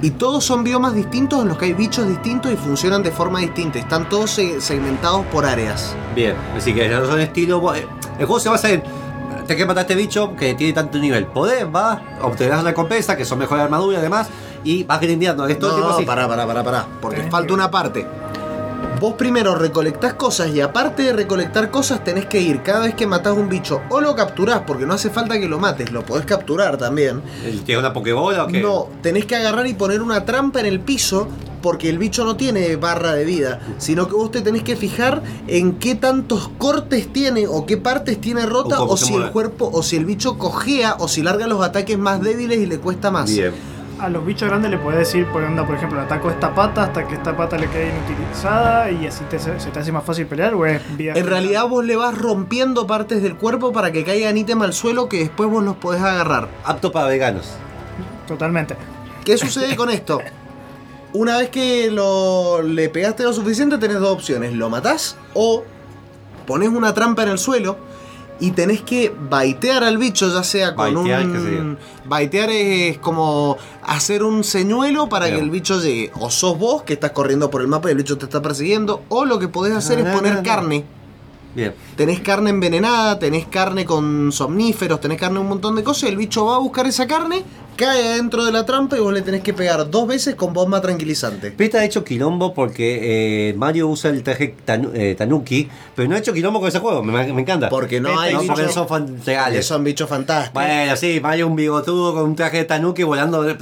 Y 0.01 0.11
todos 0.11 0.45
son 0.45 0.63
biomas 0.63 0.93
distintos 0.93 1.41
en 1.41 1.49
los 1.49 1.57
que 1.57 1.65
hay 1.65 1.73
bichos 1.73 2.07
distintos 2.07 2.51
y 2.53 2.55
funcionan 2.55 3.03
de 3.03 3.11
forma 3.11 3.39
distinta. 3.39 3.79
Están 3.79 4.07
todos 4.07 4.31
se- 4.31 4.61
segmentados 4.61 5.25
por 5.25 5.45
áreas. 5.45 5.93
Bien, 6.15 6.35
así 6.55 6.73
que 6.73 6.87
no 6.87 7.05
son 7.05 7.19
estilo. 7.19 7.75
eh, 7.75 7.85
El 8.17 8.25
juego 8.25 8.39
se 8.39 8.47
basa 8.49 8.69
en. 8.69 8.81
Te 9.45 9.57
que 9.57 9.65
matar 9.65 9.79
a 9.79 9.81
este 9.81 9.95
bicho 9.95 10.35
que 10.37 10.53
tiene 10.53 10.71
tanto 10.73 10.99
nivel. 10.99 11.25
Podés, 11.25 11.65
va, 11.65 12.01
obtendrás 12.21 12.61
una 12.61 12.69
recompensa, 12.69 13.17
que 13.17 13.25
son 13.25 13.39
mejor 13.39 13.59
armadura 13.59 13.97
y 13.97 14.01
demás. 14.01 14.29
Y 14.63 14.83
vas 14.83 14.99
grindeando. 15.01 15.47
Es 15.47 15.57
todo 15.59 15.71
el 15.71 15.75
No, 15.75 15.77
tiempo 15.77 15.91
no, 15.91 15.97
así. 15.97 16.05
pará, 16.05 16.27
pará, 16.27 16.45
pará, 16.47 16.63
pará. 16.63 16.87
Porque 17.01 17.17
Tenés 17.17 17.31
falta 17.31 17.47
que- 17.47 17.53
una 17.53 17.71
parte. 17.71 18.05
Vos 18.99 19.13
primero 19.13 19.55
recolectás 19.55 20.15
cosas 20.15 20.49
y 20.53 20.59
aparte 20.59 21.03
de 21.03 21.13
recolectar 21.13 21.71
cosas 21.71 22.03
tenés 22.03 22.25
que 22.25 22.41
ir 22.41 22.61
cada 22.63 22.81
vez 22.81 22.95
que 22.95 23.07
matás 23.07 23.33
un 23.37 23.47
bicho 23.47 23.79
o 23.89 24.01
lo 24.01 24.13
capturás 24.13 24.63
porque 24.67 24.85
no 24.85 24.93
hace 24.93 25.09
falta 25.09 25.39
que 25.39 25.47
lo 25.47 25.57
mates, 25.57 25.91
lo 25.93 26.03
podés 26.03 26.25
capturar 26.25 26.75
también. 26.77 27.21
¿Tiene 27.65 27.79
una 27.79 27.93
pokebola 27.93 28.43
o 28.43 28.47
qué? 28.47 28.61
No, 28.61 28.87
tenés 29.01 29.23
que 29.23 29.37
agarrar 29.37 29.67
y 29.67 29.73
poner 29.73 30.01
una 30.01 30.25
trampa 30.25 30.59
en 30.59 30.65
el 30.65 30.81
piso 30.81 31.29
porque 31.61 31.87
el 31.89 31.97
bicho 31.97 32.25
no 32.25 32.35
tiene 32.35 32.75
barra 32.75 33.13
de 33.13 33.23
vida, 33.23 33.61
sino 33.77 34.05
que 34.09 34.15
vos 34.15 34.31
te 34.31 34.41
tenés 34.41 34.63
que 34.63 34.75
fijar 34.75 35.21
en 35.47 35.73
qué 35.79 35.95
tantos 35.95 36.49
cortes 36.57 37.13
tiene 37.13 37.47
o 37.47 37.65
qué 37.65 37.77
partes 37.77 38.19
tiene 38.19 38.45
rota 38.45 38.81
O 38.81 38.97
si 38.97 39.13
el 39.13 39.31
cuerpo 39.31 39.69
o 39.71 39.81
si 39.81 39.95
el 39.95 40.03
bicho 40.03 40.37
cojea 40.37 40.97
o 40.99 41.07
si 41.07 41.21
larga 41.23 41.47
los 41.47 41.61
ataques 41.63 41.97
más 41.97 42.19
débiles 42.21 42.59
y 42.59 42.65
le 42.65 42.79
cuesta 42.79 43.11
más. 43.11 43.29
Bien. 43.33 43.53
A 43.99 44.07
los 44.07 44.25
bichos 44.25 44.47
grandes 44.47 44.71
le 44.71 44.77
podés 44.77 44.99
decir, 44.99 45.25
por 45.27 45.43
onda, 45.43 45.65
por 45.65 45.75
ejemplo, 45.75 45.99
ataco 45.99 46.29
esta 46.29 46.55
pata 46.55 46.83
hasta 46.83 47.05
que 47.05 47.15
esta 47.15 47.35
pata 47.35 47.57
le 47.57 47.67
quede 47.69 47.89
inutilizada 47.89 48.89
y 48.91 49.05
así 49.05 49.25
te- 49.25 49.39
se 49.39 49.51
te 49.51 49.79
hace 49.79 49.91
más 49.91 50.05
fácil 50.05 50.25
pelear 50.25 50.53
o 50.53 50.65
es 50.65 50.81
vía 50.95 51.13
En 51.15 51.27
realidad 51.27 51.67
vos 51.67 51.83
le 51.83 51.97
vas 51.97 52.17
rompiendo 52.17 52.87
partes 52.87 53.21
del 53.21 53.35
cuerpo 53.35 53.73
para 53.73 53.91
que 53.91 54.05
caigan 54.05 54.37
ítem 54.37 54.61
al 54.61 54.71
suelo 54.73 55.09
que 55.09 55.19
después 55.19 55.49
vos 55.49 55.63
los 55.65 55.75
podés 55.75 56.01
agarrar. 56.01 56.47
Apto 56.63 56.93
para 56.93 57.07
veganos. 57.07 57.51
Totalmente. 58.25 58.77
¿Qué 59.25 59.37
sucede 59.37 59.75
con 59.75 59.89
esto? 59.89 60.21
Una 61.11 61.37
vez 61.39 61.49
que 61.49 61.91
lo, 61.91 62.61
le 62.61 62.87
pegaste 62.87 63.23
lo 63.23 63.33
suficiente, 63.33 63.77
tenés 63.79 63.99
dos 63.99 64.13
opciones. 64.13 64.53
Lo 64.53 64.69
matás 64.69 65.17
o 65.33 65.63
pones 66.47 66.69
una 66.69 66.93
trampa 66.93 67.23
en 67.23 67.29
el 67.29 67.37
suelo 67.37 67.77
y 68.39 68.51
tenés 68.51 68.81
que 68.81 69.13
baitear 69.29 69.83
al 69.83 69.97
bicho, 69.97 70.31
ya 70.33 70.43
sea 70.43 70.75
con 70.75 70.93
Baitear, 70.93 71.25
un... 71.25 71.77
Baitear 72.05 72.49
es 72.49 72.97
como 72.97 73.57
hacer 73.83 74.23
un 74.23 74.43
señuelo 74.43 75.09
para 75.09 75.25
Bien. 75.25 75.37
que 75.37 75.43
el 75.43 75.49
bicho 75.49 75.81
llegue. 75.81 76.11
O 76.19 76.29
sos 76.29 76.57
vos 76.57 76.83
que 76.83 76.93
estás 76.93 77.11
corriendo 77.11 77.49
por 77.49 77.61
el 77.61 77.67
mapa 77.67 77.89
y 77.89 77.91
el 77.91 77.97
bicho 77.97 78.17
te 78.17 78.25
está 78.25 78.41
persiguiendo. 78.41 79.03
O 79.09 79.25
lo 79.25 79.39
que 79.39 79.47
podés 79.47 79.73
hacer 79.73 79.99
es 79.99 80.15
poner 80.15 80.35
no. 80.35 80.43
carne. 80.43 80.85
Bien. 81.55 81.73
Tenés 81.95 82.19
carne 82.19 82.51
envenenada, 82.51 83.17
tenés 83.19 83.45
carne 83.47 83.83
con 83.85 84.31
somníferos, 84.31 85.01
tenés 85.01 85.17
carne 85.19 85.39
un 85.39 85.47
montón 85.49 85.75
de 85.75 85.83
cosas. 85.83 86.09
El 86.09 86.17
bicho 86.17 86.45
va 86.45 86.55
a 86.55 86.59
buscar 86.59 86.85
esa 86.85 87.07
carne, 87.07 87.43
cae 87.75 88.15
dentro 88.17 88.45
de 88.45 88.51
la 88.51 88.65
trampa 88.65 88.95
y 88.97 88.99
vos 88.99 89.11
le 89.11 89.21
tenés 89.23 89.41
que 89.41 89.53
pegar 89.53 89.89
dos 89.89 90.07
veces 90.07 90.35
con 90.35 90.53
bomba 90.53 90.79
tranquilizante. 90.79 91.49
Peta 91.51 91.79
ha 91.79 91.85
hecho 91.85 92.03
quilombo 92.03 92.53
porque 92.53 93.49
eh, 93.49 93.53
Mario 93.55 93.87
usa 93.87 94.11
el 94.11 94.21
traje 94.21 94.55
tanu- 94.65 94.91
eh, 94.93 95.15
Tanuki, 95.17 95.67
pero 95.95 96.07
no 96.07 96.15
ha 96.15 96.19
hecho 96.19 96.33
quilombo 96.33 96.59
con 96.59 96.69
ese 96.69 96.79
juego, 96.79 97.03
me, 97.03 97.33
me 97.33 97.41
encanta. 97.41 97.67
Porque 97.69 97.99
no 97.99 98.19
hay 98.19 98.33
no, 98.33 98.41
porque 98.45 98.63
son 99.63 99.83
bichos 99.83 100.07
fantásticos. 100.07 100.53
Bueno, 100.63 100.95
sí, 100.97 101.19
Mario 101.21 101.47
un 101.47 101.55
bigotudo 101.55 102.13
con 102.13 102.23
un 102.25 102.35
traje 102.35 102.57
de 102.57 102.65
Tanuki 102.65 103.03
volando 103.03 103.41
de. 103.41 103.55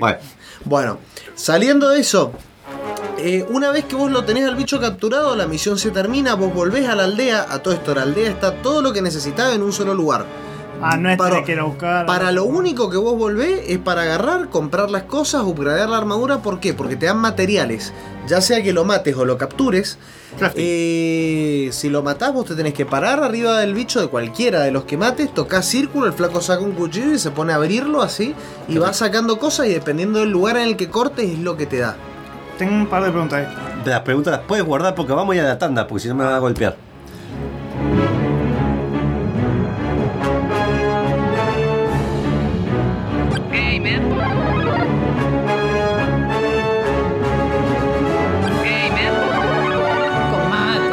Bueno, 0.00 0.18
Bueno, 0.64 0.98
saliendo 1.36 1.88
de 1.90 2.00
eso, 2.00 2.32
eh, 3.18 3.44
una 3.50 3.70
vez 3.70 3.84
que 3.84 3.96
vos 3.96 4.10
lo 4.10 4.24
tenés 4.24 4.44
al 4.46 4.54
bicho 4.56 4.80
capturado, 4.80 5.34
la 5.36 5.46
misión 5.46 5.78
se 5.78 5.90
termina, 5.90 6.34
vos 6.34 6.52
volvés 6.54 6.88
a 6.88 6.94
la 6.94 7.04
aldea, 7.04 7.46
a 7.48 7.58
todo 7.60 7.74
esto, 7.74 7.94
la 7.94 8.02
aldea 8.02 8.30
está 8.30 8.62
todo 8.62 8.80
lo 8.82 8.92
que 8.92 9.02
necesitaba 9.02 9.54
en 9.54 9.62
un 9.62 9.72
solo 9.72 9.94
lugar. 9.94 10.24
Ah, 10.80 10.96
no 10.96 11.10
es 11.10 11.18
Para- 11.18 11.42
que 11.42 11.52
ir 11.52 11.58
a 11.58 11.64
buscar. 11.64 12.06
Para 12.06 12.30
lo 12.30 12.44
único 12.44 12.88
que 12.88 12.96
vos 12.98 13.18
volvés 13.18 13.62
es 13.66 13.78
para 13.78 14.02
agarrar, 14.02 14.48
comprar 14.48 14.90
las 14.90 15.02
cosas, 15.02 15.42
upgradear 15.42 15.88
la 15.88 15.96
armadura. 15.98 16.38
¿Por 16.40 16.60
qué? 16.60 16.72
Porque 16.72 16.94
te 16.94 17.06
dan 17.06 17.18
materiales. 17.18 17.92
Ya 18.28 18.40
sea 18.40 18.62
que 18.62 18.72
lo 18.72 18.84
mates 18.84 19.16
o 19.16 19.24
lo 19.24 19.36
captures. 19.38 19.98
eh, 20.54 21.68
si 21.72 21.88
lo 21.88 22.04
matás, 22.04 22.32
vos 22.32 22.44
te 22.46 22.54
tenés 22.54 22.74
que 22.74 22.86
parar 22.86 23.24
arriba 23.24 23.58
del 23.58 23.74
bicho 23.74 24.00
de 24.00 24.06
cualquiera 24.06 24.60
de 24.60 24.70
los 24.70 24.84
que 24.84 24.96
mates, 24.96 25.34
tocas 25.34 25.66
círculo, 25.66 26.06
el 26.06 26.12
flaco 26.12 26.40
saca 26.40 26.62
un 26.62 26.72
cuchillo 26.72 27.12
y 27.12 27.18
se 27.18 27.32
pone 27.32 27.52
a 27.52 27.56
abrirlo 27.56 28.00
así. 28.00 28.34
Y 28.68 28.78
va 28.78 28.92
sacando 28.92 29.38
cosas 29.40 29.66
y 29.66 29.70
dependiendo 29.70 30.20
del 30.20 30.30
lugar 30.30 30.56
en 30.58 30.62
el 30.64 30.76
que 30.76 30.88
cortes 30.88 31.28
es 31.28 31.38
lo 31.40 31.56
que 31.56 31.66
te 31.66 31.78
da. 31.78 31.96
Tengo 32.58 32.74
un 32.74 32.86
par 32.88 33.04
de 33.04 33.10
preguntas 33.12 33.46
ahí. 33.46 33.46
las 33.84 34.00
preguntas 34.00 34.32
las 34.32 34.40
puedes 34.40 34.64
guardar 34.64 34.96
porque 34.96 35.12
vamos 35.12 35.32
a 35.32 35.36
ir 35.36 35.42
a 35.42 35.44
la 35.44 35.58
tanda, 35.58 35.86
porque 35.86 36.02
si 36.02 36.08
no 36.08 36.16
me 36.16 36.24
van 36.24 36.34
a 36.34 36.38
golpear. 36.40 36.76
Con 50.30 50.50
mate. 50.50 50.90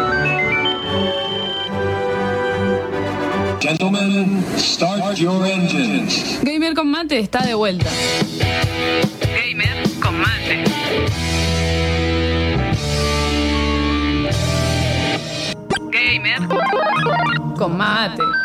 Gentlemen, 3.59 4.45
start 4.55 5.15
your 5.15 5.43
engines. 5.47 6.39
Gamer 6.43 6.75
con 6.75 6.91
mate 6.91 7.17
está 7.17 7.43
de 7.43 7.55
vuelta. 7.55 7.89
Gamer 9.19 9.89
con 9.99 10.19
mate. 10.19 11.24
Gamer 16.15 16.47
con 17.57 17.75
mate. 17.75 18.44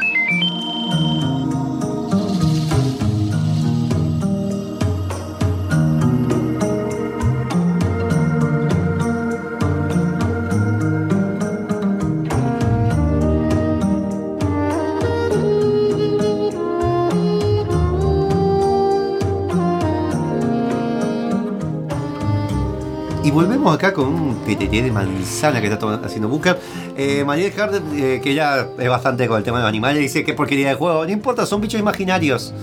Volvemos 23.60 23.74
acá 23.76 23.92
con 23.92 24.06
un 24.06 24.36
PTT 24.36 24.70
de 24.84 24.90
manzana 24.90 25.60
que 25.60 25.66
está 25.66 25.78
tomando- 25.78 26.06
haciendo 26.06 26.28
Booker. 26.30 26.58
Eh, 26.96 27.22
Mariel 27.26 27.52
Harder, 27.60 27.82
eh, 27.94 28.18
que 28.24 28.32
ya 28.32 28.66
es 28.78 28.88
bastante 28.88 29.28
con 29.28 29.36
el 29.36 29.42
tema 29.44 29.58
de 29.58 29.64
los 29.64 29.68
animales, 29.68 30.00
dice 30.00 30.24
que 30.24 30.32
porquería 30.32 30.70
de 30.70 30.74
juego. 30.76 31.04
No 31.04 31.12
importa, 31.12 31.44
son 31.44 31.60
bichos 31.60 31.78
imaginarios. 31.78 32.54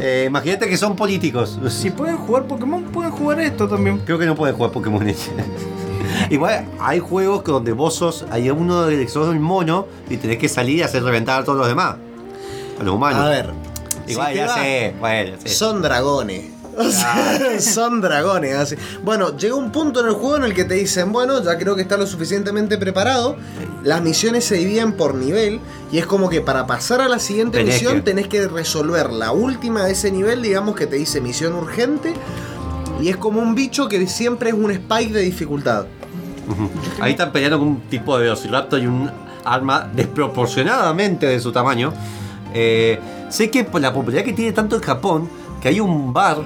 Eh, 0.00 0.26
imagínate 0.28 0.68
que 0.68 0.76
son 0.76 0.94
políticos. 0.94 1.58
Si 1.68 1.90
pueden 1.90 2.16
jugar 2.16 2.44
Pokémon, 2.44 2.84
pueden 2.84 3.10
jugar 3.10 3.40
esto 3.40 3.66
también. 3.66 3.98
Creo 4.04 4.20
que 4.20 4.26
no 4.26 4.36
pueden 4.36 4.54
jugar 4.54 4.70
Pokémon. 4.70 5.04
Igual 6.30 6.64
hay 6.78 7.00
juegos 7.00 7.42
donde 7.42 7.72
vos 7.72 7.94
sos, 7.96 8.24
hay 8.30 8.48
uno 8.48 8.86
de 8.86 9.08
sos 9.08 9.26
un 9.26 9.42
mono 9.42 9.88
y 10.08 10.16
tenés 10.16 10.38
que 10.38 10.48
salir 10.48 10.76
y 10.78 10.82
hacer 10.82 11.02
reventar 11.02 11.40
a 11.42 11.44
todos 11.44 11.58
los 11.58 11.66
demás. 11.66 11.96
A 12.78 12.84
los 12.84 12.94
humanos. 12.94 13.20
A 13.20 13.28
ver. 13.30 13.50
Igual 14.06 14.30
si 14.30 14.36
ya 14.38 14.48
sé, 14.54 14.94
bueno, 15.00 15.36
sí. 15.44 15.48
Son 15.52 15.82
dragones. 15.82 16.44
O 16.76 16.84
sea, 16.90 17.40
son 17.60 18.00
dragones. 18.00 18.54
Así. 18.54 18.76
Bueno, 19.02 19.36
llega 19.36 19.54
un 19.54 19.72
punto 19.72 20.00
en 20.00 20.06
el 20.08 20.12
juego 20.12 20.36
en 20.36 20.44
el 20.44 20.54
que 20.54 20.64
te 20.64 20.74
dicen, 20.74 21.10
bueno, 21.12 21.42
ya 21.42 21.56
creo 21.58 21.74
que 21.74 21.82
está 21.82 21.96
lo 21.96 22.06
suficientemente 22.06 22.76
preparado. 22.78 23.36
Las 23.82 24.02
misiones 24.02 24.44
se 24.44 24.56
dividen 24.56 24.92
por 24.92 25.14
nivel. 25.14 25.60
Y 25.90 25.98
es 25.98 26.06
como 26.06 26.28
que 26.28 26.40
para 26.40 26.66
pasar 26.66 27.00
a 27.00 27.08
la 27.08 27.18
siguiente 27.18 27.58
Tenés 27.58 27.74
misión 27.74 27.94
que- 27.96 28.00
tenés 28.02 28.28
que 28.28 28.46
resolver 28.48 29.10
la 29.12 29.32
última 29.32 29.84
de 29.84 29.92
ese 29.92 30.10
nivel, 30.10 30.42
digamos 30.42 30.74
que 30.76 30.86
te 30.86 30.96
dice 30.96 31.20
misión 31.20 31.54
urgente. 31.54 32.12
Y 33.00 33.08
es 33.08 33.16
como 33.16 33.40
un 33.40 33.54
bicho 33.54 33.88
que 33.88 34.06
siempre 34.06 34.50
es 34.50 34.54
un 34.56 34.70
spike 34.70 35.12
de 35.12 35.20
dificultad. 35.22 35.86
Ahí 37.00 37.12
están 37.12 37.32
peleando 37.32 37.58
con 37.58 37.68
un 37.68 37.80
tipo 37.82 38.16
de 38.16 38.24
velociraptor 38.24 38.80
y 38.80 38.86
un 38.86 39.10
arma 39.44 39.88
desproporcionadamente 39.94 41.26
de 41.26 41.40
su 41.40 41.52
tamaño. 41.52 41.92
Eh, 42.54 42.98
sé 43.28 43.50
que 43.50 43.64
por 43.64 43.80
la 43.80 43.92
popularidad 43.92 44.24
que 44.24 44.32
tiene 44.32 44.52
tanto 44.52 44.76
en 44.76 44.82
Japón, 44.82 45.28
que 45.60 45.68
hay 45.68 45.80
un 45.80 46.12
bar 46.12 46.38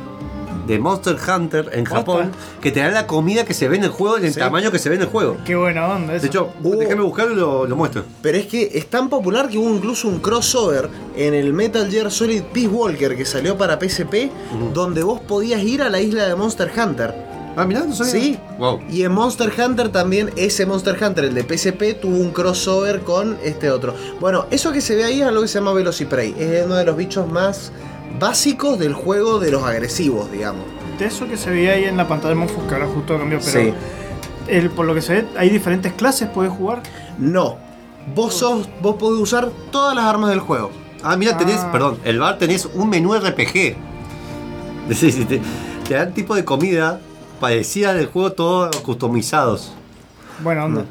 de 0.71 0.79
Monster 0.79 1.17
Hunter 1.17 1.71
en 1.73 1.85
Japón 1.85 2.33
que 2.61 2.71
te 2.73 2.81
da 2.81 2.91
la 2.91 3.07
comida 3.07 3.45
que 3.45 3.55
se 3.55 3.69
ve 3.69 3.77
en 3.77 3.85
el 3.85 3.91
juego 3.91 4.19
en 4.19 4.25
el 4.25 4.33
Sí. 4.33 4.39
tamaño 4.41 4.71
que 4.71 4.79
se 4.79 4.89
ve 4.89 4.97
en 4.97 5.03
el 5.03 5.09
juego. 5.09 5.37
Qué 5.45 5.55
buena 5.57 5.89
onda 5.89 6.15
eso. 6.15 6.23
De 6.23 6.29
hecho, 6.29 6.51
déjame 6.63 7.03
buscarlo 7.03 7.33
y 7.33 7.37
lo, 7.37 7.67
lo 7.67 7.77
muestro. 7.77 8.05
Pero 8.23 8.39
es 8.39 8.47
que 8.47 8.71
es 8.75 8.87
tan 8.87 9.09
popular 9.09 9.49
que 9.49 9.59
hubo 9.59 9.69
incluso 9.75 10.09
un 10.09 10.19
crossover 10.21 10.89
en 11.17 11.35
el 11.35 11.53
Metal 11.53 11.91
Gear 11.91 12.11
Solid 12.11 12.43
Peace 12.53 12.69
Walker 12.69 13.17
que 13.17 13.25
salió 13.25 13.57
para 13.59 13.79
PSP, 13.79 14.31
donde 14.73 15.03
vos 15.03 15.21
podías 15.21 15.63
ir 15.63 15.83
a 15.83 15.89
la 15.91 16.01
isla 16.01 16.27
de 16.27 16.35
Monster 16.35 16.71
Hunter. 16.77 17.31
Ah, 17.57 17.65
mirá, 17.67 17.81
no 17.85 17.93
sabía. 17.95 18.13
Sí. 18.13 18.39
Wow. 18.59 18.81
Y 18.89 19.03
en 19.03 19.11
Monster 19.13 19.53
Hunter 19.59 19.89
también, 19.91 20.31
ese 20.37 20.67
Monster 20.67 20.97
Hunter, 21.03 21.25
el 21.25 21.35
de 21.35 21.43
PSP, 21.43 22.01
tuvo 22.01 22.17
un 22.17 22.31
crossover 22.31 23.01
con 23.01 23.37
este 23.43 23.71
otro. 23.73 23.93
Bueno, 24.21 24.47
eso 24.53 24.71
que 24.73 24.81
se 24.81 24.95
ve 24.95 25.03
ahí 25.05 25.21
es 25.21 25.27
algo 25.27 25.43
que 25.43 25.49
se 25.49 25.59
llama 25.59 25.73
Velociprey. 25.73 26.35
Es 26.39 26.65
uno 26.65 26.77
de 26.77 26.85
los 26.85 26.97
bichos 26.97 27.27
más 27.29 27.73
básicos 28.19 28.79
del 28.79 28.95
juego 28.95 29.39
de 29.39 29.51
los 29.51 29.63
agresivos, 29.63 30.31
digamos. 30.31 30.65
De 30.99 31.07
eso 31.07 31.27
que 31.29 31.37
se 31.37 31.51
veía 31.51 31.73
ahí 31.73 31.85
en 31.85 31.97
la 31.97 32.07
pantalla 32.09 32.31
de 32.31 32.35
Monfus, 32.37 32.65
que 32.65 32.75
ahora 32.75 32.87
justo 32.87 33.17
cambió, 33.19 33.39
pero 33.45 33.51
Sí. 33.61 33.73
el- 34.49 34.71
por 34.71 34.87
lo 34.87 34.95
que 34.95 35.03
se 35.03 35.13
ve, 35.15 35.27
hay 35.37 35.49
diferentes 35.51 35.93
clases, 35.95 36.29
puedes 36.29 36.53
jugar. 36.53 36.83
No. 37.19 37.57
Vos 38.15 38.35
sos, 38.35 38.69
vos 38.83 38.97
podés 38.97 39.21
usar 39.21 39.51
todas 39.71 39.95
las 39.95 40.05
armas 40.05 40.31
del 40.31 40.41
juego. 40.41 40.71
Ah, 41.03 41.17
mira, 41.17 41.37
tenés, 41.39 41.57
Ah. 41.61 41.73
perdón, 41.73 41.99
el 42.05 42.19
bar 42.19 42.39
tenés 42.39 42.67
un 42.75 42.89
menú 42.91 43.15
RPG. 43.15 43.77
Te, 44.89 45.41
te 45.89 45.95
dan 45.95 46.13
tipo 46.13 46.35
de 46.35 46.45
comida 46.45 47.01
parecida 47.41 47.95
del 47.95 48.07
juego, 48.07 48.33
todos 48.33 48.77
customizados. 48.79 49.73
Buena 50.43 50.65
onda. 50.65 50.85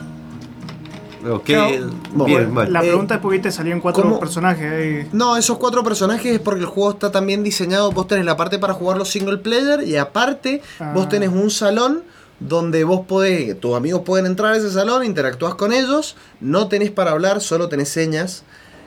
Ok, 1.28 1.44
Claro. 1.46 1.90
bien. 2.26 2.56
La 2.72 2.80
Eh, 2.82 2.88
pregunta 2.88 3.16
es 3.16 3.20
por 3.22 3.32
qué 3.34 3.40
te 3.40 3.50
cuatro 3.82 4.04
¿cómo? 4.04 4.20
personajes 4.20 4.72
ahí. 4.72 5.10
No, 5.12 5.36
esos 5.38 5.58
cuatro 5.58 5.84
personajes 5.84 6.34
es 6.34 6.40
porque 6.40 6.62
el 6.62 6.68
juego 6.68 6.92
está 6.92 7.12
también 7.12 7.44
diseñado. 7.44 7.92
Vos 7.92 8.08
tenés 8.08 8.26
la 8.26 8.38
parte 8.38 8.60
para 8.60 8.74
jugarlo 8.74 9.04
single 9.06 9.38
player 9.40 9.84
y 9.88 9.98
aparte 9.98 10.62
Ah. 10.80 10.92
vos 10.94 11.10
tenés 11.10 11.30
un 11.30 11.50
salón 11.50 12.04
donde 12.40 12.86
vos 12.86 13.02
podés, 13.06 13.60
tus 13.60 13.76
amigos 13.76 14.04
pueden 14.06 14.26
entrar 14.26 14.54
a 14.54 14.58
ese 14.58 14.72
salón, 14.72 15.04
interactúas 15.04 15.56
con 15.56 15.74
ellos, 15.74 16.16
no 16.40 16.70
tenés 16.70 16.90
para 16.92 17.12
hablar, 17.12 17.42
solo 17.42 17.68
tenés 17.68 17.90
señas. 17.90 18.44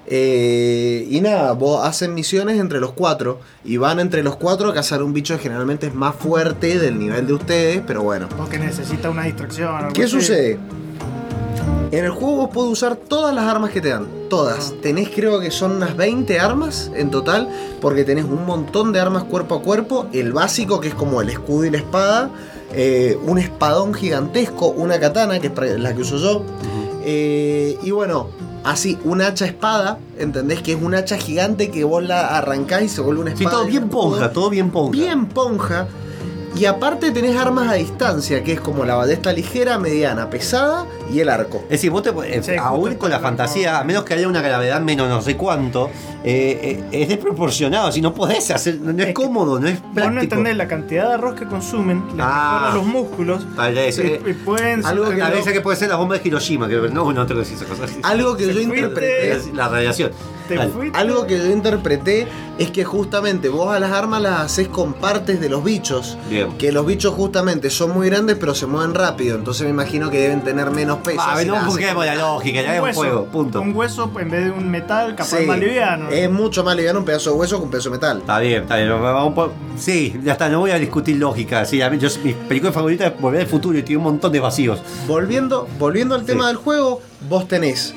eh, 0.06 1.06
y 1.08 1.20
nada, 1.20 1.52
vos 1.52 1.86
hacen 1.86 2.12
misiones 2.12 2.58
entre 2.58 2.80
los 2.80 2.92
cuatro 2.92 3.38
y 3.64 3.76
van 3.76 4.00
entre 4.00 4.24
los 4.24 4.34
cuatro 4.34 4.68
a 4.68 4.74
cazar 4.74 5.00
un 5.00 5.12
bicho 5.12 5.36
que 5.36 5.42
generalmente 5.44 5.86
es 5.86 5.94
más 5.94 6.16
fuerte 6.16 6.78
del 6.80 6.98
nivel 6.98 7.26
de 7.28 7.34
ustedes, 7.34 7.82
pero 7.86 8.02
bueno. 8.02 8.28
Porque 8.36 8.58
necesita 8.58 9.10
una 9.10 9.22
distracción. 9.22 9.92
¿Qué 9.92 10.02
así. 10.02 10.10
sucede? 10.10 10.58
En 11.92 12.04
el 12.06 12.10
juego 12.10 12.36
vos 12.36 12.48
podés 12.50 12.72
usar 12.72 12.96
todas 12.96 13.34
las 13.34 13.44
armas 13.44 13.70
que 13.70 13.80
te 13.82 13.90
dan. 13.90 14.06
Todas. 14.30 14.72
Tenés 14.80 15.10
creo 15.10 15.38
que 15.40 15.50
son 15.50 15.72
unas 15.72 15.94
20 15.96 16.40
armas 16.40 16.90
en 16.94 17.10
total. 17.10 17.48
Porque 17.82 18.02
tenés 18.04 18.24
un 18.24 18.46
montón 18.46 18.92
de 18.92 19.00
armas 19.00 19.24
cuerpo 19.24 19.56
a 19.56 19.62
cuerpo. 19.62 20.06
El 20.12 20.32
básico 20.32 20.80
que 20.80 20.88
es 20.88 20.94
como 20.94 21.20
el 21.20 21.28
escudo 21.28 21.66
y 21.66 21.70
la 21.70 21.76
espada. 21.78 22.30
eh, 22.72 23.18
un 23.26 23.38
espadón 23.38 23.92
gigantesco. 23.92 24.68
Una 24.68 24.98
katana 24.98 25.38
que 25.38 25.48
es 25.48 25.78
la 25.80 25.94
que 25.94 26.00
uso 26.00 26.16
yo. 26.16 26.42
eh, 27.04 27.78
y 27.82 27.90
bueno, 27.90 28.28
así, 28.64 28.98
un 29.04 29.20
hacha 29.20 29.44
espada. 29.44 29.98
¿Entendés? 30.18 30.62
Que 30.62 30.72
es 30.72 30.80
un 30.82 30.94
hacha 30.94 31.18
gigante 31.18 31.70
que 31.70 31.84
vos 31.84 32.02
la 32.02 32.38
arrancás 32.38 32.82
y 32.84 32.88
se 32.88 33.02
vuelve 33.02 33.20
una 33.20 33.36
Sí, 33.36 33.44
espada. 33.44 33.56
todo 33.58 33.64
de 33.66 33.70
bien 33.70 33.88
ponja, 33.90 34.32
todo 34.32 34.48
bien 34.48 34.70
ponja. 34.70 34.92
Bien 34.92 35.26
ponja. 35.26 35.86
Y 36.54 36.66
aparte 36.66 37.10
tenés 37.12 37.36
armas 37.36 37.68
a 37.68 37.74
distancia, 37.74 38.44
que 38.44 38.52
es 38.52 38.60
como 38.60 38.84
la 38.84 38.94
ballesta 38.94 39.32
ligera, 39.32 39.78
mediana, 39.78 40.28
pesada 40.28 40.86
y 41.12 41.20
el 41.20 41.28
arco. 41.28 41.62
Es 41.64 41.70
decir, 41.70 41.90
vos 41.90 42.02
te, 42.02 42.10
eh, 42.10 42.42
Sí, 42.42 42.52
aún 42.56 42.94
con 42.94 43.10
la 43.10 43.20
fantasía, 43.20 43.78
a 43.78 43.84
menos 43.84 44.04
que 44.04 44.14
haya 44.14 44.26
una 44.28 44.40
gravedad 44.40 44.80
menos 44.80 45.08
no 45.08 45.20
sé 45.22 45.36
cuánto, 45.36 45.90
eh, 46.24 46.80
eh, 46.90 47.02
es 47.02 47.08
desproporcionado. 47.08 47.92
Si 47.92 48.00
no 48.00 48.14
podés 48.14 48.50
hacer, 48.50 48.80
no, 48.80 48.92
no 48.92 49.02
es, 49.02 49.12
cómodo, 49.12 49.60
no 49.60 49.68
es 49.68 49.80
Vos 49.80 49.90
práctico. 49.94 50.14
no 50.14 50.20
entendés 50.20 50.56
la 50.56 50.68
cantidad 50.68 51.08
de 51.08 51.14
arroz 51.14 51.34
que 51.38 51.46
consumen, 51.46 52.04
les 52.16 52.24
Ah. 52.26 52.72
los 52.74 52.86
músculos. 52.86 53.46
Eso, 53.76 54.02
y, 54.02 54.06
eh, 54.06 54.22
y 54.26 54.32
pueden 54.32 54.84
algo 54.86 55.08
que 55.10 55.16
vez 55.16 55.44
que 55.44 55.60
puede 55.60 55.76
ser 55.76 55.88
la 55.88 55.96
bomba 55.96 56.16
de 56.18 56.26
Hiroshima, 56.26 56.68
que 56.68 56.76
no, 56.76 57.12
no 57.12 57.26
tengo 57.26 57.40
que 57.42 57.48
decir 57.48 57.56
esa 57.56 57.66
cosa. 57.66 57.84
Algo 58.02 58.36
que 58.36 58.52
yo 58.52 58.60
interpreté. 58.60 59.52
La 59.54 59.68
radiación. 59.68 60.10
te. 60.48 60.58
Algo 60.94 61.26
que 61.26 61.38
yo 61.38 61.50
interpreté 61.50 62.26
es 62.58 62.70
que 62.70 62.84
justamente 62.84 63.48
vos 63.48 63.74
a 63.74 63.80
las 63.80 63.92
armas 63.92 64.22
las 64.22 64.40
haces 64.40 64.68
con 64.68 64.94
partes 64.94 65.40
de 65.40 65.48
los 65.48 65.64
bichos. 65.64 66.16
Bien. 66.28 66.56
Que 66.58 66.72
los 66.72 66.84
bichos 66.86 67.14
justamente 67.14 67.70
son 67.70 67.92
muy 67.92 68.08
grandes 68.08 68.36
pero 68.38 68.54
se 68.54 68.66
mueven 68.66 68.94
rápido. 68.94 69.36
Entonces 69.36 69.64
me 69.64 69.70
imagino 69.70 70.10
que 70.10 70.18
deben 70.20 70.42
tener 70.42 70.70
menos 70.70 70.98
peso. 71.02 71.20
Ah, 71.22 71.42
no 71.44 71.64
busquemos 71.66 72.04
la 72.06 72.14
lógica, 72.14 72.62
ya 72.62 72.72
es 72.74 72.78
un 72.78 72.84
hueso, 72.84 73.00
juego, 73.00 73.24
punto. 73.26 73.60
Un 73.60 73.74
hueso 73.74 74.10
en 74.18 74.30
vez 74.30 74.44
de 74.44 74.50
un 74.50 74.70
metal, 74.70 75.14
capaz 75.14 75.38
Sí, 75.38 75.46
más 75.46 75.58
liviano. 75.58 76.08
Es 76.10 76.30
mucho 76.30 76.64
más 76.64 76.76
liviano 76.76 76.98
un 77.00 77.04
pedazo 77.04 77.30
de 77.30 77.36
hueso 77.36 77.58
que 77.58 77.64
un 77.64 77.70
pedazo 77.70 77.90
de 77.90 77.96
metal. 77.96 78.18
Está 78.18 78.38
bien, 78.38 78.62
está 78.62 78.76
bien. 78.76 78.92
Sí, 79.76 80.18
ya 80.22 80.32
está, 80.32 80.48
no 80.48 80.60
voy 80.60 80.70
a 80.70 80.78
discutir 80.78 81.16
lógica. 81.16 81.64
Sí, 81.64 81.80
a 81.82 81.90
mí, 81.90 81.98
yo, 81.98 82.08
mi 82.24 82.32
película 82.34 82.72
favorita 82.72 83.06
es 83.06 83.20
Volver 83.20 83.40
al 83.42 83.46
Futuro 83.46 83.78
y 83.78 83.82
tiene 83.82 83.98
un 83.98 84.04
montón 84.04 84.32
de 84.32 84.40
vacíos. 84.40 84.82
Volviendo, 85.06 85.68
volviendo 85.78 86.14
al 86.14 86.24
tema 86.24 86.44
Sí. 86.44 86.46
del 86.48 86.56
juego, 86.56 87.00
vos 87.28 87.48
tenés 87.48 87.94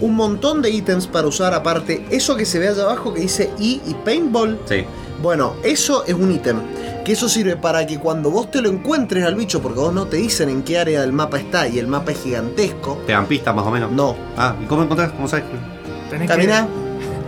un 0.00 0.14
montón 0.14 0.62
de 0.62 0.70
ítems 0.70 1.06
para 1.06 1.26
usar 1.26 1.54
aparte. 1.54 2.06
Eso 2.10 2.36
que 2.36 2.44
se 2.44 2.58
ve 2.58 2.68
allá 2.68 2.82
abajo 2.82 3.12
que 3.12 3.20
dice 3.22 3.50
E 3.58 3.80
y 3.86 3.96
Paintball. 4.04 4.58
Sí. 4.66 4.84
Bueno, 5.22 5.54
eso 5.64 6.04
es 6.06 6.14
un 6.14 6.30
ítem. 6.30 6.58
Que 7.08 7.14
eso 7.14 7.26
sirve 7.26 7.56
para 7.56 7.86
que 7.86 7.98
cuando 7.98 8.30
vos 8.30 8.50
te 8.50 8.60
lo 8.60 8.68
encuentres 8.68 9.24
al 9.24 9.34
bicho, 9.34 9.62
porque 9.62 9.80
vos 9.80 9.94
no 9.94 10.08
te 10.08 10.18
dicen 10.18 10.50
en 10.50 10.62
qué 10.62 10.76
área 10.78 11.00
del 11.00 11.14
mapa 11.14 11.38
está 11.38 11.66
y 11.66 11.78
el 11.78 11.86
mapa 11.86 12.12
es 12.12 12.22
gigantesco. 12.22 12.98
Te 13.06 13.12
dan 13.12 13.24
pistas 13.24 13.54
más 13.54 13.66
o 13.66 13.70
menos. 13.70 13.90
No. 13.90 14.14
Ah, 14.36 14.54
¿y 14.62 14.66
cómo 14.66 14.82
encontrás? 14.82 15.12
¿Cómo 15.12 15.26
sabes? 15.26 15.46
Tenés 16.10 16.28
Caminá, 16.28 16.68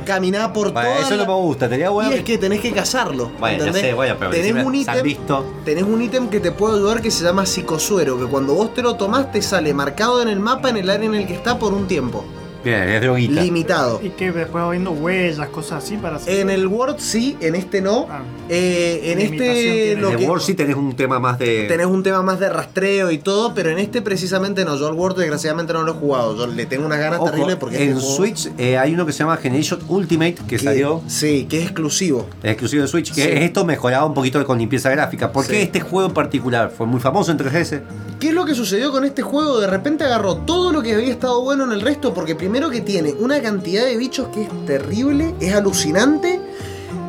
caminá 0.04 0.52
por 0.52 0.74
Vale, 0.74 0.86
toda 0.90 1.00
eso 1.00 1.16
la- 1.16 1.24
no 1.24 1.34
me 1.34 1.42
gusta, 1.46 1.66
tenía 1.66 1.88
bueno. 1.88 2.10
Y 2.12 2.16
es 2.16 2.24
que 2.24 2.36
tenés 2.36 2.60
que 2.60 2.72
cazarlo. 2.72 3.30
Bueno, 3.40 3.56
ya 3.56 3.64
¿entendés? 3.68 3.80
sé, 3.80 3.94
bueno, 3.94 4.16
pero 4.18 4.30
tenés 4.32 4.62
un 4.66 4.74
ítem. 4.74 5.02
visto. 5.02 5.46
Tenés 5.64 5.84
un 5.84 6.02
ítem 6.02 6.28
que 6.28 6.40
te 6.40 6.52
puede 6.52 6.74
ayudar 6.76 7.00
que 7.00 7.10
se 7.10 7.24
llama 7.24 7.46
psicosuero, 7.46 8.18
que 8.18 8.26
cuando 8.26 8.52
vos 8.52 8.74
te 8.74 8.82
lo 8.82 8.96
tomás 8.96 9.32
te 9.32 9.40
sale 9.40 9.72
marcado 9.72 10.20
en 10.20 10.28
el 10.28 10.40
mapa 10.40 10.68
en 10.68 10.76
el 10.76 10.90
área 10.90 11.06
en 11.06 11.14
el 11.14 11.26
que 11.26 11.32
está 11.32 11.58
por 11.58 11.72
un 11.72 11.86
tiempo. 11.88 12.22
Bien, 12.64 12.88
es 12.88 13.00
droguita. 13.00 13.40
limitado. 13.42 14.00
Y 14.02 14.10
que 14.10 14.32
después 14.32 14.62
va 14.64 14.70
viendo 14.70 14.90
huellas, 14.92 15.48
cosas 15.48 15.82
así 15.84 15.96
para 15.96 16.16
hacer. 16.16 16.40
En 16.40 16.50
el 16.50 16.66
World 16.66 16.98
sí, 16.98 17.36
en 17.40 17.54
este 17.54 17.80
no. 17.80 18.06
Ah. 18.10 18.22
Eh, 18.48 19.00
en 19.12 19.20
este 19.20 19.96
lo 19.96 20.10
En 20.10 20.16
que- 20.16 20.24
el 20.24 20.28
World 20.30 20.42
sí 20.44 20.54
tenés 20.54 20.76
un 20.76 20.94
tema 20.94 21.18
más 21.18 21.38
de. 21.38 21.66
tenés 21.68 21.86
un 21.86 22.02
tema 22.02 22.22
más 22.22 22.38
de 22.40 22.48
rastreo 22.48 23.10
y 23.10 23.18
todo, 23.18 23.54
pero 23.54 23.70
en 23.70 23.78
este 23.78 24.02
precisamente 24.02 24.64
no. 24.64 24.76
Yo 24.76 24.86
al 24.88 24.94
World 24.94 25.18
desgraciadamente 25.18 25.72
no 25.72 25.82
lo 25.82 25.92
he 25.92 25.94
jugado. 25.94 26.36
Yo 26.36 26.46
le 26.46 26.66
tengo 26.66 26.86
unas 26.86 26.98
ganas 26.98 27.18
Ojo, 27.20 27.30
terribles 27.30 27.56
porque 27.56 27.76
en 27.82 27.90
este 27.90 28.00
juego 28.00 28.16
Switch 28.16 28.50
eh, 28.58 28.76
hay 28.78 28.94
uno 28.94 29.06
que 29.06 29.12
se 29.12 29.20
llama 29.20 29.36
Generation 29.36 29.80
Ultimate 29.88 30.34
que, 30.34 30.44
que- 30.56 30.58
salió. 30.58 31.02
Sí, 31.06 31.46
que 31.48 31.58
es 31.58 31.64
exclusivo. 31.64 32.26
Es 32.42 32.50
exclusivo 32.52 32.82
de 32.82 32.88
Switch, 32.88 33.14
que 33.14 33.22
Sí. 33.22 33.28
es 33.30 33.40
esto 33.42 33.64
mejorado 33.64 34.06
un 34.06 34.14
poquito 34.14 34.44
con 34.44 34.58
limpieza 34.58 34.90
gráfica. 34.90 35.32
¿Por 35.32 35.46
qué 35.46 35.56
Sí. 35.56 35.62
este 35.62 35.80
juego 35.80 36.08
en 36.08 36.14
particular 36.14 36.72
fue 36.76 36.86
muy 36.86 37.00
famoso 37.00 37.30
en 37.30 37.38
3DS? 37.38 37.80
¿Qué 38.18 38.28
es 38.28 38.34
lo 38.34 38.44
que 38.44 38.54
sucedió 38.54 38.90
con 38.92 39.04
este 39.04 39.22
juego? 39.22 39.60
De 39.60 39.66
repente 39.66 40.04
agarró 40.04 40.36
todo 40.36 40.72
lo 40.72 40.82
que 40.82 40.94
había 40.94 41.10
estado 41.10 41.40
bueno 41.42 41.64
en 41.64 41.72
el 41.72 41.80
resto, 41.80 42.12
porque 42.12 42.34
primero 42.34 42.49
que 42.50 42.80
tiene 42.80 43.12
una 43.12 43.40
cantidad 43.40 43.84
de 43.84 43.96
bichos 43.96 44.28
que 44.28 44.42
es 44.42 44.66
terrible, 44.66 45.34
es 45.40 45.54
alucinante. 45.54 46.40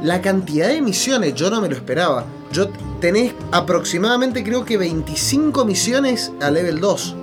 La 0.04 0.22
cantidad 0.22 0.68
de 0.70 0.82
misiones, 0.82 1.34
yo 1.36 1.50
no 1.50 1.62
me 1.62 1.68
lo 1.70 1.76
esperaba. 1.76 2.26
Yo 2.52 2.70
tenés 3.00 3.34
aproximadamente 3.52 4.44
creo 4.44 4.66
que 4.66 4.78
25 4.78 5.66
misiones 5.66 6.32
a 6.42 6.52
level 6.52 6.80
2. 6.80 7.16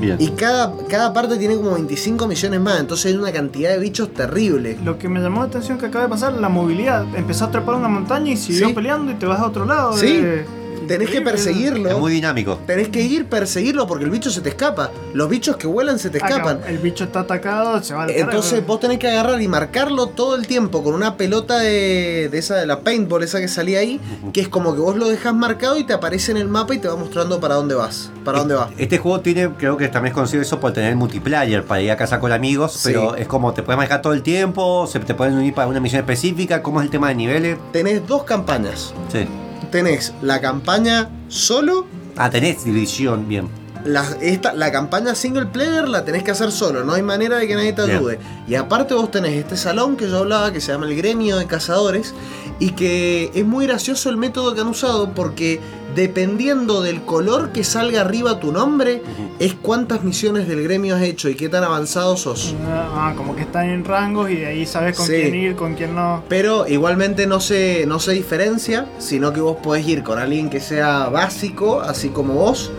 Bien. 0.00 0.16
Y 0.18 0.28
cada, 0.30 0.74
cada 0.88 1.12
parte 1.12 1.36
tiene 1.38 1.56
como 1.56 1.72
25 1.72 2.26
misiones 2.26 2.60
más, 2.60 2.80
entonces 2.80 3.06
hay 3.12 3.18
una 3.18 3.32
cantidad 3.32 3.70
de 3.70 3.78
bichos 3.78 4.12
terrible. 4.12 4.76
Lo 4.84 4.98
que 4.98 5.08
me 5.08 5.20
llamó 5.20 5.40
la 5.40 5.46
atención 5.46 5.78
que 5.78 5.86
acaba 5.86 6.04
de 6.04 6.10
pasar, 6.10 6.34
la 6.34 6.48
movilidad. 6.50 7.04
Empezó 7.14 7.46
a 7.46 7.50
trepar 7.50 7.74
una 7.76 7.88
montaña 7.88 8.32
y 8.32 8.36
siguió 8.36 8.68
Sí. 8.68 8.74
peleando 8.74 9.12
y 9.12 9.14
te 9.14 9.24
vas 9.26 9.40
a 9.40 9.46
otro 9.46 9.64
lado. 9.64 9.96
Sí. 9.96 10.20
eh, 10.22 10.44
Tenés 10.86 11.10
que 11.10 11.20
perseguirlo. 11.20 11.88
Es 11.90 11.98
muy 11.98 12.12
dinámico. 12.12 12.58
Tenés 12.66 12.88
que 12.88 13.02
ir 13.02 13.26
perseguirlo 13.26 13.86
porque 13.86 14.04
el 14.04 14.10
bicho 14.10 14.30
se 14.30 14.40
te 14.40 14.48
escapa. 14.50 14.90
Los 15.14 15.28
bichos 15.28 15.56
que 15.56 15.66
vuelan 15.66 15.98
se 15.98 16.10
te 16.10 16.18
escapan. 16.18 16.60
el 16.66 16.78
bicho 16.78 17.04
está 17.04 17.20
atacado, 17.20 17.82
se 17.82 17.94
va 17.94 18.04
al 18.04 18.10
Entonces 18.10 18.64
vos 18.66 18.80
tenés 18.80 18.98
que 18.98 19.08
agarrar 19.08 19.40
y 19.40 19.48
marcarlo 19.48 20.08
todo 20.08 20.34
el 20.36 20.46
tiempo 20.46 20.82
con 20.82 20.94
una 20.94 21.16
pelota 21.16 21.58
de, 21.58 22.28
de 22.30 22.38
esa 22.38 22.56
de 22.56 22.66
la 22.66 22.80
paintball, 22.80 23.22
esa 23.22 23.40
que 23.40 23.48
salía 23.48 23.78
ahí, 23.80 24.00
que 24.32 24.40
es 24.40 24.48
como 24.48 24.74
que 24.74 24.80
vos 24.80 24.96
lo 24.96 25.08
dejas 25.08 25.34
marcado 25.34 25.76
y 25.78 25.84
te 25.84 25.92
aparece 25.92 26.30
en 26.32 26.36
el 26.38 26.48
mapa 26.48 26.74
y 26.74 26.78
te 26.78 26.88
va 26.88 26.96
mostrando 26.96 27.40
para 27.40 27.54
dónde 27.56 27.74
vas. 27.74 28.10
Para 28.24 28.38
dónde 28.40 28.54
vas. 28.54 28.70
Este 28.78 28.98
juego 28.98 29.20
tiene, 29.20 29.50
creo 29.58 29.76
que 29.76 29.88
también 29.88 30.10
es 30.12 30.14
conocido 30.14 30.42
eso 30.42 30.60
por 30.60 30.72
tener 30.72 30.94
multiplayer, 30.96 31.64
para 31.64 31.80
ir 31.82 31.90
a 31.90 31.96
casa 31.96 32.20
con 32.20 32.32
amigos, 32.32 32.72
Sí. 32.72 32.90
pero 32.92 33.14
es 33.16 33.26
como 33.26 33.52
te 33.54 33.62
puedes 33.62 33.76
manejar 33.76 34.02
todo 34.02 34.12
el 34.12 34.22
tiempo, 34.22 34.86
se 34.86 34.98
te 35.00 35.14
pueden 35.14 35.34
unir 35.34 35.54
para 35.54 35.68
una 35.68 35.80
misión 35.80 36.00
específica, 36.00 36.62
¿cómo 36.62 36.80
es 36.80 36.84
el 36.86 36.90
tema 36.90 37.08
de 37.08 37.14
niveles? 37.14 37.58
Tenés 37.72 38.06
dos 38.06 38.24
campañas. 38.24 38.92
Sí. 39.12 39.26
Tenés 39.70 40.14
la 40.22 40.40
campaña 40.40 41.10
solo. 41.28 41.86
Ah, 42.16 42.30
tenés 42.30 42.64
división, 42.64 43.28
bien. 43.28 43.48
La, 43.86 44.04
esta, 44.20 44.52
la 44.52 44.70
campaña 44.72 45.14
single 45.14 45.46
player 45.46 45.88
la 45.88 46.04
tenés 46.04 46.22
que 46.22 46.30
hacer 46.32 46.50
solo, 46.52 46.84
no 46.84 46.92
hay 46.94 47.02
manera 47.02 47.38
de 47.38 47.46
que 47.46 47.54
nadie 47.54 47.72
te 47.72 47.84
Bien. 47.84 47.96
ayude. 47.98 48.18
Y 48.48 48.54
aparte 48.56 48.94
vos 48.94 49.10
tenés 49.10 49.34
este 49.34 49.56
salón 49.56 49.96
que 49.96 50.08
yo 50.08 50.18
hablaba 50.18 50.52
que 50.52 50.60
se 50.60 50.72
llama 50.72 50.86
el 50.86 50.96
gremio 50.96 51.36
de 51.36 51.46
cazadores 51.46 52.14
y 52.58 52.70
que 52.70 53.30
es 53.34 53.44
muy 53.46 53.66
gracioso 53.66 54.10
el 54.10 54.16
método 54.16 54.54
que 54.54 54.60
han 54.60 54.68
usado 54.68 55.10
porque 55.14 55.60
dependiendo 55.94 56.82
del 56.82 57.02
color 57.02 57.50
que 57.52 57.64
salga 57.64 58.02
arriba 58.02 58.38
tu 58.38 58.52
nombre 58.52 59.02
es 59.38 59.54
cuántas 59.54 60.04
misiones 60.04 60.46
del 60.46 60.62
gremio 60.62 60.94
has 60.94 61.02
hecho 61.02 61.28
y 61.28 61.34
qué 61.34 61.48
tan 61.48 61.64
avanzado 61.64 62.16
sos. 62.16 62.54
Ah, 62.68 63.14
como 63.16 63.34
que 63.34 63.42
están 63.42 63.68
en 63.70 63.84
rangos 63.84 64.30
y 64.30 64.36
de 64.36 64.46
ahí 64.46 64.66
sabes 64.66 64.96
con 64.96 65.06
Sí. 65.06 65.12
quién 65.14 65.34
ir, 65.34 65.56
con 65.56 65.74
quién 65.74 65.94
no. 65.94 66.22
Pero 66.28 66.66
igualmente 66.68 67.26
no 67.26 67.40
se, 67.40 67.86
no 67.86 67.98
se 67.98 68.12
diferencia, 68.12 68.86
sino 68.98 69.32
que 69.32 69.40
vos 69.40 69.56
podés 69.62 69.86
ir 69.88 70.02
con 70.02 70.18
alguien 70.18 70.50
que 70.50 70.60
sea 70.60 71.08
básico, 71.08 71.80
así 71.80 72.10
como 72.10 72.34
vos, 72.34 72.70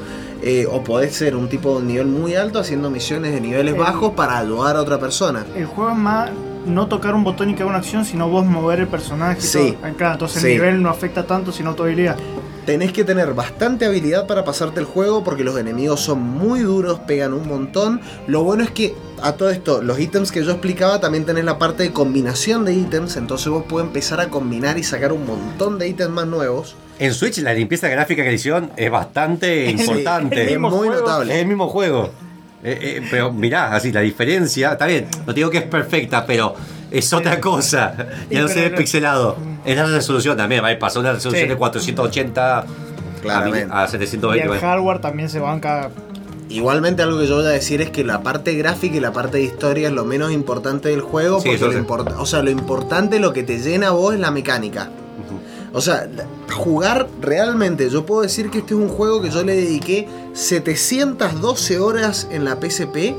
eh, 0.41 0.65
o 0.69 0.83
podés 0.83 1.15
ser 1.15 1.35
un 1.35 1.49
tipo 1.49 1.79
de 1.79 1.85
nivel 1.85 2.07
muy 2.07 2.35
alto 2.35 2.59
haciendo 2.59 2.89
misiones 2.89 3.33
de 3.33 3.41
niveles 3.41 3.77
bajos 3.77 4.13
para 4.13 4.37
ayudar 4.37 4.75
a 4.75 4.81
otra 4.81 4.99
persona. 4.99 5.45
El 5.55 5.65
juego 5.65 5.91
es 5.91 5.97
más 5.97 6.29
no 6.65 6.87
tocar 6.87 7.15
un 7.15 7.23
botón 7.23 7.49
y 7.49 7.55
que 7.55 7.61
haga 7.63 7.69
una 7.69 7.79
acción, 7.79 8.03
sino 8.05 8.29
vos 8.29 8.45
mover 8.45 8.81
el 8.81 8.87
personaje. 8.87 9.39
Sí. 9.41 9.71
todo. 9.73 9.87
Ah, 9.87 9.91
Claro, 9.97 10.13
entonces 10.13 10.41
Sí. 10.41 10.47
el 10.49 10.53
nivel 10.55 10.81
no 10.81 10.89
afecta 10.89 11.25
tanto, 11.25 11.51
sino 11.51 11.75
tu 11.75 11.83
habilidad. 11.83 12.17
Tenés 12.65 12.91
que 12.91 13.05
tener 13.05 13.33
bastante 13.33 13.85
habilidad 13.85 14.27
para 14.27 14.43
pasarte 14.43 14.81
el 14.81 14.85
juego 14.85 15.23
porque 15.23 15.45
los 15.45 15.57
enemigos 15.57 16.01
son 16.01 16.21
muy 16.21 16.59
duros, 16.59 16.99
pegan 17.07 17.33
un 17.33 17.47
montón. 17.47 18.01
Lo 18.27 18.43
bueno 18.43 18.63
es 18.65 18.71
que 18.71 18.93
a 19.23 19.31
todo 19.31 19.49
esto, 19.49 19.81
los 19.81 19.97
ítems 19.97 20.33
que 20.33 20.43
yo 20.43 20.51
explicaba, 20.51 20.99
también 20.99 21.23
tenés 21.23 21.45
la 21.45 21.57
parte 21.57 21.83
de 21.83 21.93
combinación 21.93 22.65
de 22.65 22.73
ítems, 22.73 23.15
entonces 23.15 23.47
vos 23.47 23.63
puedes 23.69 23.87
empezar 23.87 24.19
a 24.19 24.27
combinar 24.27 24.77
y 24.77 24.83
sacar 24.83 25.13
un 25.13 25.25
montón 25.25 25.79
de 25.79 25.87
ítems 25.87 26.11
más 26.11 26.27
nuevos. 26.27 26.75
En 26.99 27.13
Switch 27.13 27.37
la 27.39 27.53
limpieza 27.53 27.87
gráfica 27.89 28.23
que 28.23 28.33
hicieron 28.33 28.71
es 28.75 28.89
bastante 28.89 29.69
importante. 29.69 30.53
Es 30.53 30.59
muy 30.59 30.89
notable. 30.89 31.33
Es 31.35 31.41
el 31.41 31.47
mismo 31.47 31.67
juego. 31.67 32.09
Eh, 32.63 32.77
eh, 32.81 33.07
pero 33.11 33.31
mirá, 33.31 33.73
así 33.75 33.91
la 33.91 34.01
diferencia, 34.01 34.71
está 34.71 34.87
bien, 34.87 35.05
no 35.27 35.31
digo 35.33 35.49
que 35.51 35.59
es 35.59 35.63
perfecta, 35.63 36.25
pero 36.25 36.55
es 36.89 37.13
otra 37.13 37.39
cosa. 37.39 37.95
Ya 38.31 38.41
no 38.41 38.47
se 38.47 38.61
ve 38.61 38.75
pixelado. 38.75 39.37
Es 39.63 39.77
la 39.77 39.85
resolución 39.85 40.35
también, 40.35 40.63
va, 40.63 40.69
pasó 40.79 40.99
una 40.99 41.13
resolución 41.13 41.43
Sí. 41.43 41.49
de 41.49 41.55
480 41.55 42.65
Claramente. 43.21 43.67
a, 43.71 43.83
a 43.83 43.85
Y 43.85 43.89
720. 43.89 44.53
el 44.55 44.59
hardware 44.59 44.99
también 44.99 45.29
se 45.29 45.39
banca. 45.39 45.91
Igualmente 46.49 47.03
algo 47.03 47.19
que 47.19 47.27
yo 47.27 47.35
voy 47.35 47.45
a 47.45 47.49
decir 47.49 47.81
es 47.81 47.89
que 47.91 48.03
la 48.03 48.23
parte 48.23 48.55
gráfica 48.55 48.95
y 48.95 48.99
la 49.01 49.11
parte 49.11 49.37
de 49.37 49.43
historia 49.43 49.89
es 49.89 49.93
lo 49.93 50.05
menos 50.05 50.31
importante 50.31 50.89
del 50.89 51.01
juego, 51.01 51.39
Sí, 51.41 51.49
porque 51.49 51.65
lo, 51.65 51.71
sí. 51.73 51.77
import- 51.79 52.15
o 52.17 52.25
sea, 52.25 52.41
lo 52.41 52.49
importante, 52.49 53.19
lo 53.19 53.33
que 53.33 53.43
te 53.43 53.59
llena 53.59 53.89
a 53.89 53.91
vos 53.91 54.13
es 54.13 54.19
la 54.19 54.31
mecánica. 54.31 54.89
O 55.77 55.81
sea, 55.81 56.07
jugar 56.51 57.07
realmente, 57.21 57.87
yo 57.91 58.03
puedo 58.03 58.23
decir 58.23 58.49
que 58.49 58.57
este 58.57 58.73
es 58.73 58.79
un 58.79 58.89
juego 58.89 59.21
que 59.21 59.29
yo 59.29 59.43
le 59.43 59.55
dediqué 59.55 60.07
712 60.33 61.77
horas 61.79 62.27
en 62.31 62.45
la 62.45 62.55
PSP. 62.59 63.15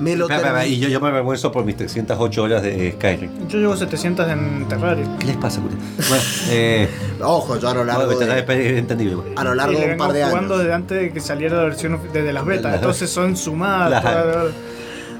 Me 0.00 0.14
lo 0.14 0.28
terminé- 0.28 0.68
y 0.68 0.78
yo, 0.78 0.88
yo 0.88 1.00
me 1.00 1.08
avergüenzo 1.08 1.50
por 1.50 1.64
mis 1.64 1.76
308 1.76 2.42
horas 2.44 2.62
de 2.62 2.92
Skyrim. 2.92 3.48
Yo 3.48 3.58
llevo 3.58 3.76
700 3.76 4.28
en 4.28 4.68
Terraria. 4.68 5.04
¿Qué 5.18 5.26
les 5.26 5.36
pasa, 5.36 5.60
puta? 5.60 5.74
Bueno, 6.08 6.22
eh, 6.50 6.88
Ojo, 7.20 7.58
yo 7.58 7.68
a 7.70 7.74
lo 7.74 7.84
largo 7.84 8.06
bueno, 8.06 8.20
de, 8.32 8.70
es 8.70 8.78
entendible. 8.78 9.16
bueno. 9.16 9.30
a 9.34 9.42
lo 9.42 9.54
largo 9.56 9.80
de 9.80 9.90
un 9.92 9.98
par 9.98 10.12
de 10.12 10.24
jugando 10.24 10.54
años. 10.54 10.58
desde 10.64 10.74
antes 10.74 11.00
de 11.00 11.12
que 11.12 11.20
saliera 11.20 11.56
la 11.56 11.64
versión 11.64 11.98
desde 12.12 12.32
las 12.32 12.44
betas. 12.46 12.76
Entonces 12.76 13.10
son 13.10 13.36
sumadas. 13.36 14.00
Todas- 14.04 14.52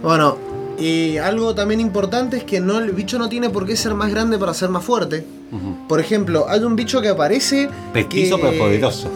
Bueno, 0.03 0.39
y 0.79 1.17
algo 1.17 1.57
también 1.57 1.81
importante 1.81 2.37
es 2.37 2.45
que 2.45 2.61
no, 2.61 2.79
el 2.79 2.93
bicho 2.93 3.19
no 3.19 3.29
tiene 3.29 3.51
por 3.51 3.67
qué 3.67 3.77
ser 3.77 3.95
más 3.95 4.13
grande 4.13 4.39
para 4.39 4.55
ser 4.55 4.69
más 4.69 4.85
fuerte. 4.85 5.27
Por 5.89 6.01
ejemplo, 6.01 6.47
hay 6.49 6.61
un 6.61 6.77
bicho 6.77 7.01
que 7.01 7.09
aparece. 7.09 7.69
Petizo 7.93 8.37
que- 8.37 8.43
pero 8.43 8.59
poderoso. 8.59 9.09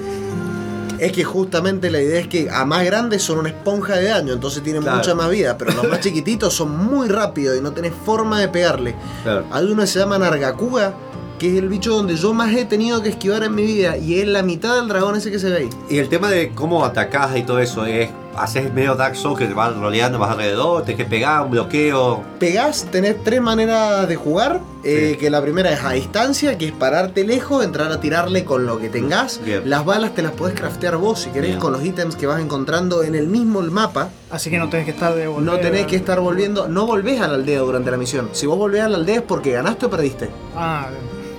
Es 0.99 1.11
que 1.13 1.25
justamente 1.25 1.91
la 1.91 2.01
idea 2.01 2.21
es 2.21 2.29
que 2.29 2.49
a 2.49 2.65
más 2.65 2.85
grandes 2.85 3.23
son 3.23 3.39
una 3.39 3.49
esponja 3.49 3.97
de 3.97 4.05
daño, 4.09 4.33
entonces 4.33 4.63
tienen 4.63 4.83
Claro. 4.83 4.99
mucha 4.99 5.15
más 5.17 5.31
vida, 5.31 5.59
pero 5.59 5.73
los 5.73 5.89
más 5.89 5.99
chiquititos 6.01 6.55
son 6.55 6.77
muy 6.87 7.09
rápidos 7.09 7.59
y 7.59 7.61
no 7.61 7.73
tenés 7.73 7.93
forma 8.07 8.39
de 8.39 8.47
pegarle. 8.49 8.95
Claro. 9.25 9.45
Hay 9.51 9.65
uno 9.67 9.81
que 9.83 9.89
se 9.89 9.99
llama 9.99 10.17
Nargacuga, 10.19 10.95
que 11.41 11.51
es 11.53 11.59
el 11.59 11.69
bicho 11.69 11.93
donde 11.97 12.15
yo 12.15 12.33
más 12.35 12.55
he 12.55 12.65
tenido 12.67 13.03
que 13.03 13.09
esquivar 13.09 13.43
en 13.43 13.53
mi 13.55 13.65
vida, 13.65 13.97
y 13.97 14.21
es 14.21 14.29
la 14.29 14.45
mitad 14.45 14.77
del 14.77 14.87
dragón 14.87 15.17
ese 15.17 15.33
que 15.33 15.41
se 15.41 15.51
ve 15.51 15.57
ahí. 15.57 15.71
Y 15.91 15.99
el 15.99 16.09
tema 16.09 16.31
de 16.31 16.51
cómo 16.55 16.85
atacás 16.85 17.37
y 17.37 17.43
todo 17.43 17.59
eso 17.59 17.85
es. 17.85 18.09
Haces 18.37 18.73
medio 18.73 18.95
Dark 18.95 19.15
Souls 19.15 19.39
que 19.39 19.47
te 19.47 19.53
vas 19.55 19.77
roleando, 19.77 20.19
vas 20.19 20.31
alrededor, 20.31 20.83
tenés 20.85 20.97
que 20.97 21.05
pegar 21.05 21.43
un 21.43 21.51
bloqueo. 21.51 22.23
Pegás, 22.39 22.87
tenés 22.91 23.23
tres 23.23 23.43
maneras 23.43 24.09
de 24.09 24.17
jugar, 24.17 24.61
eh, 24.85 25.11
Sí. 25.13 25.19
que 25.19 25.29
la 25.31 25.43
primera 25.43 25.71
es 25.71 25.85
a 25.85 25.91
distancia, 25.93 26.57
que 26.57 26.67
es 26.67 26.73
pararte 26.73 27.25
lejos, 27.25 27.63
entrar 27.65 27.93
a 27.93 28.01
tirarle 28.01 28.45
con 28.45 28.65
lo 28.67 28.79
que 28.79 28.89
tengas. 28.89 29.41
Bien. 29.45 29.69
Las 29.69 29.85
balas 29.85 30.15
te 30.15 30.23
las 30.23 30.33
podés 30.33 30.59
craftear 30.59 30.97
vos 30.97 31.21
si 31.21 31.31
querés 31.31 31.51
Bien. 31.51 31.61
con 31.61 31.73
los 31.73 31.85
ítems 31.85 32.17
que 32.17 32.27
vas 32.27 32.41
encontrando 32.41 33.03
en 33.03 33.15
el 33.15 33.27
mismo 33.27 33.61
mapa. 33.63 34.09
Así 34.31 34.49
que 34.49 34.59
no 34.59 34.69
tenés 34.71 34.87
que 34.87 34.93
estar 34.93 35.15
de 35.15 35.27
volver. 35.29 35.45
No 35.53 35.59
tenés 35.59 35.87
que 35.87 35.97
estar 35.97 36.19
volviendo, 36.19 36.69
no 36.69 36.87
volvés 36.87 37.21
a 37.21 37.29
la 37.29 37.35
aldea 37.35 37.61
durante 37.61 37.91
la 37.91 37.97
misión. 37.99 38.31
Si 38.33 38.47
vos 38.47 38.57
volvés 38.57 38.81
a 38.83 38.89
la 38.89 38.97
aldea 38.97 39.17
es 39.17 39.23
porque 39.23 39.53
ganaste 39.53 39.87
o 39.87 39.91
perdiste. 39.91 40.31
Ah, 40.57 40.87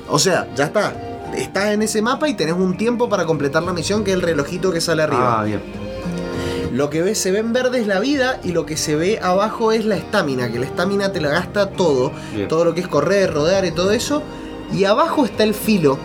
O 0.09 0.19
sea, 0.19 0.47
ya 0.55 0.65
está. 0.65 0.93
Estás 1.35 1.71
en 1.71 1.81
ese 1.81 2.01
mapa 2.03 2.27
y 2.29 2.35
tenés 2.35 2.53
un 2.53 2.77
tiempo 2.77 3.09
para 3.09 3.25
completar 3.25 3.63
la 3.63 3.73
misión, 3.73 4.03
que 4.03 4.11
es 4.11 4.15
el 4.17 4.21
relojito 4.21 4.71
que 4.71 4.79
sale 4.79 5.01
arriba. 5.01 5.39
Ah, 5.39 5.43
bien. 5.43 5.61
Lo 6.73 6.89
que 6.89 7.01
ves, 7.03 7.17
se 7.19 7.31
ve 7.31 7.39
en 7.39 7.53
verde 7.53 7.79
es 7.79 7.87
la 7.87 7.99
vida 7.99 8.39
y 8.43 8.51
lo 8.51 8.65
que 8.65 8.77
se 8.77 8.95
ve 8.95 9.19
abajo 9.21 9.71
es 9.71 9.85
la 9.85 9.95
estamina, 9.95 10.51
que 10.51 10.57
la 10.59 10.65
estamina 10.65 11.11
te 11.11 11.21
la 11.21 11.29
gasta 11.29 11.69
todo. 11.69 12.11
Bien. 12.33 12.47
Todo 12.47 12.65
lo 12.65 12.73
que 12.73 12.81
es 12.81 12.87
correr, 12.87 13.31
rodear 13.33 13.63
y 13.65 13.71
todo 13.71 13.91
eso. 13.91 14.23
Y 14.73 14.85
abajo 14.85 15.23
está 15.23 15.43
el 15.43 15.53
filo. 15.53 15.99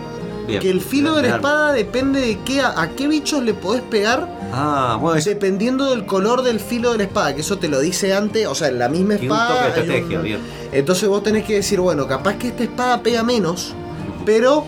bien. 0.47 0.61
Que 0.61 0.69
el 0.69 0.81
filo 0.81 1.15
de 1.15 1.23
la 1.23 1.35
espada 1.37 1.73
depende 1.73 2.21
de 2.21 2.39
qué, 2.45 2.61
a, 2.61 2.79
a 2.81 2.89
qué 2.91 3.07
bichos 3.07 3.43
le 3.43 3.53
podés 3.53 3.81
pegar 3.81 4.37
Ah, 4.51 4.97
bueno, 4.99 5.15
es 5.17 5.25
dependiendo 5.25 5.91
del 5.91 6.05
color 6.07 6.41
del 6.41 6.59
filo 6.59 6.91
de 6.91 6.97
la 6.97 7.03
espada, 7.03 7.35
que 7.35 7.41
eso 7.41 7.59
te 7.59 7.67
lo 7.67 7.79
dice 7.79 8.13
antes, 8.15 8.47
o 8.47 8.55
sea, 8.55 8.67
en 8.69 8.79
la 8.79 8.89
misma 8.89 9.15
tiene 9.17 9.31
un 9.33 9.39
espada. 9.39 9.73
toque 9.75 9.87
de 9.87 10.15
un- 10.17 10.23
bien. 10.23 10.39
Entonces 10.71 11.07
vos 11.07 11.21
tenés 11.21 11.45
que 11.45 11.53
decir, 11.55 11.79
bueno, 11.79 12.07
capaz 12.07 12.33
que 12.37 12.47
esta 12.47 12.63
espada 12.63 13.01
pega 13.03 13.21
menos, 13.21 13.73
pero 14.25 14.65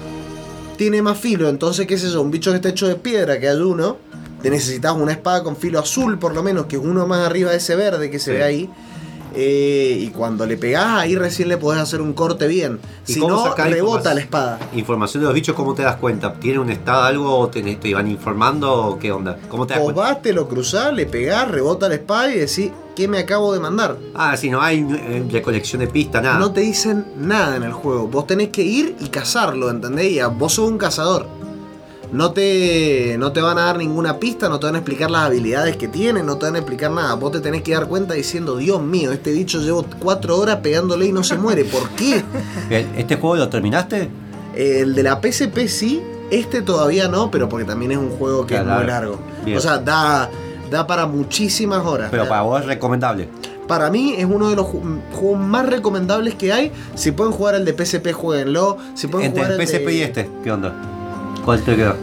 tiene 0.78 1.02
más 1.02 1.18
filo. 1.18 1.50
Entonces, 1.50 1.88
qué 1.88 1.98
sé 1.98 2.10
yo, 2.12 2.22
un 2.22 2.30
bicho 2.32 2.52
que 2.52 2.58
está 2.58 2.70
hecho 2.70 2.88
de 2.88 2.96
piedra, 2.96 3.40
que 3.40 3.50
hay 3.50 3.58
uno, 3.58 3.98
te 4.42 4.50
necesitas 4.50 4.94
una 4.96 5.12
espada 5.12 5.44
con 5.44 5.56
filo 5.56 5.80
azul, 5.80 6.18
por 6.20 6.34
lo 6.36 6.44
menos, 6.44 6.66
que 6.66 6.76
es 6.78 6.82
uno 6.84 7.06
más 7.08 7.26
arriba 7.26 7.52
de 7.52 7.58
ese 7.58 7.76
verde 7.76 8.10
que 8.10 8.20
se 8.20 8.32
Sí. 8.32 8.38
ve 8.38 8.44
ahí. 8.44 8.70
eh, 9.34 9.96
y 9.98 10.08
cuando 10.10 10.46
le 10.46 10.58
pegás 10.58 10.88
ahí 11.00 11.16
recién 11.16 11.48
le 11.48 11.56
podés 11.56 11.80
hacer 11.80 12.02
un 12.02 12.12
corte 12.12 12.48
bien. 12.48 12.80
¿Y 13.08 13.14
Si 13.14 13.20
no, 13.22 13.56
rebota 13.56 14.14
la 14.14 14.20
espada. 14.20 14.60
Información 14.74 15.22
de 15.24 15.28
los 15.28 15.34
bichos, 15.34 15.56
¿cómo 15.56 15.74
te 15.74 15.84
das 15.84 15.96
cuenta? 15.96 16.34
¿Tiene 16.34 16.60
un 16.60 16.70
estado 16.70 17.04
algo 17.04 17.38
o 17.40 17.48
te, 17.48 17.62
te 17.78 17.88
iban 17.88 18.10
informando 18.10 18.74
o 18.74 19.00
qué 19.00 19.10
onda? 19.14 19.38
¿Cómo 19.48 19.66
te 19.66 19.76
das 19.76 19.84
Vos 19.84 19.94
cuenta? 19.94 20.14
vas, 20.16 20.22
te 20.22 20.34
lo 20.34 20.50
cruzás, 20.50 20.94
le 20.94 21.06
pegás, 21.06 21.48
rebota 21.50 21.88
la 21.88 21.96
espada 21.96 22.30
y 22.30 22.40
decís, 22.40 22.72
¿qué 22.94 23.08
me 23.08 23.20
acabo 23.20 23.54
de 23.54 23.62
mandar? 23.62 23.96
Ah, 24.16 24.36
si 24.36 24.50
no 24.50 24.62
hay 24.62 24.80
eh, 24.90 25.24
recolección 25.32 25.80
de 25.80 25.88
pista, 25.88 26.20
nada. 26.20 26.38
No 26.38 26.52
te 26.52 26.60
dicen 26.60 27.06
nada 27.18 27.56
en 27.56 27.64
el 27.64 27.72
juego. 27.72 28.10
Vos 28.10 28.28
tenés 28.28 28.50
que 28.50 28.64
ir 28.64 28.98
y 29.00 29.08
cazarlo, 29.08 29.70
¿entendés? 29.70 30.12
Y 30.12 30.20
a- 30.20 30.28
vos 30.28 30.56
sos 30.56 30.70
un 30.70 30.78
cazador. 30.78 31.26
No 32.12 32.32
te, 32.34 33.16
no 33.18 33.32
te 33.32 33.40
van 33.40 33.58
a 33.58 33.66
dar 33.66 33.78
ninguna 33.78 34.18
pista, 34.20 34.50
no 34.50 34.60
te 34.60 34.66
van 34.66 34.76
a 34.76 34.80
explicar 34.80 35.10
las 35.10 35.24
habilidades 35.28 35.78
que 35.78 35.88
tiene, 35.88 36.22
no 36.24 36.38
te 36.38 36.46
van 36.46 36.56
a 36.56 36.60
explicar 36.60 36.92
nada. 36.92 37.14
Vos 37.16 37.32
te 37.32 37.40
tenés 37.40 37.62
que 37.62 37.72
dar 37.74 37.88
cuenta 37.88 38.14
diciendo, 38.16 38.58
Dios 38.58 38.82
mío, 38.82 39.14
este 39.14 39.32
bicho 39.32 39.60
llevo 39.62 39.86
cuatro 40.00 40.38
horas 40.38 40.58
pegándole 40.58 41.06
y 41.06 41.14
no 41.14 41.24
se 41.24 41.38
muere. 41.38 41.64
¿Por 41.64 41.88
qué? 41.92 42.22
¿El- 42.70 42.88
¿Este 42.98 43.16
juego 43.16 43.38
lo 43.38 43.48
terminaste? 43.50 44.10
El 44.56 44.94
de 44.94 45.04
la 45.04 45.22
PSP 45.22 45.68
sí, 45.70 46.02
este 46.30 46.62
todavía 46.62 47.08
no, 47.08 47.32
pero 47.32 47.48
porque 47.48 47.66
también 47.66 47.94
es 47.94 47.98
un 47.98 48.10
juego 48.10 48.46
que 48.46 48.56
Claro. 48.56 48.72
es 48.72 48.78
muy 48.78 48.88
largo. 48.88 49.20
Bien. 49.46 49.58
O 49.58 49.62
sea, 49.62 49.78
da, 49.78 50.30
da 50.70 50.86
para 50.86 51.06
muchísimas 51.06 51.86
horas. 51.86 52.10
Pero 52.12 52.28
para 52.28 52.42
vos 52.42 52.60
es 52.60 52.68
recomendable. 52.68 53.30
para 53.70 53.90
mí 53.90 54.16
es 54.18 54.26
uno 54.26 54.50
de 54.50 54.58
los 54.58 54.66
ju- 54.66 55.00
juegos 55.14 55.40
más 55.40 55.66
recomendables 55.66 56.36
que 56.36 56.52
hay. 56.52 56.74
Si 56.96 57.14
pueden 57.14 57.32
jugar 57.32 57.56
el 57.56 57.64
de 57.64 57.72
PSP, 57.74 58.12
jueguenlo. 58.12 58.78
Si 58.96 59.08
pueden 59.08 59.28
Entre 59.28 59.44
jugar 59.44 59.56
el 59.56 59.62
el 59.62 59.68
PSP 59.68 59.86
de- 59.86 59.94
y 59.94 60.02
este, 60.02 60.30
¿qué 60.44 60.52
onda? 60.52 60.74
¿Cuál 61.46 61.62
te 61.62 61.76
quedó? 61.76 61.96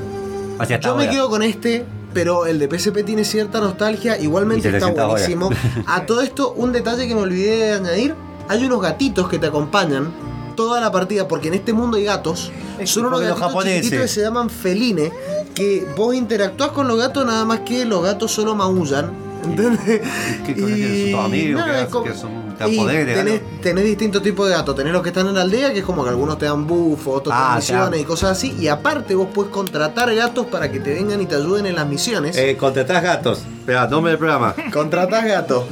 Yo 0.81 0.97
me 0.97 1.09
quedo 1.09 1.29
con 1.31 1.43
este, 1.43 1.85
pero 2.13 2.47
el 2.47 2.59
de 2.59 2.69
PSP 2.79 3.05
tiene 3.05 3.25
cierta 3.25 3.61
nostalgia. 3.61 4.19
Y 4.19 4.25
Igualmente 4.25 4.69
está 4.69 4.81
700 4.87 5.05
horas. 5.05 5.11
buenísimo. 5.29 5.51
A 5.87 6.05
todo 6.07 6.21
esto, 6.21 6.53
un 6.57 6.73
detalle 6.73 7.07
que 7.07 7.15
me 7.15 7.21
olvidé 7.21 7.57
de 7.59 7.73
añadir: 7.75 8.15
hay 8.49 8.65
unos 8.65 8.81
gatitos 8.83 9.29
que 9.29 9.39
te 9.39 9.47
acompañan 9.47 10.11
toda 10.57 10.81
la 10.81 10.91
partida, 10.91 11.29
porque 11.29 11.49
en 11.49 11.55
este 11.55 11.73
mundo 11.73 11.97
hay 11.97 12.05
gatos. 12.05 12.51
Son 12.85 13.07
unos 13.07 13.21
gatitos 13.21 13.41
japoneses. 13.41 13.77
chiquititos 13.83 14.03
que 14.03 14.09
se 14.09 14.21
llaman 14.23 14.51
feline. 14.51 15.13
Que 15.55 15.87
vos 15.97 16.15
interactúas 16.15 16.71
con 16.71 16.87
los 16.89 16.97
gatos, 16.99 17.25
nada 17.27 17.45
más 17.45 17.61
que 17.61 17.85
los 17.85 18.03
gatos 18.03 18.31
solo 18.33 18.55
maullan. 18.55 19.11
¿Entendés? 19.45 20.01
¿Qué 20.45 21.15
amigos? 21.17 21.61
nada, 21.61 21.73
¿Qué 21.73 21.79
es 21.79 21.83
hacen? 21.83 21.91
como- 21.91 22.05
¿Que 22.05 22.15
son- 22.15 22.48
te 22.67 22.71
y 22.71 22.87
tenés, 22.87 23.41
tenés 23.63 23.85
distintos 23.85 24.23
tipos 24.23 24.49
de 24.49 24.55
gatos. 24.55 24.75
Tenés 24.77 24.93
los 24.93 25.03
que 25.03 25.09
están 25.09 25.27
en 25.29 25.35
la 25.35 25.43
aldea, 25.43 25.73
que 25.73 25.79
es 25.81 25.85
como 25.85 26.03
que 26.05 26.11
algunos 26.11 26.39
te 26.39 26.47
dan 26.47 26.67
buffos, 26.67 27.19
otros 27.19 27.35
te 27.35 27.41
dan 27.41 27.53
Ah, 27.53 27.57
misiones 27.57 27.83
claro. 27.89 27.97
y 27.97 28.05
cosas 28.05 28.31
así. 28.33 28.55
Y 28.59 28.69
aparte 28.69 29.15
vos 29.15 29.29
puedes 29.33 29.51
contratar 29.53 30.15
gatos 30.15 30.47
para 30.47 30.71
que 30.71 30.81
te 30.81 30.95
vengan 30.95 31.21
y 31.21 31.27
te 31.27 31.35
ayuden 31.37 31.67
en 31.67 31.77
las 31.77 31.87
misiones. 31.89 32.37
Eh, 32.37 32.57
contratás 32.57 33.03
gatos. 33.03 33.39
Espera, 33.61 33.87
nombre 33.87 34.11
del 34.13 34.19
programa. 34.19 34.55
Contratás 34.73 35.25
gatos. 35.25 35.65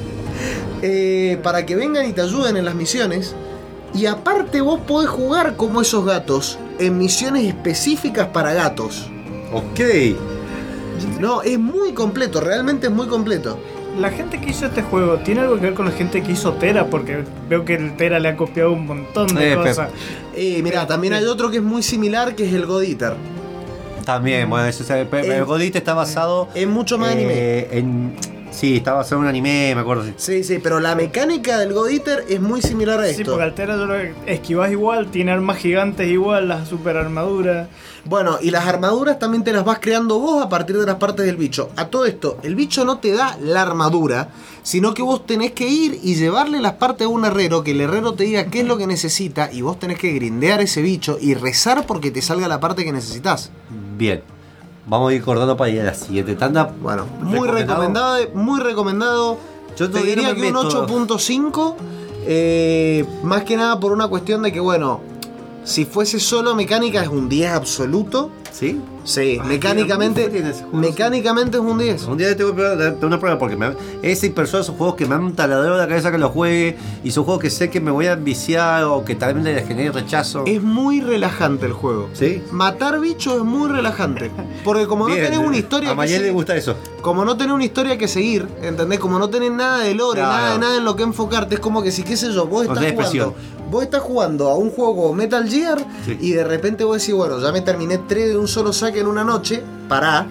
Eh, 0.82 1.38
para 1.42 1.64
que 1.66 1.74
vengan 1.76 2.06
y 2.08 2.12
te 2.12 2.20
ayuden 2.20 2.56
en 2.56 2.64
las 2.64 2.74
misiones. 2.74 3.34
Y 3.94 4.06
aparte 4.06 4.60
vos 4.60 4.80
podés 4.86 5.08
jugar 5.08 5.56
como 5.56 5.80
esos 5.80 6.04
gatos 6.04 6.58
en 6.78 6.98
misiones 6.98 7.44
específicas 7.46 8.28
para 8.28 8.52
gatos. 8.52 9.08
Ok. 9.52 9.80
No, 11.20 11.42
es 11.42 11.58
muy 11.58 11.92
completo, 11.92 12.40
realmente 12.40 12.88
es 12.88 12.92
muy 12.92 13.06
completo. 13.06 13.58
La 13.98 14.10
gente 14.10 14.38
que 14.40 14.50
hizo 14.50 14.66
este 14.66 14.82
juego 14.82 15.16
tiene 15.18 15.40
algo 15.40 15.54
que 15.56 15.62
ver 15.62 15.74
con 15.74 15.86
la 15.86 15.92
gente 15.92 16.22
que 16.22 16.32
hizo 16.32 16.52
Tera, 16.54 16.86
porque 16.86 17.24
veo 17.48 17.64
que 17.64 17.74
el 17.74 17.96
Tera 17.96 18.18
le 18.18 18.28
ha 18.28 18.36
copiado 18.36 18.72
un 18.72 18.86
montón 18.86 19.34
de 19.34 19.52
Eh, 19.52 19.56
cosas. 19.56 19.88
Eh, 20.34 20.60
mira, 20.62 20.86
también 20.86 21.14
hay 21.14 21.24
otro 21.24 21.50
que 21.50 21.56
es 21.58 21.62
muy 21.62 21.82
similar, 21.82 22.34
que 22.34 22.46
es 22.46 22.52
el 22.52 22.66
God 22.66 22.82
Eater. 22.82 23.14
También, 24.04 24.48
bueno, 24.50 24.66
eso, 24.66 24.84
se- 24.84 25.04
pero 25.06 25.32
el 25.32 25.44
Godite 25.44 25.78
está 25.78 25.94
basado. 25.94 26.48
En 26.54 26.70
mucho 26.70 26.96
más 26.98 27.14
eh, 27.16 27.68
En, 27.72 28.14
sí, 28.56 28.76
está 28.78 28.92
basado 28.94 29.16
en 29.16 29.22
un 29.22 29.28
anime, 29.28 29.74
me 29.74 29.80
acuerdo. 29.82 30.04
Sí, 30.16 30.42
sí, 30.44 30.58
pero 30.62 30.80
la 30.80 30.94
mecánica 30.94 31.58
del 31.58 31.72
God 31.72 31.90
Eater 31.90 32.24
es 32.28 32.40
muy 32.40 32.62
similar 32.62 33.00
a 33.00 33.04
Sí, 33.04 33.10
esto. 33.20 33.32
porque 33.32 33.44
Altera 33.44 33.76
yo 33.76 33.86
lo 33.86 33.94
esquivas 34.26 34.70
igual, 34.72 35.10
tiene 35.10 35.32
armas 35.32 35.58
gigantes 35.58 36.08
igual, 36.08 36.48
las 36.48 36.68
super 36.68 36.96
armaduras. 36.96 37.68
Bueno, 38.04 38.38
y 38.40 38.50
las 38.50 38.66
armaduras 38.66 39.18
también 39.18 39.42
te 39.44 39.52
las 39.52 39.64
vas 39.64 39.78
creando 39.80 40.18
vos 40.20 40.42
a 40.44 40.48
partir 40.48 40.78
de 40.78 40.86
las 40.86 40.94
partes 40.96 41.26
del 41.26 41.36
bicho. 41.36 41.70
A 41.76 41.88
todo 41.88 42.06
esto, 42.06 42.38
el 42.42 42.54
bicho 42.54 42.84
no 42.84 42.98
te 42.98 43.12
da 43.12 43.36
la 43.42 43.62
armadura, 43.62 44.28
sino 44.62 44.94
que 44.94 45.02
vos 45.02 45.26
tenés 45.26 45.52
que 45.52 45.66
ir 45.68 45.98
y 46.02 46.14
llevarle 46.14 46.60
las 46.60 46.74
partes 46.74 47.06
a 47.06 47.08
un 47.10 47.24
herrero, 47.24 47.64
que 47.64 47.72
el 47.72 47.80
herrero 47.80 48.14
te 48.14 48.24
diga 48.24 48.46
qué 48.46 48.60
es 48.60 48.66
lo 48.66 48.78
que 48.78 48.86
necesita, 48.86 49.50
y 49.52 49.62
vos 49.62 49.78
tenés 49.78 49.98
que 49.98 50.12
grindear 50.12 50.60
ese 50.60 50.82
bicho 50.82 51.18
y 51.20 51.34
rezar 51.34 51.84
porque 51.86 52.10
te 52.12 52.22
salga 52.22 52.46
la 52.48 52.60
parte 52.60 52.84
que 52.84 52.92
necesitas. 52.92 53.50
Bien. 53.96 54.22
Vamos 54.86 55.10
a 55.10 55.14
ir 55.14 55.22
cortando 55.22 55.56
para 55.56 55.70
ir 55.70 55.80
a 55.80 55.84
la 55.84 55.94
siguiente 55.94 56.36
tanda. 56.36 56.72
Bueno, 56.80 57.06
Muy 57.20 57.48
recomendado, 57.48 58.18
muy 58.34 58.60
recomendado. 58.60 59.36
Yo 59.76 59.90
Te 59.90 59.98
no 59.98 60.04
diría 60.04 60.34
que 60.34 60.40
un 60.40 60.52
meto. 60.52 60.86
8.5, 60.86 61.74
eh, 62.26 63.04
más 63.22 63.42
que 63.42 63.56
nada 63.56 63.78
por 63.78 63.92
una 63.92 64.08
cuestión 64.08 64.42
de 64.42 64.52
que, 64.52 64.60
bueno, 64.60 65.00
si 65.64 65.84
fuese 65.84 66.20
solo 66.20 66.54
mecánica 66.54 67.02
es 67.02 67.08
un 67.08 67.28
10 67.28 67.50
absoluto. 67.52 68.30
¿Sí? 68.56 68.80
Sí, 69.04 69.38
Ay, 69.40 69.40
mecánicamente, 69.46 70.30
mira, 70.32 70.50
mecánicamente 70.72 71.58
es 71.58 71.62
un 71.62 71.76
10. 71.76 72.04
Un 72.04 72.16
día 72.16 72.34
tengo 72.34 72.56
que 72.56 72.62
darte 72.62 73.04
una 73.04 73.20
prueba 73.20 73.38
porque 73.38 73.54
me, 73.54 73.72
ese 74.02 74.30
persona 74.30 74.64
son 74.64 74.76
juegos 74.76 74.96
que 74.96 75.04
me 75.04 75.14
han 75.14 75.34
taladrado 75.34 75.76
la 75.76 75.86
cabeza 75.86 76.10
que 76.10 76.16
los 76.16 76.30
juegue 76.32 76.78
y 77.04 77.10
son 77.10 77.24
juegos 77.24 77.42
que 77.42 77.50
sé 77.50 77.68
que 77.68 77.80
me 77.80 77.90
voy 77.90 78.06
a 78.06 78.12
enviciar 78.12 78.84
o 78.84 79.04
que 79.04 79.14
tal 79.14 79.34
vez 79.34 79.44
le 79.44 79.62
genere 79.62 79.92
rechazo. 79.92 80.44
Es 80.46 80.62
muy 80.62 81.02
relajante 81.02 81.66
el 81.66 81.74
juego. 81.74 82.08
¿Sí? 82.14 82.42
Matar 82.50 82.98
bichos 82.98 83.36
es 83.36 83.44
muy 83.44 83.68
relajante. 83.68 84.30
Porque 84.64 84.86
como 84.86 85.04
Bien, 85.04 85.20
no 85.20 85.24
tenés 85.28 85.46
una 85.46 85.56
historia 85.58 85.90
A 85.90 86.06
que 86.06 86.18
le 86.18 86.30
gusta 86.30 86.56
eso. 86.56 86.76
como 87.02 87.26
no 87.26 87.36
tenés 87.36 87.52
una 87.52 87.64
historia 87.64 87.98
que 87.98 88.08
seguir, 88.08 88.48
¿entendés? 88.62 88.98
Como 88.98 89.18
no 89.18 89.28
tenés 89.28 89.52
nada 89.52 89.80
de 89.80 89.94
lore, 89.94 90.22
nada 90.22 90.54
de 90.54 90.58
nada 90.58 90.76
en 90.78 90.84
lo 90.86 90.96
que 90.96 91.02
enfocarte, 91.02 91.56
es 91.56 91.60
como 91.60 91.82
que 91.82 91.92
si 91.92 92.04
qué 92.04 92.16
sé 92.16 92.32
yo, 92.32 92.46
vos 92.46 92.62
estás 92.62 92.78
jugando, 92.90 93.34
vos 93.70 93.82
estás 93.82 94.02
jugando 94.02 94.48
a 94.48 94.54
un 94.56 94.70
juego 94.70 94.96
como 94.96 95.12
Metal 95.14 95.48
Gear 95.48 95.78
Sí. 96.04 96.16
y 96.20 96.32
de 96.32 96.44
repente 96.44 96.84
vos 96.84 96.98
decís, 97.00 97.14
bueno, 97.14 97.40
ya 97.40 97.52
me 97.52 97.60
terminé 97.60 97.98
tres 98.08 98.28
de 98.28 98.36
un 98.36 98.48
solo 98.48 98.72
saque 98.72 99.00
en 99.00 99.06
una 99.06 99.24
noche, 99.24 99.62
pará. 99.88 100.26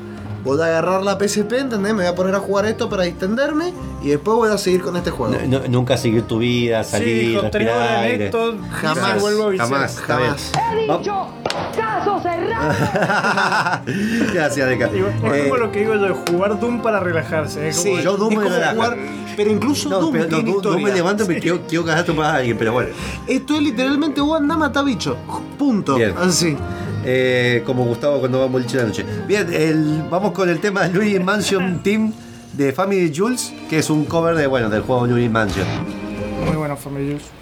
Voy 0.45 0.61
a 0.61 0.65
agarrar 0.65 1.01
la 1.01 1.17
PSP, 1.19 1.53
¿entendés? 1.53 1.93
Me 1.93 2.03
voy 2.03 2.05
a 2.05 2.15
poner 2.15 2.35
a 2.35 2.39
jugar 2.39 2.65
esto 2.67 2.87
para 2.87 3.03
distenderme 3.03 3.73
y 4.03 4.09
después 4.09 4.37
voy 4.37 4.49
a 4.51 4.57
seguir 4.59 4.81
con 4.83 4.95
este 4.95 5.09
juego. 5.11 5.35
No- 5.47 5.59
no- 5.59 5.67
nunca 5.67 5.97
seguir 5.97 6.21
tu 6.23 6.37
vida, 6.37 6.83
salir, 6.83 7.39
tres 7.51 7.67
respirar 7.67 7.97
aire. 8.03 8.25
esto, 8.25 8.53
Jamás. 8.71 8.99
Jamás, 9.59 9.99
bien. 9.99 10.01
Jamás. 10.05 10.51
Va- 10.89 11.01
¡Caso 11.75 12.21
cerrado! 12.21 12.73
Gracias, 14.33 14.69
Deca. 14.69 14.85
Es 14.85 14.91
Eh, 14.93 15.43
como 15.49 15.57
lo 15.57 15.71
que 15.71 15.79
digo 15.79 15.95
yo, 15.95 16.15
jugar 16.29 16.59
Doom 16.59 16.81
para 16.81 16.99
relajarse. 16.99 17.69
Es 17.69 17.77
como 17.79 17.95
Sí, 17.97 18.03
yo 18.03 18.17
Doom 18.17 18.33
es 18.33 18.37
me 18.39 18.43
como 18.43 18.55
jugar, 18.73 18.97
pero 19.35 19.51
incluso 19.51 19.89
no, 19.89 19.99
Doom 19.99 20.11
pero 20.11 20.23
no, 20.25 20.29
tiene 20.29 20.51
no, 20.51 20.61
no 20.61 20.79
me 20.79 20.91
levanto 20.93 21.23
y 21.23 21.27
me 21.27 21.39
quiero, 21.39 21.61
quiero 21.67 21.85
cagar 21.85 22.05
tu 22.05 22.21
a 22.21 22.35
alguien, 22.35 22.57
pero 22.57 22.73
bueno. 22.73 22.89
Esto 23.27 23.55
es 23.55 23.61
literalmente 23.61 24.21
vos 24.21 24.39
andá 24.39 24.53
a 24.55 24.57
matar 24.57 24.85
bicho. 24.85 25.17
Punto. 25.57 25.95
Bien. 25.95 26.13
Así. 26.17 26.55
Eh, 27.07 27.61
como 27.65 27.85
Gustavo 27.85 28.19
cuando 28.19 28.39
va 28.39 28.45
a 28.45 28.47
boliche 28.47 28.77
la 28.77 28.85
noche. 28.85 29.05
Bien, 29.27 30.07
vamos 30.09 30.31
con 30.31 30.49
el 30.49 30.59
tema 30.59 30.87
de 30.87 30.93
Luigi 30.93 31.19
Mansion 31.19 31.83
Team 31.83 32.11
de 32.53 32.73
Family 32.73 33.13
Jules, 33.15 33.53
que 33.69 33.79
es 33.79 33.89
un 33.89 34.05
cover 34.05 34.35
de, 34.35 34.47
bueno, 34.47 34.69
del 34.69 34.81
juego 34.81 35.05
Luigi 35.05 35.29
Mansion. 35.29 35.67
Muy 36.45 36.55
bueno, 36.55 36.75
Family 36.75 37.07
Jules. 37.11 37.34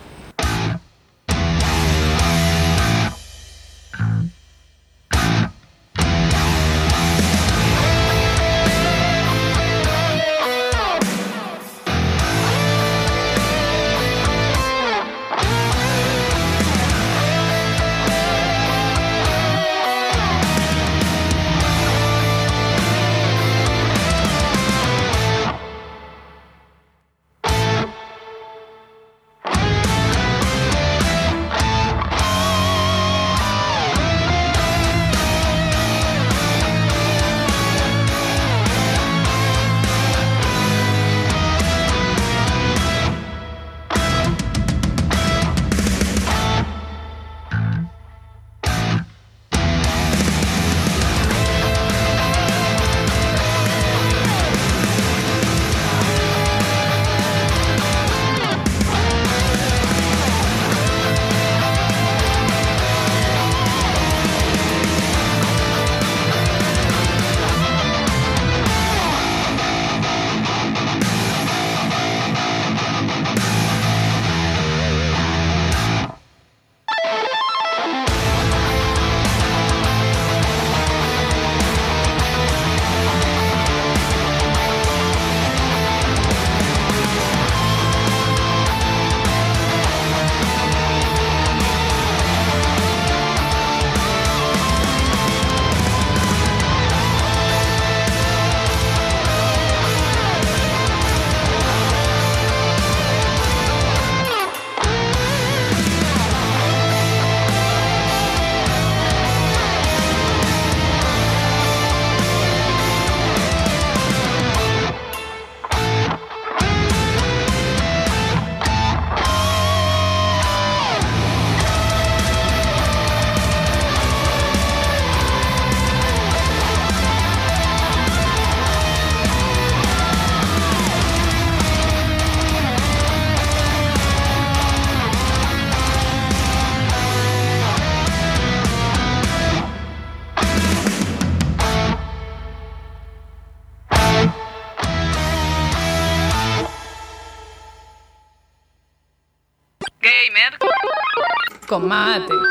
Mate. 151.94 152.43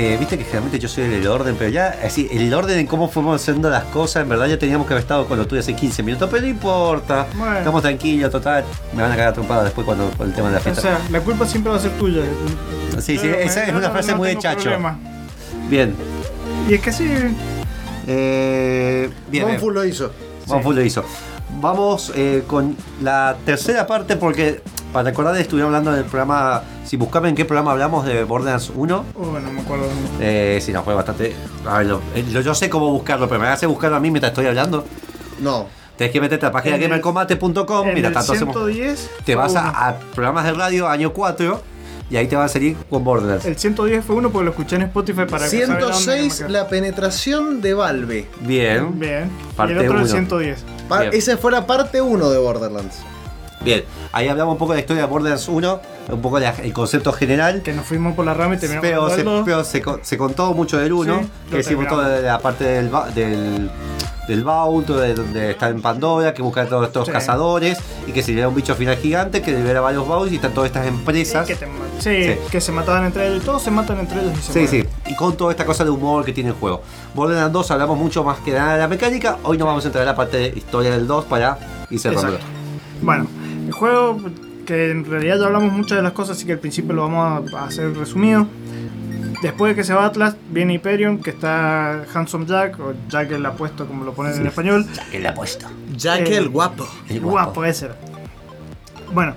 Que, 0.00 0.16
viste 0.16 0.38
que 0.38 0.44
generalmente 0.44 0.78
yo 0.78 0.88
soy 0.88 1.04
el 1.12 1.26
orden, 1.26 1.56
pero 1.58 1.70
ya, 1.70 1.98
así, 2.04 2.28
el 2.30 2.52
orden 2.54 2.78
en 2.78 2.86
cómo 2.86 3.08
fuimos 3.08 3.40
haciendo 3.42 3.68
las 3.68 3.82
cosas, 3.84 4.22
en 4.22 4.28
verdad 4.28 4.46
ya 4.46 4.58
teníamos 4.58 4.86
que 4.86 4.92
haber 4.94 5.02
estado 5.02 5.26
con 5.26 5.38
lo 5.38 5.46
tuyo 5.46 5.60
hace 5.60 5.74
15 5.74 6.02
minutos, 6.04 6.28
pero 6.30 6.42
no 6.42 6.48
importa. 6.48 7.26
Bueno. 7.36 7.58
Estamos 7.58 7.82
tranquilos, 7.82 8.30
total. 8.30 8.64
Me 8.94 9.02
van 9.02 9.10
a 9.10 9.16
cagar 9.16 9.32
trompada 9.34 9.64
después 9.64 9.84
cuando 9.84 10.08
por 10.10 10.26
el 10.26 10.32
tema 10.34 10.48
de 10.48 10.54
la 10.54 10.60
O 10.60 10.62
fiesta. 10.62 10.82
sea, 10.82 11.00
la 11.10 11.20
culpa 11.20 11.46
siempre 11.46 11.72
va 11.72 11.78
a 11.78 11.80
ser 11.80 11.90
tuya. 11.98 12.22
sí, 12.98 13.18
sí, 13.18 13.26
Yo 13.26 13.30
no- 13.32 13.36
esa 13.38 13.64
es 13.64 13.70
una 13.70 13.88
no- 13.88 13.90
frase 13.92 14.10
no 14.12 14.18
muy 14.18 14.28
de 14.28 14.38
chacho. 14.38 14.60
problema. 14.62 14.98
Bien. 15.68 15.94
Y 16.68 16.74
es 16.74 16.80
que 16.80 16.92
sí. 16.92 17.08
Eh, 18.06 19.10
bien. 19.30 19.46
Bonfu 19.48 19.70
lo 19.70 19.84
hizo. 19.84 20.12
Bonfu 20.46 20.72
lo 20.72 20.82
hizo. 20.82 21.04
Vamos 21.60 22.12
eh, 22.14 22.44
con 22.46 22.76
la 23.02 23.36
tercera 23.44 23.86
parte 23.86 24.16
porque 24.16 24.60
para 24.92 25.10
recordar 25.10 25.36
estuvieron 25.36 25.74
hablando 25.74 25.92
del 25.92 26.04
programa, 26.04 26.62
si 26.88 26.96
buscaban 26.96 27.28
en 27.30 27.34
qué 27.36 27.44
programa 27.44 27.72
hablamos 27.72 28.06
de 28.06 28.24
Borderlands 28.24 28.72
1, 28.74 29.04
Oh, 29.14 29.38
no 29.38 29.52
me 29.52 29.60
acuerdo. 29.60 29.84
eh, 30.20 30.58
sí, 30.62 30.72
no, 30.72 30.82
fue 30.82 30.94
bastante... 30.94 31.34
A 31.66 31.78
ver, 31.78 31.86
lo- 31.86 32.00
eh, 32.14 32.24
yo, 32.30 32.40
yo 32.40 32.54
sé 32.54 32.70
cómo 32.70 32.90
buscarlo, 32.90 33.28
pero 33.28 33.40
me 33.40 33.48
hace 33.48 33.66
buscarlo 33.66 33.96
a 33.96 34.00
mí 34.00 34.10
mientras 34.10 34.30
estoy 34.32 34.46
hablando. 34.46 34.84
No. 35.40 35.66
Tienes 35.96 36.12
que 36.12 36.20
meterte 36.20 36.46
a 36.46 36.48
la 36.48 36.52
página 36.52 36.76
En 36.76 36.82
el- 36.82 36.88
gamercombate.com, 36.88 37.88
en 37.88 37.94
mira, 37.94 38.08
el 38.08 38.14
tanto 38.14 38.32
hacemos... 38.32 38.54
110 38.54 39.10
Te 39.24 39.34
vas 39.34 39.54
a, 39.56 39.88
a 39.88 39.98
programas 40.14 40.44
de 40.44 40.52
radio 40.52 40.88
año 40.88 41.12
4 41.12 41.62
y 42.10 42.16
ahí 42.16 42.26
te 42.26 42.36
va 42.36 42.44
a 42.44 42.48
salir 42.48 42.74
con 42.88 43.04
Borderlands. 43.04 43.44
El 43.44 43.58
110 43.58 44.02
fue 44.04 44.16
uno 44.16 44.30
porque 44.30 44.46
lo 44.46 44.50
escuché 44.52 44.76
en 44.76 44.82
Spotify 44.82 45.24
para 45.28 45.46
saber 45.46 45.66
dónde 45.68 45.92
106, 45.94 46.40
me 46.42 46.48
la 46.48 46.66
penetración 46.68 47.60
de 47.60 47.74
Valve. 47.74 48.26
Bien. 48.40 48.98
Bien. 48.98 49.30
Parte 49.56 49.74
y 49.74 49.76
el 49.76 49.82
otro 49.82 49.98
el 49.98 50.04
uno. 50.04 50.10
110. 50.12 50.64
Pa- 50.88 51.00
Bien. 51.00 51.12
Esa 51.12 51.36
fue 51.36 51.52
la 51.52 51.66
parte 51.66 52.00
1 52.00 52.30
de 52.30 52.38
Borderlands. 52.38 52.96
Bien, 53.68 53.84
ahí 54.12 54.28
hablamos 54.28 54.52
un 54.52 54.58
poco 54.58 54.72
de 54.72 54.76
la 54.78 54.80
historia 54.80 55.02
de 55.02 55.08
Borderlands 55.10 55.46
1, 55.46 55.80
un 56.10 56.22
poco 56.22 56.40
del 56.40 56.72
concepto 56.72 57.12
general. 57.12 57.60
Que 57.62 57.74
nos 57.74 57.84
fuimos 57.84 58.14
por 58.14 58.24
la 58.24 58.32
rama 58.32 58.54
y 58.54 58.58
terminamos 58.58 58.88
Pero, 58.88 59.10
se, 59.10 59.20
el 59.20 59.44
pero 59.44 59.62
se, 59.64 59.82
con- 59.82 60.00
se 60.02 60.16
contó 60.16 60.54
mucho 60.54 60.78
del 60.78 60.90
1, 60.94 61.20
Sí, 61.20 61.28
que 61.50 61.58
hicimos 61.60 61.86
toda 61.86 62.18
la 62.20 62.38
parte 62.38 62.64
del, 62.64 62.90
del, 63.14 63.70
del 64.26 64.44
de 64.44 65.14
donde 65.14 65.50
está 65.50 65.68
en 65.68 65.82
Pandora, 65.82 66.32
que 66.32 66.40
buscan 66.40 66.66
todos 66.66 66.86
estos 66.86 67.04
Sí. 67.06 67.12
cazadores 67.12 67.78
y 68.06 68.12
que 68.12 68.22
se 68.22 68.30
libera 68.30 68.48
un 68.48 68.54
bicho 68.54 68.74
final 68.74 68.96
gigante 68.96 69.42
que 69.42 69.50
libera 69.52 69.82
varios 69.82 70.08
Vaults 70.08 70.32
y 70.32 70.36
están 70.36 70.54
todas 70.54 70.68
estas 70.68 70.86
empresas. 70.86 71.46
Que 71.46 71.54
te 71.54 71.66
ma- 71.66 71.72
sí, 71.98 72.24
Sí. 72.24 72.36
que 72.50 72.60
se 72.62 72.72
mataban 72.72 73.04
entre 73.04 73.28
ellos. 73.28 73.44
Todos 73.44 73.62
se 73.62 73.70
matan 73.70 74.00
entre 74.00 74.20
ellos 74.22 74.32
y 74.32 74.42
se 74.42 74.52
Sí, 74.54 74.58
mueren. 74.60 74.88
sí, 75.04 75.12
y 75.12 75.14
con 75.14 75.36
toda 75.36 75.50
esta 75.50 75.66
cosa 75.66 75.84
de 75.84 75.90
humor 75.90 76.24
que 76.24 76.32
tiene 76.32 76.48
el 76.50 76.56
juego. 76.56 76.82
Borderlands 77.14 77.52
2 77.52 77.70
hablamos 77.70 77.98
mucho 77.98 78.24
más 78.24 78.38
que 78.38 78.52
nada 78.52 78.72
de 78.74 78.78
la 78.78 78.88
mecánica, 78.88 79.36
hoy 79.42 79.58
no 79.58 79.66
vamos 79.66 79.84
a 79.84 79.88
entrar 79.88 80.02
en 80.04 80.06
la 80.08 80.16
parte 80.16 80.38
de 80.38 80.46
historia 80.56 80.90
del 80.92 81.06
2 81.06 81.26
para 81.26 81.58
ir 81.90 82.00
cerrando. 82.00 82.38
Bueno, 83.00 83.26
el 83.68 83.72
juego, 83.72 84.18
que 84.66 84.90
en 84.90 85.04
realidad 85.04 85.38
ya 85.38 85.46
hablamos 85.46 85.72
muchas 85.72 85.96
de 85.98 86.02
las 86.02 86.12
cosas, 86.12 86.36
así 86.36 86.46
que 86.46 86.52
al 86.52 86.58
principio 86.58 86.94
lo 86.94 87.02
vamos 87.02 87.52
a 87.54 87.64
hacer 87.64 87.94
resumido. 87.96 88.46
Después 89.42 89.70
de 89.70 89.76
que 89.76 89.84
se 89.84 89.94
va 89.94 90.06
Atlas, 90.06 90.36
viene 90.50 90.74
Hyperion, 90.74 91.18
que 91.18 91.30
está 91.30 92.04
Handsome 92.12 92.46
Jack, 92.46 92.80
o 92.80 92.94
Jack 93.08 93.30
el 93.30 93.46
apuesto, 93.46 93.86
como 93.86 94.04
lo 94.04 94.12
ponen 94.12 94.34
en 94.34 94.46
español. 94.46 94.84
Jack 94.92 95.14
el 95.14 95.26
apuesto. 95.26 95.66
Jack 95.96 96.28
Eh, 96.28 96.36
el 96.36 96.48
guapo. 96.48 96.88
El 97.08 97.20
guapo. 97.20 97.52
guapo. 97.52 97.64
ese 97.64 97.86
era. 97.86 97.96
Bueno, 99.12 99.34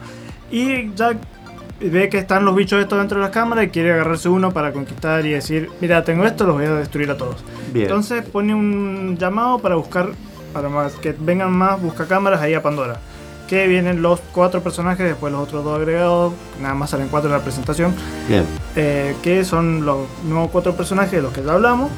y 0.49 0.91
Jack 0.95 1.17
ve 1.79 2.09
que 2.09 2.17
están 2.17 2.45
los 2.45 2.55
bichos 2.55 2.81
estos 2.81 2.97
dentro 2.97 3.17
de 3.17 3.23
las 3.23 3.31
cámaras 3.31 3.65
y 3.65 3.69
quiere 3.69 3.91
agarrarse 3.91 4.29
uno 4.29 4.51
para 4.51 4.71
conquistar 4.71 5.25
y 5.25 5.31
decir, 5.31 5.69
mira, 5.81 6.03
tengo 6.03 6.25
esto, 6.25 6.45
los 6.45 6.55
voy 6.55 6.65
a 6.65 6.75
destruir 6.75 7.11
a 7.11 7.17
todos. 7.17 7.43
Bien. 7.71 7.85
Entonces 7.85 8.23
pone 8.23 8.55
un 8.55 9.17
llamado 9.19 9.59
para 9.59 9.75
buscar, 9.75 10.09
para 10.51 10.67
más, 10.67 10.93
que 10.93 11.15
vengan 11.17 11.51
más 11.51 11.81
buscacámaras 11.81 12.41
ahí 12.41 12.53
a 12.53 12.63
Pandora. 12.63 12.99
Que 13.51 13.67
vienen 13.67 14.01
los 14.01 14.21
cuatro 14.31 14.63
personajes, 14.63 15.05
después 15.05 15.33
los 15.33 15.43
otros 15.43 15.65
dos 15.65 15.77
agregados, 15.77 16.31
nada 16.61 16.73
más 16.73 16.89
salen 16.91 17.09
cuatro 17.09 17.29
en 17.29 17.35
la 17.35 17.43
presentación, 17.43 17.93
Bien. 18.29 18.45
eh, 18.77 19.13
que 19.21 19.43
son 19.43 19.83
los 19.85 20.07
nuevos 20.23 20.51
cuatro 20.51 20.73
personajes 20.73 21.11
de 21.11 21.21
los 21.21 21.33
que 21.33 21.43
ya 21.43 21.51
hablamos, 21.51 21.91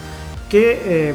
que 0.49 0.81
eh, 0.83 1.13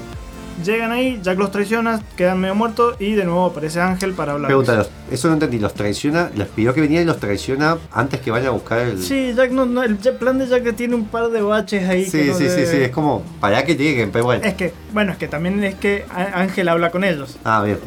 llegan 0.64 0.93
ahí, 0.93 1.18
Jack 1.24 1.39
los 1.41 1.51
traiciona, 1.51 2.01
quedan 2.16 2.39
medio 2.41 2.55
muertos 2.55 2.95
y 3.01 3.14
de 3.14 3.24
nuevo 3.24 3.47
aparece 3.47 3.80
Ángel 3.80 4.12
para 4.12 4.34
hablar. 4.34 4.47
Pregúntalos, 4.47 4.89
eso 5.11 5.26
no 5.26 5.34
entendí, 5.34 5.59
los 5.59 5.74
traiciona, 5.74 6.30
los 6.36 6.47
pidió 6.47 6.72
que 6.72 6.82
venían 6.82 7.03
y 7.03 7.07
los 7.07 7.18
traiciona 7.18 7.76
antes 7.91 8.20
que 8.20 8.30
vayan 8.30 8.47
a 8.47 8.51
buscar 8.53 8.78
el... 8.78 9.03
Sí, 9.03 9.32
Jack 9.34 9.51
no, 9.51 9.66
no, 9.66 9.82
el 9.82 9.97
plan 9.97 10.39
de 10.39 10.47
Jack 10.47 10.62
que 10.62 10.72
tiene 10.72 10.95
un 10.95 11.07
par 11.07 11.30
de 11.30 11.43
baches 11.43 11.89
ahí. 11.89 12.05
que 12.05 12.11
sí, 12.12 12.28
no 12.28 12.34
sí, 12.34 12.45
sí, 12.49 12.61
debe- 12.61 12.70
sí, 12.70 12.76
es 12.82 12.91
como 12.91 13.22
para 13.41 13.64
que 13.64 13.74
lleguen, 13.74 14.12
pero 14.12 14.26
bueno. 14.26 14.45
Es 14.45 14.55
que, 14.55 14.72
bueno, 14.93 15.11
es 15.11 15.18
que 15.18 15.26
también 15.26 15.64
es 15.64 15.74
que 15.74 16.05
Ángel 16.14 16.68
habla 16.68 16.93
con 16.93 17.03
ellos. 17.03 17.36
Ah, 17.45 17.61
bien. 17.64 17.78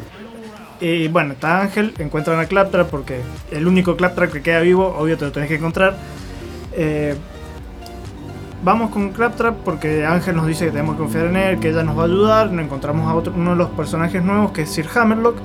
Y 0.82 1.06
bueno, 1.06 1.34
está 1.34 1.60
Ángel, 1.60 1.94
encuentran 1.98 2.40
a 2.40 2.46
Claptrap 2.46 2.90
porque 2.90 3.20
el 3.52 3.68
único 3.68 3.96
Claptrap 3.96 4.32
que 4.32 4.42
queda 4.42 4.60
vivo, 4.60 4.96
obvio 4.98 5.16
te 5.16 5.24
lo 5.26 5.30
tenés 5.30 5.48
que 5.48 5.54
encontrar. 5.54 5.96
Eh, 6.72 7.14
vamos 8.64 8.90
con 8.90 9.10
Claptrap 9.12 9.54
porque 9.64 10.04
Ángel 10.04 10.34
nos 10.34 10.44
dice 10.48 10.64
que 10.64 10.72
tenemos 10.72 10.96
que 10.96 11.02
confiar 11.02 11.26
en 11.26 11.36
él, 11.36 11.60
que 11.60 11.68
ella 11.68 11.84
nos 11.84 11.96
va 11.96 12.02
a 12.02 12.06
ayudar. 12.06 12.50
Nos 12.50 12.64
encontramos 12.64 13.08
a 13.08 13.14
otro, 13.14 13.32
uno 13.36 13.50
de 13.50 13.56
los 13.56 13.70
personajes 13.70 14.24
nuevos 14.24 14.50
que 14.50 14.62
es 14.62 14.70
Sir 14.70 14.88
Hammerlock, 14.92 15.36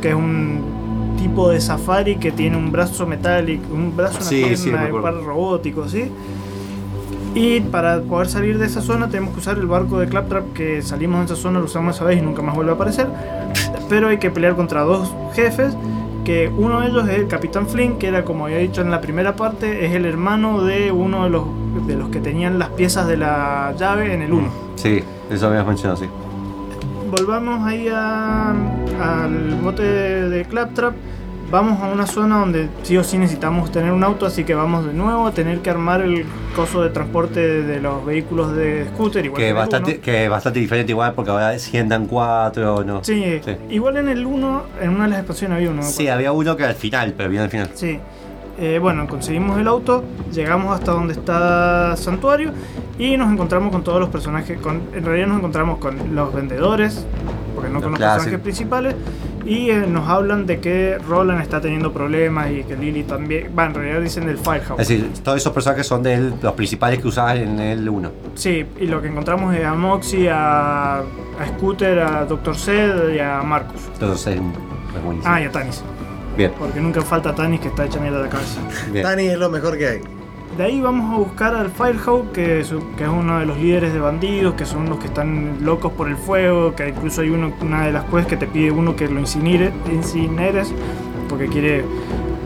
que 0.00 0.08
es 0.08 0.14
un 0.14 1.14
tipo 1.18 1.50
de 1.50 1.60
safari 1.60 2.16
que 2.16 2.32
tiene 2.32 2.56
un 2.56 2.72
brazo 2.72 3.06
metálico, 3.06 3.74
un 3.74 3.94
brazo, 3.94 4.16
una 4.16 4.26
Sí, 4.26 4.36
pierna, 4.44 4.56
sí, 4.56 4.92
un 4.92 5.02
par 5.02 5.14
robótico, 5.14 5.86
¿sí? 5.90 6.10
Y 7.36 7.60
para 7.60 8.00
poder 8.00 8.28
salir 8.28 8.58
de 8.58 8.64
esa 8.64 8.80
zona 8.80 9.08
tenemos 9.08 9.34
que 9.34 9.40
usar 9.40 9.58
el 9.58 9.66
barco 9.66 9.98
de 9.98 10.08
Claptrap 10.08 10.54
que 10.54 10.80
salimos 10.80 11.20
de 11.20 11.34
esa 11.34 11.36
zona, 11.42 11.58
lo 11.58 11.66
usamos 11.66 11.94
esa 11.94 12.04
vez 12.06 12.18
y 12.18 12.22
nunca 12.22 12.40
más 12.40 12.54
vuelve 12.54 12.70
a 12.72 12.74
aparecer. 12.76 13.08
Pero 13.90 14.08
hay 14.08 14.16
que 14.18 14.30
pelear 14.30 14.56
contra 14.56 14.80
dos 14.80 15.14
jefes, 15.34 15.76
que 16.24 16.48
uno 16.56 16.80
de 16.80 16.88
ellos 16.88 17.06
es 17.08 17.16
el 17.18 17.28
Capitán 17.28 17.66
Flynn, 17.68 17.98
que 17.98 18.08
era 18.08 18.24
como 18.24 18.46
había 18.46 18.56
dicho 18.56 18.80
en 18.80 18.90
la 18.90 19.02
primera 19.02 19.36
parte, 19.36 19.84
es 19.84 19.92
el 19.94 20.06
hermano 20.06 20.64
de 20.64 20.90
uno 20.92 21.24
de 21.24 21.30
los, 21.30 21.44
de 21.86 21.94
los 21.96 22.08
que 22.08 22.20
tenían 22.20 22.58
las 22.58 22.70
piezas 22.70 23.06
de 23.06 23.18
la 23.18 23.74
llave 23.78 24.14
en 24.14 24.22
el 24.22 24.32
1. 24.32 24.48
Sí, 24.76 25.04
eso 25.30 25.48
habías 25.48 25.66
mencionado, 25.66 25.98
sí. 26.00 26.06
Volvamos 27.10 27.66
ahí 27.68 27.86
a- 27.92 28.50
al 28.50 29.54
bote 29.62 29.82
de, 29.82 30.28
de 30.30 30.44
Claptrap. 30.46 30.94
Vamos 31.50 31.80
a 31.80 31.86
una 31.88 32.06
zona 32.06 32.40
donde 32.40 32.68
sí 32.82 32.96
o 32.96 33.04
sí 33.04 33.18
necesitamos 33.18 33.70
tener 33.70 33.92
un 33.92 34.02
auto, 34.02 34.26
así 34.26 34.42
que 34.42 34.54
vamos 34.54 34.84
de 34.84 34.92
nuevo 34.92 35.26
a 35.28 35.30
tener 35.32 35.60
que 35.60 35.70
armar 35.70 36.00
el 36.00 36.24
coso 36.56 36.82
de 36.82 36.90
transporte 36.90 37.62
de 37.62 37.80
los 37.80 38.04
vehículos 38.04 38.52
de 38.56 38.86
scooter. 38.92 39.24
Igual 39.24 39.40
Que 39.40 39.48
el 39.50 39.54
bastante, 39.54 39.92
uno. 39.92 40.00
que 40.02 40.28
bastante 40.28 40.58
diferente 40.58 40.90
igual 40.92 41.12
porque 41.14 41.30
ahora 41.30 41.56
si 41.58 41.78
andan 41.78 42.06
cuatro 42.06 42.82
no. 42.82 43.04
Sí, 43.04 43.40
igual 43.70 43.96
en 43.98 44.08
el 44.08 44.26
1, 44.26 44.62
en 44.82 44.90
una 44.90 45.04
de 45.04 45.10
las 45.10 45.18
expansiones 45.20 45.56
había 45.56 45.70
uno. 45.70 45.82
¿no? 45.82 45.88
Sí, 45.88 46.08
había 46.08 46.32
uno 46.32 46.56
que 46.56 46.64
al 46.64 46.74
final, 46.74 47.14
pero 47.16 47.28
bien 47.30 47.42
al 47.42 47.50
final. 47.50 47.70
Sí. 47.74 48.00
Eh, 48.58 48.78
bueno, 48.80 49.06
conseguimos 49.06 49.58
el 49.60 49.68
auto, 49.68 50.02
llegamos 50.32 50.74
hasta 50.74 50.90
donde 50.92 51.12
está 51.12 51.94
Santuario 51.96 52.52
y 52.98 53.16
nos 53.18 53.30
encontramos 53.30 53.70
con 53.70 53.84
todos 53.84 54.00
los 54.00 54.08
personajes. 54.08 54.58
Con, 54.58 54.80
en 54.94 55.04
realidad 55.04 55.28
nos 55.28 55.38
encontramos 55.38 55.78
con 55.78 56.14
los 56.14 56.34
vendedores, 56.34 57.06
porque 57.54 57.68
no 57.68 57.74
Los 57.74 57.82
con 57.82 57.92
los 57.92 57.98
clásicos. 57.98 58.24
personajes 58.24 58.40
principales. 58.42 58.94
Y 59.46 59.70
eh, 59.70 59.86
nos 59.86 60.08
hablan 60.08 60.44
de 60.44 60.58
que 60.60 60.98
Roland 60.98 61.40
está 61.40 61.60
teniendo 61.60 61.92
problemas 61.92 62.50
y 62.50 62.64
que 62.64 62.76
Lily 62.76 63.04
también. 63.04 63.52
Va, 63.56 63.66
en 63.66 63.74
realidad 63.74 64.00
dicen 64.00 64.26
del 64.26 64.38
Firehouse. 64.38 64.80
Es 64.80 64.88
decir, 64.88 65.08
todos 65.22 65.38
esos 65.38 65.52
personajes 65.52 65.86
son 65.86 66.02
de 66.02 66.32
los 66.42 66.52
principales 66.54 66.98
que 66.98 67.08
usabas 67.08 67.36
en 67.36 67.58
el 67.60 67.88
1. 67.88 68.10
Sí, 68.34 68.66
y 68.80 68.86
lo 68.86 69.00
que 69.00 69.08
encontramos 69.08 69.54
es 69.54 69.64
a 69.64 69.74
Moxie, 69.74 70.28
a, 70.30 70.96
a 70.98 71.46
Scooter, 71.56 72.00
a 72.00 72.24
Dr. 72.24 72.56
Zed 72.56 73.14
y 73.14 73.20
a 73.20 73.40
Marcus. 73.42 73.82
Entonces 73.92 74.34
es, 74.34 74.40
es 74.40 75.04
buenísimo. 75.04 75.32
Ah, 75.32 75.40
y 75.40 75.44
a 75.44 75.52
Tanis. 75.52 75.82
Bien. 76.36 76.52
Porque 76.58 76.80
nunca 76.80 77.00
falta 77.02 77.34
Tanis 77.34 77.60
que 77.60 77.68
está 77.68 77.84
hecha 77.86 78.00
mierda 78.00 78.18
de 78.18 78.24
la 78.24 78.30
cabeza. 78.30 78.60
Bien. 78.90 79.04
Tani 79.04 79.26
es 79.26 79.38
lo 79.38 79.48
mejor 79.48 79.78
que 79.78 79.86
hay. 79.86 80.00
De 80.56 80.64
ahí 80.64 80.80
vamos 80.80 81.12
a 81.12 81.18
buscar 81.18 81.54
al 81.54 81.70
Firehouse, 81.70 82.28
que 82.32 82.60
es, 82.60 82.72
que 82.96 83.04
es 83.04 83.10
uno 83.10 83.38
de 83.40 83.46
los 83.46 83.58
líderes 83.58 83.92
de 83.92 84.00
bandidos, 84.00 84.54
que 84.54 84.64
son 84.64 84.88
los 84.88 84.98
que 84.98 85.06
están 85.06 85.58
locos 85.62 85.92
por 85.92 86.08
el 86.08 86.16
fuego, 86.16 86.74
que 86.74 86.88
incluso 86.88 87.20
hay 87.20 87.28
uno, 87.28 87.52
una 87.60 87.84
de 87.84 87.92
las 87.92 88.04
quests 88.04 88.26
que 88.26 88.36
te 88.38 88.46
pide 88.46 88.70
uno 88.70 88.96
que 88.96 89.06
lo 89.06 89.20
incinere, 89.20 89.70
incineres, 89.92 90.72
porque 91.28 91.48
quiere 91.48 91.84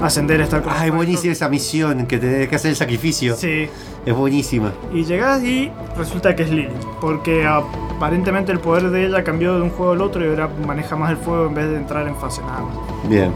ascender 0.03 0.41
a 0.41 0.45
estar 0.45 0.63
con 0.63 0.73
Ay, 0.75 0.91
buenísima 0.91 1.33
esa 1.33 1.49
misión 1.49 2.07
que 2.07 2.19
tenés 2.19 2.49
que 2.49 2.57
hacer 2.57 2.71
el 2.71 2.77
sacrificio. 2.77 3.37
Sí. 3.37 3.69
Es 4.05 4.15
buenísima. 4.15 4.73
Y 4.93 5.05
llegas 5.05 5.43
y 5.45 5.71
resulta 5.97 6.35
que 6.35 6.45
es 6.45 6.51
Lily. 6.51 6.69
Porque 7.01 7.47
aparentemente 7.47 8.51
el 8.51 8.59
poder 8.59 8.91
de 8.91 9.07
ella 9.07 9.23
cambió 9.23 9.55
de 9.55 9.63
un 9.63 9.71
juego 9.71 9.93
al 9.93 10.01
otro 10.01 10.25
y 10.25 10.29
ahora 10.29 10.49
maneja 10.67 10.97
más 10.97 11.11
el 11.11 11.19
fuego 11.19 11.47
en 11.47 11.55
vez 11.55 11.69
de 11.69 11.77
entrar 11.77 12.09
en 12.09 12.17
fase 12.17 12.41
nada 12.43 12.63
más. 12.63 13.09
Bien. 13.09 13.33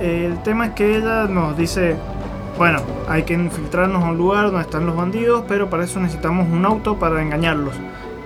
El 0.00 0.38
tema 0.42 0.66
es 0.66 0.72
que 0.72 0.96
ella 0.96 1.24
nos 1.24 1.56
dice, 1.56 1.96
bueno, 2.60 2.80
hay 3.08 3.22
que 3.22 3.32
infiltrarnos 3.32 4.04
a 4.04 4.08
un 4.08 4.18
lugar 4.18 4.44
donde 4.50 4.60
están 4.60 4.84
los 4.84 4.94
bandidos, 4.94 5.44
pero 5.48 5.70
para 5.70 5.84
eso 5.84 5.98
necesitamos 5.98 6.46
un 6.46 6.66
auto 6.66 6.98
para 6.98 7.22
engañarlos. 7.22 7.72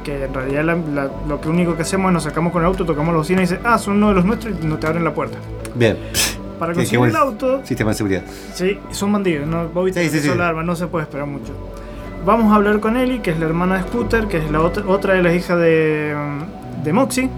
Que 0.02 0.24
en 0.24 0.34
realidad 0.34 0.64
la- 0.64 0.74
la- 1.04 1.10
lo 1.28 1.40
que 1.40 1.48
único 1.48 1.76
que 1.76 1.82
hacemos 1.82 2.08
es 2.08 2.14
nos 2.14 2.24
sacamos 2.24 2.52
con 2.52 2.62
el 2.62 2.66
auto, 2.66 2.84
tocamos 2.84 3.12
la 3.12 3.18
bocina 3.18 3.42
y 3.42 3.44
dice, 3.44 3.60
ah, 3.62 3.78
son 3.78 3.98
uno 3.98 4.08
de 4.08 4.14
los 4.14 4.24
nuestros 4.24 4.54
y 4.60 4.66
no 4.66 4.76
te 4.76 4.88
abren 4.88 5.04
la 5.04 5.14
puerta. 5.14 5.38
Bien. 5.76 5.96
Para 6.58 6.74
conseguir 6.74 7.06
el 7.10 7.14
auto, 7.14 7.60
Sistema 7.64 7.90
de 7.92 7.96
seguridad. 7.96 8.22
Sí, 8.54 8.76
son 8.90 9.12
bandidos, 9.12 9.46
¿no? 9.46 9.68
Viste 9.84 10.02
Sí, 10.02 10.10
sí, 10.10 10.18
sí. 10.20 10.28
las 10.36 10.40
armas, 10.48 10.64
no 10.64 10.74
se 10.74 10.88
puede 10.88 11.04
esperar 11.04 11.26
mucho. 11.28 11.52
Vamos 12.26 12.50
a 12.52 12.56
hablar 12.56 12.80
con 12.80 12.96
Ellie, 12.96 13.20
que 13.22 13.30
es 13.30 13.38
la 13.38 13.46
hermana 13.46 13.76
de 13.76 13.82
Scooter, 13.82 14.26
que 14.26 14.38
es 14.38 14.50
la 14.50 14.62
otra, 14.62 14.82
otra 14.88 15.14
de 15.14 15.22
las 15.22 15.32
hijas 15.36 15.58
de, 15.60 16.12
de 16.82 16.92
Moxie, 16.92 17.30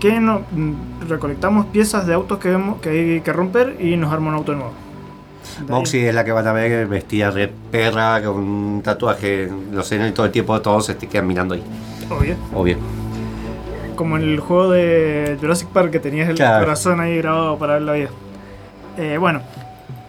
que 0.00 0.18
no, 0.20 0.40
mm, 0.52 1.06
recolectamos 1.06 1.66
piezas 1.66 2.06
de 2.06 2.14
autos 2.14 2.38
que, 2.38 2.48
vemos, 2.48 2.80
que 2.80 2.88
hay 2.88 3.20
que 3.20 3.30
romper 3.34 3.76
y 3.78 3.98
nos 3.98 4.10
arma 4.10 4.28
un 4.30 4.36
auto 4.36 4.54
nuevo. 4.54 4.72
Moxie 5.68 6.08
es 6.08 6.14
la 6.14 6.24
que 6.24 6.32
van 6.32 6.46
a 6.46 6.52
ver 6.52 6.86
vestida 6.86 7.30
de 7.30 7.48
perra 7.48 8.22
con 8.22 8.36
un 8.38 8.82
tatuaje 8.82 9.48
los 9.72 9.86
senos 9.86 10.08
y 10.08 10.12
todo 10.12 10.26
el 10.26 10.32
tiempo 10.32 10.60
todos 10.60 10.86
se 10.86 10.94
te 10.94 11.06
quedan 11.06 11.26
mirando 11.26 11.54
ahí. 11.54 11.62
Obvio. 12.10 12.36
Obvio. 12.54 12.76
Como 13.96 14.16
en 14.16 14.22
el 14.22 14.40
juego 14.40 14.70
de 14.72 15.36
Jurassic 15.40 15.68
Park 15.68 15.90
que 15.90 16.00
tenías 16.00 16.28
el 16.28 16.36
Claro. 16.36 16.64
corazón 16.64 17.00
ahí 17.00 17.18
grabado 17.18 17.58
para 17.58 17.74
ver 17.74 17.82
la 17.82 17.92
vida. 17.92 18.08
Eh, 18.98 19.18
bueno, 19.18 19.42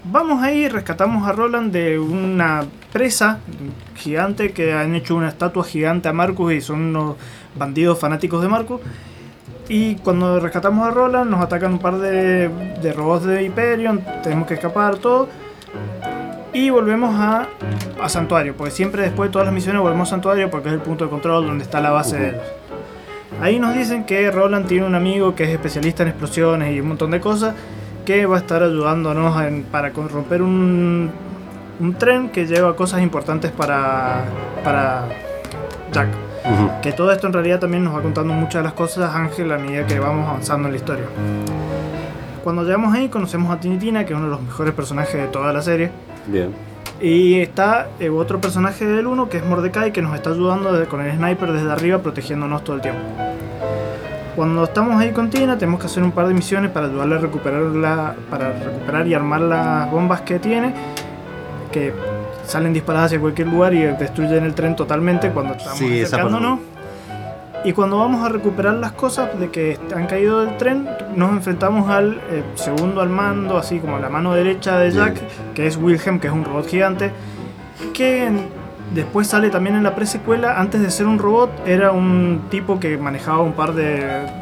vamos 0.06 0.41
ahí, 0.44 0.68
rescatamos 0.69 1.28
a 1.28 1.32
Roland 1.34 1.72
de 1.72 1.99
una 1.99 2.64
presa 2.94 3.40
gigante 3.95 4.52
que 4.52 4.73
han 4.73 4.95
hecho 4.95 5.15
una 5.15 5.30
estatua 5.30 5.64
gigante 5.64 6.07
a 6.10 6.14
Marcus 6.14 6.53
y 6.53 6.61
son 6.61 6.82
unos 6.82 7.15
bandidos 7.56 7.99
fanáticos 7.99 8.41
de 8.41 8.48
Marcus. 8.48 8.80
Y 9.69 9.95
cuando 9.95 10.40
rescatamos 10.40 10.86
a 10.88 10.91
Roland 10.91 11.30
nos 11.30 11.41
atacan 11.41 11.73
un 11.73 11.80
par 11.80 11.98
de, 11.98 12.49
de 12.82 12.94
robots 12.94 13.26
de 13.26 13.44
Hyperion, 13.44 14.02
tenemos 14.23 14.48
que 14.48 14.56
escapar 14.56 14.98
todo. 14.98 15.30
Y 16.53 16.69
volvemos 16.69 17.15
a, 17.15 17.48
a 18.02 18.10
Santuario, 18.10 18.53
porque 18.57 18.72
siempre 18.72 19.03
después 19.03 19.30
de 19.30 19.34
todas 19.34 19.45
las 19.45 19.53
misiones 19.53 19.82
volvemos 19.82 20.10
a 20.10 20.11
Santuario 20.11 20.49
porque 20.49 20.68
es 20.68 20.73
el 20.73 20.82
punto 20.82 21.06
de 21.06 21.10
control 21.10 21.48
donde 21.48 21.64
está 21.64 21.80
la 21.80 21.91
base 21.91 22.18
de 22.18 22.30
ellos. 22.30 22.41
Ahí 23.41 23.57
nos 23.60 23.73
dicen 23.73 24.03
que 24.03 24.30
Roland 24.30 24.68
tiene 24.68 24.86
un 24.86 24.94
amigo 24.95 25.34
que 25.34 25.45
es 25.45 25.49
especialista 25.49 26.03
en 26.03 26.10
explosiones 26.10 26.76
y 26.76 26.82
un 26.82 26.90
montón 26.90 27.11
de 27.11 27.22
cosas 27.22 27.56
que 28.06 28.26
va 28.26 28.36
a 28.36 28.40
estar 28.40 28.61
ayudándonos 28.61 29.41
en- 29.44 29.64
para 29.64 29.90
romper 29.91 30.41
un, 30.41 31.10
un 31.80 31.94
tren 31.95 32.30
que 32.30 32.45
lleva 32.45 32.76
cosas 32.76 33.02
importantes 33.02 33.52
para, 33.52 34.23
para 34.64 35.06
Jack. 35.94 36.10
Que 36.82 36.91
todo 36.91 37.11
esto 37.11 37.28
en 37.28 37.34
realidad 37.34 37.60
también 37.60 37.84
nos 37.84 37.95
va 37.95 38.02
contando 38.02 38.34
muchas 38.34 38.56
de 38.56 38.64
las 38.64 38.73
cosas 38.73 39.15
Ángel 39.15 39.52
a 39.53 39.57
medida 39.57 39.86
que 39.88 39.99
vamos 39.99 40.28
avanzando 40.28 40.68
en 40.68 40.73
la 40.73 40.78
historia. 40.78 41.06
Cuando 42.43 42.63
llegamos 42.63 42.93
ahí 42.93 43.09
conocemos 43.09 43.51
a 43.55 43.59
Tinitina, 43.59 44.05
que 44.05 44.13
es 44.13 44.18
uno 44.18 44.26
de 44.27 44.31
los 44.31 44.41
mejores 44.41 44.73
personajes 44.73 45.13
de 45.13 45.27
toda 45.27 45.53
la 45.53 45.61
serie. 45.61 45.91
Bien. 46.27 46.49
Y 46.99 47.39
está 47.39 47.88
eh, 47.99 48.09
otro 48.09 48.39
personaje 48.39 48.85
del 48.85 49.07
1 49.07 49.30
que 49.30 49.38
es 49.38 49.45
Mordecai 49.45 49.91
que 49.91 50.01
nos 50.01 50.13
está 50.15 50.30
ayudando 50.31 50.72
desde- 50.73 50.85
con 50.88 51.01
el 51.01 51.11
sniper 51.15 51.51
desde 51.51 51.72
arriba 51.72 51.99
protegiéndonos 51.99 52.63
todo 52.63 52.76
el 52.76 52.81
tiempo. 52.81 53.01
Cuando 54.35 54.63
estamos 54.63 54.99
ahí 55.01 55.11
con 55.11 55.30
Tina 55.30 55.57
tenemos 55.57 55.80
que 55.80 55.88
hacer 55.88 56.03
un 56.03 56.11
par 56.11 56.27
de 56.27 56.34
misiones 56.34 56.72
para 56.72 56.88
ayudarle 56.88 57.15
a 57.15 57.18
recuperar, 57.19 57.61
la, 57.63 58.15
para 58.30 58.53
recuperar 58.53 59.07
y 59.07 59.13
armar 59.13 59.41
las 59.41 59.91
bombas 59.91 60.22
que 60.22 60.39
tiene 60.39 60.73
que 61.72 61.93
salen 62.45 62.73
disparadas 62.73 63.07
hacia 63.07 63.19
cualquier 63.19 63.47
lugar 63.47 63.73
y 63.73 63.81
destruyen 63.81 64.43
el 64.43 64.53
tren 64.53 64.76
totalmente 64.76 65.30
cuando 65.31 65.53
estamos 65.53 65.77
Sí, 65.80 65.99
esa 66.01 66.18
acercándonos. 66.18 66.59
Y 67.63 67.73
cuando 67.73 67.99
vamos 67.99 68.25
a 68.25 68.29
recuperar 68.29 68.75
las 68.75 68.93
cosas 68.93 69.39
de 69.39 69.51
que 69.51 69.77
han 69.95 70.07
caído 70.07 70.43
del 70.43 70.57
tren, 70.57 70.89
nos 71.15 71.31
enfrentamos 71.31 71.89
al 71.89 72.19
eh, 72.31 72.43
segundo 72.55 73.01
al 73.01 73.09
mando, 73.09 73.57
así 73.57 73.79
como 73.79 73.97
a 73.97 73.99
la 73.99 74.09
mano 74.09 74.33
derecha 74.33 74.77
de 74.77 74.91
Jack, 74.91 75.21
que 75.53 75.67
es 75.67 75.77
Wilhelm, 75.77 76.19
que 76.19 76.27
es 76.27 76.33
un 76.33 76.43
robot 76.43 76.67
gigante, 76.67 77.11
que 77.93 78.31
después 78.95 79.27
sale 79.27 79.51
también 79.51 79.75
en 79.75 79.83
la 79.83 79.93
presecuela, 79.93 80.59
antes 80.59 80.81
de 80.81 80.89
ser 80.89 81.05
un 81.05 81.19
robot, 81.19 81.51
era 81.67 81.91
un 81.91 82.45
tipo 82.49 82.79
que 82.79 82.97
manejaba 82.97 83.41
un 83.41 83.53
par 83.53 83.73
de, 83.73 83.99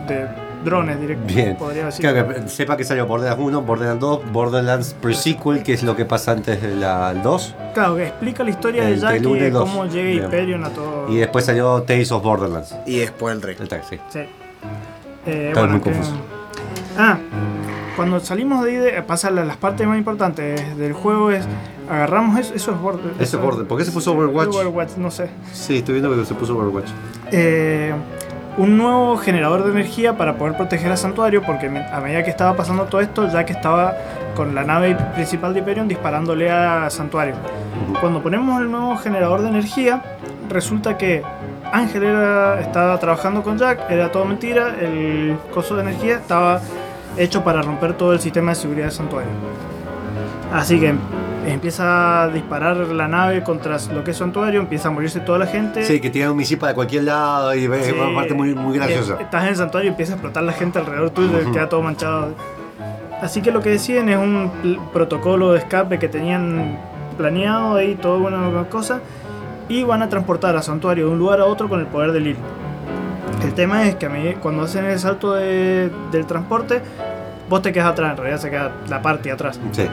de 0.08 0.49
drones 0.64 1.00
directos, 1.00 1.28
Bien. 1.34 1.56
podría 1.56 1.86
decir. 1.86 2.02
Claro, 2.02 2.28
que 2.28 2.48
sepa 2.50 2.76
que 2.78 2.84
salió 2.84 3.06
Borderlands 3.08 3.44
1, 3.44 3.62
Borderlands 3.62 4.02
2, 4.02 4.32
Borderlands 4.32 4.96
Pre-Sequel, 5.02 5.64
que 5.64 5.74
es 5.74 5.84
lo 5.84 5.96
que 5.96 6.06
pasa 6.06 6.32
antes 6.34 6.62
del 6.62 6.82
2. 7.24 7.56
Claro, 7.74 7.96
que 7.96 8.08
explica 8.08 8.44
la 8.44 8.50
historia 8.50 8.84
de 8.86 8.98
Jack 8.98 9.22
y 9.22 9.52
cómo 9.52 9.86
llega 9.86 10.10
Bien. 10.10 10.26
Hyperion 10.26 10.64
a 10.66 10.70
todo. 10.70 11.08
Y 11.10 11.18
después 11.18 11.46
salió 11.46 11.82
Tales 11.84 12.12
of 12.12 12.24
Borderlands. 12.24 12.76
Y 12.86 12.98
después 13.00 13.36
el 13.36 13.42
rey. 13.42 13.56
El 13.60 13.68
tag, 13.68 13.84
sí. 13.90 13.98
Sí. 14.10 14.20
Eh, 15.26 15.48
Estaba 15.50 15.68
muy 15.68 15.80
que- 15.80 15.92
confuso. 15.92 16.14
Ah, 16.98 17.18
cuando 17.96 18.20
salimos 18.20 18.64
de 18.64 18.72
ahí, 18.72 18.78
de- 18.78 19.02
pasa 19.04 19.30
la- 19.30 19.46
las 19.46 19.58
partes 19.58 19.86
más 19.88 19.98
importantes 19.98 20.78
del 20.78 20.94
juego 20.94 21.32
es 21.32 21.46
agarramos 21.90 22.40
eso, 22.40 22.54
eso 22.54 22.72
es 22.72 22.80
Border. 22.80 23.12
Eso 23.20 23.38
es 23.38 23.44
Border- 23.44 23.66
¿por 23.68 23.78
qué 23.78 23.86
se 23.86 23.92
puso 23.92 24.14
Overwatch? 24.14 24.50
Overwatch, 24.56 24.98
no 24.98 25.10
sé. 25.12 25.30
Sí, 25.54 25.78
estoy 25.78 25.96
viendo 25.96 26.14
que 26.16 26.26
se 26.26 26.34
puso 26.36 26.56
Overwatch. 26.58 26.90
Eh, 27.32 27.94
un 28.58 28.78
nuevo 28.78 29.18
generador 29.18 29.64
de 29.64 29.72
energía 29.72 30.18
para 30.18 30.36
poder 30.36 30.58
proteger 30.58 30.92
a 30.92 30.98
Santuario, 30.98 31.42
porque 31.42 31.68
a 31.68 32.00
medida 32.00 32.24
que 32.24 32.30
estaba 32.30 32.56
pasando 32.56 32.86
todo 32.86 33.02
esto, 33.02 33.28
ya 33.32 33.46
que 33.46 33.54
estaba 33.54 33.96
con 34.36 34.56
la 34.56 34.64
nave 34.64 34.96
principal 35.14 35.54
de 35.54 35.60
Hyperion 35.60 35.88
disparándole 35.88 36.52
a 36.52 36.90
Santuario. 36.90 37.36
Cuando 38.02 38.22
ponemos 38.22 38.62
el 38.62 38.72
nuevo 38.72 38.98
generador 38.98 39.42
de 39.42 39.50
energía, 39.50 40.02
resulta 40.50 40.98
que 40.98 41.24
Ángel 41.72 42.04
era, 42.04 42.60
estaba 42.60 42.98
trabajando 43.00 43.44
con 43.44 43.58
Jack, 43.58 43.90
era 43.90 44.12
todo 44.12 44.26
mentira, 44.26 44.76
el 44.80 45.38
coso 45.54 45.76
de 45.76 45.84
energía 45.84 46.16
estaba 46.16 46.62
hecho 47.18 47.44
para 47.44 47.62
romper 47.62 47.94
todo 47.94 48.14
el 48.14 48.20
sistema 48.20 48.52
de 48.52 48.56
seguridad 48.56 48.86
de 48.86 48.92
Santuario. 48.92 49.32
Así 50.54 50.80
que 50.80 50.96
empieza 51.54 52.24
a 52.24 52.28
disparar 52.30 52.78
la 52.78 53.08
nave 53.08 53.44
contra 53.44 53.78
lo 53.94 54.04
que 54.04 54.12
es 54.12 54.18
Santuario, 54.18 54.60
empieza 54.60 54.88
a 54.90 54.92
morirse 54.92 55.20
toda 55.20 55.40
la 55.40 55.46
gente. 55.48 55.84
Sí, 55.84 56.00
que 56.00 56.10
tiene 56.10 56.30
un 56.30 56.38
misil 56.38 56.58
para 56.58 56.74
cualquier 56.74 57.04
lado 57.04 57.54
y 57.56 57.66
es 57.66 57.86
Sí. 57.86 57.92
una 57.94 58.14
parte 58.16 58.34
muy, 58.34 58.54
muy 58.56 58.78
graciosa. 58.78 59.18
Estás 59.20 59.44
en 59.44 59.50
el 59.50 59.56
santuario 59.56 59.88
y 59.90 59.92
empieza 59.92 60.14
a 60.14 60.16
explotar 60.16 60.44
la 60.44 60.54
gente 60.54 60.80
alrededor 60.80 61.10
tuyo 61.12 61.40
y 61.40 61.44
Ujú. 61.44 61.52
queda 61.54 61.70
todo 61.70 61.82
manchado. 61.82 62.34
Así 63.22 63.42
que 63.42 63.52
lo 63.52 63.62
que 63.62 63.70
deciden 63.70 64.10
es 64.10 64.18
un 64.18 64.52
protocolo 64.94 65.52
de 65.52 65.60
escape 65.60 66.00
que 66.00 66.08
tenían 66.08 66.78
planeado 67.18 67.76
ahí, 67.76 67.96
toda 67.96 68.18
una 68.18 68.64
cosa. 68.70 69.02
Y 69.68 69.84
van 69.84 70.02
a 70.02 70.10
transportar 70.10 70.56
a 70.56 70.62
Santuario 70.62 71.06
de 71.08 71.12
un 71.12 71.20
lugar 71.20 71.40
a 71.42 71.46
otro 71.46 71.70
con 71.70 71.80
el 71.80 71.86
poder 71.86 72.12
del 72.12 72.28
hilo. 72.28 72.40
El 73.44 73.54
tema 73.54 73.86
es 73.88 73.96
que 73.96 74.06
a 74.08 74.10
mí, 74.10 74.34
cuando 74.42 74.64
hacen 74.64 74.86
el 74.86 74.98
salto 75.00 75.34
de- 75.34 75.92
del 76.12 76.26
transporte, 76.26 76.82
vos 77.50 77.62
te 77.62 77.72
quedas 77.72 77.90
atrás, 77.90 78.12
en 78.12 78.18
realidad 78.18 78.40
se 78.40 78.50
queda 78.50 78.72
la 78.88 79.02
parte 79.02 79.32
atrás. 79.32 79.60
Sí. 79.72 79.88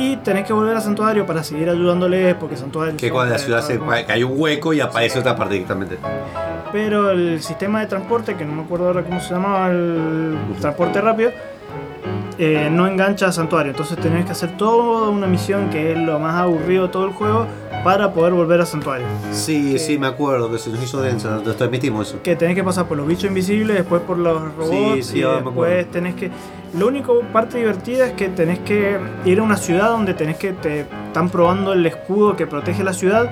Y 0.00 0.16
tenés 0.16 0.46
que 0.46 0.54
volver 0.54 0.74
a 0.74 0.80
Santuario 0.80 1.26
para 1.26 1.44
seguir 1.44 1.68
ayudándoles 1.68 2.34
porque 2.36 2.56
Santuario... 2.56 2.96
Que 2.96 3.10
cuando 3.10 3.34
la 3.34 3.38
ciudad 3.38 3.60
se 3.60 3.78
que 3.78 4.12
hay 4.12 4.24
un 4.24 4.32
hueco 4.34 4.72
y 4.72 4.80
aparece 4.80 5.18
otra 5.18 5.36
parte 5.36 5.54
directamente. 5.54 5.98
Pero 6.72 7.10
el 7.10 7.42
sistema 7.42 7.80
de 7.80 7.86
transporte, 7.86 8.34
que 8.34 8.46
no 8.46 8.54
me 8.54 8.62
acuerdo 8.62 8.86
ahora 8.86 9.04
cómo 9.04 9.20
se 9.20 9.34
llamaba, 9.34 9.70
el 9.70 10.38
transporte 10.58 11.02
rápido, 11.02 11.32
eh, 12.38 12.70
no 12.72 12.86
engancha 12.86 13.26
a 13.26 13.32
Santuario. 13.32 13.72
Entonces 13.72 13.98
tenés 13.98 14.24
que 14.24 14.32
hacer 14.32 14.56
toda 14.56 15.10
una 15.10 15.26
misión 15.26 15.68
que 15.68 15.92
es 15.92 15.98
lo 15.98 16.18
más 16.18 16.34
aburrido 16.34 16.84
de 16.84 16.88
todo 16.88 17.04
el 17.04 17.12
juego 17.12 17.46
para 17.84 18.14
poder 18.14 18.32
volver 18.32 18.58
a 18.62 18.64
Santuario. 18.64 19.06
Sí, 19.32 19.78
sí, 19.78 19.98
me 19.98 20.06
acuerdo 20.06 20.50
que 20.50 20.56
se 20.56 20.70
nos 20.70 20.82
hizo 20.82 21.02
densa, 21.02 21.42
nos 21.44 21.56
transmitimos 21.56 22.08
eso. 22.08 22.22
Que 22.22 22.36
tenés 22.36 22.54
que 22.54 22.64
pasar 22.64 22.86
por 22.86 22.96
los 22.96 23.06
bichos 23.06 23.24
invisibles, 23.24 23.76
después 23.76 24.00
por 24.00 24.16
los 24.16 24.54
robots 24.54 25.08
sí, 25.08 25.18
y 25.18 25.24
me 25.24 25.28
acuerdo. 25.28 25.50
después 25.50 25.90
tenés 25.90 26.14
que... 26.14 26.30
Lo 26.78 26.86
único 26.86 27.20
parte 27.32 27.58
divertida 27.58 28.06
es 28.06 28.12
que 28.12 28.28
tenés 28.28 28.60
que 28.60 28.98
ir 29.24 29.38
a 29.40 29.42
una 29.42 29.56
ciudad 29.56 29.88
donde 29.90 30.14
tenés 30.14 30.36
que... 30.36 30.52
Te 30.52 30.86
están 31.08 31.28
probando 31.28 31.72
el 31.72 31.84
escudo 31.84 32.36
que 32.36 32.46
protege 32.46 32.84
la 32.84 32.92
ciudad 32.92 33.28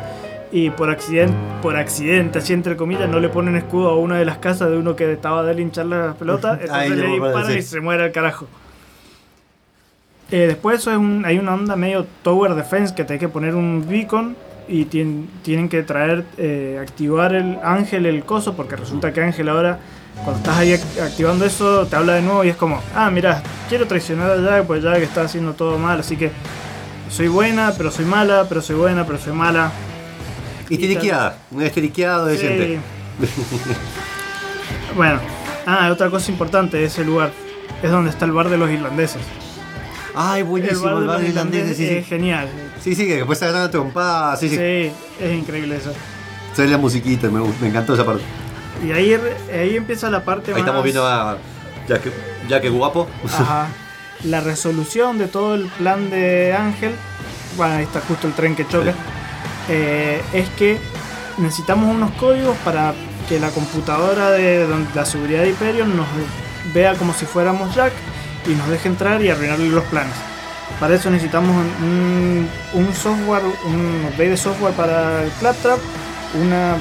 y 0.50 0.70
por 0.70 0.90
accidente, 0.90 1.34
por 1.62 1.76
accidente, 1.76 2.38
así 2.38 2.52
entre 2.54 2.76
comillas, 2.76 3.08
no 3.08 3.20
le 3.20 3.28
ponen 3.28 3.54
escudo 3.56 3.90
a 3.90 3.96
una 3.98 4.16
de 4.18 4.24
las 4.24 4.38
casas 4.38 4.70
de 4.70 4.76
uno 4.78 4.96
que 4.96 5.12
estaba 5.12 5.44
de 5.44 5.60
hinchar 5.60 5.86
la 5.86 6.14
pelota, 6.14 6.58
entonces 6.60 6.90
le 6.90 7.06
disparan 7.06 7.58
y 7.58 7.62
se 7.62 7.80
muere 7.80 8.04
al 8.04 8.12
carajo. 8.12 8.46
Eh, 10.30 10.46
después 10.48 10.78
eso 10.80 10.90
es 10.90 10.96
un- 10.98 11.24
hay 11.24 11.38
una 11.38 11.54
onda 11.54 11.76
medio 11.76 12.06
tower 12.22 12.54
defense 12.54 12.94
que 12.94 13.04
tenés 13.04 13.20
que 13.20 13.28
poner 13.28 13.54
un 13.54 13.84
beacon 13.88 14.36
y 14.68 14.84
tien- 14.84 15.26
tienen 15.42 15.68
que 15.68 15.82
traer, 15.82 16.24
eh, 16.36 16.78
activar 16.80 17.34
el 17.34 17.58
ángel, 17.62 18.06
el 18.06 18.22
coso, 18.24 18.54
porque 18.54 18.76
resulta 18.76 19.12
que 19.12 19.22
ángel 19.22 19.48
ahora, 19.48 19.78
cuando 20.24 20.36
estás 20.38 20.56
ahí 20.58 20.72
act- 20.72 21.00
activando 21.00 21.44
eso, 21.44 21.86
te 21.86 21.96
habla 21.96 22.14
de 22.14 22.22
nuevo 22.22 22.44
y 22.44 22.48
es 22.48 22.56
como, 22.56 22.80
ah, 22.94 23.10
mira, 23.10 23.42
quiero 23.68 23.86
traicionar 23.86 24.30
a 24.32 24.36
Jack, 24.40 24.66
pues 24.66 24.82
Jack 24.82 24.98
está 25.02 25.22
haciendo 25.22 25.52
todo 25.54 25.78
mal, 25.78 26.00
así 26.00 26.16
que 26.16 26.30
soy 27.10 27.28
buena, 27.28 27.72
pero 27.76 27.90
soy 27.90 28.04
mala, 28.04 28.46
pero 28.48 28.60
soy 28.60 28.76
buena, 28.76 29.06
pero 29.06 29.18
soy 29.18 29.32
mala. 29.32 29.70
Histeriqueada, 30.68 31.38
un 31.50 31.62
histeriqueado 31.64 32.26
decente. 32.26 32.78
Bueno, 34.96 35.20
ah, 35.66 35.88
otra 35.92 36.10
cosa 36.10 36.30
importante 36.30 36.76
de 36.76 36.84
ese 36.84 37.04
lugar 37.04 37.30
es 37.82 37.90
donde 37.90 38.10
está 38.10 38.24
el 38.24 38.32
bar 38.32 38.48
de 38.48 38.58
los 38.58 38.70
irlandeses. 38.70 39.22
Ay, 40.14 40.42
buenísimo, 40.42 40.88
el 40.88 40.94
bar 40.94 41.00
de 41.00 41.06
los 41.06 41.22
irlandeses, 41.22 41.60
irlandeses 41.68 41.76
sí, 41.76 41.86
sí. 41.88 41.94
es 41.94 42.06
genial. 42.06 42.48
Sí, 42.88 42.94
sí, 42.94 43.06
que 43.06 43.16
después 43.16 43.38
se 43.38 43.44
agarran 43.44 43.64
a 43.64 43.70
trompadas, 43.70 44.40
sí, 44.40 44.48
sí. 44.48 44.56
Sí, 44.56 44.92
es 45.20 45.32
increíble 45.32 45.76
eso. 45.76 45.92
Sale 46.54 46.68
la 46.70 46.78
musiquita, 46.78 47.28
me, 47.28 47.40
me 47.60 47.68
encantó 47.68 47.92
esa 47.94 48.04
parte. 48.04 48.22
Y 48.84 48.92
ahí, 48.92 49.14
ahí 49.52 49.76
empieza 49.76 50.08
la 50.08 50.24
parte 50.24 50.50
Ahí 50.52 50.54
más... 50.54 50.60
estamos 50.62 50.82
viendo 50.84 51.06
a 51.06 51.36
Jack, 51.88 52.02
Jack 52.48 52.68
Guapo. 52.70 53.06
Ajá. 53.26 53.68
La 54.24 54.40
resolución 54.40 55.16
de 55.18 55.28
todo 55.28 55.54
el 55.54 55.66
plan 55.66 56.10
de 56.10 56.52
Ángel, 56.52 56.92
bueno, 57.56 57.74
ahí 57.76 57.84
está 57.84 58.00
justo 58.00 58.26
el 58.26 58.32
tren 58.32 58.56
que 58.56 58.66
choca, 58.66 58.92
eh, 59.68 60.20
es 60.32 60.48
que 60.50 60.78
necesitamos 61.38 61.94
unos 61.94 62.10
códigos 62.12 62.56
para 62.64 62.94
que 63.28 63.38
la 63.38 63.50
computadora 63.50 64.30
de 64.32 64.66
don- 64.66 64.88
la 64.94 65.04
seguridad 65.04 65.42
de 65.42 65.50
Hyperion 65.50 65.96
nos 65.96 66.06
vea 66.74 66.94
como 66.94 67.12
si 67.14 67.26
fuéramos 67.26 67.72
Jack 67.76 67.92
y 68.46 68.54
nos 68.56 68.68
deje 68.70 68.88
entrar 68.88 69.22
y 69.22 69.28
arruinarle 69.30 69.68
los 69.68 69.84
planes. 69.84 70.14
Para 70.80 70.94
eso 70.94 71.10
necesitamos 71.10 71.50
un, 71.82 72.48
un 72.74 72.94
software, 72.94 73.42
un 73.66 74.04
update 74.08 74.28
de 74.30 74.36
software 74.36 74.72
para 74.74 75.24
el 75.24 75.30
Claptrap, 75.32 75.78
una 76.40 76.76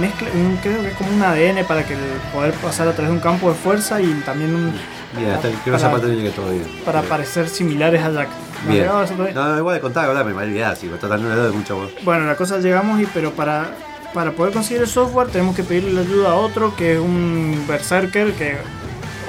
mezcla, 0.00 0.28
un, 0.34 0.56
creo 0.62 0.82
que 0.82 0.88
es 0.88 0.94
como 0.94 1.10
un 1.10 1.22
ADN 1.22 1.64
para 1.66 1.84
que 1.84 1.94
el- 1.94 2.00
poder 2.32 2.52
pasar 2.54 2.86
a 2.88 2.92
través 2.92 3.10
de 3.10 3.16
un 3.16 3.20
campo 3.20 3.48
de 3.48 3.54
fuerza 3.56 4.00
y 4.00 4.06
también 4.24 4.54
un 4.54 4.72
Bien, 5.16 5.30
hasta 5.30 5.48
creo 5.48 5.62
que 5.64 5.70
esa 5.70 5.78
para- 5.86 5.92
parte 5.92 6.06
no 6.08 6.14
llegué 6.14 6.30
todavía. 6.30 6.62
para 6.84 7.00
Bien. 7.00 7.08
parecer 7.10 7.48
similares 7.48 8.02
a 8.02 8.10
Jack. 8.10 8.28
¿No 8.66 8.72
Bien. 8.72 8.86
No, 9.34 9.48
no, 9.48 9.58
igual 9.58 9.74
de 9.74 9.80
contar, 9.80 10.06
ahora 10.06 10.22
me 10.24 10.32
va 10.32 10.42
a 10.42 10.44
olvidar, 10.44 10.76
si 10.76 10.86
me 10.86 10.94
está 10.94 11.08
dando 11.08 11.28
de 11.28 11.50
mucho 11.52 11.74
amor. 11.74 11.90
Bueno, 12.04 12.24
la 12.26 12.36
cosa 12.36 12.58
llegamos 12.58 13.00
y 13.00 13.06
pero 13.06 13.32
para 13.32 13.70
para 14.14 14.30
poder 14.32 14.52
conseguir 14.54 14.80
el 14.82 14.88
software 14.88 15.28
tenemos 15.28 15.54
que 15.54 15.62
pedirle 15.62 15.92
la 15.92 16.00
ayuda 16.00 16.30
a 16.30 16.34
otro 16.36 16.74
que 16.74 16.94
es 16.94 16.98
un 17.00 17.64
berserker 17.68 18.32
que 18.32 18.56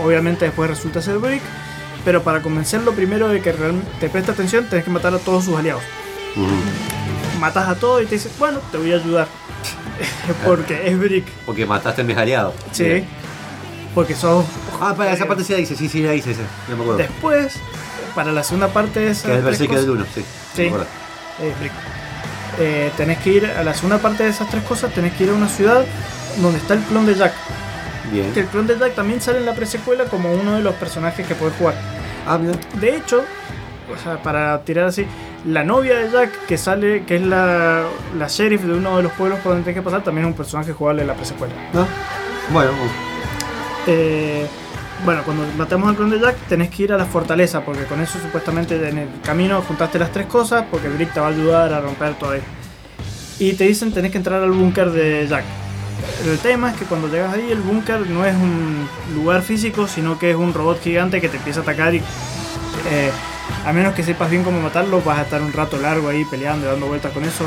obviamente 0.01 0.45
después 0.45 0.69
resulta 0.69 1.01
ser 1.01 1.17
Brick, 1.17 1.41
pero 2.07 2.23
para 2.23 2.41
convencerlo 2.41 2.93
primero 2.93 3.27
de 3.27 3.41
que 3.41 3.51
realmente 3.51 3.91
te 3.99 4.07
preste 4.07 4.31
atención 4.31 4.65
tenés 4.69 4.85
que 4.85 4.91
matar 4.91 5.13
a 5.13 5.17
todos 5.17 5.43
sus 5.43 5.57
aliados. 5.59 5.83
Matas 7.37 7.67
a 7.67 7.75
todos 7.75 8.01
y 8.01 8.05
te 8.05 8.15
dice, 8.15 8.29
bueno, 8.39 8.59
te 8.71 8.77
voy 8.77 8.93
a 8.93 8.95
ayudar. 8.95 9.27
Porque 10.45 10.87
es 10.87 10.97
Brick. 10.97 11.25
Porque 11.45 11.65
mataste 11.65 12.03
a 12.03 12.05
mis 12.05 12.15
aliados. 12.15 12.53
Sí. 12.71 13.03
Porque 13.93 14.15
sos... 14.15 14.45
Ah, 14.79 14.93
para 14.95 15.11
esa 15.11 15.25
parte 15.25 15.43
sí 15.43 15.51
la 15.51 15.59
hice, 15.59 15.75
sí, 15.75 15.89
sí 15.89 16.01
la 16.01 16.13
hice, 16.15 16.31
esa. 16.31 16.43
No 16.69 16.77
me 16.77 16.83
acuerdo. 16.83 16.97
Después, 16.99 17.55
para 18.15 18.31
la 18.31 18.41
segunda 18.41 18.69
parte 18.69 19.01
de 19.01 19.11
esas 19.11 19.23
Que 19.25 19.49
es 19.49 19.59
el 19.59 19.67
cosas- 19.67 19.81
del 19.81 19.91
1, 19.91 20.05
sí. 20.15 20.23
Sí. 20.55 20.61
me 20.61 21.49
Brick. 21.59 21.71
Eh, 22.57 22.89
tenés 22.95 23.17
que 23.17 23.31
ir 23.31 23.45
a 23.47 23.63
la 23.65 23.73
segunda 23.73 23.97
parte 23.97 24.23
de 24.23 24.29
esas 24.29 24.49
tres 24.49 24.63
cosas, 24.63 24.93
tenés 24.93 25.11
que 25.11 25.25
ir 25.25 25.31
a 25.31 25.33
una 25.33 25.49
ciudad 25.49 25.83
donde 26.37 26.59
está 26.59 26.73
el 26.75 26.79
clon 26.83 27.05
de 27.05 27.15
Jack. 27.15 27.33
Bien. 28.13 28.31
Que 28.31 28.39
el 28.39 28.45
clon 28.45 28.65
de 28.65 28.79
Jack 28.79 28.95
también 28.95 29.19
sale 29.19 29.39
en 29.39 29.45
la 29.45 29.53
presecuela 29.55 30.05
como 30.05 30.31
uno 30.31 30.55
de 30.55 30.61
los 30.61 30.73
personajes 30.75 31.27
que 31.27 31.35
puedes 31.35 31.53
jugar. 31.57 31.96
Ah. 32.27 32.39
De 32.79 32.95
hecho, 32.95 33.23
o 33.93 33.97
sea, 34.03 34.21
para 34.21 34.59
tirar 34.61 34.85
así, 34.85 35.05
la 35.45 35.63
novia 35.63 35.99
de 35.99 36.11
Jack 36.11 36.45
que 36.45 36.57
sale, 36.57 37.03
que 37.05 37.15
es 37.15 37.21
la, 37.21 37.83
la 38.17 38.27
sheriff 38.27 38.63
de 38.63 38.73
uno 38.73 38.97
de 38.97 39.03
los 39.03 39.11
pueblos 39.13 39.39
por 39.39 39.53
donde 39.53 39.63
tienes 39.63 39.81
que 39.81 39.83
pasar, 39.85 40.03
también 40.03 40.25
es 40.27 40.31
un 40.31 40.37
personaje 40.37 40.73
jugable 40.73 41.03
en 41.03 41.07
la 41.07 41.13
presecuela. 41.13 41.53
Bueno, 42.51 42.71
Eh, 43.87 44.45
bueno, 45.05 45.21
cuando 45.23 45.45
matamos 45.57 45.89
al 45.89 45.95
clon 45.95 46.09
de 46.09 46.19
Jack, 46.19 46.35
tenés 46.49 46.69
que 46.69 46.83
ir 46.83 46.93
a 46.93 46.97
la 46.97 47.05
fortaleza, 47.05 47.61
porque 47.61 47.83
con 47.85 48.01
eso 48.01 48.19
supuestamente 48.19 48.75
en 48.89 48.97
el 48.97 49.07
camino 49.23 49.61
juntaste 49.61 49.99
las 49.99 50.11
tres 50.11 50.25
cosas, 50.25 50.65
porque 50.69 50.89
Brick 50.89 51.13
te 51.13 51.19
va 51.19 51.27
a 51.27 51.29
ayudar 51.29 51.73
a 51.73 51.79
romper 51.81 52.15
todo 52.15 52.31
ahí. 52.31 52.41
Y 53.39 53.53
te 53.53 53.65
dicen 53.65 53.93
tenés 53.93 54.11
que 54.11 54.17
entrar 54.17 54.41
al 54.41 54.51
búnker 54.51 54.91
de 54.91 55.27
Jack. 55.27 55.43
El 56.25 56.39
tema 56.39 56.71
es 56.71 56.77
que 56.77 56.85
cuando 56.85 57.07
llegas 57.07 57.33
ahí, 57.33 57.51
el 57.51 57.59
búnker 57.61 58.09
no 58.09 58.25
es 58.25 58.35
un 58.35 58.87
lugar 59.15 59.41
físico, 59.43 59.87
sino 59.87 60.17
que 60.17 60.31
es 60.31 60.35
un 60.35 60.53
robot 60.53 60.81
gigante 60.81 61.21
que 61.21 61.29
te 61.29 61.37
empieza 61.37 61.59
a 61.59 61.63
atacar 61.63 61.93
y 61.93 61.97
eh, 62.89 63.11
a 63.65 63.71
menos 63.71 63.93
que 63.93 64.03
sepas 64.03 64.29
bien 64.29 64.43
cómo 64.43 64.59
matarlo, 64.59 65.01
vas 65.01 65.19
a 65.19 65.21
estar 65.23 65.41
un 65.41 65.53
rato 65.53 65.77
largo 65.77 66.09
ahí 66.09 66.25
peleando 66.25 66.65
y 66.65 66.69
dando 66.69 66.87
vueltas 66.87 67.11
con 67.11 67.23
eso. 67.23 67.43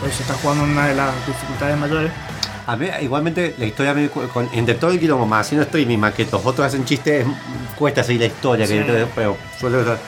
Por 0.00 0.08
eso 0.08 0.22
estás 0.22 0.36
jugando 0.40 0.64
una 0.64 0.86
de 0.88 0.94
las 0.94 1.14
dificultades 1.26 1.76
mayores. 1.78 2.12
A 2.66 2.76
mí, 2.76 2.86
igualmente, 3.00 3.54
la 3.58 3.66
historia, 3.66 3.94
con, 4.32 4.48
entre 4.52 4.76
todo 4.76 4.92
el 4.92 5.00
quilombo 5.00 5.26
más, 5.26 5.48
si 5.48 5.56
no 5.56 5.62
estoy 5.62 5.84
misma 5.84 6.12
que 6.12 6.24
los 6.30 6.46
otros 6.46 6.64
hacen 6.66 6.84
chistes, 6.84 7.26
cuesta 7.76 8.04
seguir 8.04 8.20
la 8.20 8.26
historia, 8.28 8.66
que 8.66 8.82
Sí. 8.84 9.10
pero 9.16 9.36
suele 9.58 9.80
estar. 9.80 9.98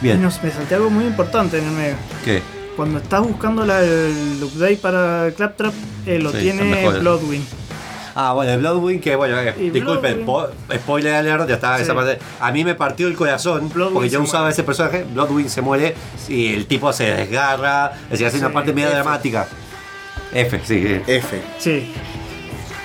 Y 0.00 0.04
Bien. 0.06 0.20
nos, 0.20 0.42
me 0.42 0.50
salté 0.50 0.74
algo 0.74 0.90
muy 0.90 1.04
importante 1.04 1.58
en 1.58 1.66
el 1.66 1.70
medio. 1.70 1.94
¿Qué? 2.24 2.42
Cuando 2.76 2.98
estás 2.98 3.22
buscando 3.22 3.64
la- 3.64 3.80
el 3.82 4.38
update 4.42 4.76
para 4.78 5.30
Claptrap, 5.36 5.72
eh, 6.06 6.18
lo 6.18 6.30
Sí, 6.32 6.38
tiene. 6.38 6.88
Bloodwind. 7.00 7.44
Ah, 8.16 8.32
bueno, 8.32 8.52
el 8.52 8.58
Bloodwind, 8.60 9.00
que 9.02 9.16
bueno, 9.16 9.38
eh, 9.40 9.70
disculpen, 9.72 10.24
po- 10.24 10.46
spoiler 10.72 11.14
alert, 11.14 11.48
ya 11.48 11.54
está 11.54 11.76
Sí. 11.76 11.82
esa 11.82 11.94
parte. 11.94 12.18
A 12.40 12.52
mí 12.52 12.64
me 12.64 12.74
partió 12.76 13.08
el 13.08 13.14
corazón 13.16 13.68
porque 13.92 14.08
yo 14.08 14.22
usaba 14.22 14.50
ese 14.50 14.62
personaje, 14.62 15.04
Bloodwind 15.12 15.48
se 15.48 15.62
muere 15.62 15.94
y 16.28 16.54
el 16.54 16.66
tipo 16.66 16.92
se 16.92 17.04
desgarra, 17.12 17.92
es 18.04 18.10
decir, 18.10 18.26
hace 18.26 18.38
Sí, 18.38 18.44
una 18.44 18.52
parte 18.52 18.72
media 18.72 18.88
F. 18.88 18.94
dramática. 18.96 19.46
F, 20.32 20.60
sí. 20.64 21.00
F. 21.06 21.42
Sí. 21.58 21.92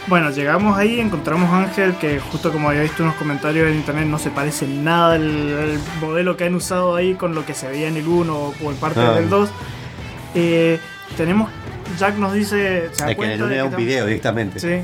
Bueno, 0.07 0.32
llegamos 0.32 0.76
ahí, 0.76 0.99
encontramos 0.99 1.48
a 1.52 1.60
Ángel, 1.66 1.94
que 1.98 2.20
justo 2.20 2.52
como 2.52 2.70
había 2.70 2.82
visto 2.82 3.03
unos 3.03 3.14
comentarios 3.16 3.68
en 3.70 3.76
internet, 3.76 4.07
no 4.07 4.18
se 4.18 4.32
parece 4.32 4.66
en 4.66 4.84
nada 4.84 5.16
el 5.16 5.78
modelo 6.02 6.36
que 6.36 6.45
han 6.45 6.56
usado 6.56 6.95
ahí 6.95 7.14
con 7.14 7.36
lo 7.36 7.45
que 7.45 7.53
se 7.53 7.68
veía 7.68 7.88
en 7.88 7.98
el 7.98 8.07
1 8.07 8.36
o 8.36 8.53
o 8.64 8.72
en 8.72 8.78
parte 8.78 8.99
Ah. 9.02 9.11
del 9.11 9.30
2. 9.30 9.49
Eh, 10.36 10.80
tenemos, 11.18 11.50
Jack 11.98 12.16
nos 12.16 12.34
dice, 12.34 12.90
se 12.92 13.04
da 13.04 13.08
que 13.10 13.16
de 13.16 13.16
que 13.38 13.62
un 13.64 13.68
estamos- 13.74 13.86
video 13.86 14.06
directamente. 14.06 14.60
Sí. 14.60 14.82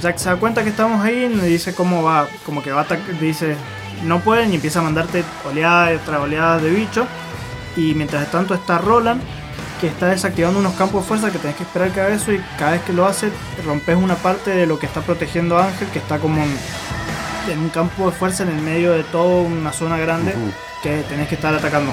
Jack 0.00 0.18
se 0.18 0.28
da 0.30 0.36
cuenta 0.36 0.62
que 0.62 0.70
estamos 0.70 1.04
ahí 1.04 1.24
y 1.24 1.28
nos 1.34 1.44
dice 1.44 1.74
cómo 1.74 2.02
va, 2.02 2.26
como 2.44 2.62
que 2.62 2.70
va 2.72 2.86
dice 3.20 3.56
no 4.04 4.20
pueden 4.20 4.50
y 4.52 4.56
empieza 4.56 4.80
a 4.80 4.82
mandarte 4.82 5.22
oleadas 5.48 6.00
tras 6.04 6.20
oleadas 6.20 6.62
de 6.62 6.70
bicho. 6.70 7.06
Y 7.76 7.94
mientras 7.94 8.30
tanto 8.30 8.54
está 8.54 8.78
Roland, 8.78 9.20
que 9.80 9.86
está 9.86 10.08
desactivando 10.08 10.58
unos 10.58 10.74
campos 10.74 11.02
de 11.02 11.08
fuerza 11.08 11.30
que 11.30 11.38
tenés 11.38 11.56
que 11.56 11.62
esperar 11.62 11.88
haga 11.90 12.08
eso 12.08 12.32
y 12.32 12.40
cada 12.58 12.72
vez 12.72 12.82
que 12.82 12.92
lo 12.92 13.06
hace 13.06 13.30
rompes 13.64 13.96
una 13.96 14.14
parte 14.16 14.50
de 14.50 14.66
lo 14.66 14.78
que 14.78 14.86
está 14.86 15.00
protegiendo 15.00 15.56
a 15.58 15.66
Ángel, 15.66 15.88
que 15.88 15.98
está 15.98 16.18
como 16.18 16.42
en, 16.42 16.50
en 17.50 17.58
un 17.58 17.68
campo 17.70 18.06
de 18.10 18.12
fuerza 18.16 18.42
en 18.42 18.50
el 18.50 18.60
medio 18.62 18.92
de 18.92 19.02
toda 19.04 19.42
una 19.42 19.72
zona 19.72 19.96
grande 19.98 20.34
que 20.82 21.02
tenés 21.08 21.28
que 21.28 21.34
estar 21.36 21.54
atacando. 21.54 21.92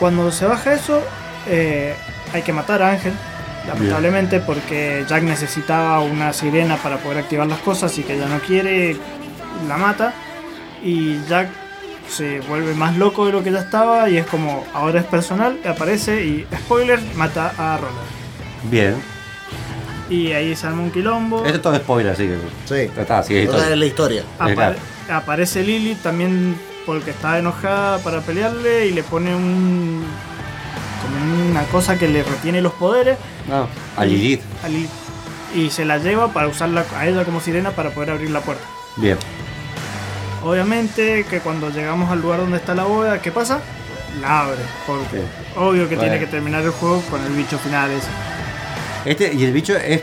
Cuando 0.00 0.32
se 0.32 0.46
baja 0.46 0.72
eso, 0.74 1.00
eh, 1.46 1.94
hay 2.32 2.42
que 2.42 2.52
matar 2.52 2.82
a 2.82 2.90
Ángel, 2.90 3.12
lamentablemente, 3.68 4.40
porque 4.40 5.04
Jack 5.08 5.22
necesitaba 5.22 6.00
una 6.00 6.32
sirena 6.32 6.76
para 6.76 6.96
poder 6.96 7.18
activar 7.18 7.46
las 7.46 7.58
cosas 7.60 7.96
y 7.98 8.02
que 8.02 8.18
ya 8.18 8.26
no 8.26 8.38
quiere, 8.40 8.96
la 9.68 9.76
mata. 9.76 10.12
Y 10.82 11.20
Jack 11.28 11.50
se 12.08 12.40
vuelve 12.40 12.74
más 12.74 12.96
loco 12.96 13.26
de 13.26 13.32
lo 13.32 13.44
que 13.44 13.52
ya 13.52 13.60
estaba 13.60 14.08
y 14.08 14.16
es 14.16 14.26
como, 14.26 14.64
ahora 14.74 15.00
es 15.00 15.06
personal, 15.06 15.58
aparece 15.64 16.24
y, 16.24 16.46
spoiler, 16.64 16.98
mata 17.14 17.52
a 17.58 17.76
Roland. 17.76 17.98
Bien. 18.70 18.94
Y 20.08 20.32
ahí 20.32 20.56
se 20.56 20.66
arma 20.66 20.82
un 20.82 20.90
quilombo. 20.90 21.44
Esto 21.44 21.56
es 21.56 21.62
todo 21.62 21.76
spoiler, 21.76 22.12
así 22.14 22.26
que. 22.26 22.38
Sí. 22.64 22.90
Está, 22.98 23.22
sí, 23.22 23.36
es 23.36 23.50
la 23.78 23.86
historia. 23.86 24.24
Apare- 24.38 24.76
aparece 25.08 25.62
Lily 25.62 25.94
también 25.96 26.56
porque 26.90 27.12
está 27.12 27.38
enojada 27.38 27.98
para 27.98 28.20
pelearle 28.20 28.86
y 28.88 28.90
le 28.92 29.04
pone 29.04 29.32
un 29.32 30.02
como 31.00 31.48
una 31.50 31.62
cosa 31.66 31.96
que 31.96 32.08
le 32.08 32.24
retiene 32.24 32.60
los 32.60 32.72
poderes 32.72 33.16
No, 33.48 33.68
a 33.96 34.04
Lilith. 34.04 34.42
a 34.64 34.68
Lily. 34.68 34.88
y 35.54 35.70
se 35.70 35.84
la 35.84 35.98
lleva 35.98 36.32
para 36.32 36.48
usarla 36.48 36.84
a 36.96 37.06
ella 37.06 37.24
como 37.24 37.40
sirena 37.40 37.70
para 37.70 37.90
poder 37.90 38.10
abrir 38.10 38.30
la 38.32 38.40
puerta. 38.40 38.64
Bien. 38.96 39.16
Obviamente 40.42 41.24
que 41.30 41.38
cuando 41.38 41.70
llegamos 41.70 42.10
al 42.10 42.20
lugar 42.22 42.40
donde 42.40 42.56
está 42.56 42.74
la 42.74 42.82
bóveda, 42.82 43.22
¿qué 43.22 43.30
pasa? 43.30 43.60
La 44.20 44.40
abre, 44.40 44.58
porque 44.84 45.22
obvio 45.56 45.88
que 45.88 45.96
tiene 45.96 46.18
que 46.18 46.26
terminar 46.26 46.62
el 46.64 46.70
juego 46.70 47.00
con 47.08 47.24
el 47.24 47.32
bicho 47.34 47.56
final 47.60 47.88
ese. 47.92 48.08
Este, 49.04 49.32
y 49.32 49.44
el 49.44 49.52
bicho 49.52 49.76
es 49.76 50.02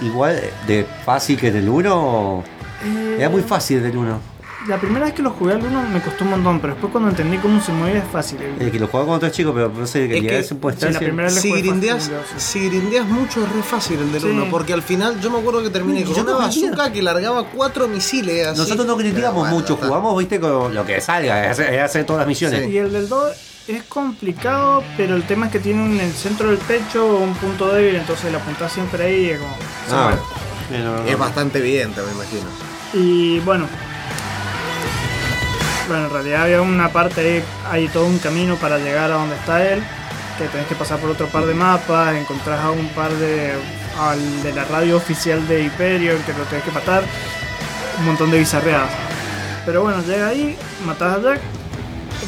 igual 0.00 0.40
de 0.66 0.86
fácil 1.04 1.38
que 1.38 1.52
del 1.52 1.68
1. 1.68 2.44
Eh, 2.86 3.16
Era 3.18 3.28
muy 3.28 3.42
fácil 3.42 3.82
del 3.82 3.94
1. 3.94 4.33
La 4.68 4.78
primera 4.80 5.04
vez 5.04 5.14
que 5.14 5.22
lo 5.22 5.30
jugué 5.30 5.52
al 5.52 5.62
1 5.62 5.82
me 5.90 6.00
costó 6.00 6.24
un 6.24 6.30
montón, 6.30 6.58
pero 6.60 6.72
después 6.72 6.90
cuando 6.90 7.10
entendí 7.10 7.36
cómo 7.36 7.60
se 7.60 7.70
movía 7.72 7.98
es 7.98 8.08
fácil. 8.10 8.38
El 8.58 8.70
que 8.72 8.78
lo 8.78 8.86
jugaba 8.86 9.06
con 9.08 9.16
otros 9.16 9.32
chicos, 9.32 9.52
pero 9.54 9.68
no 9.68 9.86
sé, 9.86 10.08
que 10.08 10.16
Es 10.16 10.22
que 10.22 10.42
sí, 10.42 10.92
la 10.92 10.98
primera 10.98 11.28
vez 11.28 11.40
si 11.40 11.52
grindeas, 11.52 12.10
si 12.38 12.70
mucho 13.08 13.44
es 13.44 13.52
re 13.52 13.62
fácil 13.62 13.98
el 14.00 14.10
del 14.12 14.22
Sí. 14.22 14.28
1, 14.28 14.46
porque 14.50 14.72
al 14.72 14.82
final 14.82 15.20
yo 15.20 15.30
me 15.30 15.38
acuerdo 15.38 15.62
que 15.62 15.68
terminé 15.68 16.00
Y 16.00 16.04
con 16.04 16.14
yo 16.14 16.22
una 16.22 16.32
no 16.32 16.38
bazooka 16.38 16.90
que 16.92 17.02
largaba 17.02 17.44
cuatro 17.44 17.88
misiles 17.88 18.46
así. 18.46 18.58
Nosotros 18.58 18.86
no 18.86 18.96
criticamos 18.96 19.40
bueno, 19.40 19.54
mucho, 19.54 19.74
está. 19.74 19.86
jugamos, 19.86 20.18
viste, 20.18 20.40
con 20.40 20.74
lo 20.74 20.86
que 20.86 21.00
salga, 21.00 21.44
es 21.44 21.50
hacer, 21.50 21.74
es 21.74 21.82
hacer 21.82 22.06
todas 22.06 22.20
las 22.20 22.28
misiones. 22.28 22.66
Y 22.66 22.78
el 22.78 22.90
del 22.90 23.08
2 23.08 23.32
es 23.68 23.82
complicado, 23.82 24.82
pero 24.96 25.14
el 25.14 25.24
tema 25.24 25.46
es 25.46 25.52
que 25.52 25.58
tiene 25.60 25.84
en 25.84 26.00
el 26.00 26.12
centro 26.12 26.48
del 26.48 26.58
pecho 26.58 27.04
un 27.18 27.34
punto 27.34 27.70
débil, 27.70 27.96
entonces 27.96 28.32
la 28.32 28.38
apuntás 28.38 28.72
siempre 28.72 29.04
ahí 29.04 29.26
y 29.26 29.30
es 29.30 29.38
como. 29.40 29.54
Ah, 29.90 30.14
Es 31.06 31.18
bastante 31.18 31.58
evidente, 31.58 32.00
me 32.00 32.12
imagino. 32.12 32.48
Y 32.94 33.40
bueno. 33.40 33.66
Bueno, 35.88 36.06
en 36.06 36.10
realidad 36.10 36.42
había 36.44 36.62
una 36.62 36.88
parte 36.90 37.20
ahí, 37.20 37.44
hay 37.70 37.88
todo 37.88 38.06
un 38.06 38.18
camino 38.18 38.56
para 38.56 38.78
llegar 38.78 39.10
a 39.10 39.14
donde 39.16 39.36
está 39.36 39.62
él, 39.70 39.82
que 40.38 40.44
tenés 40.48 40.66
que 40.66 40.74
pasar 40.74 40.98
por 40.98 41.10
otro 41.10 41.26
par 41.26 41.44
de 41.46 41.54
mapas, 41.54 42.14
encontrás 42.16 42.60
a 42.60 42.70
un 42.70 42.88
par 42.88 43.12
de. 43.12 43.52
al 44.00 44.42
de 44.42 44.52
la 44.52 44.64
radio 44.64 44.96
oficial 44.96 45.46
de 45.46 45.64
Hyperion, 45.64 46.18
que 46.22 46.32
lo 46.32 46.44
tenés 46.44 46.64
que 46.64 46.70
matar, 46.72 47.02
un 47.98 48.06
montón 48.06 48.30
de 48.30 48.38
bizarreadas. 48.38 48.88
Pero 49.66 49.82
bueno, 49.82 50.02
llega 50.06 50.28
ahí, 50.28 50.56
matas 50.86 51.18
a 51.18 51.22
Jack, 51.22 51.40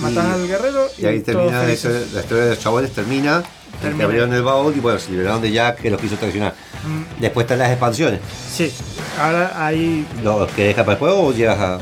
matas 0.00 0.24
Y- 0.26 0.30
al 0.32 0.46
guerrero 0.48 0.86
Y 0.98 1.06
ahí 1.06 1.20
todos 1.20 1.50
termina 1.50 1.64
eso- 1.72 1.88
la 2.14 2.20
historia 2.20 2.44
de 2.44 2.50
los 2.50 2.58
chabones 2.60 2.92
termina. 2.92 3.42
Termina. 3.80 3.98
Que 3.98 4.04
abrieron 4.04 4.32
el 4.32 4.42
baúl 4.42 4.72
y 4.74 4.80
bueno, 4.80 4.98
se 4.98 5.10
liberaron 5.10 5.42
de 5.42 5.52
Jack 5.52 5.80
que 5.80 5.90
los 5.90 6.00
quiso 6.00 6.16
traicionar. 6.16 6.54
Mm, 6.86 7.20
Después 7.20 7.44
están 7.44 7.58
las 7.58 7.70
expansiones. 7.70 8.20
sí, 8.50 8.72
ahora 9.20 9.52
hay 9.66 10.06
¿Lo 10.22 10.46
que 10.46 10.64
deja 10.68 10.82
para 10.82 10.92
después 10.92 11.12
o 11.14 11.32
llegas 11.32 11.58
a 11.58 11.78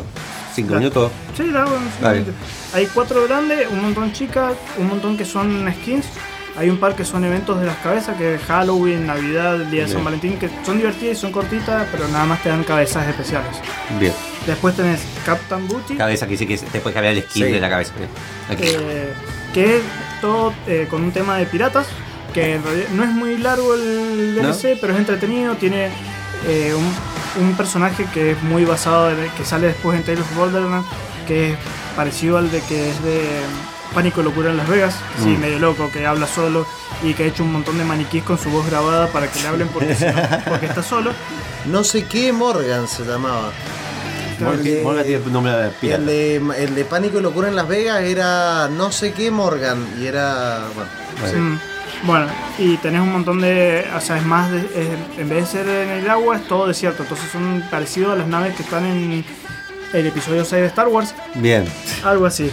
5 0.55 0.71
Ya. 0.73 0.79
minutos? 0.79 1.13
Sí, 1.37 1.45
la 1.51 1.63
hago 1.63 1.77
en 1.77 1.83
Dale. 2.03 2.19
cinco 2.19 2.31
minutos. 2.31 2.75
Hay 2.75 2.87
cuatro 2.87 3.25
grandes, 3.27 3.69
un 3.71 3.83
montón 3.83 4.13
chicas, 4.13 4.53
un 4.79 4.89
montón 4.89 5.17
que 5.17 5.25
son 5.25 5.67
skins. 5.81 6.07
Hay 6.57 6.71
un 6.71 6.79
par 6.79 6.95
que 6.95 7.05
son 7.05 7.25
eventos 7.25 7.59
de 7.61 7.67
las 7.67 7.77
cabezas, 7.79 8.17
que 8.17 8.37
es 8.37 8.43
Halloween, 8.43 9.07
Navidad, 9.09 9.57
el 9.57 9.71
Día 9.73 9.87
de 9.87 9.89
San. 9.93 10.05
Valentín, 10.05 10.39
que 10.39 10.49
son 10.65 10.77
divertidas 10.77 11.19
y 11.19 11.21
son 11.21 11.33
cortitas, 11.33 11.89
pero 11.91 12.07
nada 12.09 12.25
más 12.27 12.43
te 12.45 12.49
dan 12.49 12.63
cabezas 12.63 13.09
especiales. 13.09 13.51
Bien. 13.99 14.13
Después 14.47 14.77
tenés 14.77 15.01
Captain 15.27 15.67
Booty, 15.67 15.97
Cabeza 15.97 16.27
que 16.27 16.33
dice 16.37 16.47
que 16.47 16.57
te 16.57 16.79
puedes 16.79 16.95
cambiar 16.95 17.15
el 17.15 17.23
skin 17.25 17.47
Sí. 17.47 17.53
de 17.53 17.61
la 17.61 17.69
cabeza. 17.71 17.93
Bien. 17.97 18.09
Aquí. 18.49 18.63
eh, 18.69 19.13
que 19.53 19.77
es 19.79 19.83
todo 20.21 20.53
eh, 20.69 20.87
con 20.89 21.03
un 21.03 21.11
tema 21.11 21.39
de 21.39 21.47
piratas, 21.47 21.87
que 22.33 22.55
en 22.55 22.63
realidad 22.63 22.89
no 22.93 23.03
es 23.03 23.11
muy 23.11 23.37
largo 23.39 23.75
el 23.75 24.37
¿No? 24.37 24.43
DLC, 24.53 24.79
pero 24.81 24.93
es 24.93 24.99
entretenido, 25.01 25.57
tiene 25.57 25.89
eh, 26.47 26.73
un, 26.77 26.85
un 27.41 27.57
personaje 27.57 28.07
que 28.13 28.33
es 28.33 28.43
muy 28.43 28.65
basado, 28.65 29.11
en, 29.11 29.29
que 29.37 29.45
sale 29.45 29.69
después 29.69 29.97
en 29.99 30.05
Tales 30.05 30.21
of 30.21 30.37
Borderlands, 30.37 30.87
que 31.27 31.53
es 31.53 31.59
parecido 31.97 32.39
al 32.39 32.51
de 32.51 32.61
que 32.63 32.91
es 32.91 33.03
de 33.03 33.23
Pánico 33.95 34.21
y 34.21 34.25
Locura 34.25 34.51
en 34.51 34.57
Las 34.57 34.69
Vegas, 34.69 34.95
sí, 35.23 35.31
Mm. 35.31 35.41
medio 35.41 35.59
loco, 35.59 35.91
que 35.93 36.05
habla 36.07 36.27
solo 36.27 36.67
y 37.03 37.15
que 37.15 37.25
ha 37.25 37.27
hecho 37.27 37.43
un 37.45 37.53
montón 37.53 37.79
de 37.79 37.85
maniquís 37.85 38.23
con 38.25 38.39
su 38.39 38.51
voz 38.51 38.67
grabada 38.67 39.07
para 39.09 39.31
que 39.31 39.41
le 39.41 39.49
hablen 39.49 39.69
porque, 39.69 39.95
si 39.95 40.05
no- 40.05 40.13
porque 40.49 40.67
está 40.67 40.83
solo. 40.83 41.13
No 41.67 41.83
sé 41.85 42.05
qué 42.05 42.33
Morgan 42.33 42.87
se 42.89 43.05
llamaba. 43.05 43.51
Morgan 44.41 44.59
El 44.59 44.65
de- 44.65 44.83
Morgan 44.83 45.05
tiene 45.05 45.27
nombre 45.31 45.53
de 45.53 45.69
pirata. 45.71 46.01
el 46.01 46.07
de, 46.07 46.37
el 46.59 46.75
de 46.75 46.85
Pánico 46.85 47.19
y 47.19 47.23
Locura 47.23 47.49
en 47.49 47.55
Las 47.57 47.69
Vegas 47.69 48.03
era 48.03 48.69
no 48.69 48.91
sé 48.91 49.13
qué 49.13 49.31
Morgan. 49.31 49.87
Y 50.01 50.07
era. 50.07 50.61
Bueno. 51.21 51.39
Mm, 51.55 51.59
Bueno, 52.07 52.27
y 52.59 52.77
tenés 52.79 53.01
un 53.01 53.13
montón 53.13 53.41
de. 53.41 53.87
O 53.97 54.01
sea, 54.01 54.19
es 54.19 54.25
más. 54.27 54.51
de- 54.51 54.59
es- 54.61 55.19
en 55.19 55.29
vez 55.29 55.45
de 55.45 55.47
ser 55.47 55.69
en 55.69 55.91
el 56.05 56.11
agua, 56.11 56.37
es 56.37 56.47
todo 56.47 56.67
desierto. 56.67 57.03
Entonces 57.03 57.31
son 57.31 57.63
parecidos 57.71 58.13
a 58.13 58.17
las 58.17 58.27
naves 58.27 58.55
que 58.57 58.63
están 58.63 58.85
en 58.85 59.25
el 59.93 60.07
episodio 60.07 60.45
6 60.45 60.63
de 60.63 60.67
Star 60.69 60.89
Wars. 60.89 61.15
Bien. 61.35 61.65
Algo 62.05 62.27
así. 62.27 62.51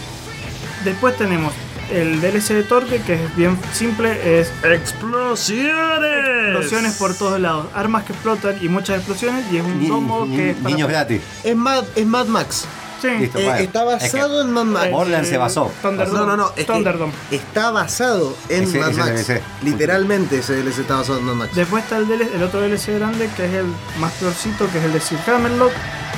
Después 0.86 1.18
tenemos 1.18 1.54
el 1.92 2.22
DLC 2.22 2.54
de 2.54 2.64
Torque, 2.64 3.02
que 3.06 3.16
es 3.16 3.36
bien 3.36 3.58
simple: 3.74 4.40
es 4.40 4.52
¡Explosiones! 4.64 6.48
explosiones 6.48 6.96
por 6.96 7.14
todos 7.16 7.40
lados, 7.40 7.68
armas 7.76 8.04
que 8.06 8.14
explotan 8.14 8.56
y 8.62 8.70
muchas 8.70 8.98
explosiones. 8.98 9.46
Y 9.52 9.58
es 9.58 9.64
un 9.64 9.80
ni- 9.80 10.36
que 10.38 10.52
es 10.52 10.56
para. 10.58 10.70
niños 10.70 10.90
gratis. 10.90 11.22
Es 11.44 11.56
Mad, 11.56 11.84
es 11.96 12.06
Mad 12.06 12.28
Max. 12.28 12.66
Sí. 13.02 13.08
Listo, 13.20 13.40
Eh, 13.40 13.44
bueno. 13.46 13.60
está 13.60 13.84
basado 13.84 14.42
en 14.42 14.52
Mad 14.52 14.64
Max. 14.66 14.92
Borderlands 14.92 15.30
se 15.30 15.38
basó. 15.38 15.72
Thunderdome. 15.82 16.20
No, 16.20 16.26
no, 16.28 16.38
no. 16.38 16.52
Es 16.56 16.66
Thunderdome. 16.68 17.14
está 17.32 17.72
basado 17.72 18.36
en 18.50 18.64
Ese- 18.64 18.80
Mad 18.80 18.92
Max. 18.94 19.32
Literalmente 19.64 20.38
ese 20.40 20.56
DLC 20.62 20.80
está 20.82 20.98
basado 20.98 21.20
en 21.20 21.26
Mad 21.26 21.34
Max. 21.36 21.56
Después 21.56 21.84
está 21.84 21.98
el, 21.98 22.08
DLC 22.08 22.36
el 22.36 22.44
otro 22.44 22.62
DLC 22.62 22.94
grande 23.00 23.30
que 23.36 23.46
es 23.46 23.54
el 23.54 23.66
más 24.00 24.12
peorcito, 24.14 24.70
que 24.72 24.78
es 24.80 24.84
el 24.84 24.94
de 24.94 25.00
Sir 25.00 25.20
Hammerlock, 25.28 25.72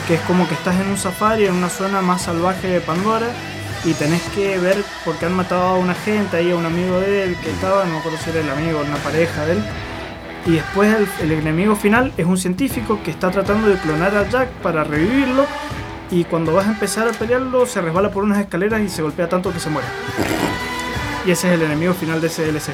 que 0.08 0.16
es 0.16 0.22
como 0.22 0.48
que 0.48 0.54
estás 0.56 0.76
en 0.80 0.88
un 0.90 0.98
safari 0.98 1.46
en 1.46 1.54
una 1.54 1.70
zona 1.70 2.02
más 2.02 2.24
salvaje 2.24 2.68
de 2.68 2.82
Pandora 2.82 3.28
y 3.86 3.94
tenés 3.94 4.22
que 4.36 4.58
ver 4.60 4.84
por 5.06 5.16
qué 5.18 5.26
han 5.26 5.34
matado 5.36 5.62
a 5.64 5.74
una 5.78 5.94
gente, 5.94 6.38
ahí 6.38 6.52
a 6.52 6.56
un 6.56 6.66
amigo 6.66 7.00
de 7.00 7.24
él 7.24 7.38
que 7.42 7.50
estaba, 7.52 7.84
no 7.86 7.92
me 7.94 8.00
acuerdo 8.00 8.18
si 8.24 8.30
era 8.30 8.40
el 8.42 8.50
amigo 8.50 8.80
o 8.80 8.84
una 8.84 8.98
pareja 8.98 9.46
de 9.46 9.54
él. 9.54 9.64
Y 10.46 10.52
después 10.52 10.94
el, 10.94 11.08
el 11.22 11.32
enemigo 11.40 11.76
final 11.76 12.12
es 12.18 12.26
un 12.26 12.38
científico 12.38 13.00
que 13.04 13.12
está 13.12 13.32
tratando 13.32 13.70
de 13.70 13.76
clonar 13.78 14.16
a 14.18 14.30
Jack 14.30 14.50
para 14.62 14.84
revivirlo 14.84 15.46
y 16.14 16.26
cuando 16.26 16.54
vas 16.54 16.68
a 16.68 16.70
empezar 16.70 17.08
a 17.08 17.12
pelearlo 17.12 17.66
se 17.66 17.82
resbala 17.82 18.12
por 18.12 18.24
unas 18.24 18.38
escaleras 18.38 18.82
y 18.82 18.90
se 18.90 19.02
golpea 19.02 19.28
tanto 19.28 19.52
que 19.52 19.60
se 19.60 19.70
muere. 19.72 19.88
Y 21.26 21.32
ese 21.32 21.48
es 21.48 21.54
el 21.56 21.64
enemigo 21.64 21.94
final 21.94 22.22
de 22.22 22.28
ese 22.28 22.46
DLC. 22.46 22.70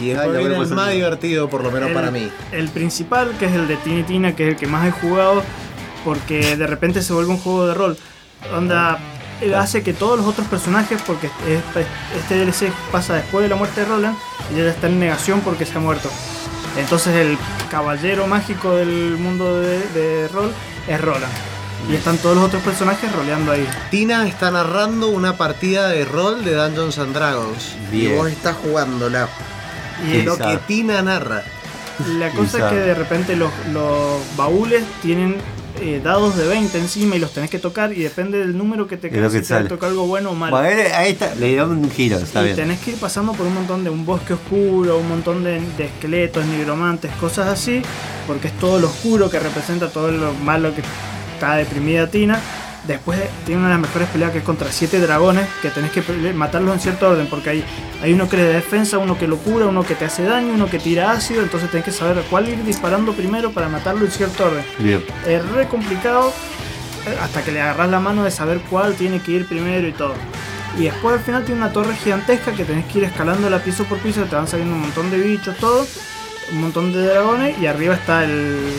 Y 0.00 0.08
después 0.08 0.38
viene 0.38 0.56
el 0.56 0.68
más 0.68 0.90
divertido, 0.92 1.50
por 1.50 1.62
lo 1.62 1.70
menos 1.70 1.88
el, 1.88 1.94
para 1.94 2.10
mí. 2.10 2.30
El 2.52 2.70
principal, 2.70 3.32
que 3.38 3.46
es 3.46 3.52
el 3.52 3.68
de 3.68 3.76
Tiny 3.76 4.04
Tina, 4.04 4.34
que 4.34 4.44
es 4.44 4.54
el 4.54 4.56
que 4.56 4.66
más 4.66 4.86
he 4.86 4.92
jugado, 4.92 5.42
porque 6.04 6.56
de 6.56 6.66
repente 6.66 7.02
se 7.02 7.12
vuelve 7.12 7.32
un 7.32 7.38
juego 7.38 7.66
de 7.66 7.74
rol. 7.74 7.98
Onda, 8.54 8.98
hace 9.56 9.82
que 9.82 9.92
todos 9.92 10.18
los 10.18 10.26
otros 10.26 10.46
personajes, 10.46 11.02
porque 11.02 11.28
este, 11.46 11.84
este 12.18 12.36
DLC 12.36 12.72
pasa 12.90 13.14
después 13.14 13.42
de 13.42 13.50
la 13.50 13.56
muerte 13.56 13.80
de 13.80 13.86
Roland, 13.88 14.16
y 14.54 14.60
ella 14.60 14.70
está 14.70 14.86
en 14.86 15.00
negación 15.00 15.40
porque 15.40 15.66
se 15.66 15.76
ha 15.76 15.80
muerto. 15.80 16.08
Entonces 16.78 17.14
el 17.14 17.36
caballero 17.70 18.26
mágico 18.26 18.76
del 18.76 19.18
mundo 19.18 19.60
de, 19.60 19.80
de 19.88 20.28
rol 20.28 20.50
es 20.88 21.00
Roland. 21.00 21.51
Y 21.90 21.94
están 21.96 22.16
todos 22.18 22.36
los 22.36 22.44
otros 22.44 22.62
personajes 22.62 23.12
roleando 23.12 23.52
ahí. 23.52 23.66
Tina 23.90 24.26
está 24.28 24.50
narrando 24.50 25.08
una 25.08 25.36
partida 25.36 25.88
de 25.88 26.04
rol 26.04 26.44
de 26.44 26.54
Dungeons 26.54 26.98
and 26.98 27.14
Dragons. 27.14 27.74
Bien. 27.90 28.12
Y 28.12 28.16
vos 28.16 28.28
estás 28.28 28.56
jugándola. 28.56 29.28
Y 30.06 30.18
Y 30.18 30.22
lo 30.22 30.36
que 30.38 30.58
Tina 30.66 31.02
narra. 31.02 31.42
La 32.18 32.30
cosa 32.30 32.58
es 32.58 32.64
que 32.72 32.78
de 32.80 32.94
repente 32.94 33.36
los, 33.36 33.50
los 33.72 34.20
baúles 34.36 34.82
tienen 35.02 35.36
eh, 35.80 36.00
dados 36.02 36.36
de 36.36 36.46
20 36.48 36.78
encima 36.78 37.16
y 37.16 37.18
los 37.18 37.32
tenés 37.32 37.50
que 37.50 37.58
tocar 37.58 37.92
y 37.92 38.02
depende 38.02 38.38
del 38.38 38.56
número 38.56 38.86
que 38.86 38.96
te 38.96 39.08
Es 39.08 39.14
lo 39.14 39.28
cae, 39.28 39.40
que 39.40 39.44
si 39.44 39.52
te 39.54 39.64
toca 39.64 39.86
algo 39.88 40.06
bueno 40.06 40.30
o 40.30 40.34
malo. 40.34 40.56
Bueno, 40.56 40.68
ahí- 40.80 40.92
ahí 40.92 41.12
está, 41.12 41.34
le 41.34 41.48
dieron 41.48 41.70
un 41.72 41.90
giro, 41.90 42.18
está 42.18 42.40
y 42.42 42.44
bien. 42.44 42.56
tenés 42.56 42.80
que 42.80 42.92
ir 42.92 42.96
pasando 42.96 43.32
por 43.32 43.46
un 43.46 43.54
montón 43.54 43.84
de 43.84 43.90
un 43.90 44.04
bosque 44.06 44.34
oscuro, 44.34 44.98
un 44.98 45.08
montón 45.08 45.44
de, 45.44 45.60
de 45.76 45.84
esqueletos, 45.86 46.44
nigromantes, 46.46 47.10
cosas 47.20 47.48
así, 47.48 47.82
porque 48.26 48.48
es 48.48 48.58
todo 48.58 48.78
lo 48.80 48.88
oscuro 48.88 49.28
que 49.30 49.38
representa 49.38 49.88
todo 49.90 50.10
lo 50.10 50.32
malo 50.34 50.74
que 50.74 50.82
está 51.42 51.56
deprimida 51.56 52.06
Tina. 52.06 52.38
Después 52.86 53.18
tiene 53.44 53.60
una 53.60 53.70
de 53.70 53.74
las 53.74 53.82
mejores 53.82 54.08
peleas 54.08 54.30
que 54.32 54.38
es 54.38 54.44
contra 54.44 54.70
siete 54.70 55.00
dragones, 55.00 55.48
que 55.60 55.70
tenés 55.70 55.90
que 55.90 56.02
matarlos 56.32 56.74
en 56.74 56.80
cierto 56.80 57.10
orden, 57.10 57.26
porque 57.28 57.50
hay, 57.50 57.64
hay 58.02 58.12
uno 58.12 58.28
que 58.28 58.36
le 58.36 58.44
da 58.44 58.54
defensa, 58.54 58.98
uno 58.98 59.16
que 59.16 59.28
lo 59.28 59.38
cura, 59.38 59.66
uno 59.66 59.84
que 59.84 59.94
te 59.94 60.04
hace 60.04 60.24
daño, 60.24 60.52
uno 60.52 60.68
que 60.68 60.78
tira 60.78 61.12
ácido, 61.12 61.42
entonces 61.42 61.70
tenés 61.70 61.84
que 61.84 61.92
saber 61.92 62.24
cuál 62.28 62.48
ir 62.48 62.64
disparando 62.64 63.12
primero 63.12 63.52
para 63.52 63.68
matarlo 63.68 64.04
en 64.04 64.10
cierto 64.10 64.46
orden. 64.46 64.64
Bien. 64.78 65.04
Es 65.26 65.48
re 65.50 65.66
complicado 65.68 66.32
eh, 67.06 67.16
hasta 67.20 67.42
que 67.42 67.52
le 67.52 67.60
agarras 67.60 67.90
la 67.90 68.00
mano 68.00 68.24
de 68.24 68.30
saber 68.32 68.60
cuál 68.68 68.94
tiene 68.94 69.20
que 69.20 69.32
ir 69.32 69.46
primero 69.46 69.86
y 69.86 69.92
todo. 69.92 70.14
Y 70.78 70.84
después 70.84 71.16
al 71.16 71.24
final 71.24 71.44
tiene 71.44 71.60
una 71.60 71.72
torre 71.72 71.94
gigantesca 71.94 72.52
que 72.52 72.64
tenés 72.64 72.86
que 72.86 72.98
ir 72.98 73.04
escalando 73.04 73.48
la 73.48 73.58
piso 73.58 73.84
por 73.84 73.98
piso, 73.98 74.24
te 74.24 74.34
van 74.34 74.48
saliendo 74.48 74.74
un 74.74 74.82
montón 74.82 75.10
de 75.10 75.18
bichos, 75.18 75.56
todo, 75.56 75.86
un 76.52 76.60
montón 76.60 76.92
de 76.92 77.04
dragones 77.06 77.58
y 77.58 77.66
arriba 77.66 77.94
está 77.94 78.24
el 78.24 78.72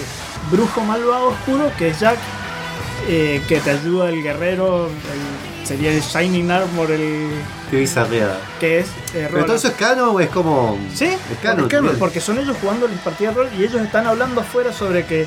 brujo 0.51 0.81
malvado 0.81 1.29
oscuro 1.29 1.71
que 1.77 1.89
es 1.89 1.99
Jack, 1.99 2.17
eh, 3.07 3.41
que 3.47 3.59
te 3.59 3.71
ayuda 3.71 4.09
el 4.09 4.21
guerrero, 4.23 4.87
el- 4.87 5.67
sería 5.67 5.91
el 5.91 6.01
Shining 6.01 6.51
Armor, 6.51 6.91
el 6.91 7.29
Qué 7.71 7.77
bizarreada. 7.77 8.37
que 8.59 8.79
es... 8.79 8.87
eh, 9.13 9.29
¿Pero 9.31 9.45
todo 9.45 9.55
eso 9.55 9.69
es 9.69 9.73
canon 9.75 10.09
o 10.15 10.19
es 10.19 10.29
como.? 10.29 10.77
Sí, 10.93 11.05
es 11.05 11.37
canon. 11.41 11.65
es 11.65 11.69
canon, 11.71 11.85
bien. 11.87 11.99
porque 11.99 12.19
son 12.19 12.37
ellos 12.39 12.57
jugando 12.61 12.87
las 12.87 12.99
partidas 12.99 13.33
de 13.35 13.43
rol 13.43 13.49
y 13.57 13.63
ellos 13.63 13.81
están 13.81 14.05
hablando 14.05 14.41
afuera 14.41 14.73
sobre 14.73 15.05
que 15.05 15.25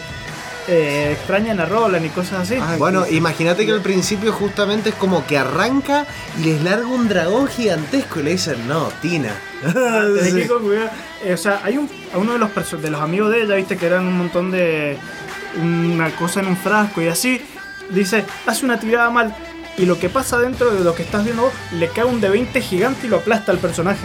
eh, 0.68 1.12
extrañan 1.12 1.58
a 1.60 1.64
Roland 1.66 2.04
y 2.04 2.08
cosas 2.10 2.40
así. 2.50 2.56
Bueno, 2.78 3.06
imagínate 3.08 3.64
que 3.64 3.72
al 3.72 3.80
principio 3.82 4.32
justamente 4.32 4.88
es 4.90 4.94
como 4.96 5.24
que 5.26 5.38
arranca 5.38 6.06
y 6.38 6.44
les 6.44 6.62
larga 6.62 6.86
un 6.88 7.08
dragón 7.08 7.46
gigantesco 7.46 8.20
y 8.20 8.24
le 8.24 8.30
dicen, 8.32 8.66
no, 8.68 8.88
Tina. 9.00 9.32
Cuidado. 9.72 10.90
Eh, 11.24 11.32
o 11.32 11.36
sea, 11.36 11.60
hay 11.64 11.78
un, 11.78 11.88
a 12.12 12.18
uno 12.18 12.32
de 12.32 12.38
los, 12.38 12.82
de 12.82 12.90
los 12.90 13.00
amigos 13.00 13.30
de 13.32 13.42
ella, 13.42 13.54
viste 13.54 13.76
que 13.76 13.86
eran 13.86 14.06
un 14.06 14.18
montón 14.18 14.50
de. 14.50 14.98
una 15.62 16.10
cosa 16.16 16.40
en 16.40 16.48
un 16.48 16.56
frasco 16.56 17.00
y 17.00 17.08
así. 17.08 17.40
Dice, 17.90 18.24
hace 18.46 18.64
una 18.64 18.78
tirada 18.80 19.10
mal. 19.10 19.34
Y 19.78 19.84
lo 19.84 19.98
que 19.98 20.08
pasa 20.08 20.38
dentro 20.38 20.70
de 20.70 20.82
lo 20.82 20.94
que 20.94 21.02
estás 21.02 21.22
viendo 21.24 21.42
vos, 21.42 21.52
le 21.72 21.88
cae 21.88 22.04
un 22.04 22.20
de 22.20 22.28
20 22.30 22.60
gigante 22.62 23.06
y 23.06 23.10
lo 23.10 23.16
aplasta 23.18 23.52
al 23.52 23.58
personaje. 23.58 24.00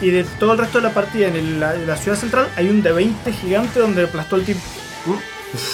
Y 0.00 0.10
de 0.10 0.24
todo 0.24 0.52
el 0.52 0.58
resto 0.58 0.78
de 0.78 0.84
la 0.88 0.94
partida, 0.94 1.28
en 1.28 1.36
el- 1.36 1.60
la, 1.60 1.74
en 1.74 1.86
la 1.86 1.96
ciudad 1.96 2.16
central, 2.18 2.48
hay 2.56 2.68
un 2.68 2.82
de 2.82 2.92
20 2.92 3.32
gigante 3.32 3.80
donde 3.80 4.04
aplastó 4.04 4.36
el 4.36 4.44
tipo. 4.44 4.60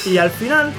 Y 0.07 0.19
al 0.19 0.31
final, 0.31 0.73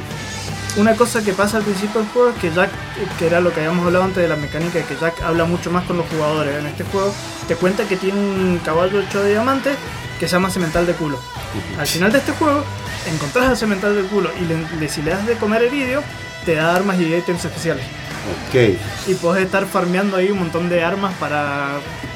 una 0.78 0.96
cosa 0.96 1.24
que 1.24 1.34
pasa 1.34 1.58
al 1.58 1.64
principio 1.64 2.02
del 2.02 2.10
juego 2.12 2.30
es 2.30 2.36
que 2.36 2.52
Jack, 2.52 2.70
que 3.18 3.28
era 3.28 3.40
lo 3.41 3.52
que 3.54 3.60
habíamos 3.62 3.86
hablado 3.86 4.06
antes 4.06 4.22
de 4.22 4.28
la 4.30 4.36
mecánica, 4.36 4.82
que 4.84 4.96
Jack 5.00 5.22
habla 5.24 5.46
mucho 5.46 5.72
más 5.72 5.86
con 5.86 5.98
los 5.98 6.08
jugadores. 6.08 6.56
En 6.58 6.66
este 6.68 6.84
juego 6.84 7.14
te 7.48 7.56
cuenta 7.56 7.88
que 7.88 7.96
tiene 7.98 8.20
un 8.20 8.60
caballo 8.64 9.00
hecho 9.02 9.22
de 9.24 9.32
diamantes 9.32 9.76
que 10.20 10.28
se 10.28 10.34
llama 10.34 10.50
Cemental 10.52 10.86
de 10.86 10.94
Culo. 10.94 11.20
Al 11.80 11.88
final 11.88 12.12
de 12.12 12.18
este 12.20 12.32
juego, 12.34 12.64
encontrás 13.14 13.49
al 13.49 13.57
Cemental 13.57 13.95
de 13.95 14.03
Culo 14.03 14.30
y 14.40 14.45
le- 14.45 14.80
le- 14.80 14.90
si 14.90 15.02
le 15.02 15.11
das 15.11 15.26
de 15.26 15.36
comer 15.36 15.64
heridio, 15.64 16.02
te 16.45 16.56
da 16.56 16.76
armas 16.76 16.98
y 16.99 17.14
ítems 17.14 17.44
especiales. 17.45 17.84
Ok. 18.49 18.56
Y 19.07 19.14
podés 19.15 19.45
estar 19.45 19.65
farmeando 19.65 20.18
ahí 20.18 20.30
un 20.31 20.40
montón 20.40 20.69
de 20.69 20.84
armas 20.84 21.14
para, 21.19 21.69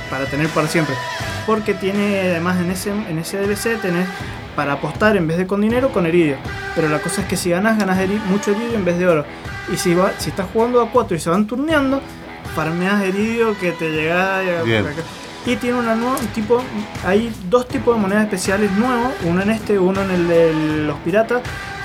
para 0.09 0.25
tener 0.25 0.47
para 0.49 0.67
siempre. 0.67 0.95
Porque 1.45 1.73
tiene 1.73 2.21
además 2.21 2.59
en 2.59 2.71
ese, 2.71 2.91
en 2.91 3.17
ese 3.19 3.37
DLC 3.37 3.79
tenés 3.81 4.07
para 4.55 4.73
apostar 4.73 5.17
en 5.17 5.27
vez 5.27 5.37
de 5.37 5.47
con 5.47 5.61
dinero, 5.61 5.89
con 5.91 6.05
heridio. 6.05 6.37
Pero 6.75 6.87
la 6.89 6.99
cosa 6.99 7.21
es 7.21 7.27
que 7.27 7.35
si 7.37 7.49
ganas, 7.49 7.77
ganas 7.77 7.97
heri- 7.99 8.21
mucho 8.25 8.51
heridio 8.51 8.75
en 8.75 8.85
vez 8.85 8.97
de 8.99 9.07
oro. 9.07 9.25
Y 9.73 9.77
si, 9.77 9.93
va, 9.93 10.11
si 10.19 10.29
estás 10.29 10.45
jugando 10.53 10.81
a 10.81 10.89
4 10.91 11.15
y 11.17 11.19
se 11.19 11.29
van 11.29 11.47
turneando, 11.47 12.01
farmeas 12.55 13.01
heridio 13.03 13.57
que 13.59 13.71
te 13.71 13.91
llega 13.91 14.37
a- 14.39 14.63
Bien. 14.63 14.85
Y 15.45 15.55
tiene 15.57 15.77
una 15.79 15.95
nueva 15.95 16.17
un 16.19 16.27
tipo. 16.27 16.61
Hay 17.05 17.33
dos 17.49 17.67
tipos 17.67 17.95
de 17.95 18.01
monedas 18.01 18.23
especiales 18.23 18.71
nuevos, 18.71 19.11
uno 19.25 19.41
en 19.41 19.49
este, 19.51 19.77
uno 19.77 20.01
en 20.01 20.11
el 20.11 20.27
de 20.27 20.53
los 20.85 20.97
piratas, 20.99 21.41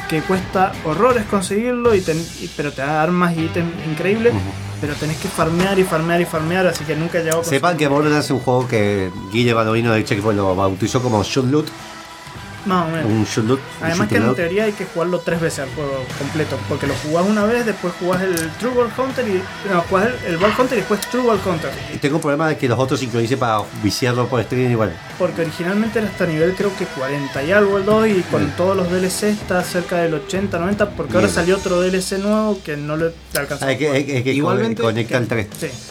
que 0.09 0.21
cuesta 0.23 0.73
horrores 0.85 1.25
conseguirlo, 1.25 1.95
y 1.95 2.01
ten- 2.01 2.25
y- 2.41 2.49
pero 2.57 2.73
te 2.73 2.83
da 2.83 3.03
armas 3.03 3.37
y 3.37 3.41
ítems 3.47 3.73
increíbles, 3.91 4.33
pero 4.81 4.95
tenés 4.95 5.17
que 5.19 5.29
farmear 5.29 5.79
y 5.79 5.83
farmear 5.85 6.21
y 6.21 6.25
farmear, 6.25 6.67
así 6.69 6.85
que 6.85 6.95
nunca 6.97 7.19
llegado 7.19 7.41
a 7.41 7.45
Sepan 7.45 7.77
que 7.77 7.89
Borderlands 7.89 8.27
es 8.27 8.31
un 8.31 8.39
juego 8.39 8.67
que 8.69 9.11
Guille 9.33 9.53
Balorino 9.53 9.93
de 9.93 10.05
Checkpoint 10.05 10.39
lo 10.39 10.55
bautizó 10.55 11.03
como 11.03 11.23
shoot 11.25 11.47
loot. 11.51 11.67
Más 12.67 12.87
o 12.87 12.91
menos. 12.91 13.37
Un 13.39 13.59
Además 13.81 14.09
que 14.09 14.17
en 14.17 14.35
teoría 14.35 14.65
hay 14.65 14.73
que 14.73 14.85
jugarlo 14.85 15.21
tres 15.21 15.41
veces 15.41 15.61
al 15.61 15.71
juego 15.75 16.05
completo, 16.19 16.59
porque 16.69 16.87
lo 16.87 16.95
jugás 16.95 17.27
una 17.27 17.45
vez, 17.45 17.65
después 17.65 17.95
jugás 17.99 18.23
el 18.23 18.35
True 18.59 18.73
Ball 18.75 18.91
Hunter 18.97 19.27
y 19.29 19.43
no, 19.71 19.81
jugás 19.83 20.07
el, 20.07 20.33
el 20.33 20.37
Ball 20.39 20.53
Hunter 20.59 20.79
y 20.79 20.81
después 20.81 21.01
True 21.03 21.23
Ball 21.23 21.41
Hunter. 21.45 21.71
Y 21.95 21.99
tengo 21.99 22.17
un 22.17 22.23
problema 22.23 22.49
de 22.49 22.57
que 22.57 22.69
los 22.69 22.79
otros 22.79 23.01
sincronicen 23.01 23.39
para 23.39 23.63
viciarlo 23.83 24.27
por 24.29 24.43
stream 24.43 24.71
igual. 24.73 24.93
Porque 25.19 25.43
originalmente 25.43 25.99
era 25.99 26.09
hasta 26.09 26.27
nivel 26.27 26.55
creo 26.55 26.71
que 26.77 26.85
40 26.87 27.43
y 27.43 27.51
algo 27.51 27.79
el 27.79 27.85
2 27.85 28.07
y 28.09 28.21
con 28.31 28.51
todos 28.53 28.77
los 28.77 28.89
DLC 28.89 29.25
está 29.25 29.65
cerca 29.65 29.97
del 29.97 30.15
80, 30.15 30.59
90, 30.59 30.91
porque 30.91 31.15
ahora 31.17 31.29
salió 31.29 31.57
otro 31.57 31.81
DLC 31.81 32.19
nuevo 32.19 32.61
que 32.65 32.77
no 32.77 32.97
lo 32.97 33.11
alcanzó. 33.37 33.65
Ah, 33.67 33.73
es 33.73 33.79
que, 33.79 33.97
es 33.99 34.05
que- 34.05 34.23
que 34.23 34.33
Igualmente- 34.33 34.81
conecta 34.83 35.19
el 35.19 35.27
3. 35.27 35.49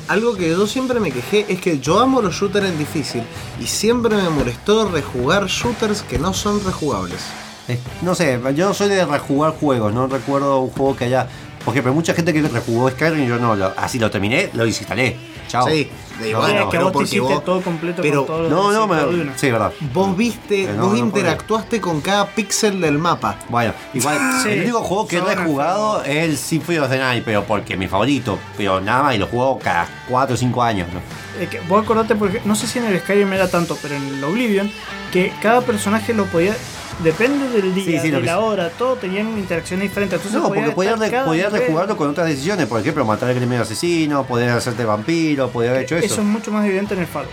Algo 0.08 0.36
que 0.36 0.50
yo 0.50 0.66
siempre 0.66 1.02
me 1.02 1.12
quejé 1.12 1.46
es 1.50 1.60
que 1.60 1.80
yo 1.80 2.00
amo 2.00 2.22
los 2.22 2.36
shooters 2.36 2.68
en 2.70 2.78
difícil 2.78 3.24
y 3.62 3.68
siempre 3.68 4.16
me 4.16 4.30
molestó 4.30 4.88
rejugar 4.90 5.48
shooters 5.48 6.04
que 6.04 6.18
no 6.20 6.34
son 6.34 6.64
rejugables. 6.64 7.20
Eh, 7.68 7.78
No 8.02 8.16
sé, 8.16 8.40
yo 8.56 8.74
soy 8.74 8.88
de 8.88 9.06
rejugar 9.06 9.52
juegos, 9.52 9.94
no 9.94 10.08
recuerdo 10.08 10.60
un 10.62 10.70
juego 10.70 10.96
que 10.96 11.04
haya. 11.06 11.28
Por 11.68 11.74
ejemplo, 11.74 11.94
mucha 11.94 12.14
gente 12.14 12.32
que 12.32 12.42
rejugó 12.44 12.90
Skyrim 12.90 13.26
y 13.26 13.28
yo 13.28 13.38
no. 13.40 13.54
lo- 13.54 13.74
así 13.76 14.00
lo 14.00 14.10
terminé, 14.10 14.50
lo 14.54 14.64
desinstalé. 14.64 15.18
Chao. 15.50 15.68
Sí, 15.68 15.90
de 16.22 16.30
igual, 16.30 16.52
es 16.56 16.60
no, 16.62 16.70
que 16.70 16.78
pero 16.78 16.84
vos 16.84 16.92
te 16.92 16.94
porque 16.94 17.04
hiciste 17.18 17.34
vos- 17.34 17.44
todo 17.44 17.62
completo 17.62 18.02
pero- 18.02 18.26
con 18.26 18.50
No, 18.50 18.72
no, 18.72 18.88
me, 18.88 19.34
sí, 19.36 19.52
verdad. 19.52 19.74
Vos 19.94 20.16
viste, 20.16 20.64
Eh, 20.64 20.74
no, 20.74 20.84
vos 20.84 20.92
no 20.94 20.98
interactuaste 21.00 21.82
con 21.82 22.00
cada 22.00 22.26
píxel 22.28 22.80
del 22.80 22.98
mapa. 22.98 23.36
Bueno, 23.50 23.74
igual, 23.94 24.18
Sí, 24.44 24.50
el 24.50 24.62
único 24.62 24.82
juego 24.82 25.08
que 25.10 25.18
he 25.18 25.20
son 25.20 25.28
rejugado 25.28 26.04
es 26.06 26.16
el 26.30 26.38
Symphony 26.38 26.78
of 26.78 26.90
the 26.90 27.00
Night, 27.00 27.24
pero 27.26 27.44
porque 27.44 27.74
es 27.74 27.80
mi 27.80 27.88
favorito. 27.90 28.40
Pero 28.56 28.80
nada 28.80 29.04
más, 29.04 29.16
y 29.16 29.18
lo 29.18 29.28
juego 29.28 29.60
cada 29.60 29.88
4 30.08 30.36
o 30.36 30.38
5 30.38 30.64
años. 30.64 30.88
¿no? 30.94 31.02
Eh, 31.42 31.48
que 31.52 31.60
vos 31.68 31.84
acordate, 31.84 32.16
porque 32.16 32.42
no 32.46 32.56
sé 32.56 32.66
si 32.66 32.80
en 32.80 32.86
el 32.86 32.98
Skyrim 33.02 33.34
era 33.34 33.50
tanto, 33.50 33.78
pero 33.82 33.94
en 33.96 34.08
el 34.08 34.24
Oblivion, 34.24 34.72
que 35.12 35.34
cada 35.42 35.60
personaje 35.60 36.14
lo 36.14 36.24
podía. 36.28 36.56
Depende 37.04 37.50
del 37.50 37.76
día, 37.76 38.02
Sí, 38.02 38.08
sí, 38.08 38.10
de 38.12 38.22
la 38.22 38.34
sí. 38.34 38.40
hora, 38.42 38.70
todo 38.72 38.96
tenían 38.96 39.38
interacciones 39.38 39.88
diferentes. 39.90 40.18
Entonces 40.18 40.42
No, 40.42 40.48
porque 40.48 40.72
podías, 40.72 40.98
re- 40.98 41.50
rejugarlo 41.60 41.96
con 41.96 42.10
otras 42.10 42.26
decisiones. 42.28 42.66
Por 42.66 42.82
ejemplo, 42.82 43.06
matar 43.06 43.30
al 43.30 43.36
crimen 43.36 43.60
asesino, 43.62 44.24
poder 44.26 44.50
hacerte 44.50 44.84
vampiro, 44.84 45.50
poder 45.50 45.70
haber 45.72 45.84
hecho 45.84 45.96
eso. 45.98 46.06
Eso 46.06 46.22
es 46.22 46.28
mucho 46.28 46.52
más 46.52 46.66
evidente 46.66 46.96
en 46.96 47.02
el 47.02 47.08
Faro. 47.08 47.28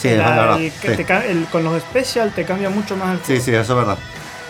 Sí, 0.00 0.08
es 0.08 0.18
La- 0.18 0.30
verdad. 0.30 0.60
el- 0.60 0.70
sí. 0.70 0.88
te 0.96 1.04
ca- 1.04 1.24
el- 1.26 1.46
con 1.46 1.64
los 1.64 1.80
special 1.82 2.32
te 2.32 2.44
cambia 2.44 2.70
mucho 2.70 2.96
más 2.96 3.12
el 3.12 3.18
Sí, 3.18 3.24
juego. 3.26 3.42
sí, 3.44 3.50
eso 3.54 3.60
es 3.60 3.68
verdad. 3.86 3.98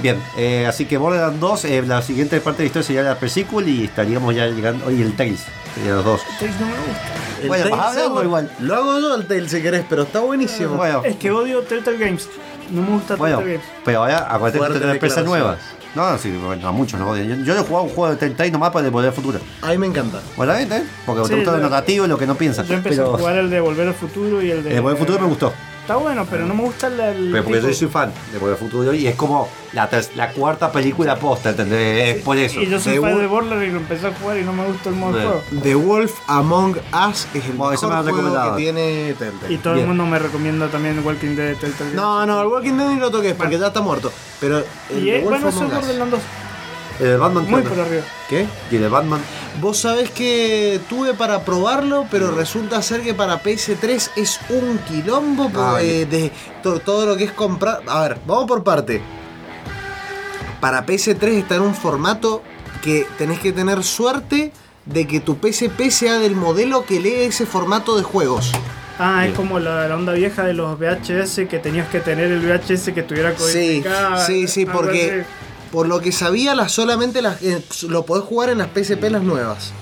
Bien, 0.03 0.21
eh, 0.37 0.67
así 0.67 0.85
que 0.87 0.97
Borderlands 0.99 1.39
2, 1.39 1.65
eh, 1.67 1.83
la 1.87 2.03
siguiente 2.03 2.41
parte 2.41 2.59
de 2.59 2.65
la 2.65 2.67
historia 2.67 2.87
sería 2.87 3.03
la 3.03 3.15
pre-sequel 3.19 3.69
y 3.69 3.85
estaríamos 3.85 4.35
ya 4.35 4.47
llegando. 4.49 4.87
Oye, 4.87 5.01
el 5.03 5.15
Tales, 5.15 5.45
sería 5.77 5.93
los 5.95 6.05
dos. 6.05 6.21
Entonces 6.33 6.61
no 6.61 6.67
me 6.67 6.73
gusta. 6.73 7.41
El 7.43 7.49
Bueno, 7.49 7.65
Tales 7.65 7.79
vas 7.79 7.87
a 7.87 7.91
hablarlo 7.91 8.25
igual. 8.25 8.51
Lo 8.61 8.75
hago 8.75 9.01
yo 9.01 9.15
al 9.15 9.27
Tale 9.27 9.49
si 9.49 9.63
querés, 9.63 9.85
pero 9.89 10.03
está 10.03 10.19
buenísimo. 10.21 10.75
Bueno, 10.75 11.03
Es 11.05 11.17
que 11.17 11.31
odio 11.31 11.61
Telltale 11.61 11.99
Games. 11.99 12.29
No 12.71 12.83
me 12.83 12.89
gusta 12.89 13.15
bueno, 13.17 13.37
Telltale 13.39 13.59
Games. 13.59 13.71
pero 13.85 13.99
ahora 14.03 14.35
acuérdate 14.35 14.81
que 14.81 14.91
empresas 14.91 15.25
nuevas. 15.25 15.57
declaraciones. 15.59 15.83
No, 15.95 16.19
sí, 16.19 16.31
bueno, 16.43 16.67
a 16.69 16.73
muchos 16.73 16.99
no. 16.99 17.15
Yo, 17.17 17.23
yo 17.37 17.55
he 17.55 17.59
jugado 17.63 17.85
un 17.85 17.91
juego 17.91 18.11
de 18.11 18.17
Telltale 18.17 18.51
nomás 18.51 18.71
para 18.71 18.87
el 18.87 18.93
Poder 18.93 19.13
Futuro. 19.13 19.39
A 19.61 19.69
mí 19.71 19.79
me 19.79 19.87
encanta. 19.87 20.21
Bueno, 20.37 20.53
¿eh? 20.55 20.67
Porque 21.07 21.23
Sí, 21.25 21.29
te 21.31 21.37
gusta 21.37 21.53
lo 21.53 21.59
narrativo 21.59 22.07
y 22.07 22.09
lo 22.09 22.19
que 22.19 22.27
no 22.27 22.35
piensas. 22.35 22.67
Yo 22.67 22.75
empecé 22.75 22.97
pero 22.97 23.15
a 23.15 23.19
jugar 23.19 23.37
el 23.37 23.51
de 23.51 23.61
Volver 23.61 23.87
al 23.89 23.95
Futuro 23.95 24.43
y 24.43 24.51
el 24.51 24.65
de. 24.65 24.75
el 24.75 24.83
Poder 24.83 24.97
Futuro 24.97 25.21
me 25.21 25.27
gustó. 25.27 25.53
Está 25.83 25.97
bueno, 25.97 26.25
pero 26.31 26.47
no 26.47 26.55
me 26.55 26.63
gusta 26.63 26.87
el. 26.87 27.01
el 27.01 27.31
Pero 27.33 27.45
porque 27.45 27.59
tipo- 27.59 27.69
yo 27.73 27.75
soy 27.77 27.89
fan 27.89 28.13
de 28.33 28.39
Poder 28.39 28.57
Futuro 28.57 28.95
y 28.95 29.09
es 29.09 29.17
como 29.17 29.49
la, 29.73 29.91
la 30.15 30.31
cuarta 30.31 30.71
película 30.71 31.17
posta, 31.17 31.51
¿entendés? 31.51 32.17
Es 32.17 32.23
por 32.23 32.37
eso. 32.39 32.61
Y 32.61 32.69
yo 32.69 32.79
soy 32.79 32.95
The 32.95 33.01
fan 33.01 33.19
de 33.19 33.27
Borderlands 33.27 33.67
y 33.69 33.71
lo 33.73 33.79
empecé 33.79 34.07
a 34.07 34.13
jugar 34.15 34.39
y 34.39 34.45
no 34.45 34.53
me 34.53 34.65
gusta 34.65 34.91
el 34.91 34.95
modo 34.95 35.17
de 35.19 35.25
juego. 35.25 35.43
The 35.63 35.75
Wolf 35.75 36.13
Among 36.29 36.77
Us 37.09 37.27
es 37.35 37.45
el 37.47 37.53
Bueno, 37.55 37.81
me 37.89 38.03
mejor 38.05 38.13
juego 38.31 38.53
que 38.55 38.63
tiene 38.63 39.15
Telltale. 39.19 39.53
Y 39.53 39.59
todo 39.59 39.75
Bien. 39.75 39.83
el 39.83 39.89
mundo 39.89 40.07
me 40.07 40.19
recomienda 40.21 40.69
también 40.69 41.05
Walking 41.05 41.35
Dead 41.35 41.47
de 41.49 41.55
Telltale. 41.57 41.95
No, 41.95 42.25
no, 42.27 42.41
el 42.43 42.47
Walking 42.47 42.75
Dead 42.75 42.89
ni 42.89 43.01
lo 43.01 43.11
toques 43.11 43.35
porque 43.35 43.59
ya 43.59 43.67
está 43.67 43.81
muerto. 43.81 44.13
Pero 44.41 44.59
el 44.59 44.65
Y 44.99 45.05
The 45.07 45.19
es, 45.19 45.25
Wolf 45.25 45.43
bueno, 45.43 45.49
Among 45.67 46.13
Us. 46.15 46.21
Borderlands 46.99 46.99
2. 46.99 47.01
El 47.01 47.09
de 47.11 47.17
Batman, 47.17 47.45
¿qué 47.47 47.51
Muy 47.51 47.63
por 47.63 47.81
arriba. 47.81 48.03
¿Qué? 48.29 48.47
Y 48.71 48.77
el 48.77 48.83
de 48.83 48.89
Batman. 48.89 49.21
Vos 49.61 49.79
sabés 49.79 50.11
que 50.11 50.81
tuve 50.89 51.15
para 51.15 51.45
probarlo, 51.45 52.07
pero 52.11 52.31
resulta 52.31 52.81
ser 52.83 53.03
que 53.03 53.15
para 53.15 53.43
PS3 53.43 54.11
es 54.17 54.41
un 54.51 54.79
quilombo 54.79 55.51
Ah, 55.55 55.79
de 55.79 56.31
to- 56.63 56.81
todo 56.81 57.07
lo 57.07 57.17
que 57.17 57.25
es 57.25 57.33
comprar. 57.33 57.81
A 57.87 58.03
ver, 58.03 58.19
vamos 58.27 58.47
por 58.47 58.63
parte. 58.65 59.01
Para 60.61 60.87
PS3 60.87 61.39
está 61.39 61.57
en 61.57 61.63
un 61.63 61.75
formato 61.75 62.43
que 62.83 63.07
tenés 63.19 63.41
que 63.41 63.53
tener 63.53 63.83
suerte 63.83 64.53
de 64.87 65.07
que 65.07 65.21
tu 65.21 65.37
PSP 65.37 65.91
sea 65.91 66.19
del 66.19 66.35
modelo 66.35 66.85
que 66.85 67.01
lee 67.01 67.15
ese 67.23 67.47
formato 67.47 67.97
de 67.97 68.03
juegos. 68.03 68.53
Ah, 68.99 69.19
Bien. 69.21 69.31
es 69.31 69.37
como 69.37 69.59
la, 69.59 69.89
la 69.89 69.95
onda 69.97 70.13
vieja 70.13 70.45
de 70.45 70.55
los 70.55 70.79
VHS 70.79 71.47
que 71.49 71.59
tenías 71.59 71.89
que 71.89 72.01
tener 72.01 72.31
el 72.31 72.41
VHS 72.41 72.93
que 72.93 73.03
tuviera 73.03 73.31
Sí, 73.33 73.37
codificado. 73.39 74.27
sí, 74.27 74.47
sí, 74.49 74.63
algo 74.63 74.73
porque 74.73 75.21
así. 75.21 75.29
Por 75.73 75.89
lo 75.89 76.01
que 76.01 76.13
sabía, 76.13 76.55
las, 76.55 76.71
solamente 76.71 77.21
las, 77.23 77.43
eh, 77.43 77.61
lo 77.89 78.05
podés 78.07 78.25
jugar 78.25 78.51
en 78.51 78.59
las 78.59 78.69
PSP 78.69 79.05
las 79.11 79.23
nuevas. 79.23 79.73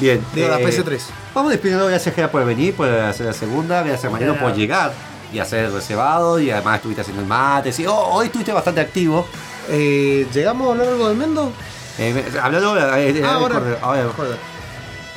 Bien. 0.00 0.24
Digo, 0.34 0.48
las 0.48 0.60
eh, 0.60 0.66
PS3. 0.84 1.00
Vamos 1.34 1.50
despidiendo, 1.50 1.86
gracias 1.86 2.14
Gera 2.14 2.30
por 2.30 2.44
venir, 2.44 2.74
por 2.74 2.88
hacer 2.88 3.26
la 3.26 3.32
segunda, 3.32 3.82
gracias 3.82 4.10
Mariano 4.12 4.38
por 4.38 4.54
llegar 4.54 4.92
y 5.32 5.38
hacer 5.38 5.70
reservado 5.72 6.38
y 6.40 6.50
además 6.50 6.76
estuviste 6.76 7.00
haciendo 7.02 7.22
el 7.22 7.28
mate. 7.28 7.72
Sí, 7.72 7.86
oh, 7.86 7.94
hoy 8.12 8.26
estuviste 8.26 8.52
bastante 8.52 8.80
activo. 8.80 9.26
Eh, 9.68 10.26
¿Llegamos 10.32 10.68
a 10.68 10.70
hablar 10.72 10.88
algo 10.88 11.08
de 11.08 11.14
Mendo? 11.14 11.52
Eh, 11.98 12.24
hablando 12.42 12.68
ahora, 12.70 12.94
Ah, 12.94 13.34
ahora. 13.34 13.56
ahora, 13.82 14.08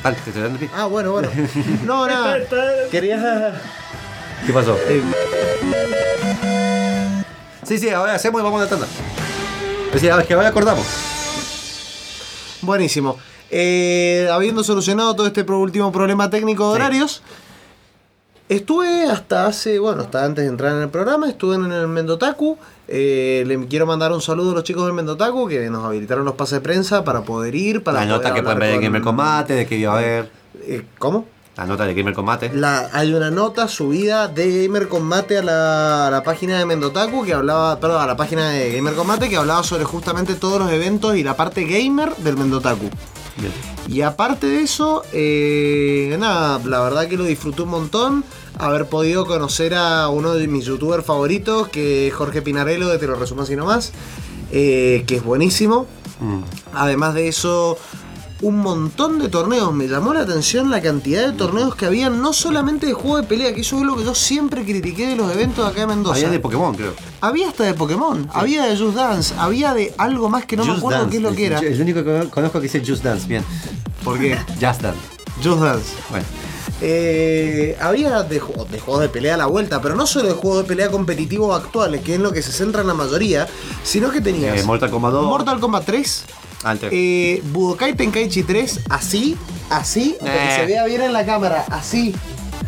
dale, 0.02 0.16
te 0.22 0.30
estoy 0.30 0.42
dando 0.42 0.58
pie. 0.58 0.70
Ah, 0.74 0.86
bueno, 0.86 1.12
bueno. 1.12 1.28
No, 1.84 2.06
nada. 2.06 2.36
Está- 2.38 2.56
está- 2.74 2.90
Quería. 2.90 3.60
¿Qué 4.46 4.52
pasó? 4.52 4.76
eh, 4.88 5.02
Sí, 7.66 7.78
sí, 7.78 7.88
ahora 7.90 8.14
hacemos 8.14 8.40
y 8.40 8.44
vamos 8.44 8.60
a 8.60 8.64
la 8.64 8.70
tanda. 8.70 8.86
Es 9.94 10.02
decir, 10.02 10.10
ahora 10.10 10.24
que 10.26 10.34
ahora 10.34 10.48
acordamos. 10.48 10.84
Buenísimo. 12.62 13.16
Eh, 13.48 14.28
habiendo 14.32 14.64
solucionado 14.64 15.14
todo 15.14 15.28
este 15.28 15.42
último 15.42 15.92
problema 15.92 16.28
técnico 16.30 16.72
de 16.72 16.74
Sí. 16.74 16.82
horarios, 16.82 17.22
estuve 18.48 19.04
hasta 19.04 19.46
hace, 19.46 19.78
bueno, 19.78 20.02
hasta 20.02 20.24
antes 20.24 20.42
de 20.44 20.50
entrar 20.50 20.72
en 20.74 20.82
el 20.82 20.88
programa, 20.88 21.28
estuve 21.28 21.54
en 21.54 21.70
el 21.70 21.86
Mendotaku. 21.86 22.58
Eh, 22.88 23.44
le 23.46 23.66
quiero 23.68 23.86
mandar 23.86 24.10
un 24.12 24.20
saludo 24.20 24.50
a 24.50 24.54
los 24.54 24.64
chicos 24.64 24.84
del 24.84 24.94
Mendotaku 24.94 25.46
que 25.46 25.70
nos 25.70 25.84
habilitaron 25.84 26.24
los 26.24 26.34
pases 26.34 26.54
de 26.54 26.60
prensa 26.62 27.04
para 27.04 27.22
poder 27.22 27.54
ir, 27.54 27.84
para 27.84 28.00
La 28.00 28.06
nota 28.06 28.34
que 28.34 28.42
pueden 28.42 28.58
ver 28.58 28.74
en 28.74 28.80
Gamer 28.80 29.02
Combate, 29.02 29.54
de 29.54 29.66
que 29.66 29.76
iba 29.76 29.94
a 29.94 29.98
haber. 29.98 30.30
Eh, 30.62 30.84
¿Cómo? 30.98 31.26
La 31.56 31.66
nota 31.66 31.86
de 31.86 31.94
Gamer 31.94 32.14
Combate. 32.14 32.50
La, 32.52 32.90
hay 32.92 33.14
una 33.14 33.30
nota 33.30 33.68
subida 33.68 34.26
de 34.26 34.64
Gamer 34.64 34.88
Combate 34.88 35.38
a 35.38 35.42
la, 35.42 36.08
a 36.08 36.10
la 36.10 36.22
página 36.24 36.58
de 36.58 36.66
Mendotaku 36.66 37.24
que 37.24 37.32
hablaba, 37.32 37.78
perdón, 37.78 38.02
a 38.02 38.06
la 38.06 38.16
página 38.16 38.50
de 38.50 38.72
Gamer 38.72 38.94
Combate 38.94 39.28
que 39.28 39.36
hablaba 39.36 39.62
sobre 39.62 39.84
justamente 39.84 40.34
todos 40.34 40.58
los 40.58 40.72
eventos 40.72 41.16
y 41.16 41.22
la 41.22 41.36
parte 41.36 41.64
gamer 41.64 42.16
del 42.16 42.36
Mendotaku. 42.36 42.90
Bien. 43.36 43.52
Y 43.88 44.00
aparte 44.00 44.46
de 44.46 44.62
eso, 44.62 45.02
eh, 45.12 46.16
nada, 46.18 46.60
la 46.64 46.80
verdad 46.80 47.06
que 47.06 47.16
lo 47.16 47.24
disfruté 47.24 47.62
un 47.62 47.70
montón. 47.70 48.24
Haber 48.58 48.86
podido 48.86 49.26
conocer 49.26 49.74
a 49.74 50.08
uno 50.08 50.34
de 50.34 50.48
mis 50.48 50.64
youtubers 50.64 51.04
favoritos, 51.04 51.68
que 51.68 52.08
es 52.08 52.14
Jorge 52.14 52.40
Pinarello, 52.42 52.88
de 52.88 52.98
Te 52.98 53.06
lo 53.06 53.16
resumo 53.16 53.42
así 53.42 53.56
nomás, 53.56 53.92
eh, 54.52 55.04
que 55.06 55.16
es 55.16 55.24
buenísimo. 55.24 55.86
Mm. 56.20 56.40
Además 56.72 57.14
de 57.14 57.28
eso, 57.28 57.76
un 58.42 58.58
montón 58.58 59.18
de 59.18 59.28
torneos. 59.28 59.72
Me 59.72 59.86
llamó 59.88 60.12
la 60.12 60.20
atención 60.20 60.70
la 60.70 60.82
cantidad 60.82 61.26
de 61.26 61.32
torneos 61.32 61.74
que 61.74 61.86
había, 61.86 62.10
no 62.10 62.32
solamente 62.32 62.86
de 62.86 62.92
juego 62.92 63.18
de 63.18 63.22
pelea, 63.24 63.54
que 63.54 63.60
eso 63.62 63.78
es 63.78 63.82
lo 63.84 63.96
que 63.96 64.04
yo 64.04 64.14
siempre 64.14 64.64
critiqué 64.64 65.06
de 65.06 65.16
los 65.16 65.32
eventos 65.32 65.66
acá 65.66 65.82
en 65.82 65.88
Mendoza. 65.88 66.16
Había 66.16 66.30
de 66.30 66.40
Pokémon, 66.40 66.74
creo. 66.74 66.92
Había 67.20 67.48
hasta 67.48 67.64
de 67.64 67.74
Pokémon, 67.74 68.28
había 68.32 68.64
de 68.64 68.76
Just 68.76 68.96
Dance, 68.96 69.34
había 69.38 69.72
de 69.74 69.94
algo 69.98 70.28
más 70.28 70.44
que 70.46 70.56
no 70.56 70.64
me 70.64 70.72
acuerdo 70.72 71.00
Dance. 71.00 71.10
qué 71.10 71.16
es 71.18 71.22
lo 71.22 71.34
que 71.34 71.46
era. 71.46 71.58
El, 71.60 71.80
único 71.80 72.04
que 72.04 72.28
conozco 72.30 72.60
que 72.60 72.64
dice 72.68 72.82
Just 72.86 73.02
Dance, 73.04 73.26
bien. 73.26 73.44
¿Por 74.02 74.18
qué? 74.18 74.36
Just 74.60 74.82
Dance. 74.82 74.98
Just 75.42 75.60
Dance. 75.60 75.92
Bueno. 76.10 76.26
Eh, 76.80 77.78
había 77.80 78.22
de, 78.24 78.34
de 78.34 78.40
juegos 78.80 79.00
de 79.00 79.08
pelea 79.08 79.34
a 79.34 79.38
la 79.38 79.46
vuelta, 79.46 79.80
pero 79.80 79.94
no 79.94 80.06
solo 80.06 80.28
de 80.28 80.34
juegos 80.34 80.62
de 80.62 80.68
pelea 80.68 80.90
competitivos 80.90 81.58
actuales, 81.58 82.02
que 82.02 82.14
es 82.14 82.20
lo 82.20 82.32
que 82.32 82.42
se 82.42 82.52
centra 82.52 82.82
en 82.82 82.88
la 82.88 82.94
mayoría, 82.94 83.46
sino 83.82 84.10
que 84.10 84.20
tenías 84.20 84.60
Eh, 84.60 84.64
Mortal 84.64 84.90
Kombat 84.90 85.12
2. 85.12 85.24
Mortal 85.24 85.60
Kombat 85.60 85.84
3, 85.86 86.24
Antes. 86.64 86.90
eh, 86.92 87.42
Budokai 87.52 87.94
Tenkaichi 87.94 88.42
3, 88.42 88.80
así, 88.88 89.36
así, 89.70 90.16
para 90.20 90.32
que 90.32 90.38
Eh. 90.54 90.56
se 90.60 90.66
vea 90.66 90.84
bien 90.86 91.02
en 91.02 91.12
la 91.12 91.24
cámara, 91.26 91.64
así. 91.70 92.14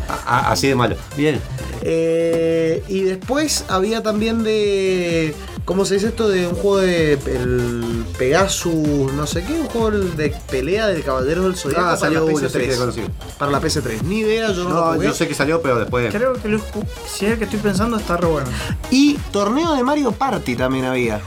A- 0.07 0.37
a- 0.37 0.51
así 0.51 0.67
de 0.67 0.75
malo. 0.75 0.95
Bien. 1.17 1.41
Eh, 1.81 2.83
y 2.87 3.01
después 3.01 3.65
había 3.67 4.01
también 4.03 4.43
de. 4.43 5.33
¿Cómo 5.65 5.83
se 5.83 5.95
dice 5.95 6.07
esto? 6.07 6.29
De 6.29 6.47
un 6.47 6.55
juego 6.55 6.77
de. 6.77 7.13
El 7.13 8.05
Pegasus, 8.17 9.11
no 9.13 9.27
sé 9.27 9.43
qué, 9.43 9.53
un 9.53 9.67
juego 9.67 9.91
de 9.91 10.33
pelea 10.49 10.87
del 10.87 11.03
Caballero 11.03 11.43
del 11.43 11.55
Zodiaco 11.55 11.81
Ah, 11.81 11.85
para 11.85 11.97
salió 11.97 12.19
la 12.25 12.25
sí 12.27 12.41
que 12.41 12.47
PS3. 12.69 12.77
conocí. 12.77 13.01
para 13.37 13.51
la 13.51 13.59
PS3. 13.61 14.01
Ni 14.03 14.19
idea, 14.19 14.51
yo 14.53 14.63
no, 14.63 14.69
lo 14.69 14.75
No, 14.85 14.93
jugué. 14.93 15.07
yo 15.07 15.13
sé 15.13 15.27
que 15.27 15.33
salió, 15.35 15.61
pero 15.61 15.79
después. 15.79 16.13
Creo 16.13 16.33
que 16.33 16.47
lo, 16.47 16.59
si 17.07 17.25
es 17.25 17.33
el 17.33 17.37
que 17.37 17.43
estoy 17.45 17.59
pensando 17.59 17.97
está 17.97 18.15
re 18.17 18.27
bueno. 18.27 18.47
Y 18.91 19.15
torneo 19.31 19.75
de 19.75 19.83
Mario 19.83 20.11
Party 20.13 20.55
también 20.55 20.85
había. 20.85 21.19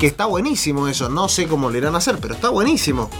Que 0.00 0.06
está 0.06 0.24
buenísimo 0.24 0.88
eso, 0.88 1.08
no 1.10 1.28
sé 1.28 1.46
cómo 1.46 1.68
lo 1.70 1.76
irán 1.76 1.94
a 1.94 1.98
hacer, 1.98 2.16
pero 2.20 2.32
está 2.34 2.48
buenísimo. 2.48 3.10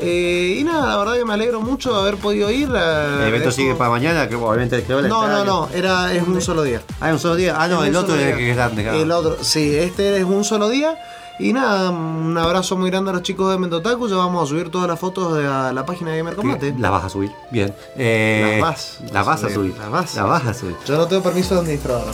Eh, 0.00 0.58
y 0.60 0.64
nada, 0.64 0.86
la 0.88 0.96
verdad 0.98 1.14
que 1.14 1.24
me 1.24 1.32
alegro 1.32 1.62
mucho 1.62 1.94
de 1.94 2.00
haber 2.00 2.16
podido 2.16 2.50
ir. 2.50 2.68
a- 2.76 3.22
El 3.22 3.28
evento 3.28 3.50
sigue 3.50 3.74
para 3.74 3.88
mañana, 3.90 4.28
que 4.28 4.34
obviamente 4.36 4.82
creo 4.84 5.00
No, 5.00 5.26
no, 5.26 5.44
no, 5.44 5.68
era, 5.74 6.12
es 6.12 6.22
un 6.22 6.40
solo 6.42 6.62
día. 6.62 6.82
Ah, 7.00 7.08
es 7.08 7.14
un 7.14 7.20
solo 7.20 7.36
día. 7.36 7.56
Ah, 7.58 7.68
no, 7.68 7.82
Es 7.82 7.88
el 7.88 7.96
otro 7.96 8.14
es 8.16 8.36
que 8.36 8.50
es 8.50 8.56
grande. 8.56 8.82
claro. 8.82 8.98
El 8.98 9.10
otro, 9.10 9.38
sí, 9.42 9.74
este 9.76 10.18
es 10.18 10.24
un 10.24 10.44
solo 10.44 10.68
día. 10.68 10.94
Y 11.38 11.52
nada, 11.52 11.90
un 11.90 12.36
abrazo 12.38 12.76
muy 12.76 12.90
grande 12.90 13.10
a 13.10 13.14
los 13.14 13.22
chicos 13.22 13.50
de 13.50 13.58
Mendotaku. 13.58 14.06
Ya 14.06 14.16
vamos 14.16 14.44
a 14.44 14.46
subir 14.46 14.70
todas 14.70 14.86
las 14.86 15.00
fotos 15.00 15.34
de 15.36 15.42
la, 15.44 15.72
la 15.72 15.84
página 15.86 16.10
de 16.12 16.18
Gamer 16.18 16.36
Combate. 16.36 16.74
Las 16.78 16.90
vas 16.92 17.04
a 17.04 17.08
subir. 17.08 17.32
Bien. 17.50 17.74
Eh, 17.96 18.58
Las 18.60 18.60
vas. 18.60 18.98
Las 19.10 19.26
vas 19.26 19.36
a 19.42 19.48
subir, 19.48 19.54
subir. 19.72 19.78
las 19.78 19.90
vas. 19.90 20.14
Las 20.14 20.26
vas 20.28 20.46
a 20.46 20.54
subir. 20.54 20.76
Yo 20.86 20.96
no 20.98 21.06
tengo 21.08 21.22
permiso 21.22 21.54
de 21.54 21.60
administrador. 21.62 22.04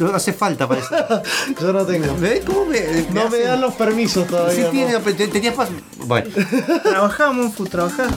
No 0.00 0.14
hace 0.14 0.32
falta 0.32 0.66
para 0.66 0.80
eso. 0.80 0.94
Yo 1.60 1.72
no 1.72 1.84
tengo. 1.84 2.14
¿Ves 2.18 2.42
cómo 2.46 2.64
me.? 2.66 2.80
No 3.12 3.28
me 3.28 3.38
dan 3.40 3.60
los 3.60 3.74
permisos 3.74 4.26
todavía. 4.26 4.54
Sí 4.54 4.62
¿no? 4.62 4.70
tiene, 4.70 5.26
tenías 5.28 5.54
Bueno. 6.06 6.28
Trabajamos, 6.82 7.54
fu, 7.54 7.66
trabajar. 7.66 8.08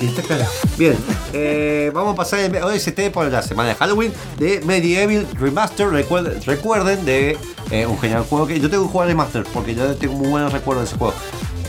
Y 0.00 0.06
está 0.06 0.22
claro. 0.22 0.44
Bien, 0.78 0.96
eh, 1.34 1.90
vamos 1.92 2.14
a 2.14 2.16
pasar 2.16 2.40
el 2.40 2.56
OST 2.56 3.10
por 3.12 3.26
la 3.30 3.42
semana 3.42 3.68
de 3.70 3.74
Halloween 3.74 4.12
de 4.38 4.60
Medieval 4.64 5.26
Remaster. 5.38 5.88
Recuerden, 5.90 6.40
recuerden 6.42 7.04
de 7.04 7.36
eh, 7.70 7.84
un 7.86 7.98
genial 8.00 8.24
juego 8.24 8.46
que 8.46 8.58
yo 8.58 8.70
tengo 8.70 8.84
que 8.86 8.92
jugar 8.92 9.08
Remaster 9.08 9.44
porque 9.52 9.74
yo 9.74 9.94
tengo 9.96 10.14
muy 10.14 10.28
buenos 10.28 10.52
recuerdos 10.54 10.84
de 10.84 10.88
ese 10.90 10.98
juego. 10.98 11.12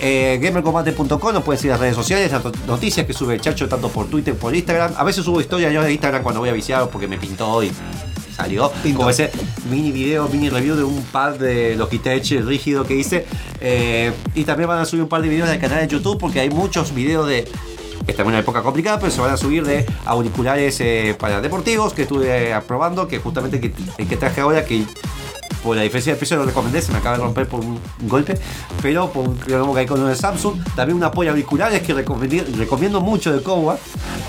Eh, 0.03 0.39
gamercombate.com 0.41 1.34
nos 1.34 1.43
pueden 1.43 1.59
seguir 1.59 1.72
las 1.72 1.80
redes 1.81 1.95
sociales, 1.95 2.31
las 2.31 2.43
not- 2.43 2.55
noticias 2.65 3.05
que 3.05 3.13
sube 3.13 3.35
el 3.35 3.41
chacho 3.41 3.68
tanto 3.68 3.89
por 3.89 4.07
Twitter 4.07 4.34
como 4.34 4.41
por 4.43 4.55
Instagram. 4.55 4.93
A 4.95 5.03
veces 5.03 5.26
subo 5.26 5.41
historias 5.41 5.73
yo 5.73 5.84
de 5.84 5.91
Instagram 5.91 6.23
cuando 6.23 6.39
voy 6.39 6.49
a 6.49 6.53
viciar 6.53 6.88
porque 6.89 7.07
me 7.09 7.18
pintó 7.18 7.61
y 7.61 7.72
salió. 8.41 8.72
Como 8.95 9.09
ese 9.09 9.31
mini 9.69 9.91
video, 9.91 10.27
mini 10.27 10.49
review 10.49 10.76
de 10.76 10.84
un 10.84 11.03
par 11.03 11.38
de 11.38 11.76
Logitech 11.76 12.43
rígido 12.45 12.85
que 12.85 12.95
hice. 12.95 13.26
Eh, 13.59 14.11
y 14.34 14.43
también 14.43 14.68
van 14.68 14.80
a 14.80 14.85
subir 14.85 15.03
un 15.03 15.09
par 15.09 15.22
de 15.22 15.30
videos 15.30 15.49
del 15.49 15.59
canal 15.59 15.80
de 15.81 15.88
YouTube 15.88 16.18
porque 16.18 16.39
hay 16.39 16.49
muchos 16.49 16.93
videos 16.93 17.27
de 17.27 17.47
Estamos 18.07 18.31
en 18.31 18.34
una 18.34 18.39
época 18.39 18.63
complicada, 18.63 18.99
pero 18.99 19.11
se 19.11 19.22
van 19.22 19.30
a 19.30 19.38
subir 19.38 19.63
de 19.63 19.85
auriculares 20.05 20.81
eh, 20.81 21.15
para 21.19 21.39
deportivos 21.39 21.93
que 21.93 22.01
estuve 22.01 22.49
eh, 22.49 22.59
probando, 22.68 23.07
que 23.07 23.19
justamente 23.19 23.61
que, 23.61 23.72
el 23.99 24.07
que 24.07 24.18
traje 24.18 24.41
ahora, 24.41 24.65
que 24.65 24.84
por 25.64 25.76
la 25.76 25.84
diferencia 25.84 26.14
de 26.14 26.18
precio 26.18 26.38
lo 26.38 26.46
recomendé, 26.46 26.82
se 26.82 26.92
me 26.92 26.98
acaba 26.98 27.18
de 27.18 27.24
romper 27.24 27.48
por 27.48 27.60
un 27.62 27.80
golpe, 28.04 28.38
pero 28.82 29.12
por 29.12 29.30
creo 29.36 29.74
que 29.74 29.80
hay 29.82 29.86
con 29.86 30.00
uno 30.00 30.10
de 30.10 30.16
Samsung, 30.16 30.56
también 30.76 30.98
un 30.98 31.04
apoyo 31.04 31.30
a 31.30 31.34
auriculares 31.34 31.82
que 31.82 31.94
recomendé- 31.94 32.46
recomiendo 32.58 33.02
mucho 33.02 33.32
de 33.32 33.42
Kowa, 33.44 33.78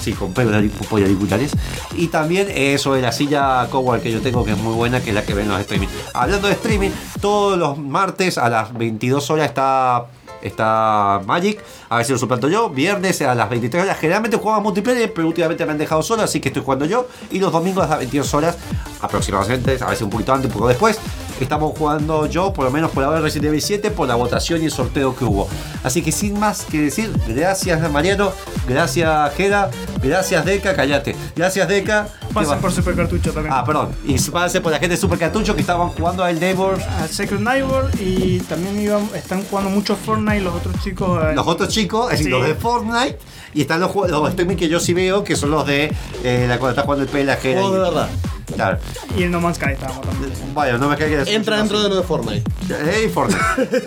sí, 0.01 0.13
compré 0.13 0.47
un 0.47 0.55
apoyo 0.55 1.05
a 1.05 1.09
auriculares, 1.09 1.53
y 1.97 2.09
también 2.09 2.49
eso 2.55 2.95
de 2.95 3.03
la 3.03 3.13
silla 3.13 3.67
Kowa 3.71 4.01
que 4.01 4.11
yo 4.13 4.21
tengo, 4.21 4.45
que 4.45 4.53
es 4.53 4.59
muy 4.59 4.75
buena, 4.75 5.01
que 5.01 5.11
es 5.11 5.15
la 5.15 5.23
que 5.25 5.35
ven 5.35 5.47
en 5.47 5.53
los 5.53 5.61
streaming. 5.61 5.89
Hablando 6.15 6.49
de 6.49 6.55
streaming, 6.55 6.91
todos 7.21 7.59
los 7.59 7.79
martes 7.79 8.39
a 8.39 8.49
las 8.49 8.73
22 8.75 9.31
horas 9.31 9.49
está 9.49 10.07
está 10.43 11.21
Magic, 11.27 11.63
a 11.89 11.97
ver 11.97 12.07
si 12.07 12.13
lo 12.13 12.19
suplanto 12.19 12.49
yo. 12.49 12.69
Viernes 12.69 13.23
a 13.23 13.35
las 13.35 13.49
23 13.49 13.85
horas, 13.85 13.99
generalmente 13.99 14.37
jugaba 14.37 14.61
multiplayer, 14.61 15.13
pero 15.13 15.29
últimamente 15.29 15.65
me 15.65 15.73
han 15.73 15.79
dejado 15.79 16.03
solo, 16.03 16.23
así 16.23 16.41
que 16.41 16.49
estoy 16.49 16.63
jugando 16.63 16.85
yo. 16.85 17.09
Y 17.31 17.39
los 17.39 17.53
domingos 17.53 17.85
a 17.87 17.89
las 17.89 17.99
22 17.99 18.35
horas, 18.35 18.59
aproximadamente, 19.01 19.79
a 19.81 19.87
veces 19.87 20.03
un 20.03 20.11
poquito 20.11 20.33
antes, 20.33 20.47
un 20.49 20.53
poco 20.53 20.69
después, 20.69 20.99
estamos 21.41 21.77
jugando 21.77 22.27
yo, 22.27 22.53
por 22.53 22.65
lo 22.65 22.71
menos 22.71 22.91
por 22.91 23.03
ahora, 23.05 23.21
Resident 23.21 23.47
Evil 23.49 23.63
7, 23.63 23.91
por 23.91 24.09
la 24.09 24.15
votación 24.15 24.63
y 24.63 24.67
el 24.67 24.71
sorteo 24.71 25.15
que 25.17 25.25
hubo. 25.25 25.49
Así 25.83 26.03
que 26.03 26.13
sin 26.13 26.39
más 26.39 26.63
que 26.63 26.81
decir, 26.83 27.11
gracias 27.29 27.91
Mariano, 27.91 28.33
gracias 28.69 29.35
Gera, 29.35 29.71
gracias 30.03 30.45
Deca, 30.45 30.75
callate. 30.75 31.17
Gracias 31.37 31.67
Deca. 31.69 32.09
¿Qué 32.29 32.35
Pasen 32.35 32.61
por 32.61 32.73
Super 32.73 32.95
Cartucho 32.97 33.33
también. 33.33 33.53
Ah, 33.55 33.63
perdón. 33.65 33.91
Y 34.07 34.19
pásense 34.19 34.61
por 34.63 34.73
la 34.73 34.79
gente 34.79 34.95
de 34.95 35.01
Super 35.01 35.19
Cartucho 35.19 35.55
que 35.55 35.61
estaban 35.61 35.89
jugando 35.91 36.25
al 36.25 36.41
Neighbor. 36.41 36.79
A 37.03 37.07
Secret 37.07 37.41
Neighbor 37.41 37.91
y 38.01 38.39
también 38.41 38.81
iban, 38.81 39.07
están 39.15 39.45
jugando 39.45 39.69
mucho 39.71 39.95
Fortnite 39.97 40.41
los 40.41 40.55
otros 40.55 40.75
chicos. 40.83 41.23
eh, 41.25 41.35
Los 41.35 41.47
otros 41.47 41.69
chicos, 41.69 42.07
es 42.07 42.19
decir, 42.21 42.27
Sí. 42.27 42.31
los 42.31 42.47
de 42.47 42.55
Fortnite. 42.55 43.19
Y 43.55 43.61
están 43.63 43.81
los, 43.81 43.91
juegos- 43.91 44.11
los 44.11 44.31
streaming 44.31 44.57
que 44.57 44.69
yo 44.69 44.81
sí 44.81 44.95
veo, 44.95 45.23
que 45.25 45.37
son 45.37 45.51
los 45.51 45.67
de 45.67 45.93
eh, 46.25 46.47
la 46.49 46.59
cuando 46.59 46.71
está 46.71 46.83
jugando 46.85 47.05
el 47.05 47.11
PLG. 47.11 47.53
Juegos 47.53 47.73
de 47.75 47.79
verdad. 47.81 48.09
Claro. 48.55 48.79
Y 49.17 49.23
el 49.25 49.31
No 49.31 49.41
Man's 49.41 49.57
Sky 49.57 49.73
estábamos 49.73 50.07
también. 50.07 50.33
Bueno, 50.55 50.79
no 50.79 50.89
me 50.89 50.97
queda 50.97 51.25
que 51.25 51.35
Entra 51.35 51.57
dentro 51.59 51.83
de 51.83 51.89
lo 51.89 51.97
de 51.97 52.03
Fortnite. 52.03 52.51
Eh, 52.71 53.05
y 53.07 53.09
Fortnite. 53.09 53.41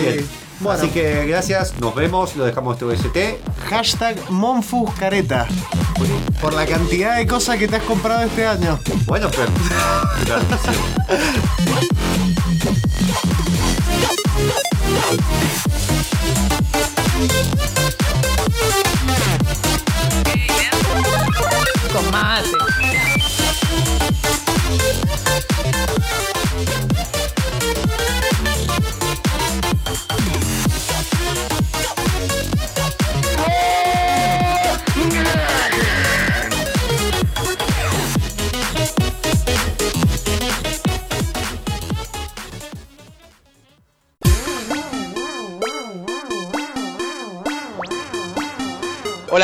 Bien. 0.00 0.28
bueno. 0.60 0.78
Así 0.78 0.90
que 0.90 1.26
gracias, 1.26 1.74
nos 1.80 1.94
vemos, 1.94 2.36
lo 2.36 2.44
dejamos 2.44 2.74
este 2.74 2.84
OST. 2.84 3.16
Hashtag 3.68 4.30
Monfuscareta. 4.30 5.46
Por 6.40 6.54
la 6.54 6.66
cantidad 6.66 7.16
de 7.16 7.26
cosas 7.26 7.58
que 7.58 7.68
te 7.68 7.76
has 7.76 7.82
comprado 7.82 8.22
este 8.22 8.46
año. 8.46 8.78
Bueno, 9.06 9.28
pero. 9.30 9.48
Claro, 10.24 10.42
sí. 10.64 10.70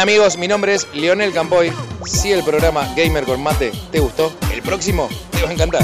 Amigos, 0.07 0.39
mi 0.39 0.47
nombre 0.47 0.73
es 0.73 0.87
Leonel 0.95 1.33
Campoy. 1.33 1.73
Si 2.05 2.31
el 2.31 2.45
programa 2.45 2.87
Gamer 2.97 3.25
con 3.25 3.43
Mate 3.43 3.73
te 3.91 3.99
gustó, 3.99 4.33
el 4.53 4.63
próximo 4.63 5.09
te 5.33 5.43
va 5.43 5.49
a 5.49 5.53
encantar. 5.53 5.83